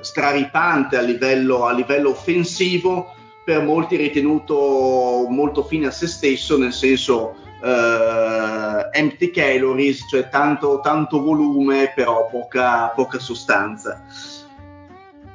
straripante 0.00 0.96
a 0.96 1.00
livello, 1.00 1.64
a 1.64 1.72
livello 1.72 2.10
offensivo, 2.10 3.14
per 3.44 3.62
molti 3.62 3.96
ritenuto 3.96 5.26
molto 5.28 5.64
fine 5.64 5.86
a 5.88 5.90
se 5.90 6.06
stesso, 6.06 6.58
nel 6.58 6.72
senso 6.72 7.36
Uh, 7.64 8.90
empty 8.90 9.30
calories, 9.30 10.06
cioè 10.10 10.28
tanto, 10.28 10.80
tanto 10.82 11.22
volume, 11.22 11.94
però 11.94 12.28
poca, 12.28 12.88
poca 12.88 13.18
sostanza. 13.18 14.02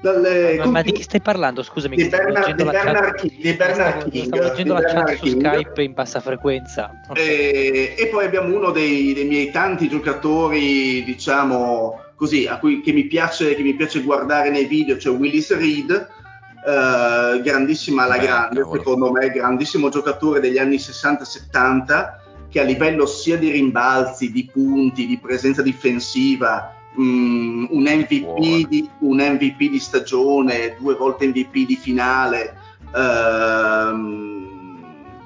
Dalle, 0.02 0.56
ma, 0.58 0.66
ma, 0.68 0.82
di 0.82 0.94
chi 0.94 1.02
stai 1.02 1.20
parlando? 1.20 1.62
Scusami, 1.62 1.98
di 1.98 2.08
Bernard, 2.08 2.56
di 2.56 2.64
Bernard 2.64 3.16
King. 3.16 3.42
Di 3.42 3.54
Bernard 3.54 4.10
King. 4.10 4.26
Stavo 4.28 4.44
leggendo 4.44 4.74
la 4.74 4.82
chat 4.84 5.16
su 5.16 5.26
Skype 5.26 5.84
in 5.84 5.94
bassa 5.94 6.22
frequenza. 6.22 6.92
E, 7.14 7.96
e, 7.98 8.08
poi 8.08 8.26
abbiamo 8.26 8.56
uno 8.56 8.72
dei, 8.72 9.14
dei, 9.14 9.26
miei 9.26 9.52
tanti 9.52 9.90
giocatori, 9.90 11.04
diciamo 11.04 12.00
così, 12.20 12.46
a 12.46 12.60
cui 12.60 12.82
che 12.82 12.91
mi, 12.91 13.06
piace, 13.06 13.56
che 13.56 13.64
mi 13.64 13.74
piace 13.74 14.04
guardare 14.04 14.50
nei 14.50 14.66
video, 14.66 14.98
cioè 14.98 15.16
Willis 15.16 15.56
Reed. 15.56 16.18
Uh, 16.60 17.41
grandissima 17.41 18.04
alla 18.04 18.18
Beh, 18.18 18.26
grande, 18.26 18.60
cavolo. 18.60 18.78
secondo 18.78 19.12
me, 19.14 19.30
grandissimo 19.30 19.88
giocatore 19.88 20.41
degli 20.41 20.58
anni 20.58 20.76
60-70 20.76 22.18
che 22.50 22.60
a 22.60 22.64
livello 22.64 23.06
sia 23.06 23.38
di 23.38 23.50
rimbalzi, 23.50 24.30
di 24.30 24.50
punti, 24.52 25.08
di 25.08 25.18
presenza 25.18 25.62
difensiva, 25.62 26.76
um, 26.98 27.66
un, 27.72 27.84
MVP 27.84 28.68
di, 28.68 28.90
un, 29.00 29.18
MVP 29.20 29.70
di, 29.70 29.80
stagione, 29.80 30.76
due 30.78 30.96
volte 30.96 31.28
MVP 31.28 31.66
di 31.66 31.78
finale, 31.78 32.58
uh, 32.91 33.96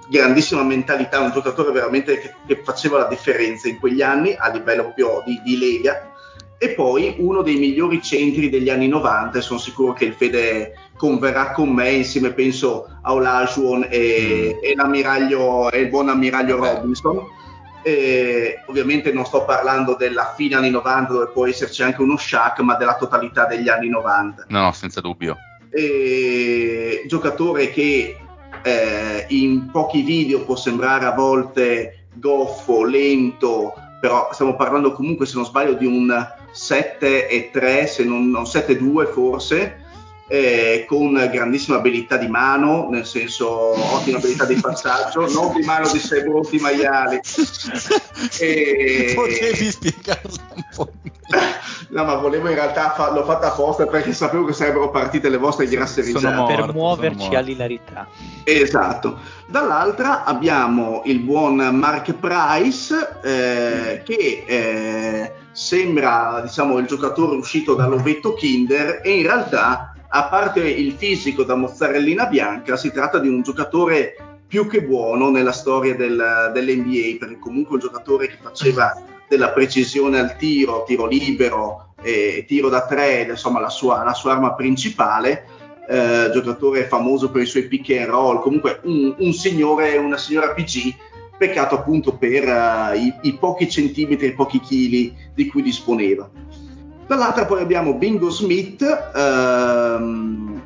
grandissima 0.08 0.62
mentalità, 0.62 1.20
un 1.20 1.32
giocatore 1.32 1.72
veramente 1.72 2.20
che, 2.20 2.36
che, 2.46 2.62
faceva 2.64 3.00
la 3.00 3.08
differenza 3.08 3.68
in 3.68 3.80
quegli 3.80 4.04
anni 4.04 4.36
a 4.38 4.52
livello 4.52 4.84
proprio 4.84 5.24
di, 5.26 5.42
di 5.44 5.58
lega 5.58 6.13
e 6.64 6.70
poi 6.70 7.16
uno 7.18 7.42
dei 7.42 7.58
migliori 7.58 8.02
centri 8.02 8.50
degli 8.50 8.70
anni 8.70 8.88
90 8.88 9.38
e 9.38 9.42
sono 9.42 9.60
sicuro 9.60 9.92
che 9.92 10.06
il 10.06 10.14
Fede 10.14 10.74
converrà 10.96 11.52
con 11.52 11.68
me 11.68 11.92
insieme 11.92 12.32
penso 12.32 12.88
a 13.02 13.14
Olajuwon 13.14 13.88
e, 13.90 14.56
mm. 14.56 14.64
e, 14.64 14.74
l'ammiraglio, 14.74 15.70
e 15.70 15.82
il 15.82 15.90
buon 15.90 16.08
ammiraglio 16.08 16.56
Robinson. 16.56 17.22
E 17.82 18.62
ovviamente 18.68 19.12
non 19.12 19.26
sto 19.26 19.44
parlando 19.44 19.96
della 19.96 20.34
fine 20.38 20.56
anni 20.56 20.70
90 20.70 21.12
dove 21.12 21.28
può 21.34 21.46
esserci 21.46 21.84
anche 21.84 22.02
uno 22.02 22.16
Shaq 22.16 22.60
ma 22.60 22.76
della 22.76 22.96
totalità 22.96 23.46
degli 23.46 23.68
anni 23.68 23.90
90 23.90 24.46
no, 24.48 24.62
no 24.62 24.72
senza 24.72 25.02
dubbio. 25.02 25.36
Giocatore 27.06 27.72
che 27.72 28.16
eh, 28.62 29.26
in 29.28 29.70
pochi 29.70 30.02
video 30.02 30.46
può 30.46 30.56
sembrare 30.56 31.04
a 31.04 31.12
volte 31.12 32.06
goffo, 32.14 32.86
lento 32.86 33.74
però 34.00 34.30
stiamo 34.32 34.56
parlando 34.56 34.92
comunque 34.92 35.26
se 35.26 35.36
non 35.36 35.46
sbaglio 35.46 35.74
di 35.74 35.86
un 35.86 36.42
7 36.54 37.28
e 37.28 37.50
3, 37.52 37.88
se 37.88 38.04
non, 38.06 38.30
non 38.30 38.46
7 38.46 38.74
e 38.74 38.78
2 38.78 39.08
forse, 39.08 39.83
eh, 40.34 40.86
con 40.88 41.14
grandissima 41.32 41.78
abilità 41.78 42.18
di 42.18 42.28
mano, 42.28 42.88
nel 42.90 43.06
senso 43.06 43.48
ottima 43.94 44.18
abilità 44.18 44.46
di 44.46 44.56
passaggio, 44.56 45.30
non 45.32 45.54
di 45.54 45.64
mano 45.64 45.88
di 45.92 46.00
Sebrotti 46.00 46.58
maiali. 46.58 47.20
e... 48.42 49.12
Potevi 49.14 49.72
spiegarlo 49.72 50.32
un 50.56 50.64
po'. 50.76 50.90
No, 51.94 52.06
ma 52.06 52.16
volevo 52.16 52.50
in 52.50 52.56
realtà 52.56 52.92
farlo 52.96 53.24
fatta 53.24 53.52
apposta 53.52 53.86
perché 53.86 54.14
sapevo 54.14 54.46
che 54.46 54.54
sarebbero 54.54 54.90
partite 54.90 55.30
le 55.30 55.38
vostre 55.38 55.68
grasse 55.68 56.02
risate. 56.02 56.34
Morto, 56.34 56.56
per 56.56 56.74
muoverci 56.74 57.36
all'ilarità. 57.36 58.08
Esatto. 58.44 59.20
Dall'altra 59.46 60.24
abbiamo 60.24 61.04
il 61.06 61.20
buon 61.20 61.56
Mark 61.56 62.14
Price 62.14 63.20
eh, 63.22 64.02
che 64.04 64.44
eh, 64.48 65.34
sembra 65.52 66.42
diciamo 66.44 66.80
il 66.80 66.88
giocatore 66.88 67.36
uscito 67.36 67.76
dall'ovetto 67.76 68.34
Kinder 68.34 69.02
e 69.04 69.18
in 69.18 69.24
realtà 69.24 69.93
a 70.16 70.26
parte 70.26 70.62
il 70.62 70.94
fisico 70.94 71.44
da 71.44 71.56
mozzarellina 71.56 72.28
bianca 72.28 72.78
si 72.78 72.92
tratta 72.92 73.18
di 73.18 73.28
un 73.28 73.42
giocatore 73.42 74.16
più 74.46 74.68
che 74.68 74.84
buono 74.84 75.32
nella 75.32 75.52
storia 75.52 75.96
del, 75.96 76.52
dell'NBA 76.54 77.18
perché 77.18 77.40
comunque 77.40 77.76
un 77.76 77.82
giocatore 77.82 78.28
che 78.28 78.38
faceva 78.40 78.94
della 79.28 79.50
precisione 79.50 80.20
al 80.20 80.36
tiro, 80.38 80.84
tiro 80.86 81.08
libero, 81.08 81.94
e 82.04 82.44
tiro 82.48 82.70
da 82.70 82.86
tre, 82.86 83.26
insomma 83.28 83.60
la 83.60 83.70
sua, 83.70 84.04
la 84.04 84.14
sua 84.14 84.34
arma 84.34 84.54
principale, 84.54 85.46
eh, 85.88 86.30
giocatore 86.32 86.84
famoso 86.84 87.32
per 87.32 87.42
i 87.42 87.48
suoi 87.48 87.68
pick 87.68 87.98
and 87.98 88.10
roll, 88.10 88.42
comunque 88.42 88.82
un, 88.84 89.16
un 89.18 89.34
signore, 89.34 89.98
una 89.98 90.18
signora 90.18 90.54
PG, 90.54 90.94
peccato 91.38 91.76
appunto 91.76 92.16
per 92.16 92.48
uh, 92.48 92.96
i, 92.96 93.14
i, 93.22 93.38
pochi 93.38 93.70
centimetri, 93.70 94.28
i 94.28 94.34
pochi 94.34 94.60
chili 94.60 95.16
di 95.34 95.48
cui 95.48 95.62
disponeva. 95.62 96.30
Dall'altra 97.14 97.46
poi 97.46 97.62
abbiamo 97.62 97.94
Bingo 97.94 98.32
Smith, 98.32 98.82
ehm, 98.82 100.62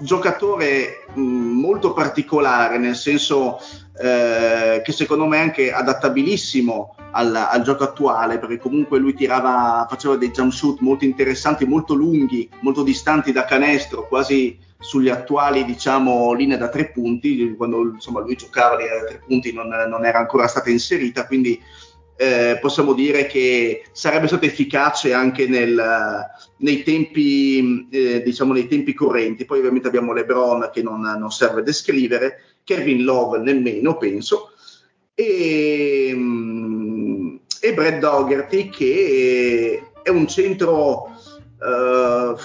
giocatore 0.00 1.06
mh, 1.14 1.20
molto 1.20 1.92
particolare, 1.92 2.76
nel 2.76 2.96
senso 2.96 3.60
eh, 3.96 4.82
che 4.82 4.90
secondo 4.90 5.26
me 5.26 5.36
è 5.36 5.42
anche 5.42 5.72
adattabilissimo 5.72 6.96
al, 7.12 7.32
al, 7.36 7.62
gioco 7.62 7.84
attuale, 7.84 8.40
perché 8.40 8.58
comunque 8.58 8.98
lui 8.98 9.14
tirava, 9.14 9.86
faceva 9.88 10.16
dei 10.16 10.32
jump 10.32 10.50
shoot 10.50 10.80
molto 10.80 11.04
interessanti, 11.04 11.64
molto 11.66 11.94
lunghi, 11.94 12.50
molto 12.62 12.82
distanti 12.82 13.30
da 13.30 13.44
canestro, 13.44 14.08
quasi 14.08 14.58
sugli 14.80 15.08
attuali 15.08 15.64
diciamo 15.64 16.32
linee 16.32 16.58
da 16.58 16.68
tre 16.68 16.90
punti, 16.90 17.54
quando 17.56 17.92
insomma 17.94 18.18
lui 18.18 18.34
giocava 18.34 18.76
linea 18.76 18.98
da 18.98 19.06
tre 19.06 19.22
punti 19.24 19.52
non, 19.52 19.68
non 19.68 20.04
era 20.04 20.18
ancora 20.18 20.48
stata 20.48 20.68
inserita, 20.68 21.28
quindi 21.28 21.62
eh, 22.22 22.58
possiamo 22.60 22.92
dire 22.92 23.26
che 23.26 23.82
sarebbe 23.90 24.28
stato 24.28 24.44
efficace 24.44 25.12
anche 25.12 25.48
nel, 25.48 26.24
nei, 26.58 26.84
tempi, 26.84 27.88
eh, 27.90 28.22
diciamo 28.22 28.52
nei 28.52 28.68
tempi 28.68 28.94
correnti. 28.94 29.44
Poi 29.44 29.58
ovviamente 29.58 29.88
abbiamo 29.88 30.12
LeBron 30.12 30.70
che 30.72 30.82
non, 30.82 31.00
non 31.00 31.32
serve 31.32 31.64
descrivere, 31.64 32.58
Kevin 32.62 33.02
Love 33.02 33.38
nemmeno, 33.38 33.96
penso, 33.96 34.52
e, 35.14 36.12
mm, 36.14 37.36
e 37.60 37.74
Brad 37.74 37.98
Dougherty 37.98 38.68
che 38.68 39.82
è 40.02 40.08
un 40.08 40.28
centro 40.28 41.10
uh, 41.58 42.36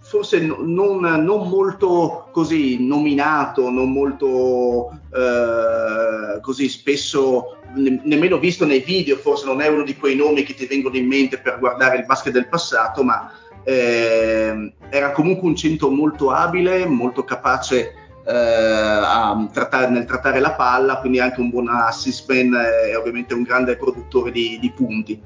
forse 0.00 0.40
non, 0.40 1.00
non, 1.00 1.48
molto 1.48 2.28
così 2.32 2.86
nominato, 2.86 3.68
non 3.68 3.92
molto 3.92 4.98
uh, 5.10 6.40
così 6.40 6.70
spesso 6.70 7.55
ne, 7.74 8.00
nemmeno 8.02 8.38
visto 8.38 8.64
nei 8.64 8.80
video, 8.80 9.16
forse 9.16 9.46
non 9.46 9.60
è 9.60 9.66
uno 9.66 9.82
di 9.82 9.96
quei 9.96 10.16
nomi 10.16 10.42
che 10.42 10.54
ti 10.54 10.66
vengono 10.66 10.96
in 10.96 11.06
mente 11.06 11.38
per 11.38 11.58
guardare 11.58 11.98
il 11.98 12.06
basket 12.06 12.32
del 12.32 12.48
passato, 12.48 13.02
ma 13.02 13.30
eh, 13.64 14.72
era 14.88 15.10
comunque 15.12 15.48
un 15.48 15.56
centro 15.56 15.90
molto 15.90 16.30
abile, 16.30 16.86
molto 16.86 17.24
capace 17.24 17.94
eh, 18.24 19.48
trattare, 19.52 19.88
nel 19.88 20.04
trattare 20.04 20.40
la 20.40 20.52
palla, 20.52 20.98
quindi 20.98 21.20
anche 21.20 21.40
un 21.40 21.50
buon 21.50 21.68
assist 21.68 22.28
man 22.28 22.54
e 22.54 22.96
ovviamente 22.96 23.34
un 23.34 23.42
grande 23.42 23.76
produttore 23.76 24.30
di, 24.30 24.58
di 24.60 24.70
punti. 24.72 25.20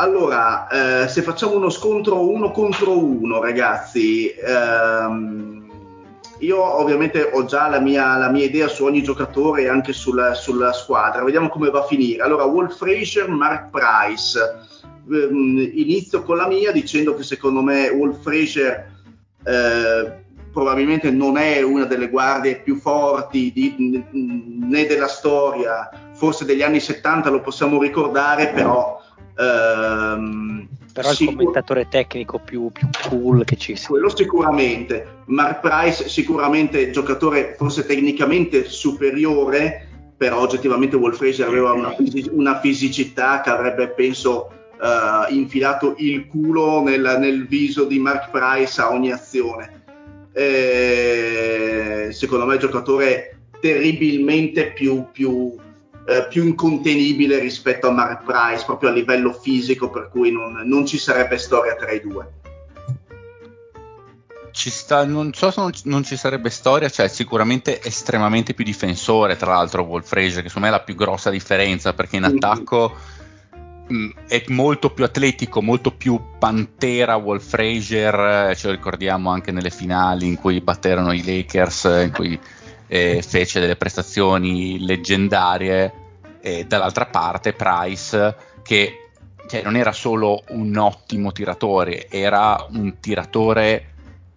Allora, 0.00 0.68
eh, 1.04 1.08
se 1.08 1.22
facciamo 1.22 1.56
uno 1.56 1.70
scontro 1.70 2.28
uno 2.28 2.52
contro 2.52 2.96
uno, 2.96 3.40
ragazzi, 3.40 4.30
ehm, 4.30 5.67
io 6.38 6.62
ovviamente 6.62 7.30
ho 7.32 7.44
già 7.44 7.68
la 7.68 7.80
mia, 7.80 8.16
la 8.16 8.30
mia, 8.30 8.44
idea 8.44 8.68
su 8.68 8.84
ogni 8.84 9.02
giocatore 9.02 9.62
e 9.62 9.68
anche 9.68 9.92
sulla, 9.92 10.34
sulla, 10.34 10.72
squadra. 10.72 11.24
Vediamo 11.24 11.48
come 11.48 11.70
va 11.70 11.80
a 11.80 11.86
finire. 11.86 12.22
Allora, 12.22 12.44
Wolf 12.44 12.76
Fraser, 12.76 13.28
Mark 13.28 13.70
Price. 13.70 14.38
Ehm, 15.10 15.70
inizio 15.74 16.22
con 16.22 16.36
la 16.36 16.46
mia 16.46 16.70
dicendo 16.70 17.14
che 17.14 17.22
secondo 17.22 17.62
me 17.62 17.88
Wolf 17.88 18.22
Fraser 18.22 18.90
eh, 19.44 20.12
probabilmente 20.52 21.10
non 21.10 21.36
è 21.36 21.62
una 21.62 21.84
delle 21.84 22.08
guardie 22.08 22.60
più 22.60 22.76
forti 22.76 23.52
di, 23.52 24.04
né 24.12 24.86
della 24.86 25.08
storia, 25.08 25.88
forse 26.12 26.44
degli 26.44 26.62
anni 26.62 26.80
70 26.80 27.30
lo 27.30 27.40
possiamo 27.40 27.80
ricordare, 27.80 28.48
però 28.48 28.98
Ehm, 29.38 30.68
Però 31.00 31.14
sicur- 31.14 31.30
il 31.30 31.36
commentatore 31.36 31.88
tecnico 31.88 32.40
più, 32.40 32.70
più, 32.72 32.88
cool 33.08 33.44
che 33.44 33.56
ci 33.56 33.76
sia. 33.76 33.88
Quello 33.88 34.08
sicuramente. 34.08 35.22
Mark 35.26 35.60
Price 35.60 36.08
sicuramente 36.08 36.90
giocatore 36.90 37.54
forse 37.56 37.86
tecnicamente 37.86 38.64
superiore, 38.64 39.86
però 40.16 40.40
oggettivamente 40.40 40.96
Wolf 40.96 41.16
Fraser 41.16 41.46
aveva 41.46 41.72
una, 41.72 41.94
una, 42.32 42.58
fisicità 42.58 43.40
che 43.40 43.50
avrebbe 43.50 43.90
penso 43.90 44.50
uh, 44.80 45.32
infilato 45.32 45.94
il 45.98 46.26
culo 46.26 46.82
nel, 46.82 47.16
nel, 47.20 47.46
viso 47.46 47.84
di 47.84 48.00
Mark 48.00 48.30
Price 48.30 48.80
a 48.80 48.90
ogni 48.90 49.12
azione. 49.12 49.82
E, 50.32 52.08
secondo 52.10 52.44
me 52.44 52.58
giocatore 52.58 53.38
terribilmente 53.60 54.72
più, 54.72 55.06
più 55.12 55.54
eh, 56.08 56.26
più 56.26 56.42
incontenibile 56.42 57.38
rispetto 57.38 57.88
a 57.88 57.90
Mark 57.90 58.24
Price 58.24 58.64
proprio 58.64 58.88
a 58.88 58.92
livello 58.92 59.34
fisico 59.34 59.90
per 59.90 60.08
cui 60.10 60.32
non, 60.32 60.62
non 60.64 60.86
ci 60.86 60.96
sarebbe 60.96 61.36
storia 61.36 61.74
tra 61.76 61.90
i 61.90 62.00
due. 62.00 62.32
Ci 64.50 64.70
sta, 64.70 65.04
non 65.04 65.34
so 65.34 65.50
se 65.50 65.60
non, 65.60 65.70
non, 65.84 66.04
ci 66.04 66.16
sarebbe 66.16 66.48
storia, 66.48 66.88
cioè 66.88 67.08
sicuramente 67.08 67.82
estremamente 67.82 68.54
più 68.54 68.64
difensore, 68.64 69.36
tra 69.36 69.52
l'altro 69.52 69.82
Wolf 69.82 70.08
Fraser, 70.08 70.42
che 70.42 70.48
secondo 70.48 70.68
me 70.68 70.74
è 70.74 70.78
la 70.78 70.82
più 70.82 70.94
grossa 70.94 71.28
differenza, 71.28 71.92
perché 71.92 72.16
in 72.16 72.24
attacco 72.24 72.96
mh, 73.86 73.94
mm, 73.94 74.10
è 74.26 74.44
molto 74.48 74.90
più 74.90 75.04
atletico, 75.04 75.60
molto 75.60 75.92
più 75.92 76.18
pantera 76.38 77.16
Wolf 77.16 77.46
Fraser, 77.46 78.50
eh, 78.50 78.56
ce 78.56 78.68
lo 78.68 78.72
ricordiamo 78.72 79.30
anche 79.30 79.52
nelle 79.52 79.70
finali 79.70 80.26
in 80.26 80.36
cui 80.36 80.58
batterono 80.62 81.12
i 81.12 81.22
Lakers, 81.22 81.84
in 82.02 82.10
cui 82.12 82.40
eh, 82.88 83.22
fece 83.22 83.60
delle 83.60 83.76
prestazioni 83.76 84.84
leggendarie 84.84 85.92
e 86.40 86.64
dall'altra 86.66 87.06
parte 87.06 87.52
Price 87.52 88.36
che 88.62 89.08
cioè, 89.48 89.62
non 89.62 89.76
era 89.76 89.92
solo 89.92 90.42
un 90.48 90.76
ottimo 90.76 91.32
tiratore, 91.32 92.08
era 92.10 92.66
un 92.70 93.00
tiratore 93.00 93.94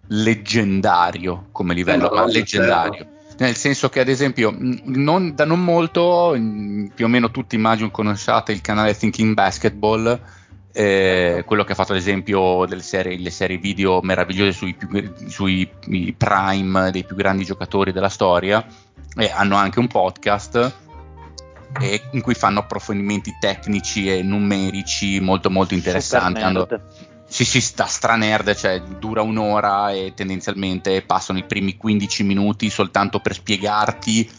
leggendario 0.08 1.48
come 1.52 1.74
livello, 1.74 2.10
ma 2.12 2.26
leggendario. 2.26 3.08
Nel 3.38 3.56
senso 3.56 3.88
che, 3.88 4.00
ad 4.00 4.08
esempio, 4.08 4.54
non, 4.58 5.34
da 5.34 5.44
non 5.44 5.62
molto, 5.62 6.32
più 6.94 7.04
o 7.04 7.08
meno 7.08 7.30
tutti 7.30 7.56
immagino 7.56 7.90
conosciate 7.90 8.52
il 8.52 8.60
canale 8.60 8.96
Thinking 8.96 9.34
Basketball, 9.34 10.20
eh, 10.72 11.44
quello 11.46 11.64
che 11.64 11.72
ha 11.72 11.74
fatto 11.74 11.92
ad 11.92 11.98
esempio 11.98 12.64
delle 12.66 12.82
serie, 12.82 13.18
le 13.18 13.30
serie 13.30 13.58
video 13.58 14.00
meravigliose 14.00 14.52
sui, 14.52 14.74
più, 14.74 14.88
sui 15.28 15.66
prime 16.16 16.90
dei 16.90 17.04
più 17.04 17.14
grandi 17.14 17.44
giocatori 17.44 17.92
della 17.92 18.08
storia 18.08 18.64
e 19.14 19.30
hanno 19.30 19.56
anche 19.56 19.78
un 19.78 19.86
podcast 19.86 20.74
e, 21.78 22.02
in 22.12 22.20
cui 22.22 22.34
fanno 22.34 22.60
approfondimenti 22.60 23.36
tecnici 23.38 24.10
e 24.10 24.22
numerici 24.22 25.20
molto 25.20 25.50
molto 25.50 25.74
interessanti. 25.74 26.40
Hanno, 26.40 26.66
sì, 27.26 27.44
sì, 27.44 27.60
sta 27.60 27.86
stranerd, 27.86 28.54
cioè 28.54 28.80
dura 28.80 29.22
un'ora 29.22 29.90
e 29.90 30.12
tendenzialmente 30.14 31.02
passano 31.02 31.38
i 31.38 31.44
primi 31.44 31.76
15 31.76 32.24
minuti 32.24 32.68
soltanto 32.70 33.20
per 33.20 33.34
spiegarti 33.34 34.30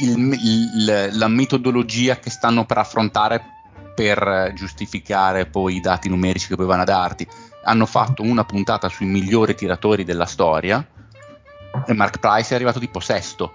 il, 0.00 0.32
il, 0.32 1.10
la 1.12 1.28
metodologia 1.28 2.18
che 2.18 2.30
stanno 2.30 2.64
per 2.64 2.78
affrontare 2.78 3.61
per 3.94 4.52
giustificare 4.54 5.46
poi 5.46 5.76
i 5.76 5.80
dati 5.80 6.08
numerici 6.08 6.48
che 6.48 6.56
poi 6.56 6.70
a 6.70 6.84
darti. 6.84 7.26
Hanno 7.64 7.86
fatto 7.86 8.22
una 8.22 8.44
puntata 8.44 8.88
sui 8.88 9.06
migliori 9.06 9.54
tiratori 9.54 10.04
della 10.04 10.26
storia 10.26 10.84
e 11.86 11.92
Mark 11.92 12.18
Price 12.18 12.52
è 12.52 12.54
arrivato 12.54 12.78
tipo 12.78 13.00
sesto. 13.00 13.52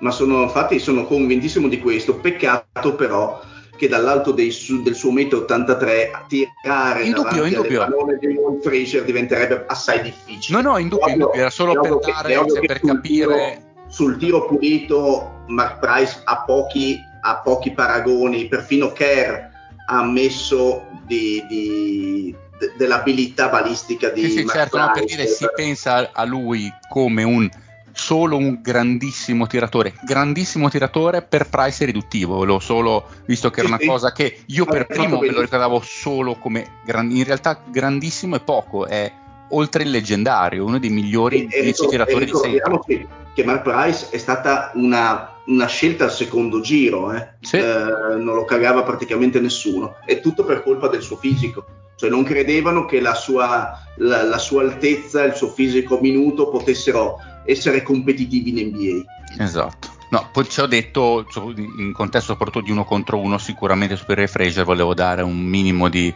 Ma 0.00 0.10
sono, 0.10 0.42
infatti 0.42 0.78
sono 0.78 1.04
convintissimo 1.04 1.68
di 1.68 1.78
questo. 1.78 2.16
Peccato 2.16 2.94
però 2.94 3.40
che 3.76 3.88
dall'alto 3.88 4.34
su, 4.50 4.82
del 4.82 4.94
suo 4.94 5.10
metro 5.10 5.38
83 5.38 6.10
tirare 6.28 7.02
in 7.04 7.12
dubbio, 7.12 7.44
in 7.44 7.54
dubbio. 7.54 7.88
di 8.20 8.26
Walt 8.34 8.62
Fraser 8.62 9.04
diventerebbe 9.04 9.64
assai 9.66 10.02
difficile. 10.02 10.60
No, 10.60 10.70
no, 10.70 10.78
in 10.78 10.88
dubbio, 10.88 11.08
in 11.08 11.18
dubbio. 11.18 11.40
era 11.40 11.50
solo 11.50 11.80
per, 11.80 11.98
dare, 11.98 12.34
cioè, 12.34 12.60
per 12.64 12.80
capire. 12.80 13.00
Tiro, 13.02 13.70
sul 13.88 14.16
tiro 14.18 14.46
pulito 14.46 15.42
Mark 15.48 15.78
Price 15.78 16.20
ha 16.24 16.44
pochi 16.44 16.98
ha 17.24 17.36
pochi 17.36 17.72
paragoni, 17.72 18.46
perfino 18.46 18.92
Kerr 18.92 19.50
ha 19.86 19.98
ammesso 19.98 20.86
di, 21.04 21.44
di, 21.48 22.34
de, 22.58 22.72
dell'abilità 22.76 23.48
balistica 23.48 24.10
di 24.10 24.22
sì, 24.22 24.30
sì 24.30 24.46
certo, 24.46 24.78
no, 24.78 24.90
per 24.92 25.04
dire 25.04 25.26
si 25.26 25.46
pensa 25.54 26.10
a 26.12 26.24
lui 26.24 26.72
come 26.88 27.22
un 27.22 27.50
solo 27.94 28.36
un 28.36 28.60
grandissimo 28.62 29.46
tiratore, 29.46 29.92
grandissimo 30.04 30.70
tiratore 30.70 31.22
per 31.22 31.48
price 31.48 31.84
riduttivo, 31.84 32.44
l'ho 32.44 32.58
solo 32.58 33.06
visto 33.26 33.50
che 33.50 33.60
era 33.60 33.68
una 33.68 33.78
sì. 33.78 33.86
cosa 33.86 34.12
che 34.12 34.38
io 34.46 34.64
per 34.64 34.86
primo 34.86 35.18
me 35.18 35.30
lo 35.30 35.42
ricordavo 35.42 35.80
solo 35.84 36.36
come 36.36 36.78
gran, 36.84 37.10
in 37.10 37.24
realtà 37.24 37.60
grandissimo 37.66 38.36
e 38.36 38.40
poco, 38.40 38.86
è 38.86 39.12
oltre 39.50 39.82
il 39.82 39.90
leggendario, 39.90 40.64
uno 40.64 40.78
dei 40.78 40.88
migliori 40.88 41.46
10 41.46 41.86
tiratori 41.86 42.24
di 42.24 42.32
sempre. 42.32 42.80
Che, 42.86 43.06
che 43.34 43.44
Mark 43.44 43.62
Price 43.62 44.08
è 44.10 44.16
stata 44.16 44.70
una 44.74 45.31
una 45.46 45.66
scelta 45.66 46.04
al 46.04 46.12
secondo 46.12 46.60
giro, 46.60 47.12
eh. 47.12 47.34
Sì. 47.40 47.56
Eh, 47.56 47.62
non 47.62 48.34
lo 48.34 48.44
cagava 48.44 48.82
praticamente 48.82 49.40
nessuno, 49.40 49.96
è 50.04 50.20
tutto 50.20 50.44
per 50.44 50.62
colpa 50.62 50.88
del 50.88 51.02
suo 51.02 51.16
fisico, 51.16 51.64
cioè 51.96 52.10
non 52.10 52.22
credevano 52.22 52.84
che 52.84 53.00
la 53.00 53.14
sua, 53.14 53.78
la, 53.96 54.22
la 54.22 54.38
sua 54.38 54.62
altezza, 54.62 55.24
il 55.24 55.34
suo 55.34 55.48
fisico 55.48 55.98
minuto 56.00 56.48
potessero 56.48 57.16
essere 57.44 57.82
competitivi 57.82 58.50
in 58.50 58.68
NBA. 58.68 59.42
Esatto. 59.42 60.00
No, 60.10 60.28
poi 60.30 60.46
ci 60.48 60.60
ho 60.60 60.66
detto, 60.66 61.26
in 61.46 61.92
contesto 61.94 62.32
soprattutto 62.32 62.66
di 62.66 62.70
uno 62.70 62.84
contro 62.84 63.18
uno, 63.18 63.38
sicuramente 63.38 63.96
su 63.96 64.04
Perry 64.04 64.26
Fraser 64.26 64.64
volevo 64.64 64.92
dare 64.92 65.22
un 65.22 65.38
minimo 65.38 65.88
di 65.88 66.14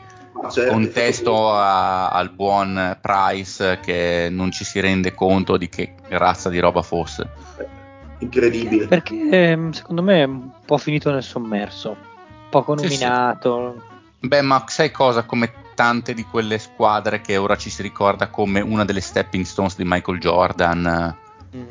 certo, 0.50 0.70
contesto 0.70 1.50
a, 1.50 2.10
al 2.10 2.30
buon 2.30 2.98
Price 3.00 3.80
che 3.82 4.28
non 4.30 4.50
ci 4.50 4.64
si 4.64 4.80
rende 4.80 5.14
conto 5.14 5.56
di 5.56 5.70
che 5.70 5.94
razza 6.08 6.50
di 6.50 6.58
roba 6.58 6.82
fosse 6.82 7.30
incredibile. 8.18 8.86
Perché 8.86 9.28
ehm, 9.28 9.72
secondo 9.72 10.02
me 10.02 10.20
è 10.20 10.24
un 10.24 10.50
po' 10.64 10.78
finito 10.78 11.10
nel 11.10 11.22
sommerso, 11.22 11.96
poco 12.50 12.74
nominato. 12.74 13.74
Sì, 13.74 13.80
sì. 14.20 14.28
Beh, 14.28 14.42
ma 14.42 14.64
sai 14.66 14.90
cosa? 14.90 15.24
Come 15.24 15.52
tante 15.74 16.14
di 16.14 16.24
quelle 16.24 16.58
squadre 16.58 17.20
che 17.20 17.36
ora 17.36 17.56
ci 17.56 17.70
si 17.70 17.82
ricorda 17.82 18.28
come 18.28 18.60
una 18.60 18.84
delle 18.84 19.00
stepping 19.00 19.44
stones 19.44 19.76
di 19.76 19.84
Michael 19.84 20.18
Jordan, 20.18 21.16
mm. 21.54 21.62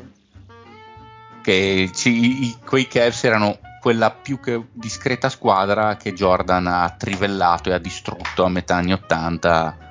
che 1.42 1.90
ci, 1.92 2.44
i, 2.44 2.56
quei 2.64 2.86
Cavs 2.86 3.24
erano 3.24 3.58
quella 3.80 4.10
più 4.10 4.40
che 4.40 4.66
discreta 4.72 5.28
squadra 5.28 5.96
che 5.96 6.12
Jordan 6.12 6.66
ha 6.66 6.88
trivellato 6.90 7.68
e 7.68 7.72
ha 7.72 7.78
distrutto 7.78 8.44
a 8.44 8.48
metà 8.48 8.76
anni 8.76 8.92
80 8.92 9.85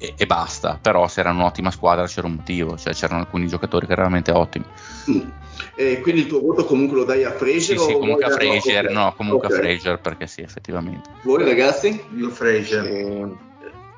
e, 0.00 0.14
e 0.16 0.26
basta. 0.26 0.78
Però 0.80 1.06
se 1.06 1.20
era 1.20 1.30
un'ottima 1.30 1.70
squadra 1.70 2.06
c'era 2.06 2.26
un 2.26 2.34
motivo, 2.34 2.76
cioè 2.78 2.94
c'erano 2.94 3.20
alcuni 3.20 3.46
giocatori 3.46 3.86
che 3.86 3.92
erano 3.92 4.08
veramente 4.08 4.32
ottimi. 4.32 4.64
Mm. 5.10 5.28
E 5.74 6.00
quindi 6.00 6.22
il 6.22 6.26
tuo 6.26 6.40
voto 6.40 6.64
comunque 6.64 6.96
lo 6.96 7.04
dai 7.04 7.24
a 7.24 7.32
Fraser? 7.32 7.60
Sì, 7.60 7.78
sì, 7.78 7.92
comunque 7.92 8.24
a 8.24 8.30
Fraser, 8.30 8.86
ok. 8.86 8.90
no, 8.90 9.14
comunque 9.14 9.48
Ok. 9.48 9.54
a 9.54 9.56
Fraser 9.58 10.00
perché 10.00 10.26
sì, 10.26 10.40
effettivamente. 10.40 11.10
Voi 11.22 11.44
ragazzi? 11.44 12.02
Io 12.16 12.30
Fraser. 12.30 12.84
Eh, 12.86 13.48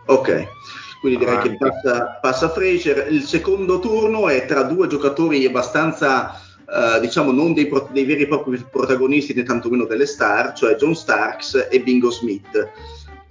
Ok, 0.06 0.48
quindi 1.00 1.18
direi 1.20 1.34
Avanti. 1.36 1.50
che 1.50 1.56
passa, 1.58 2.18
passa 2.20 2.48
Fraser. 2.50 3.06
Il 3.10 3.22
secondo 3.22 3.78
turno 3.78 4.28
è 4.28 4.44
tra 4.46 4.64
due 4.64 4.88
giocatori 4.88 5.44
abbastanza, 5.46 6.34
eh, 6.68 7.00
diciamo, 7.00 7.30
non 7.30 7.54
dei, 7.54 7.68
pro- 7.68 7.88
dei 7.92 8.04
veri 8.04 8.22
e 8.22 8.26
propri 8.26 8.58
protagonisti 8.68 9.32
né 9.32 9.44
tantomeno 9.44 9.84
delle 9.84 10.06
star, 10.06 10.54
cioè 10.54 10.74
John 10.74 10.96
Starks 10.96 11.68
e 11.70 11.80
Bingo 11.80 12.10
Smith. 12.10 12.68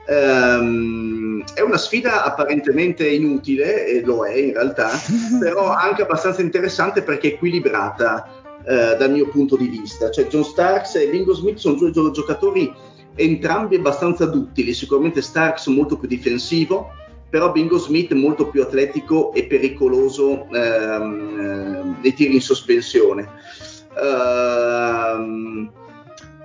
Ehm, 0.08 1.44
è 1.54 1.62
una 1.62 1.78
sfida 1.78 2.24
apparentemente 2.24 3.08
inutile, 3.08 3.86
e 3.86 4.02
lo 4.04 4.26
è 4.26 4.36
in 4.36 4.54
realtà, 4.54 4.90
però 5.40 5.72
anche 5.74 6.04
abbastanza 6.04 6.42
interessante 6.42 7.02
perché 7.02 7.30
è 7.30 7.34
equilibrata 7.34 8.28
eh, 8.66 8.96
dal 8.98 9.12
mio 9.12 9.28
punto 9.28 9.56
di 9.56 9.68
vista. 9.68 10.10
Cioè 10.10 10.28
John 10.28 10.44
Starks 10.44 10.96
e 10.96 11.10
Bingo 11.10 11.34
Smith 11.34 11.58
sono 11.58 11.76
due 11.76 11.92
gio- 11.92 12.12
giocatori 12.12 12.74
entrambi 13.16 13.76
abbastanza 13.76 14.26
duttili, 14.26 14.74
sicuramente 14.74 15.22
Starks 15.22 15.68
molto 15.68 15.98
più 15.98 16.08
difensivo, 16.08 16.92
però 17.30 17.52
Bingo 17.52 17.78
Smith 17.78 18.12
molto 18.14 18.50
più 18.50 18.62
atletico 18.62 19.34
e 19.34 19.46
pericoloso 19.46 20.48
ehm, 20.52 21.98
nei 22.02 22.14
tiri 22.14 22.36
in 22.36 22.42
sospensione. 22.42 23.30
Ehm, 24.02 25.72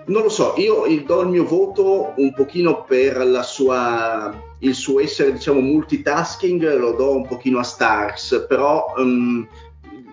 non 0.07 0.23
lo 0.23 0.29
so, 0.29 0.55
io 0.57 0.85
do 1.05 1.21
il 1.23 1.29
mio 1.29 1.45
voto 1.45 2.15
un 2.17 2.33
pochino 2.33 2.85
per 2.85 3.41
sua, 3.43 4.33
il 4.61 4.75
suo 4.75 5.01
essere 5.01 5.33
diciamo 5.33 5.61
multitasking, 5.61 6.77
lo 6.77 6.93
do 6.93 7.17
un 7.17 7.27
pochino 7.27 7.59
a 7.59 7.65
Starks, 7.65 8.47
però 8.49 8.95
ehm, 8.97 9.49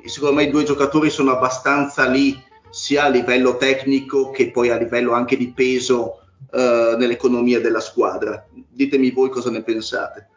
secondo 0.05 0.35
me 0.35 0.43
i 0.43 0.49
due 0.49 0.63
giocatori 0.63 1.09
sono 1.09 1.31
abbastanza 1.31 2.07
lì 2.07 2.41
sia 2.69 3.03
a 3.03 3.09
livello 3.09 3.57
tecnico 3.57 4.31
che 4.31 4.49
poi 4.49 4.69
a 4.69 4.77
livello 4.77 5.13
anche 5.13 5.37
di 5.37 5.51
peso 5.51 6.21
eh, 6.51 6.95
nell'economia 6.97 7.59
della 7.59 7.79
squadra. 7.79 8.47
Ditemi 8.51 9.11
voi 9.11 9.29
cosa 9.29 9.51
ne 9.51 9.61
pensate. 9.61 10.29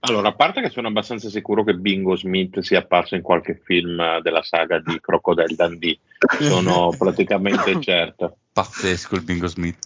Allora, 0.00 0.28
a 0.28 0.34
parte 0.34 0.60
che 0.60 0.70
sono 0.70 0.88
abbastanza 0.88 1.28
sicuro 1.28 1.64
che 1.64 1.74
Bingo 1.74 2.16
Smith 2.16 2.60
sia 2.60 2.80
apparso 2.80 3.14
in 3.14 3.22
qualche 3.22 3.60
film 3.62 3.98
eh, 4.00 4.20
della 4.22 4.42
saga 4.42 4.80
di 4.80 4.98
Crocodile 5.00 5.54
Dundee, 5.54 5.98
sono 6.40 6.92
praticamente 6.96 7.78
certo. 7.82 8.36
Pazzesco 8.52 9.14
il 9.16 9.22
Bingo 9.22 9.46
Smith. 9.46 9.78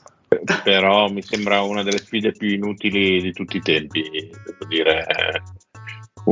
Però 0.65 1.11
mi 1.11 1.23
sembra 1.23 1.61
una 1.61 1.83
delle 1.83 1.99
sfide 1.99 2.33
più 2.33 2.49
inutili 2.49 3.21
di 3.21 3.33
tutti 3.33 3.59
i 3.59 3.61
tempi, 3.61 4.03
devo 4.11 4.65
dire. 4.67 5.07
Eh, 5.07 5.43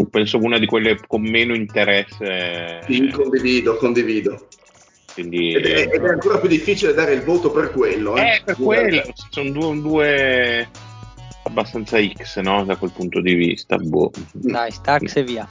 Penso 0.08 0.38
una 0.38 0.58
di 0.58 0.66
quelle 0.66 0.98
con 1.06 1.20
meno 1.20 1.54
interesse. 1.54 2.80
Sì, 2.86 3.10
condivido, 3.10 3.76
condivido. 3.76 4.46
Quindi, 5.12 5.52
Ed 5.52 5.66
è, 5.66 5.88
ed 5.92 6.04
è 6.04 6.08
ancora 6.08 6.38
più 6.38 6.48
difficile 6.48 6.94
dare 6.94 7.14
il 7.14 7.22
voto 7.24 7.50
per 7.50 7.72
quello. 7.72 8.16
Eh, 8.16 8.20
Eh, 8.20 8.42
per 8.44 8.56
quello, 8.56 9.02
sono 9.30 9.50
due, 9.50 9.80
due 9.80 10.68
abbastanza 11.42 11.98
X, 12.00 12.38
no? 12.40 12.64
Da 12.64 12.76
quel 12.76 12.92
punto 12.92 13.20
di 13.20 13.34
vista. 13.34 13.76
Boh. 13.76 14.12
Dai, 14.32 14.70
Starks 14.70 15.16
e 15.16 15.24
via. 15.24 15.48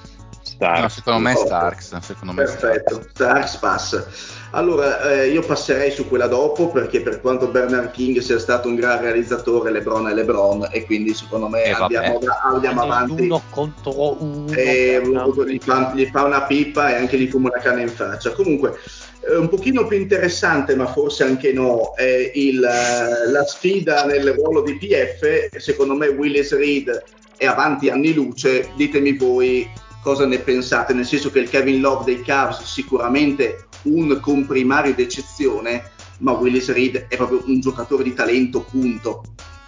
Starks. 0.59 0.81
No, 0.81 0.89
secondo 0.89 1.19
me 1.19 1.31
è. 1.31 1.35
Starks. 1.37 1.97
Secondo 1.99 2.33
me 2.33 2.43
Perfetto, 2.43 2.95
Starks. 2.95 3.09
Starks 3.11 3.55
passa. 3.57 4.07
Allora, 4.51 5.11
eh, 5.11 5.27
io 5.29 5.41
passerei 5.41 5.91
su 5.91 6.07
quella 6.07 6.27
dopo 6.27 6.69
perché 6.69 7.01
per 7.01 7.21
quanto 7.21 7.47
Bernard 7.47 7.91
King 7.91 8.17
sia 8.19 8.39
stato 8.39 8.67
un 8.67 8.75
gran 8.75 8.99
realizzatore, 8.99 9.71
LeBron 9.71 10.09
è 10.09 10.13
LeBron 10.13 10.67
e 10.71 10.85
quindi 10.85 11.13
secondo 11.13 11.47
me 11.47 11.63
Eh, 11.63 11.71
andiamo, 11.71 12.19
andiamo 12.43 12.81
avanti. 12.81 13.21
Uno 13.23 13.41
contro 13.49 14.21
uno. 14.21 14.51
e 14.53 15.01
no. 15.05 15.33
gli, 15.45 15.59
fa, 15.59 15.93
gli 15.93 16.05
fa 16.07 16.23
una 16.23 16.41
pipa 16.43 16.89
e 16.89 16.95
anche 16.95 17.17
gli 17.17 17.29
fuma 17.29 17.49
una 17.53 17.61
canna 17.61 17.81
in 17.81 17.89
faccia. 17.89 18.31
Comunque, 18.31 18.75
eh, 19.21 19.35
un 19.35 19.49
pochino 19.49 19.85
più 19.85 19.97
interessante, 19.97 20.75
ma 20.75 20.87
forse 20.87 21.23
anche 21.23 21.53
no, 21.53 21.93
è 21.95 22.31
il, 22.33 22.63
eh, 22.63 23.29
la 23.31 23.45
sfida 23.45 24.03
nel 24.05 24.33
ruolo 24.33 24.61
di 24.61 24.77
PF. 24.77 25.55
Secondo 25.57 25.93
me 25.93 26.07
Willis 26.07 26.53
Reed 26.53 27.03
è 27.37 27.45
avanti 27.45 27.89
anni 27.89 28.13
luce. 28.13 28.71
Ditemi 28.75 29.13
voi 29.13 29.69
cosa 30.01 30.25
ne 30.25 30.39
pensate, 30.39 30.93
nel 30.93 31.05
senso 31.05 31.29
che 31.31 31.39
il 31.39 31.49
Kevin 31.49 31.81
Love 31.81 32.05
dei 32.05 32.21
Cavs 32.21 32.63
sicuramente 32.63 33.67
un 33.83 34.19
comprimario 34.19 34.93
d'eccezione, 34.93 35.91
ma 36.19 36.31
Willis 36.33 36.71
Reed 36.71 37.07
è 37.07 37.15
proprio 37.15 37.41
un 37.45 37.59
giocatore 37.59 38.03
di 38.03 38.13
talento, 38.13 38.61
punto. 38.61 39.23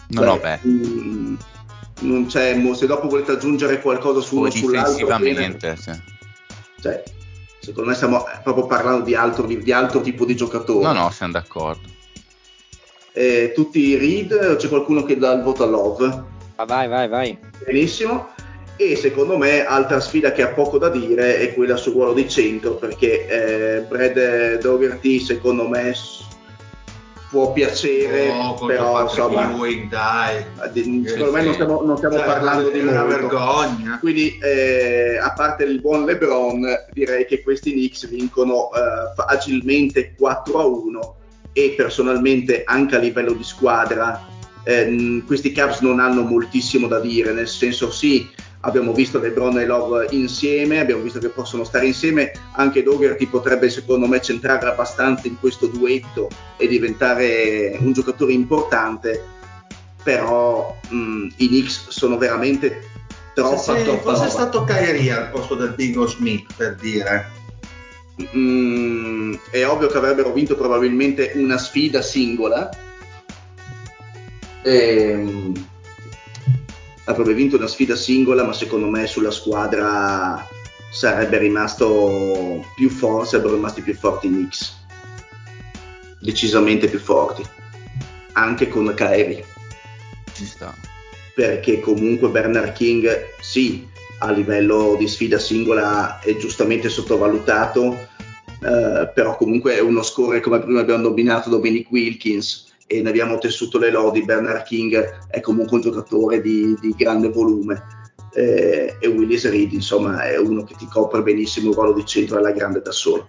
No, 0.10 0.24
no, 0.24 0.38
beh. 0.38 0.60
mm, 0.68 1.36
non 2.02 2.26
c'è, 2.28 2.56
mo- 2.56 2.74
se 2.74 2.86
dopo 2.88 3.08
volete 3.08 3.32
aggiungere 3.32 3.80
qualcosa 3.82 4.20
su 4.20 4.36
uno 4.38 4.46
O 4.46 4.50
o 4.50 4.52
sull'altro, 4.52 5.06
bene. 5.08 5.20
difensivamente. 5.20 5.76
sì. 5.78 5.92
Cioè, 6.82 7.04
secondo 7.60 7.90
me 7.90 7.96
stiamo 7.96 8.26
proprio 8.44 8.66
parlando 8.66 9.04
di 9.06 9.16
altro, 9.16 9.46
di, 9.46 9.62
di 9.62 9.72
altro 9.72 10.02
tipo 10.02 10.26
di 10.26 10.36
giocatore. 10.36 10.84
No, 10.84 10.94
no, 10.94 11.10
siamo 11.12 11.34
d'accordo. 11.34 11.88
Eh, 13.14 13.52
tutti 13.54 13.80
i 13.80 13.98
read, 13.98 14.32
o 14.32 14.56
c'è 14.56 14.68
qualcuno 14.68 15.04
che 15.04 15.18
dà 15.18 15.32
il 15.34 15.44
voto 15.44 15.64
a 15.64 15.68
Love? 15.68 16.24
Ah, 16.56 16.66
vai, 16.66 16.88
vai, 16.88 17.08
vai. 17.08 17.38
Benissimo. 17.66 18.30
E 18.84 18.96
secondo 18.96 19.38
me 19.38 19.64
altra 19.64 20.00
sfida 20.00 20.32
che 20.32 20.42
ha 20.42 20.48
poco 20.48 20.80
da 20.80 20.90
dire 20.90 21.38
è 21.38 21.54
quella 21.54 21.76
sul 21.76 21.94
ruolo 21.94 22.14
di 22.14 22.28
centro, 22.28 22.74
perché 22.78 23.28
eh, 23.28 23.82
Brad 23.82 24.58
Dougherty 24.60 25.20
secondo 25.20 25.68
me 25.68 25.94
può 27.30 27.54
piacere, 27.54 28.30
Oh, 28.32 28.66
però 28.66 29.04
insomma, 29.04 29.52
Ewing, 29.52 29.88
dai. 29.88 30.44
secondo 31.06 31.32
me 31.32 31.44
non 31.44 31.54
stiamo, 31.54 31.82
non 31.84 31.96
stiamo 31.96 32.16
Cioè, 32.18 32.26
parlando 32.26 32.70
di 32.72 32.80
una 32.80 33.04
molto. 33.04 33.08
vergogna. 33.20 34.00
Quindi, 34.00 34.40
eh, 34.42 35.16
a 35.22 35.32
parte 35.34 35.64
il 35.64 35.80
buon 35.80 36.04
LeBron, 36.06 36.66
direi 36.92 37.28
che 37.28 37.44
questi 37.44 37.74
Knicks 37.74 38.10
vincono 38.10 38.72
eh, 38.74 39.14
facilmente 39.16 40.16
4 40.18 40.60
a 40.60 40.66
1 40.66 41.16
e 41.54 41.76
personalmente 41.78 42.64
anche 42.66 42.96
a 42.96 43.00
livello 43.00 43.34
di 43.34 43.44
squadra 43.44 44.26
ehm, 44.64 45.26
questi 45.26 45.52
Cavs 45.52 45.82
non 45.82 46.00
hanno 46.00 46.22
moltissimo 46.24 46.88
da 46.88 47.00
dire, 47.00 47.32
nel 47.32 47.48
senso 47.48 47.92
sì, 47.92 48.28
abbiamo 48.62 48.94
visto 48.94 49.20
LeBron 49.20 49.60
e 49.60 49.66
Love 49.66 50.08
insieme, 50.12 50.80
abbiamo 50.80 51.02
visto 51.02 51.20
che 51.20 51.30
possono 51.30 51.64
stare 51.64 51.86
insieme, 51.86 52.32
anche 52.54 52.84
Dougherty 52.84 53.28
potrebbe 53.28 53.70
secondo 53.70 54.08
me 54.08 54.22
centrare 54.22 54.68
abbastanza 54.68 55.28
in 55.28 55.40
questo 55.40 55.68
duetto 55.68 56.30
e 56.58 56.68
diventare 56.68 57.78
un 57.80 57.92
giocatore 57.94 58.34
importante, 58.34 59.24
però 60.04 60.76
mh, 60.90 61.28
i 61.38 61.48
Knicks 61.48 61.90
sono 61.90 62.18
veramente 62.18 62.90
troppa, 63.34 63.58
Se, 63.58 63.78
se 63.78 63.84
troppa 63.84 64.02
fosse 64.14 64.18
roba. 64.26 64.30
stato 64.30 64.64
Kyrie 64.64 65.12
al 65.12 65.30
posto 65.30 65.56
del 65.56 65.74
Bingo 65.76 66.08
Smith, 66.08 66.54
per 66.56 66.76
dire. 66.76 67.40
Mm, 68.36 69.34
è 69.50 69.66
ovvio 69.66 69.88
che 69.88 69.98
avrebbero 69.98 70.32
vinto 70.32 70.56
probabilmente 70.56 71.32
una 71.36 71.58
sfida 71.58 72.02
singola. 72.04 72.70
Ehm, 74.64 75.54
avrebbe 77.12 77.34
vinto 77.34 77.58
una 77.58 77.68
sfida 77.68 77.96
singola, 77.96 78.44
ma 78.44 78.54
secondo 78.54 78.88
me 78.88 79.08
sulla 79.08 79.32
squadra 79.32 80.48
sarebbe 80.92 81.38
rimasto 81.38 82.66
più 82.76 82.90
forte, 82.90 83.30
sarebbero 83.30 83.56
rimasti 83.56 83.82
più 83.82 83.96
forti 83.96 84.28
i 84.28 84.30
Knicks. 84.30 84.80
Decisamente 86.20 86.88
più 86.88 87.00
forti. 87.00 87.44
Anche 88.34 88.70
con 88.70 88.94
Kyrie 88.96 89.44
Ci 90.34 90.46
sta. 90.46 90.74
perché 91.36 91.80
comunque 91.82 92.30
Bernard 92.30 92.72
King 92.74 93.34
sì 93.42 93.86
a 94.20 94.32
livello 94.32 94.96
di 94.98 95.08
sfida 95.08 95.38
singola 95.38 96.20
è 96.20 96.38
giustamente 96.38 96.88
sottovalutato 96.88 97.94
eh, 98.64 99.12
però 99.14 99.36
comunque 99.36 99.76
è 99.76 99.82
uno 99.82 100.02
score 100.02 100.40
come 100.40 100.60
prima 100.60 100.80
abbiamo 100.80 101.10
nominato 101.10 101.50
Dominic 101.50 101.92
Wilkins 101.92 102.71
e 102.92 103.02
ne 103.02 103.10
abbiamo 103.10 103.38
tessuto 103.38 103.78
le 103.78 103.90
lodi. 103.90 104.26
Bernard 104.26 104.64
King 104.64 105.28
è 105.30 105.40
comunque 105.40 105.78
un 105.78 105.84
giocatore 105.84 106.42
di, 106.42 106.76
di 106.82 106.94
grande 106.98 107.30
volume 107.30 107.82
eh, 108.34 108.98
e 109.00 109.08
Willis 109.08 109.50
Reed 109.50 109.72
insomma 109.72 110.24
è 110.24 110.38
uno 110.38 110.64
che 110.64 110.76
ti 110.78 110.88
copre 110.88 111.22
benissimo 111.22 111.70
il 111.70 111.76
ruolo 111.76 111.94
di 111.94 112.06
centro 112.06 112.38
alla 112.38 112.52
grande 112.52 112.82
da 112.82 112.92
solo. 112.92 113.28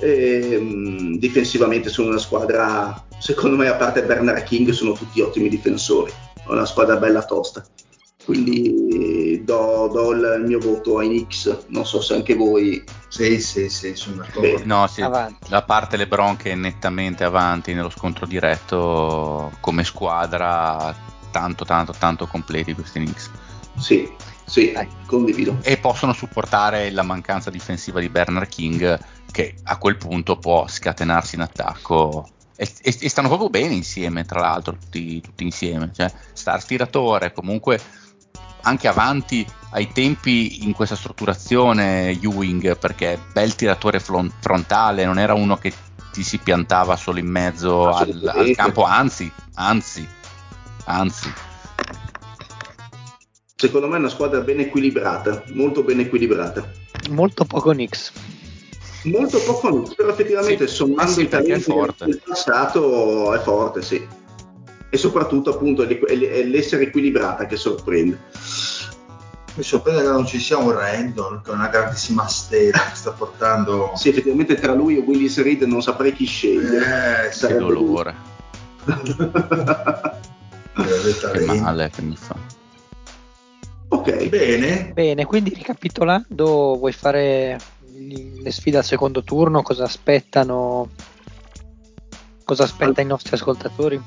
Ehm, 0.00 1.18
difensivamente 1.18 1.88
sono 1.88 2.10
una 2.10 2.18
squadra 2.18 3.04
secondo 3.18 3.56
me 3.56 3.66
a 3.66 3.74
parte 3.74 4.04
Bernard 4.04 4.44
King 4.44 4.70
sono 4.70 4.92
tutti 4.92 5.20
ottimi 5.20 5.48
difensori. 5.48 6.12
È 6.34 6.50
una 6.50 6.66
squadra 6.66 6.96
bella 6.98 7.24
tosta. 7.24 7.66
Quindi 8.24 8.97
do, 9.44 9.88
do 9.92 10.12
il 10.12 10.44
mio 10.46 10.58
voto 10.58 10.98
ai 10.98 11.08
Knicks 11.08 11.66
non 11.68 11.84
so 11.86 12.00
se 12.00 12.14
anche 12.14 12.34
voi 12.34 12.82
Sì, 13.08 13.40
sì, 13.40 13.68
sì, 13.68 13.94
sono 13.94 14.16
d'accordo. 14.16 14.40
Beh, 14.58 14.64
No, 14.64 14.86
sì, 14.86 15.00
Avanti. 15.00 15.50
la 15.50 15.62
parte 15.62 15.96
LeBron 15.96 16.36
che 16.36 16.52
è 16.52 16.54
nettamente 16.54 17.24
avanti 17.24 17.72
nello 17.74 17.90
scontro 17.90 18.26
diretto 18.26 19.52
come 19.60 19.84
squadra, 19.84 20.94
tanto, 21.30 21.64
tanto, 21.64 21.92
tanto 21.98 22.26
completi 22.26 22.74
questi 22.74 23.00
Knicks. 23.00 23.30
sì, 23.76 24.10
sì 24.44 24.72
Dai. 24.72 24.88
condivido 25.06 25.56
E 25.62 25.76
possono 25.78 26.12
supportare 26.12 26.90
la 26.90 27.02
mancanza 27.02 27.50
difensiva 27.50 28.00
di 28.00 28.08
Bernard 28.08 28.48
King, 28.48 28.98
che 29.30 29.54
a 29.64 29.76
quel 29.78 29.96
punto 29.96 30.36
può 30.38 30.66
scatenarsi 30.68 31.34
in 31.36 31.42
attacco. 31.42 32.28
E, 32.56 32.68
e- 32.82 32.96
e 33.00 33.08
stanno 33.08 33.28
proprio 33.28 33.50
bene 33.50 33.72
insieme, 33.74 34.24
tra 34.24 34.40
l'altro, 34.40 34.72
tutti, 34.72 35.20
tutti 35.20 35.44
insieme. 35.44 35.90
Cioè, 35.94 36.12
Stars 36.32 36.64
tiratore, 36.66 37.32
comunque 37.32 37.80
anche 38.62 38.88
avanti 38.88 39.46
ai 39.70 39.92
tempi 39.92 40.64
in 40.64 40.72
questa 40.72 40.96
strutturazione 40.96 42.10
Ewing 42.10 42.78
perché 42.78 43.18
bel 43.32 43.54
tiratore 43.54 44.00
flon- 44.00 44.32
frontale, 44.40 45.04
non 45.04 45.18
era 45.18 45.34
uno 45.34 45.56
che 45.56 45.72
ti 46.12 46.22
si 46.22 46.38
piantava 46.38 46.96
solo 46.96 47.18
in 47.18 47.26
mezzo 47.26 47.90
al, 47.90 48.32
al 48.34 48.50
campo, 48.54 48.84
anzi, 48.84 49.30
anzi, 49.54 50.08
anzi. 50.84 51.32
Secondo 53.54 53.88
me 53.88 53.96
è 53.96 53.98
una 53.98 54.08
squadra 54.08 54.40
ben 54.40 54.60
equilibrata, 54.60 55.42
molto 55.52 55.82
ben 55.82 56.00
equilibrata. 56.00 56.70
Molto 57.10 57.44
poco 57.44 57.72
Knicks. 57.72 58.12
Molto 59.04 59.38
poco, 59.42 59.92
però 59.94 60.10
effettivamente 60.10 60.66
Sì. 60.66 60.74
sommando 60.74 61.12
Sì, 61.12 61.22
i 61.22 61.28
talenti 61.28 61.72
del 62.04 62.22
passato 62.24 63.32
è 63.34 63.38
forte, 63.40 63.82
sì. 63.82 64.06
E 64.90 64.96
soprattutto 64.96 65.50
appunto 65.50 65.82
è 65.82 66.44
l'essere 66.44 66.84
equilibrata 66.84 67.46
che 67.46 67.56
sorprende. 67.56 68.18
Mi 69.54 69.62
sorprende 69.64 70.02
che 70.02 70.08
non 70.08 70.24
ci 70.26 70.38
sia 70.38 70.56
un 70.56 70.70
Randall 70.70 71.42
che 71.42 71.50
è 71.50 71.54
una 71.54 71.66
grandissima 71.68 72.26
stella 72.28 72.78
che 72.90 72.94
sta 72.94 73.10
portando 73.10 73.90
Sì, 73.96 74.08
effettivamente 74.10 74.54
tra 74.54 74.72
lui 74.72 74.96
e 74.96 75.00
Willis 75.00 75.42
Reed 75.42 75.62
non 75.62 75.82
saprei 75.82 76.12
chi 76.12 76.24
scegliere. 76.26 77.28
eh, 77.28 77.36
Che 77.36 77.56
dolore, 77.56 78.14
che 81.32 81.44
male 81.44 81.90
che 81.90 82.02
mi 82.02 82.16
fa. 82.16 82.36
ok, 83.88 84.28
Bene, 84.28 84.90
Bene, 84.94 85.24
quindi 85.26 85.50
ricapitolando, 85.52 86.76
vuoi 86.78 86.92
fare 86.92 87.58
le 88.42 88.50
sfide 88.50 88.78
al 88.78 88.84
secondo 88.84 89.22
turno? 89.24 89.62
Cosa 89.62 89.84
aspettano? 89.84 90.88
Cosa 92.44 92.62
aspetta 92.62 93.00
i 93.00 93.06
nostri 93.06 93.34
ascoltatori? 93.34 94.00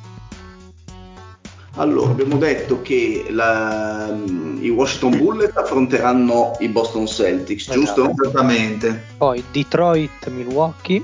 Allora 1.75 2.11
abbiamo 2.11 2.37
detto 2.37 2.81
che 2.81 3.25
la- 3.29 4.13
i 4.59 4.69
Washington 4.69 5.17
Bullets 5.17 5.55
affronteranno 5.55 6.55
i 6.59 6.67
Boston 6.67 7.07
Celtics, 7.07 7.69
Esatto. 7.69 7.79
giusto? 7.79 8.11
esattamente, 8.23 9.03
Poi 9.17 9.43
Detroit, 9.51 10.27
Milwaukee, 10.29 11.01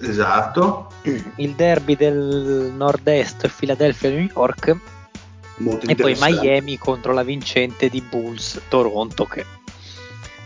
esatto. 0.00 0.88
il 1.36 1.52
derby 1.52 1.96
del 1.96 2.72
nord-est, 2.76 3.48
Philadelphia, 3.56 4.10
New 4.10 4.28
York, 4.34 4.76
Molto 5.58 5.86
e 5.88 5.94
poi. 5.94 6.14
Miami 6.20 6.76
contro 6.76 7.12
la 7.14 7.22
vincente 7.22 7.88
di 7.88 8.02
Bulls, 8.02 8.60
Toronto, 8.68 9.24
che 9.24 9.44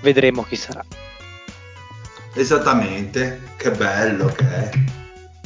vedremo 0.03 0.45
chi 0.45 0.55
sarà. 0.55 0.85
Esattamente, 2.35 3.41
che 3.57 3.73
bello 3.73 4.27
che 4.27 4.45
è. 4.45 4.71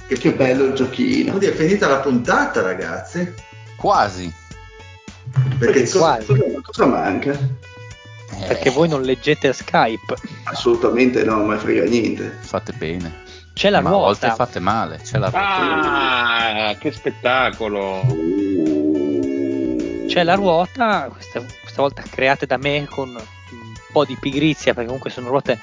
Che 0.07 0.33
bello 0.35 0.65
il 0.65 0.75
giochino. 0.75 1.31
Quindi 1.31 1.47
è 1.47 1.53
finita 1.55 1.89
la 1.89 1.97
puntata, 2.01 2.61
ragazzi. 2.61 3.33
Quasi. 3.85 4.33
Perché 5.59 5.81
cosa, 5.83 5.99
quasi. 5.99 6.27
cosa- 6.27 6.61
cosa 6.63 6.87
manca? 6.87 7.33
Eh, 7.33 8.47
Perché 8.47 8.71
voi 8.71 8.89
non 8.89 9.03
leggete 9.03 9.53
Skype. 9.53 10.15
Assolutamente 10.45 11.23
no, 11.23 11.45
ma 11.45 11.59
frega 11.59 11.85
niente. 11.85 12.39
fate 12.41 12.73
bene. 12.73 13.23
C'è 13.53 13.69
la 13.69 13.83
Ma 13.83 13.91
a 13.91 13.93
volte 13.93 14.27
ruota. 14.29 14.43
fate 14.47 14.59
male, 14.61 15.01
c'è 15.05 15.19
la 15.19 15.29
ruota. 15.29 15.47
Ah, 15.47 16.75
che 16.79 16.93
spettacolo! 16.93 18.01
C'è 20.09 20.23
la 20.23 20.35
ruota, 20.35 21.11
questa, 21.13 21.41
questa 21.61 21.83
volta 21.83 22.03
create 22.09 22.47
da 22.47 22.57
me 22.57 22.87
con 22.89 23.11
un 23.11 23.73
po' 23.93 24.07
di 24.07 24.17
pigrizia, 24.19 24.73
perché 24.73 24.87
comunque 24.87 25.11
sono 25.11 25.29
ruote 25.29 25.59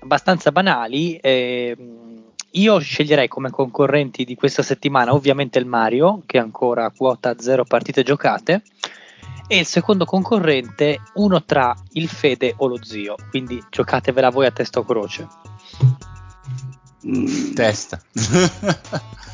abbastanza 0.00 0.52
banali. 0.52 1.16
e, 1.16 1.74
mh, 1.78 2.11
io 2.52 2.78
sceglierei 2.78 3.28
come 3.28 3.50
concorrenti 3.50 4.24
di 4.24 4.34
questa 4.34 4.62
settimana 4.62 5.14
ovviamente 5.14 5.58
il 5.58 5.66
Mario, 5.66 6.22
che 6.26 6.38
è 6.38 6.40
ancora 6.40 6.84
a 6.84 6.92
quota 6.94 7.34
0 7.38 7.64
partite 7.64 8.02
giocate, 8.02 8.62
e 9.46 9.58
il 9.58 9.66
secondo 9.66 10.04
concorrente 10.04 11.00
uno 11.14 11.44
tra 11.44 11.74
il 11.92 12.08
Fede 12.08 12.54
o 12.58 12.66
lo 12.66 12.82
zio. 12.82 13.16
Quindi 13.30 13.62
giocatevela 13.70 14.30
voi 14.30 14.46
a 14.46 14.50
testa 14.50 14.80
o 14.80 14.84
croce. 14.84 15.28
Mm, 17.06 17.52
Testa. 17.54 18.00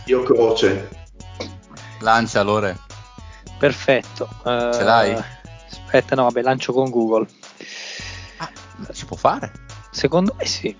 io 0.07 0.23
croce. 0.23 0.89
Lancia 2.01 2.43
Lore. 2.43 2.79
Perfetto. 3.59 4.29
eh, 4.45 4.71
Ce 4.73 4.83
l'hai? 4.83 5.15
Aspetta, 5.71 6.15
no, 6.15 6.25
vabbè, 6.25 6.43
lancio 6.43 6.73
con 6.73 6.91
Google. 6.91 7.27
Ah, 8.39 8.51
si 8.93 9.05
può 9.05 9.17
fare. 9.17 9.53
Secondo 9.91 10.35
me 10.39 10.47
sì. 10.47 10.77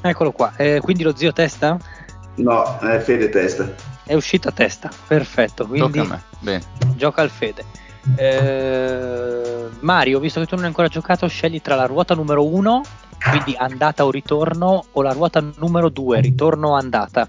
Eccolo 0.00 0.32
qua. 0.32 0.52
Eh, 0.56 0.80
quindi 0.80 1.02
lo 1.02 1.14
zio 1.16 1.32
testa? 1.32 1.76
No, 2.36 2.78
è 2.78 2.98
Fede 3.00 3.28
testa. 3.28 3.72
È 4.04 4.14
uscito 4.14 4.48
a 4.48 4.52
testa. 4.52 4.90
Perfetto. 5.06 5.66
Quindi 5.66 5.98
Tocca 5.98 6.14
a 6.14 6.16
me. 6.16 6.22
Bene. 6.40 6.62
gioca 6.96 7.22
al 7.22 7.30
Fede. 7.30 7.64
Eh, 8.16 9.68
Mario, 9.80 10.18
visto 10.20 10.40
che 10.40 10.46
tu 10.46 10.54
non 10.54 10.62
hai 10.64 10.70
ancora 10.70 10.88
giocato, 10.88 11.26
scegli 11.26 11.60
tra 11.60 11.74
la 11.74 11.86
ruota 11.86 12.14
numero 12.14 12.46
1, 12.46 12.80
quindi 13.30 13.54
andata 13.58 14.04
o 14.06 14.10
ritorno, 14.10 14.84
o 14.92 15.02
la 15.02 15.12
ruota 15.12 15.44
numero 15.56 15.88
2, 15.88 16.20
ritorno 16.20 16.68
o 16.68 16.74
andata. 16.74 17.26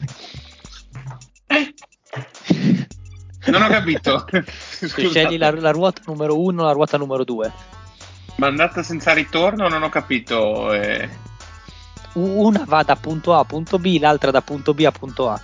Non 3.48 3.62
ho 3.64 3.68
capito. 3.68 4.26
Scegli 4.46 5.38
la, 5.38 5.52
la 5.52 5.72
ruota 5.72 6.02
numero 6.06 6.40
1 6.40 6.62
o 6.62 6.66
la 6.66 6.72
ruota 6.72 6.98
numero 6.98 7.24
2. 7.24 7.52
Ma 8.36 8.48
andata 8.48 8.84
senza 8.84 9.12
ritorno 9.14 9.68
non 9.68 9.84
ho 9.84 9.90
capito. 9.90 10.72
eh. 10.74 11.10
Una 12.14 12.64
va 12.66 12.84
da 12.84 12.96
punto 12.96 13.34
A 13.34 13.40
a 13.40 13.44
punto 13.44 13.78
B, 13.80 13.98
l'altra 14.00 14.32
da 14.32 14.42
punto 14.42 14.74
B 14.74 14.84
a 14.86 14.92
punto 14.92 15.30
A. 15.30 15.42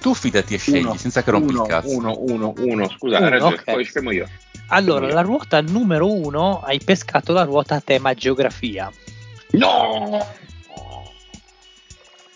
Tu 0.00 0.14
fidati 0.14 0.54
e 0.54 0.58
scegli 0.58 0.84
Uno, 0.84 0.96
senza 0.96 1.22
che 1.22 1.30
rompi 1.32 1.52
uno, 1.52 1.62
il 1.64 1.68
cazzo. 1.68 1.96
Uno, 1.96 2.16
uno, 2.18 2.54
uno, 2.58 2.88
scusa, 2.88 3.16
Uno, 3.16 3.26
hai 3.26 3.32
ragione, 3.32 3.54
ok. 3.56 3.64
poi 3.64 3.84
scemo 3.84 4.10
io. 4.12 4.28
Allora, 4.68 5.08
la 5.08 5.22
ruota 5.22 5.60
numero 5.60 6.12
1 6.12 6.60
hai 6.60 6.78
pescato 6.78 7.32
la 7.32 7.42
ruota 7.42 7.76
a 7.76 7.80
tema 7.80 8.14
geografia. 8.14 8.90
No! 9.52 10.24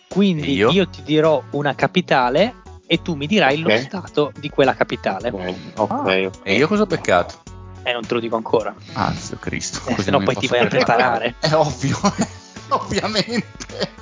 Quindi 0.08 0.54
io? 0.54 0.70
io? 0.70 0.88
ti 0.88 1.02
dirò 1.02 1.42
una 1.52 1.74
capitale 1.74 2.56
e 2.86 3.00
tu 3.00 3.14
mi 3.14 3.26
dirai 3.26 3.58
lo 3.60 3.72
Ok. 3.72 3.80
stato 3.80 4.32
di 4.38 4.50
quella 4.50 4.74
capitale. 4.74 5.30
Ok, 5.30 5.54
ok, 5.76 5.90
ok. 6.26 6.38
E 6.42 6.54
io 6.56 6.66
cosa 6.68 6.82
ho 6.82 6.86
peccato? 6.86 7.42
Eh, 7.84 7.92
non 7.92 8.06
te 8.06 8.14
lo 8.14 8.20
dico 8.20 8.36
ancora. 8.36 8.74
Ah, 8.94 9.12
Dio 9.26 9.38
Cristo. 9.38 9.80
Eh, 9.88 10.00
se 10.02 10.10
no 10.10 10.20
poi 10.20 10.34
ti 10.36 10.46
vai 10.46 10.60
a 10.60 10.66
preparare. 10.66 11.34
È 11.40 11.52
ovvio, 11.54 11.98
ovviamente. 12.68 14.00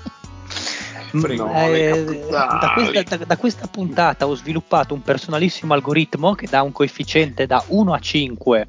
No, 1.12 1.50
le 1.68 1.90
Eh, 1.90 2.26
da, 2.30 2.70
questa, 2.74 3.16
da- 3.16 3.24
da 3.24 3.36
questa 3.36 3.66
puntata 3.66 4.26
ho 4.28 4.34
sviluppato 4.36 4.94
un 4.94 5.02
personalissimo 5.02 5.74
algoritmo 5.74 6.34
che 6.34 6.46
dà 6.48 6.62
un 6.62 6.70
coefficiente 6.72 7.46
da 7.46 7.62
1 7.68 7.92
a 7.92 7.98
5 7.98 8.66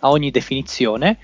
a 0.00 0.08
ogni 0.08 0.30
definizione. 0.30 1.18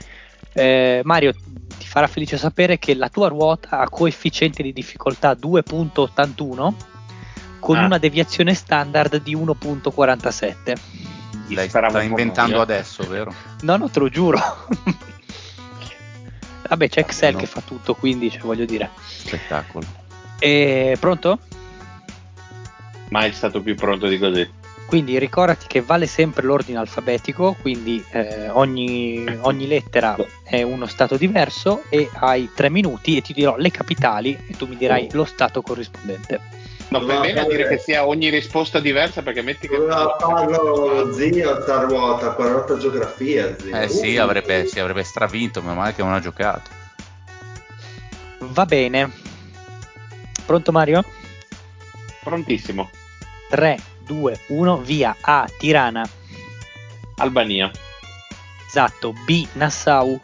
Eh, 0.53 1.01
Mario, 1.05 1.33
ti 1.79 1.87
farà 1.87 2.07
felice 2.07 2.37
sapere 2.37 2.79
che 2.79 2.95
la 2.95 3.09
tua 3.09 3.29
ruota 3.29 3.79
ha 3.79 3.89
coefficiente 3.89 4.63
di 4.63 4.73
difficoltà 4.75 5.33
2.81 5.33 6.75
con 7.61 7.77
Ah. 7.79 7.85
una 7.87 7.99
deviazione 7.99 8.53
standard 8.55 9.23
di 9.23 9.35
1.47. 9.35 10.77
Lei 11.55 11.69
sta 11.69 12.03
inventando 12.03 12.61
adesso, 12.61 13.07
vero? 13.09 13.35
No, 13.63 13.77
no, 13.77 13.89
te 13.89 13.99
lo 13.99 14.09
giuro. 14.09 14.41
Vabbè, 16.69 16.89
c'è 16.89 17.01
Excel 17.01 17.33
No. 17.33 17.39
che 17.41 17.47
fa 17.47 17.61
tutto, 17.61 17.95
quindi 17.95 18.31
cioè, 18.31 18.41
voglio 18.41 18.65
dire. 18.65 18.91
Spettacolo. 19.07 19.87
E, 20.39 20.97
pronto? 21.01 21.39
Mai 23.09 23.33
stato 23.33 23.63
più 23.63 23.75
pronto 23.75 24.07
di 24.07 24.19
così. 24.19 24.57
Quindi 24.87 25.19
ricordati 25.19 25.67
che 25.67 25.83
vale 25.83 26.07
sempre 26.07 26.47
l'ordine 26.47 26.79
alfabetico, 26.79 27.57
quindi 27.61 28.03
eh, 28.11 28.49
ogni, 28.49 29.23
ogni 29.41 29.67
lettera 29.67 30.17
è 30.43 30.63
uno 30.63 30.87
stato 30.87 31.19
diverso 31.19 31.83
e 31.91 32.09
hai 32.15 32.51
tre 32.55 32.71
minuti 32.71 33.17
e 33.17 33.21
ti 33.21 33.35
dirò 33.35 33.57
le 33.57 33.71
capitali 33.71 34.39
e 34.47 34.57
tu 34.57 34.67
mi 34.67 34.77
dirai 34.77 35.09
lo 35.13 35.25
stato 35.27 35.61
corrispondente. 35.61 36.41
No, 36.91 37.01
fai 37.01 37.21
bene 37.21 37.41
a 37.41 37.43
fare- 37.43 37.57
dire 37.57 37.69
che 37.69 37.79
sia 37.79 38.07
ogni 38.07 38.31
risposta 38.31 38.81
diversa 38.81 39.23
perché 39.23 39.43
metti 39.43 39.69
che... 39.69 39.77
Doveva 39.77 40.17
farlo 40.19 41.05
lo 41.05 41.13
zio 41.13 41.61
sta 41.61 41.81
ruota, 41.83 42.31
qua 42.33 42.49
ruota 42.49 42.79
geografia, 42.79 43.55
zio. 43.59 43.77
Eh 43.77 43.89
sì, 43.89 44.17
Uh. 44.17 44.23
avrebbe, 44.23 44.67
sì, 44.67 44.81
avrebbe 44.81 45.03
stravinto, 45.03 45.61
meno 45.61 45.75
male 45.75 45.95
che 45.95 46.03
non 46.03 46.15
ha 46.15 46.21
giocato. 46.21 46.71
Va 48.39 48.65
bene. 48.65 49.11
Pronto 50.47 50.73
Mario? 50.73 51.05
Prontissimo. 52.25 52.89
3, 53.51 53.79
2, 54.07 54.39
1, 54.49 54.79
via. 54.79 55.15
A. 55.21 55.47
Tirana. 55.59 56.09
Albania. 57.17 57.71
Esatto. 58.67 59.13
B. 59.27 59.47
Nassau. 59.55 60.19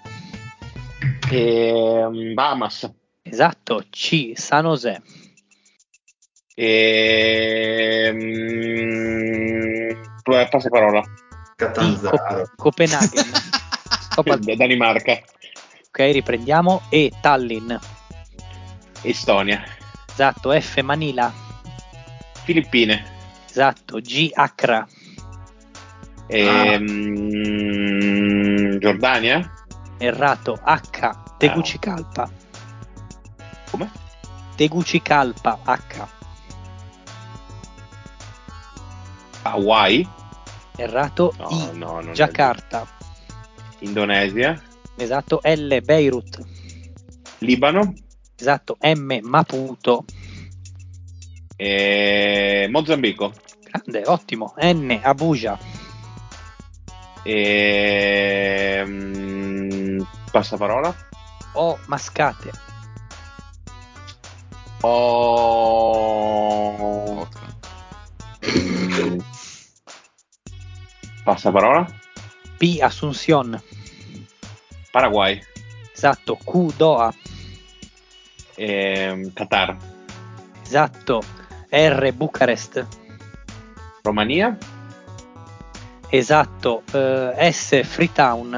Ehm, 1.30 2.32
Bahamas. 2.34 2.90
Esatto. 3.22 3.84
C. 3.90 4.32
San 4.34 4.64
José. 4.64 5.00
Ehm... 6.54 8.18
Passaparola. 10.50 11.02
Catanzaro. 11.56 12.48
Copenaghen. 12.56 13.24
Stop 14.10 14.28
al- 14.28 14.40
Danimarca. 14.56 15.18
ok, 15.88 15.98
riprendiamo. 16.12 16.82
E. 16.88 17.10
Tallinn. 17.20 17.78
Estonia. 19.02 19.62
Esatto. 20.08 20.52
F. 20.52 20.80
Manila. 20.82 21.32
Filippine. 22.44 23.12
Esatto, 23.48 24.00
G 24.00 24.30
Accra. 24.34 24.86
Ehm, 26.26 26.90
Giordania? 28.80 29.50
Errato, 29.98 30.58
H 30.64 31.36
Tegucigalpa. 31.38 32.28
Come? 33.70 33.90
Tegucigalpa, 34.56 35.58
H. 35.64 36.13
Hawaii? 39.44 40.06
Errato, 40.76 41.32
No, 41.38 41.48
I 41.50 41.70
no, 41.76 42.00
non 42.00 42.08
è- 42.10 42.12
Giacarta. 42.12 42.86
Indonesia? 43.80 44.60
Esatto, 44.96 45.40
L 45.42 45.80
Beirut. 45.82 46.44
Libano? 47.38 47.94
Esatto, 48.36 48.76
M 48.80 49.18
Maputo. 49.22 50.04
E... 51.56 52.66
Mozambico? 52.70 53.32
Grande, 53.62 54.02
ottimo. 54.06 54.54
N 54.60 54.98
Abuja. 55.02 55.58
Ehm, 58.74 60.06
Passaparola? 60.32 60.94
O 61.54 61.78
Mascate. 61.86 62.50
O... 65.84 67.26
Otra. 71.24 71.32
Passaparola? 71.32 71.86
P 72.58 72.82
Asunción. 72.82 73.60
Paraguay? 74.92 75.40
Esatto, 75.94 76.36
Q 76.36 76.72
Doha. 76.76 77.12
Ehm, 78.56 79.30
Qatar? 79.34 79.76
Esatto, 80.64 81.20
R 81.70 82.12
Bucarest. 82.12 82.84
Romania? 84.04 84.56
Esatto, 86.10 86.82
eh, 86.92 87.32
S 87.38 87.82
Freetown. 87.84 88.56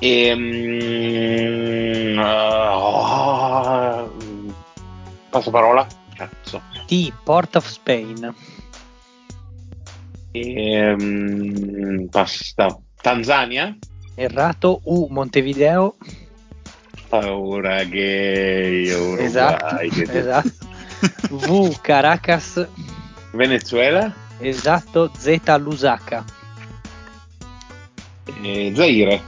Ehm, 0.00 1.38
ah, 2.18 4.04
passaparola? 5.30 5.86
Cazzo. 6.16 6.60
T 6.86 7.12
Port 7.24 7.56
of 7.56 7.66
Spain. 7.66 8.34
Ehm, 10.36 12.08
basta. 12.10 12.76
Tanzania? 13.00 13.76
Errato, 14.16 14.80
U 14.84 15.06
Montevideo. 15.08 15.94
Paura 17.08 17.84
gay, 17.84 18.90
Uruguay, 18.90 19.24
Esatto, 19.24 19.78
esatto. 19.78 20.52
V 21.30 21.78
Caracas. 21.80 22.66
Venezuela? 23.32 24.12
Esatto, 24.40 25.12
Z 25.16 25.56
Lusaka. 25.58 26.24
E 28.42 28.72
Zaire? 28.74 29.20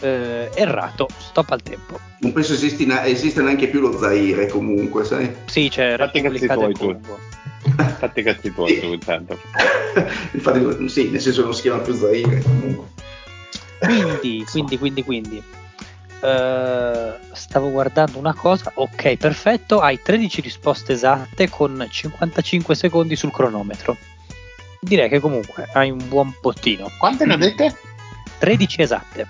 Eh, 0.00 0.50
errato, 0.54 1.08
stop 1.18 1.50
al 1.50 1.62
tempo. 1.62 1.98
Non 2.20 2.32
penso 2.32 2.52
esista 2.52 3.42
neanche 3.42 3.66
più 3.66 3.80
lo 3.80 3.98
Zaire 3.98 4.46
comunque, 4.46 5.04
sai? 5.04 5.34
Sì, 5.46 5.68
c'è 5.68 5.94
i 5.94 5.96
Repubblica 5.96 6.56
del 6.56 6.76
Congo. 6.76 7.18
Fatti 7.98 8.22
cazzi 8.22 8.52
tuoi 8.52 8.78
tu 8.80 8.92
intanto. 8.92 9.38
Infatti, 10.32 10.88
sì, 10.88 11.10
nel 11.10 11.20
senso 11.20 11.42
non 11.42 11.54
si 11.54 11.62
chiama 11.62 11.80
più 11.80 11.94
Zaire 11.94 12.42
comunque. 12.42 12.84
Quindi, 13.78 14.44
quindi, 14.50 14.78
quindi, 14.78 15.02
quindi. 15.04 15.42
eh, 16.20 17.14
stavo 17.32 17.70
guardando 17.70 18.18
una 18.18 18.34
cosa. 18.34 18.72
Ok, 18.74 19.16
perfetto. 19.16 19.80
Hai 19.80 20.00
13 20.02 20.40
risposte 20.40 20.92
esatte 20.92 21.48
con 21.48 21.86
55 21.88 22.74
secondi 22.74 23.16
sul 23.16 23.32
cronometro. 23.32 23.96
Direi 24.80 25.08
che 25.08 25.20
comunque 25.20 25.68
hai 25.72 25.90
un 25.90 26.06
buon 26.08 26.34
bottino. 26.40 26.90
Quante 26.98 27.24
ne 27.24 27.34
ho 27.34 27.36
dette? 27.38 27.74
13 28.38 28.82
esatte. 28.82 29.28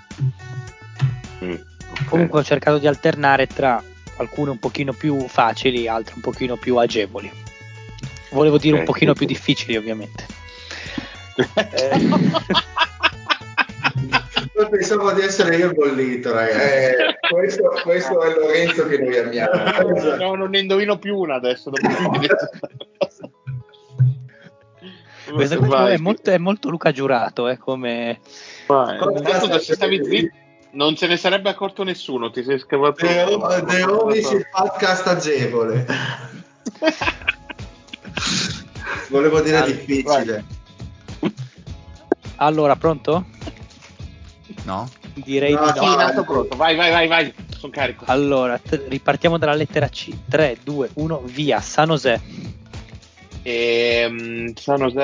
Mm, 1.43 1.51
ok. 1.51 2.05
Comunque 2.05 2.39
ho 2.39 2.43
cercato 2.43 2.77
di 2.77 2.87
alternare 2.87 3.47
tra 3.47 3.81
alcune 4.17 4.51
un 4.51 4.59
pochino 4.59 4.93
più 4.93 5.27
facili, 5.27 5.87
altre 5.87 6.15
un 6.15 6.21
pochino 6.21 6.55
più 6.57 6.75
agevoli. 6.77 7.31
Volevo 8.37 8.59
dire 8.59 8.75
Ok, 8.75 8.79
un 8.81 8.85
pochino 8.85 9.13
sì, 9.13 9.17
più 9.17 9.27
difficili, 9.27 9.75
ovviamente. 9.77 10.25
Eh, 11.37 11.97
Io 14.55 14.69
pensavo 14.69 15.11
di 15.13 15.21
essere 15.21 15.55
io 15.55 15.69
il 15.69 15.73
bollito, 15.73 16.31
ragazzi. 16.31 16.59
Eh, 16.59 17.17
questo, 17.31 17.63
questo 17.81 18.21
è 18.21 18.33
Lorenzo 18.35 18.87
che 18.87 18.99
noi 18.99 19.17
amiamo. 19.17 20.15
no, 20.17 20.35
non 20.35 20.51
ne 20.51 20.59
indovino 20.59 20.99
più 20.99 21.17
una 21.17 21.35
adesso. 21.35 21.71
Questa 25.31 25.57
qua 25.57 25.89
è 25.89 25.97
molto, 25.97 26.29
è 26.29 26.37
molto 26.37 26.69
Luca 26.69 26.91
Giurato, 26.91 27.47
è 27.47 27.57
come... 27.57 28.19
vai. 28.67 28.97
Cosa 28.99 29.59
stavi 29.59 30.03
zitto 30.03 30.35
non 30.71 30.95
se 30.95 31.07
ne 31.07 31.17
sarebbe 31.17 31.49
accorto 31.49 31.83
nessuno, 31.83 32.29
ti 32.29 32.43
sei 32.43 32.59
scavato. 32.59 33.03
De, 33.03 33.63
De 33.65 33.83
Omis 33.83 34.29
il 34.29 34.47
podcast 34.51 35.07
agevole. 35.07 35.85
Volevo 39.09 39.41
dire 39.41 39.59
Vai, 39.59 39.73
difficile. 39.75 40.43
Allora, 42.37 42.75
pronto? 42.75 43.25
No? 44.63 44.89
Direi 45.13 45.53
No, 45.53 45.65
di 45.71 45.79
Sì, 45.79 45.85
no. 45.85 45.85
no. 45.91 45.95
nato 45.95 46.23
pronto. 46.23 46.55
Vai, 46.55 46.75
vai, 46.75 46.91
vai, 46.91 47.07
vai. 47.07 47.33
Sono 47.57 47.71
carico. 47.71 48.03
Allora, 48.07 48.57
t- 48.59 48.83
ripartiamo 48.87 49.37
dalla 49.37 49.53
lettera 49.55 49.87
C. 49.89 50.09
3, 50.29 50.57
2, 50.63 50.89
1, 50.95 51.21
via. 51.25 51.59
San 51.61 51.87
José. 51.89 52.21
Ehm, 53.41 54.53
San 54.55 54.77
José. 54.81 55.03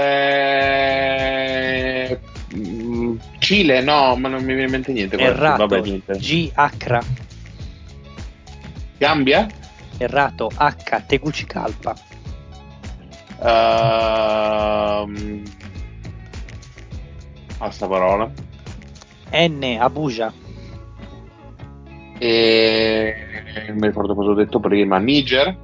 mm, 2.56 3.16
Cile, 3.40 3.82
no, 3.82 4.16
ma 4.18 4.28
non 4.28 4.42
mi 4.42 4.48
viene 4.54 4.66
in 4.66 4.70
mente 4.72 4.92
niente. 4.92 5.18
Errato. 5.18 5.66
Vabbè, 5.66 5.82
niente. 5.82 6.18
G, 6.18 6.52
Accra. 6.54 7.02
Gambia? 8.98 9.48
Errato. 9.98 10.52
H, 10.56 11.04
Tegucigalpa. 11.08 11.96
Ehm, 13.44 15.44
Passaparola. 17.58 18.32
N, 19.32 19.78
Abuja. 19.80 20.32
E 22.20 23.16
non 23.68 23.78
mi 23.78 23.88
ricordo 23.88 24.16
cosa 24.16 24.30
ho 24.30 24.34
detto 24.34 24.60
prima. 24.60 24.98
Niger? 24.98 25.58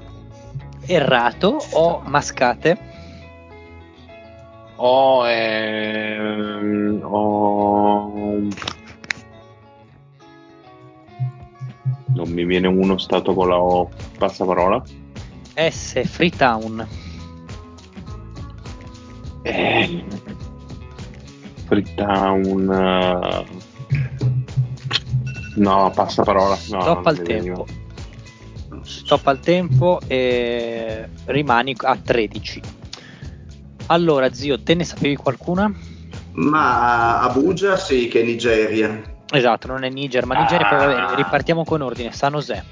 Errato. 0.86 1.58
O, 1.74 2.02
Mascate. 2.06 2.78
O, 4.76 5.26
ehm, 5.28 7.00
o- 7.04 8.48
Non 12.16 12.30
mi 12.32 12.44
viene 12.46 12.68
uno 12.68 12.98
stato 12.98 13.34
con 13.34 13.50
la 13.50 13.60
O. 13.62 13.90
Passaparola. 14.18 14.82
S, 15.54 16.02
Freetown. 16.06 16.88
Eh, 19.50 20.04
Freetown. 21.66 22.72
eh, 22.72 23.68
No, 25.56 25.92
passaparola. 25.94 26.58
No, 26.70 26.82
Stop 26.82 27.06
al 27.08 27.18
mi 27.20 27.24
veniva. 27.26 27.56
tempo. 27.56 27.66
Stop 28.84 29.28
al 29.28 29.40
tempo 29.40 30.00
e 30.08 31.10
rimani 31.26 31.76
a 31.78 31.98
13. 31.98 32.62
Allora, 33.88 34.32
zio, 34.34 34.62
te 34.62 34.76
ne 34.76 34.84
sapevi 34.84 35.16
qualcuna? 35.16 35.74
Ma 36.34 37.20
Abuja 37.22 37.76
sì, 37.76 38.08
che 38.08 38.22
è 38.22 38.24
Nigeria. 38.24 39.02
Esatto, 39.32 39.68
non 39.68 39.84
è 39.84 39.90
Niger, 39.90 40.26
ma 40.26 40.40
Nigeria 40.40 40.68
poi 40.68 40.78
vabbè, 40.78 40.94
Ah. 41.12 41.16
ripartiamo 41.16 41.64
con 41.66 41.82
ordine. 41.82 42.12
San 42.14 42.34
José. 42.34 42.64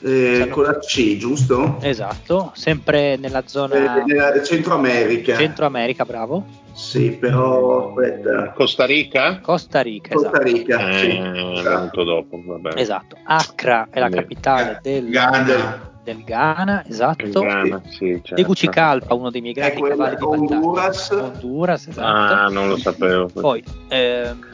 Eh, 0.00 0.48
con 0.50 0.62
la 0.64 0.78
C, 0.78 1.16
giusto? 1.16 1.78
Esatto, 1.80 2.52
sempre 2.54 3.16
nella 3.16 3.42
zona 3.46 4.00
Eh, 4.00 4.04
nella 4.04 4.42
Centro 4.44 4.74
America. 4.74 5.34
Centro 5.36 5.66
America, 5.66 6.04
bravo. 6.04 6.44
Sì, 6.72 7.10
però 7.10 7.88
aspetta. 7.88 8.52
Costa 8.52 8.84
Rica? 8.86 9.40
Costa 9.40 9.80
Rica, 9.80 10.14
Costa 10.14 10.28
esatto. 10.30 10.42
Rica, 10.44 10.92
sì. 10.92 11.06
Eh, 11.08 11.52
esatto. 11.58 11.78
molto 11.78 12.04
dopo, 12.04 12.40
vabbè. 12.44 12.78
Esatto. 12.80 13.16
Accra 13.24 13.88
è 13.90 13.98
la 13.98 14.08
Sì. 14.08 14.14
capitale 14.14 14.78
del 14.82 15.08
Ghana. 15.10 15.86
del 16.04 16.22
Ghana, 16.24 16.84
esatto. 16.88 17.40
Ghana, 17.42 17.82
sì, 17.88 18.12
certo. 18.22 18.34
Tegucigalpa, 18.36 19.12
uno 19.14 19.30
dei 19.30 19.40
miei 19.42 19.52
grandi 19.52 19.80
cavalli 19.82 20.16
di 20.16 20.24
battaglia. 20.24 20.26
Honduras. 20.56 21.10
Honduras, 21.10 21.86
esatto. 21.88 22.34
Ah, 22.34 22.48
non 22.48 22.68
lo 22.68 22.76
sapevo. 22.78 23.26
Poi 23.26 23.62
ehm, 23.88 24.46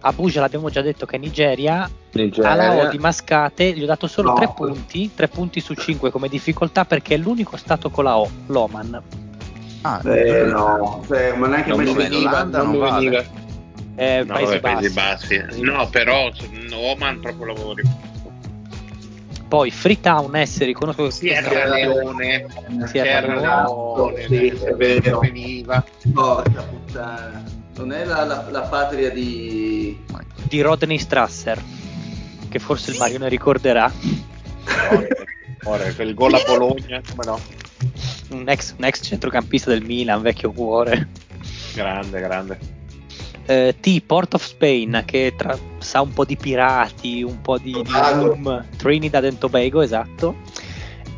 Abuja 0.00 0.40
l'abbiamo 0.40 0.68
già 0.68 0.82
detto 0.82 1.06
che 1.06 1.16
è 1.16 1.18
Nigeria, 1.18 1.88
Nigeria. 2.16 2.50
alla 2.50 2.74
O 2.74 2.88
di 2.88 2.98
Mascate 2.98 3.72
gli 3.72 3.82
ho 3.82 3.86
dato 3.86 4.06
solo 4.06 4.30
No. 4.30 4.34
3 4.36 4.52
punti, 4.54 5.10
3 5.14 5.28
punti 5.28 5.60
su 5.60 5.74
5 5.74 6.10
come 6.10 6.28
difficoltà 6.28 6.84
perché 6.84 7.14
è 7.14 7.18
l'unico 7.18 7.56
stato 7.56 7.90
con 7.90 8.04
la 8.04 8.18
O, 8.18 8.28
l'Oman. 8.46 9.00
Ah, 9.82 10.00
Eh, 10.04 10.44
no, 10.46 11.04
eh, 11.12 11.32
ma 11.34 11.46
neanche 11.46 11.70
Non 11.70 11.84
sentito. 11.86 12.18
l'Olanda? 12.24 12.58
non 12.62 12.70
non 12.72 12.78
vale. 12.80 13.08
veniva. 13.10 13.24
Eh, 13.98 14.24
No, 14.26 14.34
Paesi 14.34 14.58
Paesi 14.58 14.90
Bassi. 14.90 15.38
Bassi. 15.38 15.60
No, 15.62 15.88
però 15.88 16.30
Oman 16.72 17.20
proprio 17.20 17.46
lavori. 17.46 17.82
Poi 19.48 19.70
Freetown 19.70 20.44
S, 20.44 20.58
riconosco 20.64 21.04
che 21.04 21.10
Sierra 21.12 21.66
Leone, 21.68 22.46
Sierra 22.86 23.20
Leone. 23.36 23.40
Leone, 23.40 24.22
Sì, 24.26 24.28
dai, 24.28 24.48
è 24.70 24.74
vero. 24.74 25.18
veniva. 25.20 25.84
Porca 26.12 26.62
puttana. 26.62 27.42
Non 27.76 27.92
è 27.92 28.04
la, 28.04 28.24
la- 28.24 28.46
la 28.50 28.60
patria 28.62 29.10
di... 29.10 29.96
di 30.48 30.60
Rodney 30.62 30.98
Strasser, 30.98 31.62
che 32.48 32.58
forse 32.58 32.92
il 32.92 32.98
Marione 32.98 33.28
ricorderà, 33.28 33.90
Ora, 35.64 35.92
quel 35.94 36.14
gol 36.14 36.34
a 36.34 36.42
Bologna, 36.46 37.00
come 37.08 37.24
no? 37.24 37.40
un 38.30 38.48
ex, 38.48 38.74
un 38.76 38.84
ex 38.84 39.02
centrocampista 39.02 39.70
del 39.70 39.82
Milan, 39.82 40.22
vecchio 40.22 40.52
cuore. 40.52 41.08
Grande, 41.74 42.20
grande. 42.20 42.58
Eh, 43.46 43.76
T, 43.80 44.00
Port 44.04 44.34
of 44.34 44.44
Spain, 44.44 45.02
che 45.04 45.34
tra- 45.36 45.58
sa 45.78 46.00
un 46.00 46.12
po' 46.12 46.24
di 46.24 46.36
pirati, 46.36 47.22
un 47.22 47.40
po' 47.40 47.58
di, 47.58 47.72
di 47.72 47.92
rum, 48.12 48.64
Trinidad 48.76 49.24
and 49.24 49.38
Tobago, 49.38 49.82
esatto. 49.82 50.36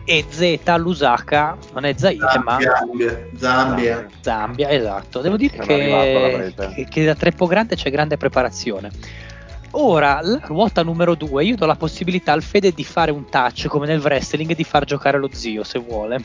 E 0.04 0.24
Z, 0.28 0.58
Lusaka, 0.78 1.56
non 1.74 1.84
è 1.84 1.94
Zaire, 1.96 2.40
ma 2.42 2.58
Zambia. 2.60 3.28
Zambia. 3.36 4.06
Zambia, 4.20 4.70
esatto. 4.70 5.20
Devo 5.20 5.36
dire 5.36 5.58
che, 5.58 6.54
che, 6.74 6.86
che 6.88 7.04
da 7.04 7.14
Treppo 7.14 7.46
Grande 7.46 7.76
c'è 7.76 7.90
grande 7.90 8.16
preparazione. 8.16 8.90
Ora, 9.72 10.20
la 10.22 10.40
ruota 10.44 10.82
numero 10.82 11.14
2, 11.14 11.44
io 11.44 11.56
do 11.56 11.66
la 11.66 11.76
possibilità 11.76 12.32
al 12.32 12.42
Fede 12.42 12.72
di 12.72 12.84
fare 12.84 13.10
un 13.10 13.28
touch 13.28 13.66
come 13.66 13.86
nel 13.86 14.00
wrestling 14.00 14.50
e 14.50 14.54
di 14.54 14.64
far 14.64 14.84
giocare 14.84 15.18
lo 15.18 15.28
zio 15.30 15.62
se 15.62 15.78
vuole. 15.78 16.22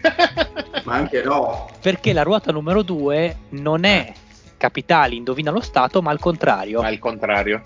Ma 0.84 0.94
anche 0.94 1.22
no. 1.22 1.68
Perché 1.80 2.12
la 2.12 2.22
ruota 2.22 2.50
numero 2.52 2.82
2 2.82 3.36
non 3.50 3.84
è 3.84 4.12
capitali, 4.56 5.16
indovina 5.16 5.50
lo 5.50 5.60
stato, 5.60 6.00
ma 6.00 6.10
al 6.10 6.18
contrario. 6.18 6.80
Ma 6.80 6.88
il 6.88 6.98
contrario. 6.98 7.62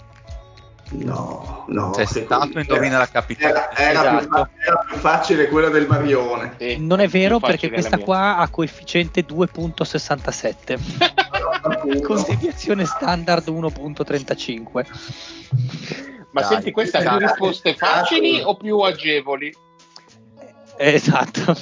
No, 0.96 1.64
no. 1.68 1.90
C'è 1.90 2.06
che 2.06 2.22
stato 2.24 2.58
indovina 2.58 2.98
la 2.98 3.08
capitale. 3.08 3.68
Era, 3.74 3.76
era 3.76 4.00
più, 4.18 4.18
Esatto. 4.18 4.36
fa- 4.36 4.48
era 4.64 4.84
più 4.86 4.96
facile 4.96 5.48
quella 5.48 5.68
del 5.68 5.86
Marione. 5.86 6.54
Sì, 6.58 6.76
Non 6.78 7.00
è 7.00 7.08
vero 7.08 7.38
più 7.38 7.46
perché 7.48 7.68
questa 7.70 7.96
mia. 7.96 8.04
qua 8.04 8.36
ha 8.36 8.48
coefficiente 8.48 9.24
2.67 9.26 12.02
con 12.02 12.22
deviazione 12.28 12.84
standard 12.84 13.48
1.35. 13.48 14.86
Ma 16.30 16.40
Dai, 16.40 16.50
senti, 16.50 16.70
questa 16.72 16.98
ha 16.98 17.16
più 17.16 17.26
risposte 17.26 17.74
facili 17.74 18.40
o 18.42 18.56
più 18.56 18.78
agevoli? 18.80 19.52
Esatto. 20.76 21.56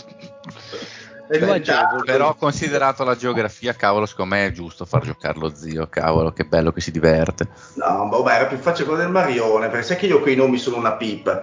E 1.32 1.38
beh. 1.38 1.62
Però 2.04 2.34
considerato 2.34 3.04
la 3.04 3.16
geografia, 3.16 3.72
cavolo, 3.74 4.04
secondo 4.04 4.34
me 4.34 4.46
è 4.46 4.52
giusto 4.52 4.84
far 4.84 5.02
giocare 5.02 5.38
lo 5.38 5.54
zio, 5.54 5.86
cavolo, 5.88 6.30
che 6.32 6.44
bello 6.44 6.72
che 6.72 6.82
si 6.82 6.90
diverte. 6.90 7.48
No, 7.76 8.08
vabbè, 8.10 8.34
era 8.34 8.44
più 8.46 8.58
facile 8.58 8.86
quella 8.86 9.02
del 9.04 9.10
Marione, 9.12 9.68
perché 9.68 9.86
sai 9.86 9.96
che 9.96 10.06
io 10.06 10.20
quei 10.20 10.36
nomi 10.36 10.58
sono 10.58 10.76
una 10.76 10.92
pipa. 10.92 11.42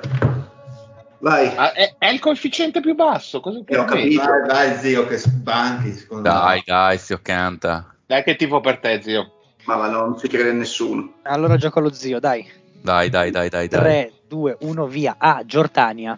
Vai. 1.21 1.51
Ah, 1.55 1.73
è, 1.73 1.95
è 1.97 2.07
il 2.09 2.19
coefficiente 2.19 2.81
più 2.81 2.93
basso. 2.93 3.39
Cosa 3.41 3.57
ho 3.57 3.63
vuoi? 3.65 3.85
capito. 3.85 4.23
Dai, 4.23 4.47
dai, 4.47 4.77
zio, 4.77 5.07
che 5.07 5.17
sbanchi, 5.17 5.93
secondo 5.93 6.29
Dai, 6.29 6.57
me. 6.57 6.63
dai, 6.65 6.97
zio 6.99 7.19
canta. 7.21 7.95
Dai 8.05 8.23
che 8.23 8.35
tifo 8.35 8.61
per 8.61 8.77
te, 8.79 9.01
zio. 9.01 9.31
Ma, 9.65 9.75
ma 9.75 9.89
non 9.89 10.17
ci 10.19 10.27
crede 10.27 10.53
nessuno. 10.53 11.15
Allora 11.23 11.57
gioco 11.57 11.79
allo 11.79 11.91
zio, 11.91 12.19
dai. 12.19 12.47
Dai, 12.81 13.09
dai, 13.09 13.31
dai, 13.31 13.49
dai, 13.49 13.67
dai. 13.67 13.79
3, 13.79 14.11
2, 14.27 14.57
1, 14.61 14.85
via. 14.85 15.15
Ah, 15.17 15.43
Giordania. 15.45 16.17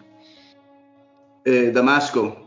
Eh, 1.42 1.70
Damasco. 1.72 2.41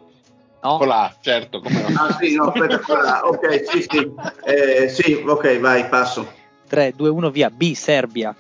No? 0.66 0.78
Con 0.80 0.88
la, 0.88 1.16
certo, 1.22 1.62
come 1.62 1.80
no. 1.80 1.88
Ah 1.96 2.18
sì, 2.20 2.34
no, 2.34 2.46
aspetta, 2.46 2.80
quella- 2.80 3.22
ok, 3.28 3.70
sì, 3.70 3.86
sì. 3.88 4.12
Eh, 4.46 4.90
sì, 4.90 5.14
ok, 5.24 5.60
vai, 5.60 5.88
passo. 5.88 6.28
3, 6.68 6.94
2, 6.96 7.08
1, 7.10 7.30
via. 7.30 7.52
B, 7.52 7.74
Serbia. 7.76 8.34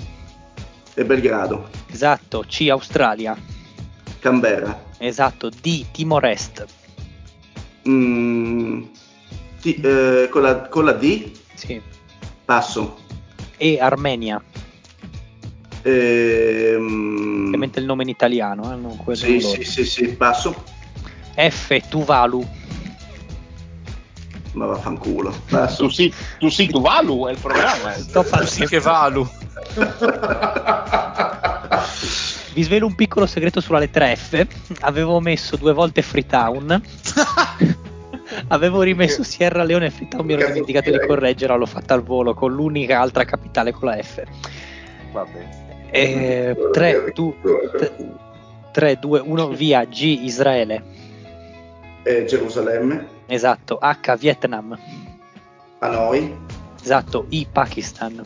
E 0.95 1.05
Belgrado. 1.05 1.69
Esatto. 1.91 2.43
C, 2.47 2.65
Australia. 2.71 3.37
Canberra. 4.17 4.85
Esatto. 4.97 5.49
D, 5.49 5.85
Timor 5.91 6.25
Est. 6.25 6.65
Mm, 7.87 8.81
sì, 9.59 9.75
eh, 9.75 10.27
con, 10.31 10.41
la, 10.41 10.61
con 10.67 10.85
la 10.85 10.93
D 10.93 11.29
Sì. 11.53 11.79
passo. 12.43 12.97
E, 13.57 13.79
Armenia. 13.79 14.41
Ehm, 15.83 17.43
Ovviamente 17.45 17.79
il 17.79 17.85
nome 17.85 18.01
in 18.01 18.09
italiano, 18.09 18.73
eh, 18.73 18.75
non 18.77 18.97
quello 18.97 19.19
sì, 19.19 19.39
sì, 19.39 19.63
sì, 19.63 19.85
sì, 19.85 20.07
passo. 20.15 20.63
F, 21.35 21.79
Tuvalu. 21.89 22.47
Ma 24.53 24.65
vaffanculo. 24.67 25.33
Tu 25.75 25.89
sì, 25.89 26.13
tu 26.39 26.47
sì, 26.47 26.67
tu 26.67 26.79
Valu 26.81 27.27
è 27.27 27.31
il 27.31 27.37
programma. 27.37 27.91
Sto 27.99 28.23
Sì 28.23 28.29
facendo- 28.29 28.65
che 28.67 28.79
valu. 28.79 29.27
Vi 32.53 32.63
svelo 32.63 32.85
un 32.85 32.95
piccolo 32.95 33.25
segreto 33.25 33.59
sulla 33.59 33.79
lettera 33.79 34.15
F. 34.15 34.45
Avevo 34.81 35.19
messo 35.19 35.57
due 35.57 35.73
volte 35.73 36.01
Freetown. 36.01 36.81
Avevo 38.47 38.81
rimesso 38.81 39.23
Sierra 39.23 39.63
Leone 39.63 39.87
e 39.87 39.89
Freetown. 39.89 40.25
Mi 40.25 40.33
ero 40.33 40.47
dimenticato 40.47 40.85
di 40.85 40.91
direi. 40.91 41.07
correggere. 41.07 41.57
L'ho 41.57 41.65
fatta 41.65 41.93
al 41.93 42.03
volo 42.03 42.33
con 42.33 42.53
l'unica 42.53 43.01
altra 43.01 43.25
capitale 43.25 43.73
con 43.73 43.89
la 43.89 44.01
F. 44.01 44.23
Vabbè. 45.11 45.63
Eh, 45.91 46.55
3, 46.71 47.13
3, 48.71 48.97
2, 48.99 49.19
1, 49.19 49.47
via 49.49 49.83
G, 49.83 50.19
Israele. 50.23 50.83
Eh, 52.05 52.25
Gerusalemme. 52.27 53.07
Esatto. 53.27 53.79
H, 53.81 54.15
Vietnam. 54.19 54.77
Hanoi. 55.79 56.35
Esatto. 56.83 57.25
I, 57.29 57.47
Pakistan. 57.51 58.21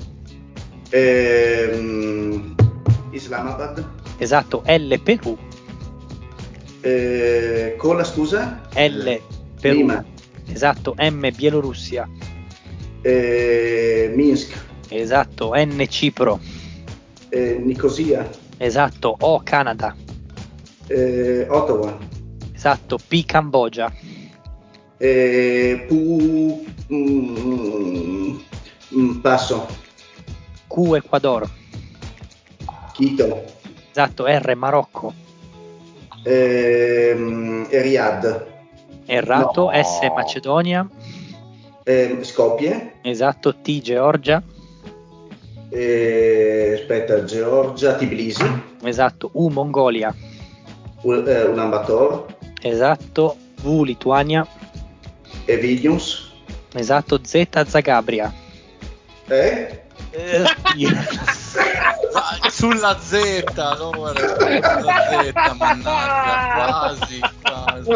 Ehm, 0.91 2.56
Islamabad. 3.11 3.81
Esatto. 4.18 4.64
L, 4.65 4.99
Perù. 4.99 5.38
Eh, 6.81 7.76
con 7.77 7.95
la 7.95 8.03
scusa? 8.03 8.68
L, 8.76 9.22
Perù. 9.61 9.77
Lima. 9.77 10.03
Esatto. 10.51 10.95
M, 10.97 11.31
Bielorussia. 11.31 12.10
Eh, 13.01 14.11
Minsk. 14.14 14.51
Esatto. 14.89 15.53
N, 15.56 15.88
Cipro. 15.88 16.38
Eh, 17.30 17.57
Nicosia. 17.64 18.27
Esatto. 18.57 19.15
O, 19.22 19.41
Canada. 19.41 19.95
Eh, 20.88 21.47
Ottawa. 21.49 21.97
Esatto. 22.60 22.98
P, 23.07 23.23
Cambogia. 23.23 23.90
Eh, 24.98 25.86
Pu... 25.88 26.65
mm, 26.90 28.40
mm, 28.95 29.19
passo. 29.22 29.65
Q, 30.68 30.95
Ecuador. 30.98 31.49
Quito. 32.91 33.44
Esatto. 33.91 34.27
R, 34.27 34.56
Marocco. 34.56 35.14
Ehm, 36.23 37.65
Riyadh. 37.69 38.45
Errato. 39.06 39.61
No. 39.61 39.72
S, 39.72 40.11
Macedonia. 40.14 40.86
Ehm, 41.86 42.22
Skopje. 42.23 42.95
Esatto. 43.03 43.56
T, 43.56 43.80
Georgia. 43.80 44.44
Eh, 45.69 46.77
aspetta, 46.77 47.23
Georgia. 47.23 47.94
Tbilisi. 47.94 48.44
Esatto. 48.84 49.30
U, 49.36 49.48
Mongolia. 49.48 50.14
U- 51.03 51.14
eh, 51.14 51.44
Ulaanbaatar. 51.45 52.36
Esatto. 52.61 53.38
V, 53.61 53.84
Lituania. 53.84 54.48
E 55.45 55.57
Vilnius. 55.57 56.31
Esatto. 56.73 57.19
Z, 57.23 57.65
Zagabria. 57.68 58.34
Eh? 59.27 59.84
Eh, 60.11 60.44
Sulla 62.49 62.98
Z, 62.99 63.44
allora. 63.57 64.19
Sulla 64.19 64.98
Z, 65.10 65.31
mannaggia, 65.56 66.56
quasi, 66.56 67.19
quasi. 67.41 67.90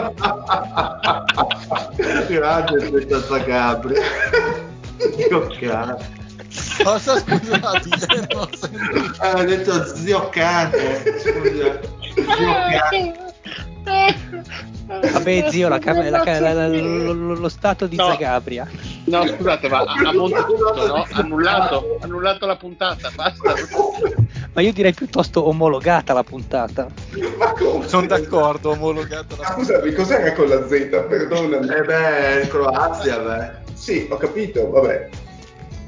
Grande 2.28 2.90
questa 2.90 3.22
Zagabria. 3.24 4.02
Dio 5.16 5.48
cazzo. 5.60 6.22
Cosa 6.84 7.18
scusate? 7.20 7.90
Non 8.32 8.42
ho 8.42 8.50
sentito. 8.56 9.18
Ha 9.18 9.44
detto 9.44 9.96
zio 9.96 10.30
cane. 10.30 11.04
Scusa. 11.20 11.80
Zio 12.14 12.54
cane. 12.90 13.33
Vabbè, 14.86 15.50
zio, 15.50 15.70
la 15.70 15.80
cam- 15.80 16.10
la 16.10 16.20
ca- 16.20 16.40
la- 16.40 16.54
la- 16.54 16.68
lo, 16.68 17.50
stato 17.50 17.88
di 17.88 17.96
No. 17.96 18.08
Zagabria. 18.08 18.68
No, 19.06 19.26
scusate, 19.26 19.70
ma 19.70 19.80
ha, 19.80 20.14
montato, 20.14 20.88
no? 20.88 21.06
Annullato, 21.12 21.98
annullato 22.02 22.46
la 22.46 22.56
puntata, 22.56 23.10
basta. 23.16 23.54
Ma 24.54 24.62
io 24.62 24.74
direi 24.74 24.94
piuttosto 24.94 25.48
omologata 25.48 26.14
la 26.14 26.24
puntata. 26.24 26.88
Ma 27.38 27.54
come? 27.54 27.88
Sono 27.88 28.08
d'accordo, 28.08 28.72
omologato 28.72 29.36
Ma 29.38 29.44
la 29.44 29.54
scusami, 29.54 29.94
cos'era 29.94 30.32
con 30.34 30.48
la 30.48 30.68
Z? 30.68 30.70
Perdonami. 31.08 31.68
Eh 31.74 31.82
beh, 31.82 32.48
Croazia, 32.50 33.18
beh. 33.20 33.52
Sì, 33.74 34.08
ho 34.10 34.18
capito, 34.18 34.70
vabbè. 34.70 35.10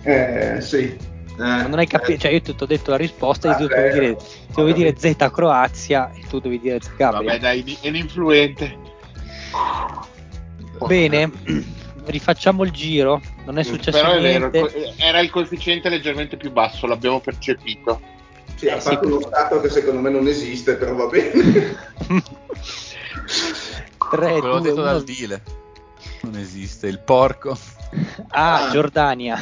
Eh, 0.03 0.61
sì. 0.61 0.98
Ma 1.38 1.66
Eh, 1.66 1.68
non 1.68 1.80
hai 1.80 1.88
capito, 1.88 2.20
cioè 2.20 2.32
io 2.32 2.41
ti 2.41 2.56
ho 2.57 2.66
detto 2.66 2.91
la 2.91 2.98
risposta 2.98 3.52
e 3.52 3.56
tu 3.57 3.68
Vabbè, 3.68 3.82
devi 3.82 3.99
dire, 3.99 4.18
devi 4.56 4.74
dire. 4.74 4.95
Z 4.98 5.16
Croazia 5.32 6.12
e 6.14 6.24
tu 6.30 6.40
devi 6.40 6.60
dire 6.60 6.80
Zagabria. 6.82 7.32
Vabbè, 7.32 7.40
dai, 7.40 7.78
è 7.82 7.90
l'influente. 7.90 8.78
Bene, 10.88 11.32
rifacciamo 12.06 12.64
il 12.64 12.72
giro, 12.72 13.22
non 13.45 13.57
è 13.57 13.64
successo 13.64 13.98
Però 13.99 14.14
è 14.14 14.22
vero, 14.22 14.49
niente. 14.49 14.60
co- 14.60 14.94
era 14.98 15.20
il 15.20 15.30
coefficiente 15.30 15.90
leggermente 15.90 16.38
più 16.38 16.52
basso, 16.52 16.86
l'abbiamo 16.88 17.20
percepito. 17.20 17.99
Sì, 18.56 18.68
ha 18.70 18.76
Eh, 18.76 18.82
sì. 18.82 18.90
fatto 18.90 19.07
uno 19.07 19.20
stato 19.22 19.60
che 19.62 19.70
secondo 19.70 19.99
me 20.02 20.10
non 20.10 20.28
esiste, 20.28 20.76
però 20.76 20.94
va 20.95 21.07
bene. 21.07 21.76
3, 24.10 24.40
Quello 24.40 24.60
2, 24.60 24.62
detto 24.62 24.74
1. 24.76 24.84
dal 24.84 25.03
Dile. 25.03 25.44
Non 26.22 26.36
esiste, 26.38 26.88
il 26.88 26.99
porco. 26.99 27.57
A, 28.30 28.68
Ah. 28.68 28.70
Giordania. 28.72 29.40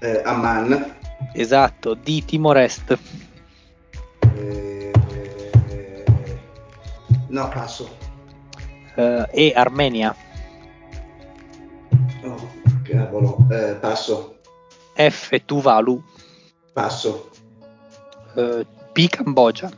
Eh, 0.00 0.22
Amman. 0.24 0.94
Esatto, 1.34 1.94
D, 1.94 2.24
Timor-Est. 2.24 2.98
Eh, 4.36 4.92
no, 7.28 7.48
passo. 7.48 7.96
Eh, 8.96 9.26
e, 9.32 9.52
Armenia. 9.54 10.14
Oh, 12.22 12.36
cavolo. 12.84 13.46
Eh, 13.50 13.74
passo. 13.80 14.38
F, 14.94 15.44
Tuvalu. 15.44 16.02
Passo. 16.72 17.30
Eh, 18.36 18.66
P, 18.92 19.08
Cambogia. 19.08 19.70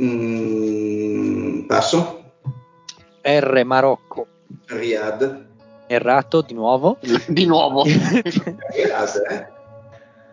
Mm, 0.00 1.66
passo. 1.66 2.32
R, 3.22 3.64
Marocco. 3.64 4.26
Riyadh. 4.66 5.52
Errato 5.86 6.40
di 6.42 6.54
nuovo. 6.54 6.98
Di 7.28 7.46
nuovo. 7.46 7.84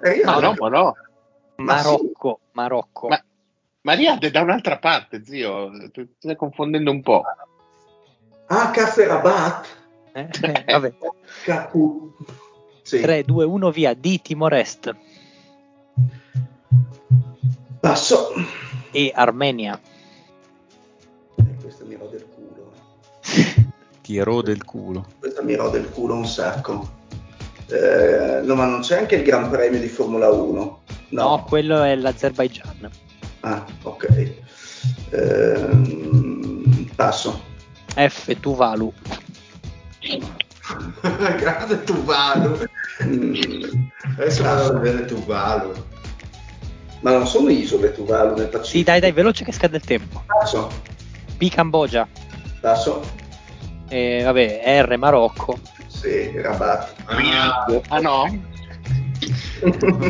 Eh? 0.03 0.23
Ma 0.23 0.39
no, 0.39 0.55
ma 0.57 0.67
no. 0.67 0.95
Ma 1.57 1.77
sì. 1.77 1.85
Marocco, 1.85 2.39
Marocco. 2.53 3.07
Ma- 3.07 3.23
Maria 3.81 4.17
è 4.17 4.31
da 4.31 4.41
un'altra 4.41 4.79
parte, 4.79 5.23
zio. 5.23 5.69
Ti 5.91 6.15
stai 6.17 6.35
confondendo 6.35 6.89
un 6.89 7.01
po'. 7.01 7.21
Ah, 8.47 8.71
Caffè 8.71 9.05
Rabat. 9.05 9.67
Eh, 10.13 10.27
eh, 10.41 10.63
vabbè. 10.65 10.93
Capu. 11.45 12.15
Sì. 12.81 12.99
3, 12.99 13.23
2, 13.23 13.45
1, 13.45 13.71
via. 13.71 13.93
D, 13.93 14.21
Timor-Est. 14.21 14.95
Passo. 17.79 18.33
E, 18.91 19.11
Armenia. 19.13 19.79
Eh, 21.35 21.55
Questa 21.61 21.85
mi 21.85 21.93
il 21.93 21.99
culo. 21.99 22.30
Ti 24.11 24.17
erode 24.17 24.51
il 24.51 24.65
culo. 24.65 25.05
Questa 25.19 25.41
mi 25.41 25.55
rode 25.55 25.77
il 25.77 25.89
culo 25.89 26.15
un 26.15 26.27
sacco. 26.27 26.99
Eh, 27.67 28.41
no, 28.43 28.55
ma 28.55 28.65
non 28.65 28.81
c'è 28.81 28.97
anche 28.97 29.15
il 29.15 29.23
Gran 29.23 29.49
Premio 29.49 29.79
di 29.79 29.87
Formula 29.87 30.29
1? 30.29 30.81
No, 31.11 31.45
quello 31.47 31.81
è 31.81 31.95
l'Azerbaigian. 31.95 32.89
Ah, 33.39 33.63
ok. 33.83 34.33
Ehm, 35.11 36.89
passo. 36.93 37.41
F, 37.95 38.37
Tuvalu. 38.41 38.91
Grande 41.39 41.83
Tuvalu. 41.85 42.65
Mm, 43.03 43.33
Adesso 44.17 44.43
vado 44.43 44.75
a 44.75 44.79
vedere 44.79 45.05
Tuvalu. 45.05 45.71
ma 46.99 47.11
non 47.13 47.25
sono 47.25 47.49
isole 47.49 47.93
Tuvalu 47.93 48.35
nel 48.35 48.47
Sì, 48.47 48.57
Pacifico? 48.57 48.83
dai, 48.91 48.99
dai, 48.99 49.13
veloce 49.13 49.45
che 49.45 49.53
scade 49.53 49.77
il 49.77 49.83
tempo. 49.85 50.21
Passo. 50.25 50.69
P, 51.37 51.47
Cambogia. 51.49 52.05
Passo. 52.59 53.19
E, 53.91 54.23
vabbè, 54.23 54.83
R, 54.83 54.97
Marocco. 54.97 55.59
Sì, 55.87 56.31
Rabat. 56.37 56.95
Ah, 57.07 57.81
Ah 57.89 57.99
no? 57.99 58.41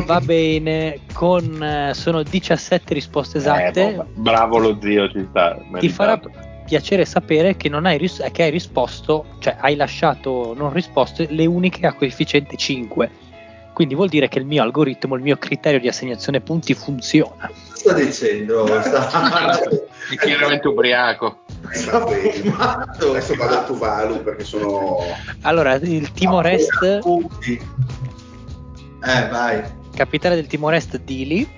Va 0.06 0.20
bene, 0.20 1.00
con 1.12 1.60
eh, 1.60 1.92
sono 1.92 2.22
17 2.22 2.94
risposte 2.94 3.38
esatte. 3.38 3.88
Eh, 3.88 3.94
boh, 3.94 4.06
bravo 4.14 4.58
lo 4.58 4.78
zio, 4.80 5.10
ci 5.10 5.26
sta. 5.28 5.58
ti 5.80 5.88
farà 5.88 6.20
piacere 6.64 7.04
sapere 7.04 7.56
che 7.56 7.68
non 7.68 7.84
hai, 7.84 7.98
ris- 7.98 8.24
che 8.30 8.44
hai 8.44 8.50
risposto, 8.50 9.26
cioè 9.40 9.56
hai 9.58 9.74
lasciato 9.74 10.54
non 10.56 10.72
risposte 10.72 11.26
le 11.30 11.44
uniche 11.46 11.84
a 11.84 11.92
coefficiente 11.92 12.56
5. 12.56 13.10
Quindi 13.74 13.94
vuol 13.96 14.08
dire 14.08 14.28
che 14.28 14.38
il 14.38 14.46
mio 14.46 14.62
algoritmo, 14.62 15.16
il 15.16 15.22
mio 15.22 15.36
criterio 15.38 15.80
di 15.80 15.88
assegnazione 15.88 16.40
punti 16.40 16.72
funziona. 16.74 17.50
Sta 17.82 17.92
dicendo? 17.94 18.66
Sta... 18.80 19.60
È 20.10 20.16
chiaramente 20.16 20.68
ubriaco. 20.68 21.38
Eh, 21.72 21.84
va 21.84 22.00
bene. 22.04 22.32
fumato. 22.32 23.10
Adesso 23.10 23.34
vado 23.34 23.54
a 23.58 23.62
Tuvalu 23.64 24.22
perché 24.22 24.44
sono... 24.44 24.98
Allora, 25.42 25.74
il 25.74 26.12
Timor-Est, 26.12 26.98
Punti. 27.00 27.60
Eh, 29.04 29.28
vai. 29.28 29.62
capitale 29.94 30.34
del 30.36 30.46
Timor-Est 30.46 30.98
Dili, 30.98 31.48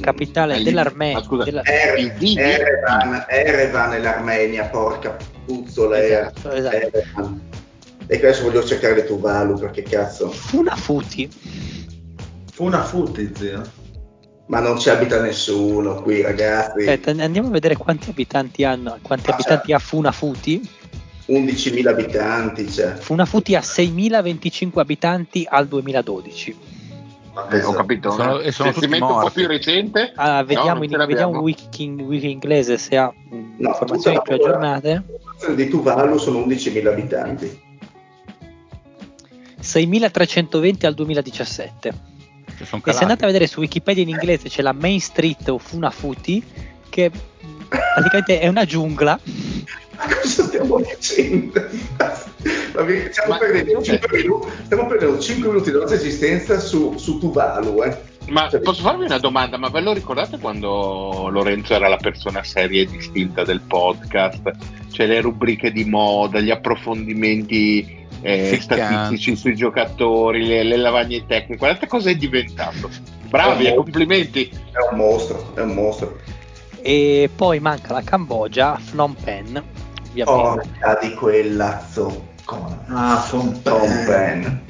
capitale 0.00 0.56
Eh, 0.56 0.62
dell'Armenia. 0.62 1.18
ma 1.18 1.22
scusa, 1.24 1.44
della- 1.44 1.62
Er-? 1.62 2.16
Erevan, 2.22 3.24
Erevan 3.28 3.92
è 3.92 3.98
l'Armenia, 3.98 4.64
porca 4.64 5.16
puzzola. 5.44 6.02
Esatto, 6.02 6.50
esatto. 6.52 6.76
Erevan. 6.76 7.40
E 8.06 8.16
adesso 8.16 8.42
voglio 8.44 8.64
cercare 8.64 9.04
Tuvalu 9.04 9.58
perché 9.58 9.82
cazzo. 9.82 10.30
Funafuti, 10.30 11.30
Fu 12.52 12.64
una 12.66 12.82
futti, 12.82 13.32
zio. 13.34 13.62
Ma 14.46 14.60
non 14.60 14.78
ci 14.78 14.90
abita 14.90 15.20
nessuno 15.22 16.02
qui, 16.02 16.20
ragazzi. 16.20 16.80
Aspetta, 16.80 17.10
andiamo 17.22 17.48
a 17.48 17.50
vedere 17.52 17.76
quanti 17.76 18.10
abitanti 18.10 18.62
hanno, 18.64 18.98
quanti 19.00 19.30
Ah, 19.30 19.34
abitanti 19.34 19.72
ha 19.72 19.78
Funafuti. 19.78 20.60
11.000 21.26 21.88
abitanti, 21.88 22.70
cioè. 22.70 22.94
Funafuti 22.96 23.54
ha 23.54 23.60
6.025 23.60 24.78
abitanti 24.80 25.46
al 25.48 25.66
2012. 25.66 26.56
Eh, 27.50 27.62
ho 27.64 27.72
capito. 27.72 28.10
Sono- 28.10 28.38
e 28.40 28.52
sono 28.52 28.70
tutti 28.72 28.84
un 28.84 28.98
po' 28.98 29.30
più 29.32 29.46
recente. 29.46 30.12
Ah, 30.14 30.44
vediamo, 30.44 30.84
non 30.84 30.84
in, 30.84 31.04
vediamo 31.06 31.40
wiki, 31.40 31.88
wiki 31.88 32.30
inglese 32.30 32.76
se 32.76 32.96
ha 32.98 33.12
No, 33.56 33.68
informazioni 33.70 34.20
più 34.22 34.34
aggiornate. 34.34 35.02
di 35.56 35.68
Tuvalu 35.68 36.18
sono 36.18 36.38
11.000 36.40 36.90
abitanti. 36.90 37.62
6.320 39.60 40.86
al 40.86 40.94
2017. 40.94 41.92
E 42.58 42.92
se 42.92 43.02
andate 43.02 43.24
a 43.24 43.26
vedere 43.26 43.46
su 43.46 43.60
Wikipedia 43.60 44.02
in 44.02 44.08
inglese 44.10 44.48
c'è 44.48 44.62
la 44.62 44.72
Main 44.72 45.00
Street 45.00 45.48
o 45.48 45.58
Funafuti, 45.58 46.42
che 46.88 47.10
praticamente 47.68 48.40
è 48.40 48.48
una 48.48 48.64
giungla. 48.64 49.18
Ma 49.96 50.06
cosa 50.20 50.44
stiamo 50.44 50.80
dicendo? 50.80 51.60
Stiamo, 52.74 53.28
Ma- 53.28 53.38
perdendo 53.38 53.82
5 53.82 54.18
minuti, 54.18 54.48
stiamo 54.64 54.86
perdendo 54.86 55.18
5 55.18 55.48
minuti 55.48 55.70
della 55.70 55.84
nostra 55.84 56.00
esistenza 56.00 56.58
su, 56.58 56.96
su 56.96 57.18
Tuvalu, 57.18 57.82
eh. 57.82 58.12
Ma 58.28 58.48
Cioè, 58.48 58.60
posso 58.60 58.82
farvi 58.82 59.04
una 59.04 59.18
domanda? 59.18 59.58
Ma 59.58 59.68
ve 59.68 59.80
lo 59.80 59.92
ricordate 59.92 60.38
quando 60.38 61.28
Lorenzo 61.30 61.74
era 61.74 61.88
la 61.88 61.98
persona 61.98 62.42
seria 62.42 62.82
e 62.82 62.86
distinta 62.86 63.44
del 63.44 63.60
podcast? 63.60 64.50
Cioè 64.90 65.06
le 65.06 65.20
rubriche 65.20 65.70
di 65.70 65.84
moda, 65.84 66.40
gli 66.40 66.50
approfondimenti 66.50 68.03
eh, 68.24 68.58
statistici 68.58 69.36
sui 69.36 69.54
giocatori, 69.54 70.46
le, 70.46 70.62
le 70.62 70.76
lavagne 70.76 71.26
tecniche. 71.26 71.56
Guardate 71.58 71.86
cosa 71.86 72.08
è 72.08 72.14
diventato. 72.14 72.88
Bravi, 73.28 73.66
È 73.66 73.74
complimenti. 73.74 74.48
È 74.48 74.90
un 74.90 74.96
mostro, 74.96 75.54
è 75.54 75.60
un 75.60 75.74
mostro. 75.74 76.18
E 76.80 77.28
poi 77.34 77.60
manca 77.60 77.92
la 77.92 78.02
Cambogia, 78.02 78.80
Phnom 78.90 79.14
Penh. 79.22 79.62
Porca 80.24 80.98
di 81.02 81.12
quella 81.14 81.84
zoccona. 81.90 82.84
Ah, 82.88 83.26
Phnom 83.28 83.60
Phnom 83.60 84.04
Penh. 84.06 84.62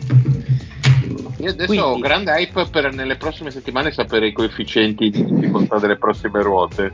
Io 1.39 1.51
adesso 1.51 1.67
Quindi- 1.67 1.85
ho 1.85 1.99
grande 1.99 2.33
hype 2.33 2.67
per 2.71 2.93
nelle 2.93 3.17
prossime 3.17 3.51
settimane 3.53 3.93
sapere 3.93 4.27
i 4.29 4.33
coefficienti 4.33 5.11
di 5.11 5.25
difficoltà 5.25 5.79
delle 5.79 5.97
prossime 5.97 6.43
ruote. 6.43 6.93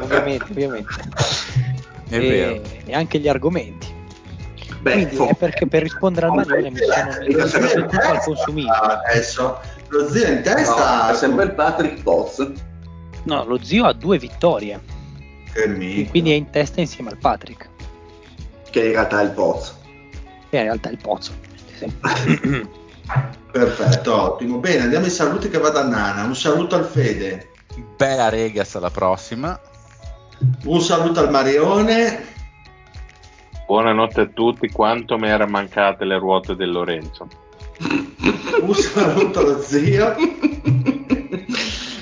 ovviamente, 0.00 0.44
ovviamente. 0.44 0.94
È 2.08 2.16
e, 2.16 2.18
vero. 2.20 2.62
e 2.84 2.94
anche 2.94 3.18
gli 3.18 3.28
argomenti. 3.28 3.96
Beh, 4.88 5.06
Quindi 5.06 5.16
è 5.30 5.34
perché 5.34 5.66
per 5.66 5.82
rispondere 5.82 6.26
al 6.26 6.34
Marione 6.34 6.70
mi 6.70 6.78
sono, 6.78 7.66
venduto 7.66 7.96
al 8.00 8.20
consumismo. 8.20 8.72
Adesso 8.72 9.60
lo 9.88 10.08
zio 10.10 10.26
in 10.28 10.34
No, 10.36 10.42
testa 10.42 11.10
è 11.10 11.14
sempre 11.14 11.44
il 11.44 11.52
Patrick 11.52 12.02
Potts. 12.02 12.50
No, 13.24 13.44
lo 13.44 13.62
zio 13.62 13.84
ha 13.84 13.92
due 13.92 14.18
vittorie, 14.18 14.80
che 15.52 15.66
minchia. 15.68 16.10
quindi 16.10 16.30
è 16.32 16.34
in 16.34 16.50
testa 16.50 16.80
insieme 16.80 17.10
al 17.10 17.18
Patrick, 17.18 17.68
che 18.70 18.84
in 18.84 18.92
realtà 18.92 19.20
è 19.20 19.24
il 19.24 19.30
Potts. 19.30 19.76
che 20.50 20.56
in 20.56 20.62
realtà 20.62 20.88
è 20.88 20.92
il 20.92 20.98
Pozzo. 20.98 21.32
Perfetto, 23.50 24.22
ottimo. 24.22 24.58
Bene, 24.58 24.82
andiamo 24.82 25.04
ai 25.06 25.10
saluti 25.10 25.48
che 25.48 25.58
vado 25.58 25.78
a 25.78 25.84
Nana. 25.84 26.24
Un 26.24 26.36
saluto 26.36 26.74
al 26.76 26.84
Fede, 26.84 27.50
Bella 27.96 28.28
Regas 28.28 28.74
alla 28.76 28.90
prossima. 28.90 29.58
un 30.64 30.80
saluto 30.80 31.20
al 31.20 31.30
Marione, 31.30 32.36
Buonanotte 33.68 34.20
a 34.22 34.26
tutti, 34.32 34.70
quanto 34.70 35.18
mi 35.18 35.28
erano 35.28 35.50
mancate 35.50 36.06
le 36.06 36.18
ruote 36.18 36.56
del 36.56 36.70
Lorenzo. 36.70 37.28
un 38.62 38.74
saluto 38.74 39.40
allo 39.40 39.60
zio. 39.60 40.14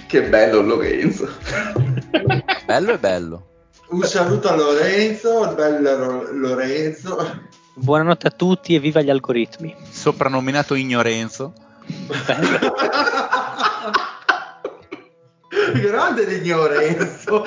che 0.07 0.23
bello 0.29 0.61
Lorenzo. 0.63 1.29
Bello 2.65 2.93
e 2.93 2.99
bello. 3.01 3.47
Un 3.89 4.05
saluto 4.05 4.49
a 4.49 4.55
Lorenzo, 4.55 5.43
il 5.43 5.55
bello 5.57 6.29
Lorenzo. 6.35 7.41
Buonanotte 7.75 8.29
a 8.29 8.31
tutti 8.31 8.77
e 8.77 8.79
viva 8.79 9.01
gli 9.01 9.11
algoritmi. 9.11 9.75
Soprannominato 9.91 10.77
Ignorenzo. 10.77 11.53
grande 15.81 16.25
l'ignorenza 16.25 17.43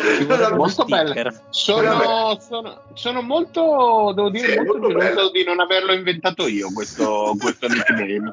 molto 0.56 0.86
belle 0.86 1.44
sono, 1.50 2.38
sono, 2.40 2.82
sono, 2.94 3.22
molto 3.22 4.12
devo 4.16 4.30
dire 4.30 4.52
sì, 4.52 4.60
molto 4.60 4.90
molto 4.90 5.32
di 5.32 5.44
non 5.44 5.60
averlo 5.60 5.94
inventato 5.94 6.48
io 6.48 6.72
questo, 6.74 7.36
questo 7.40 7.68
nickname 7.68 8.30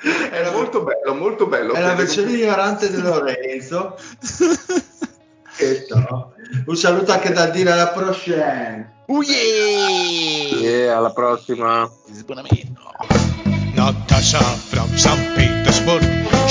era 0.30 0.50
molto 0.52 0.82
bello 0.82 1.14
molto 1.14 1.46
bello. 1.46 1.72
È 1.72 1.80
la 1.80 1.94
versione 1.94 2.32
ignorante 2.32 2.90
di 2.90 3.00
Lorenzo. 3.00 3.96
Un 6.66 6.76
saluto 6.76 7.12
anche 7.12 7.32
da 7.32 7.46
dire 7.46 7.70
alla 7.70 7.88
prossima 7.88 8.92
uh 9.06 9.22
yeah! 9.22 10.58
yeah 10.58 10.96
alla 10.96 11.12
prossima. 11.12 11.88
Not 13.74 13.94
from 14.68 14.88
San 14.96 15.53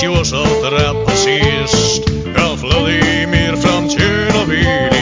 miłość 0.04 0.34
od 0.34 0.64
en 2.36 2.58
Vladimir 2.58 3.58
van 3.58 3.62
Frantienowi. 3.62 4.93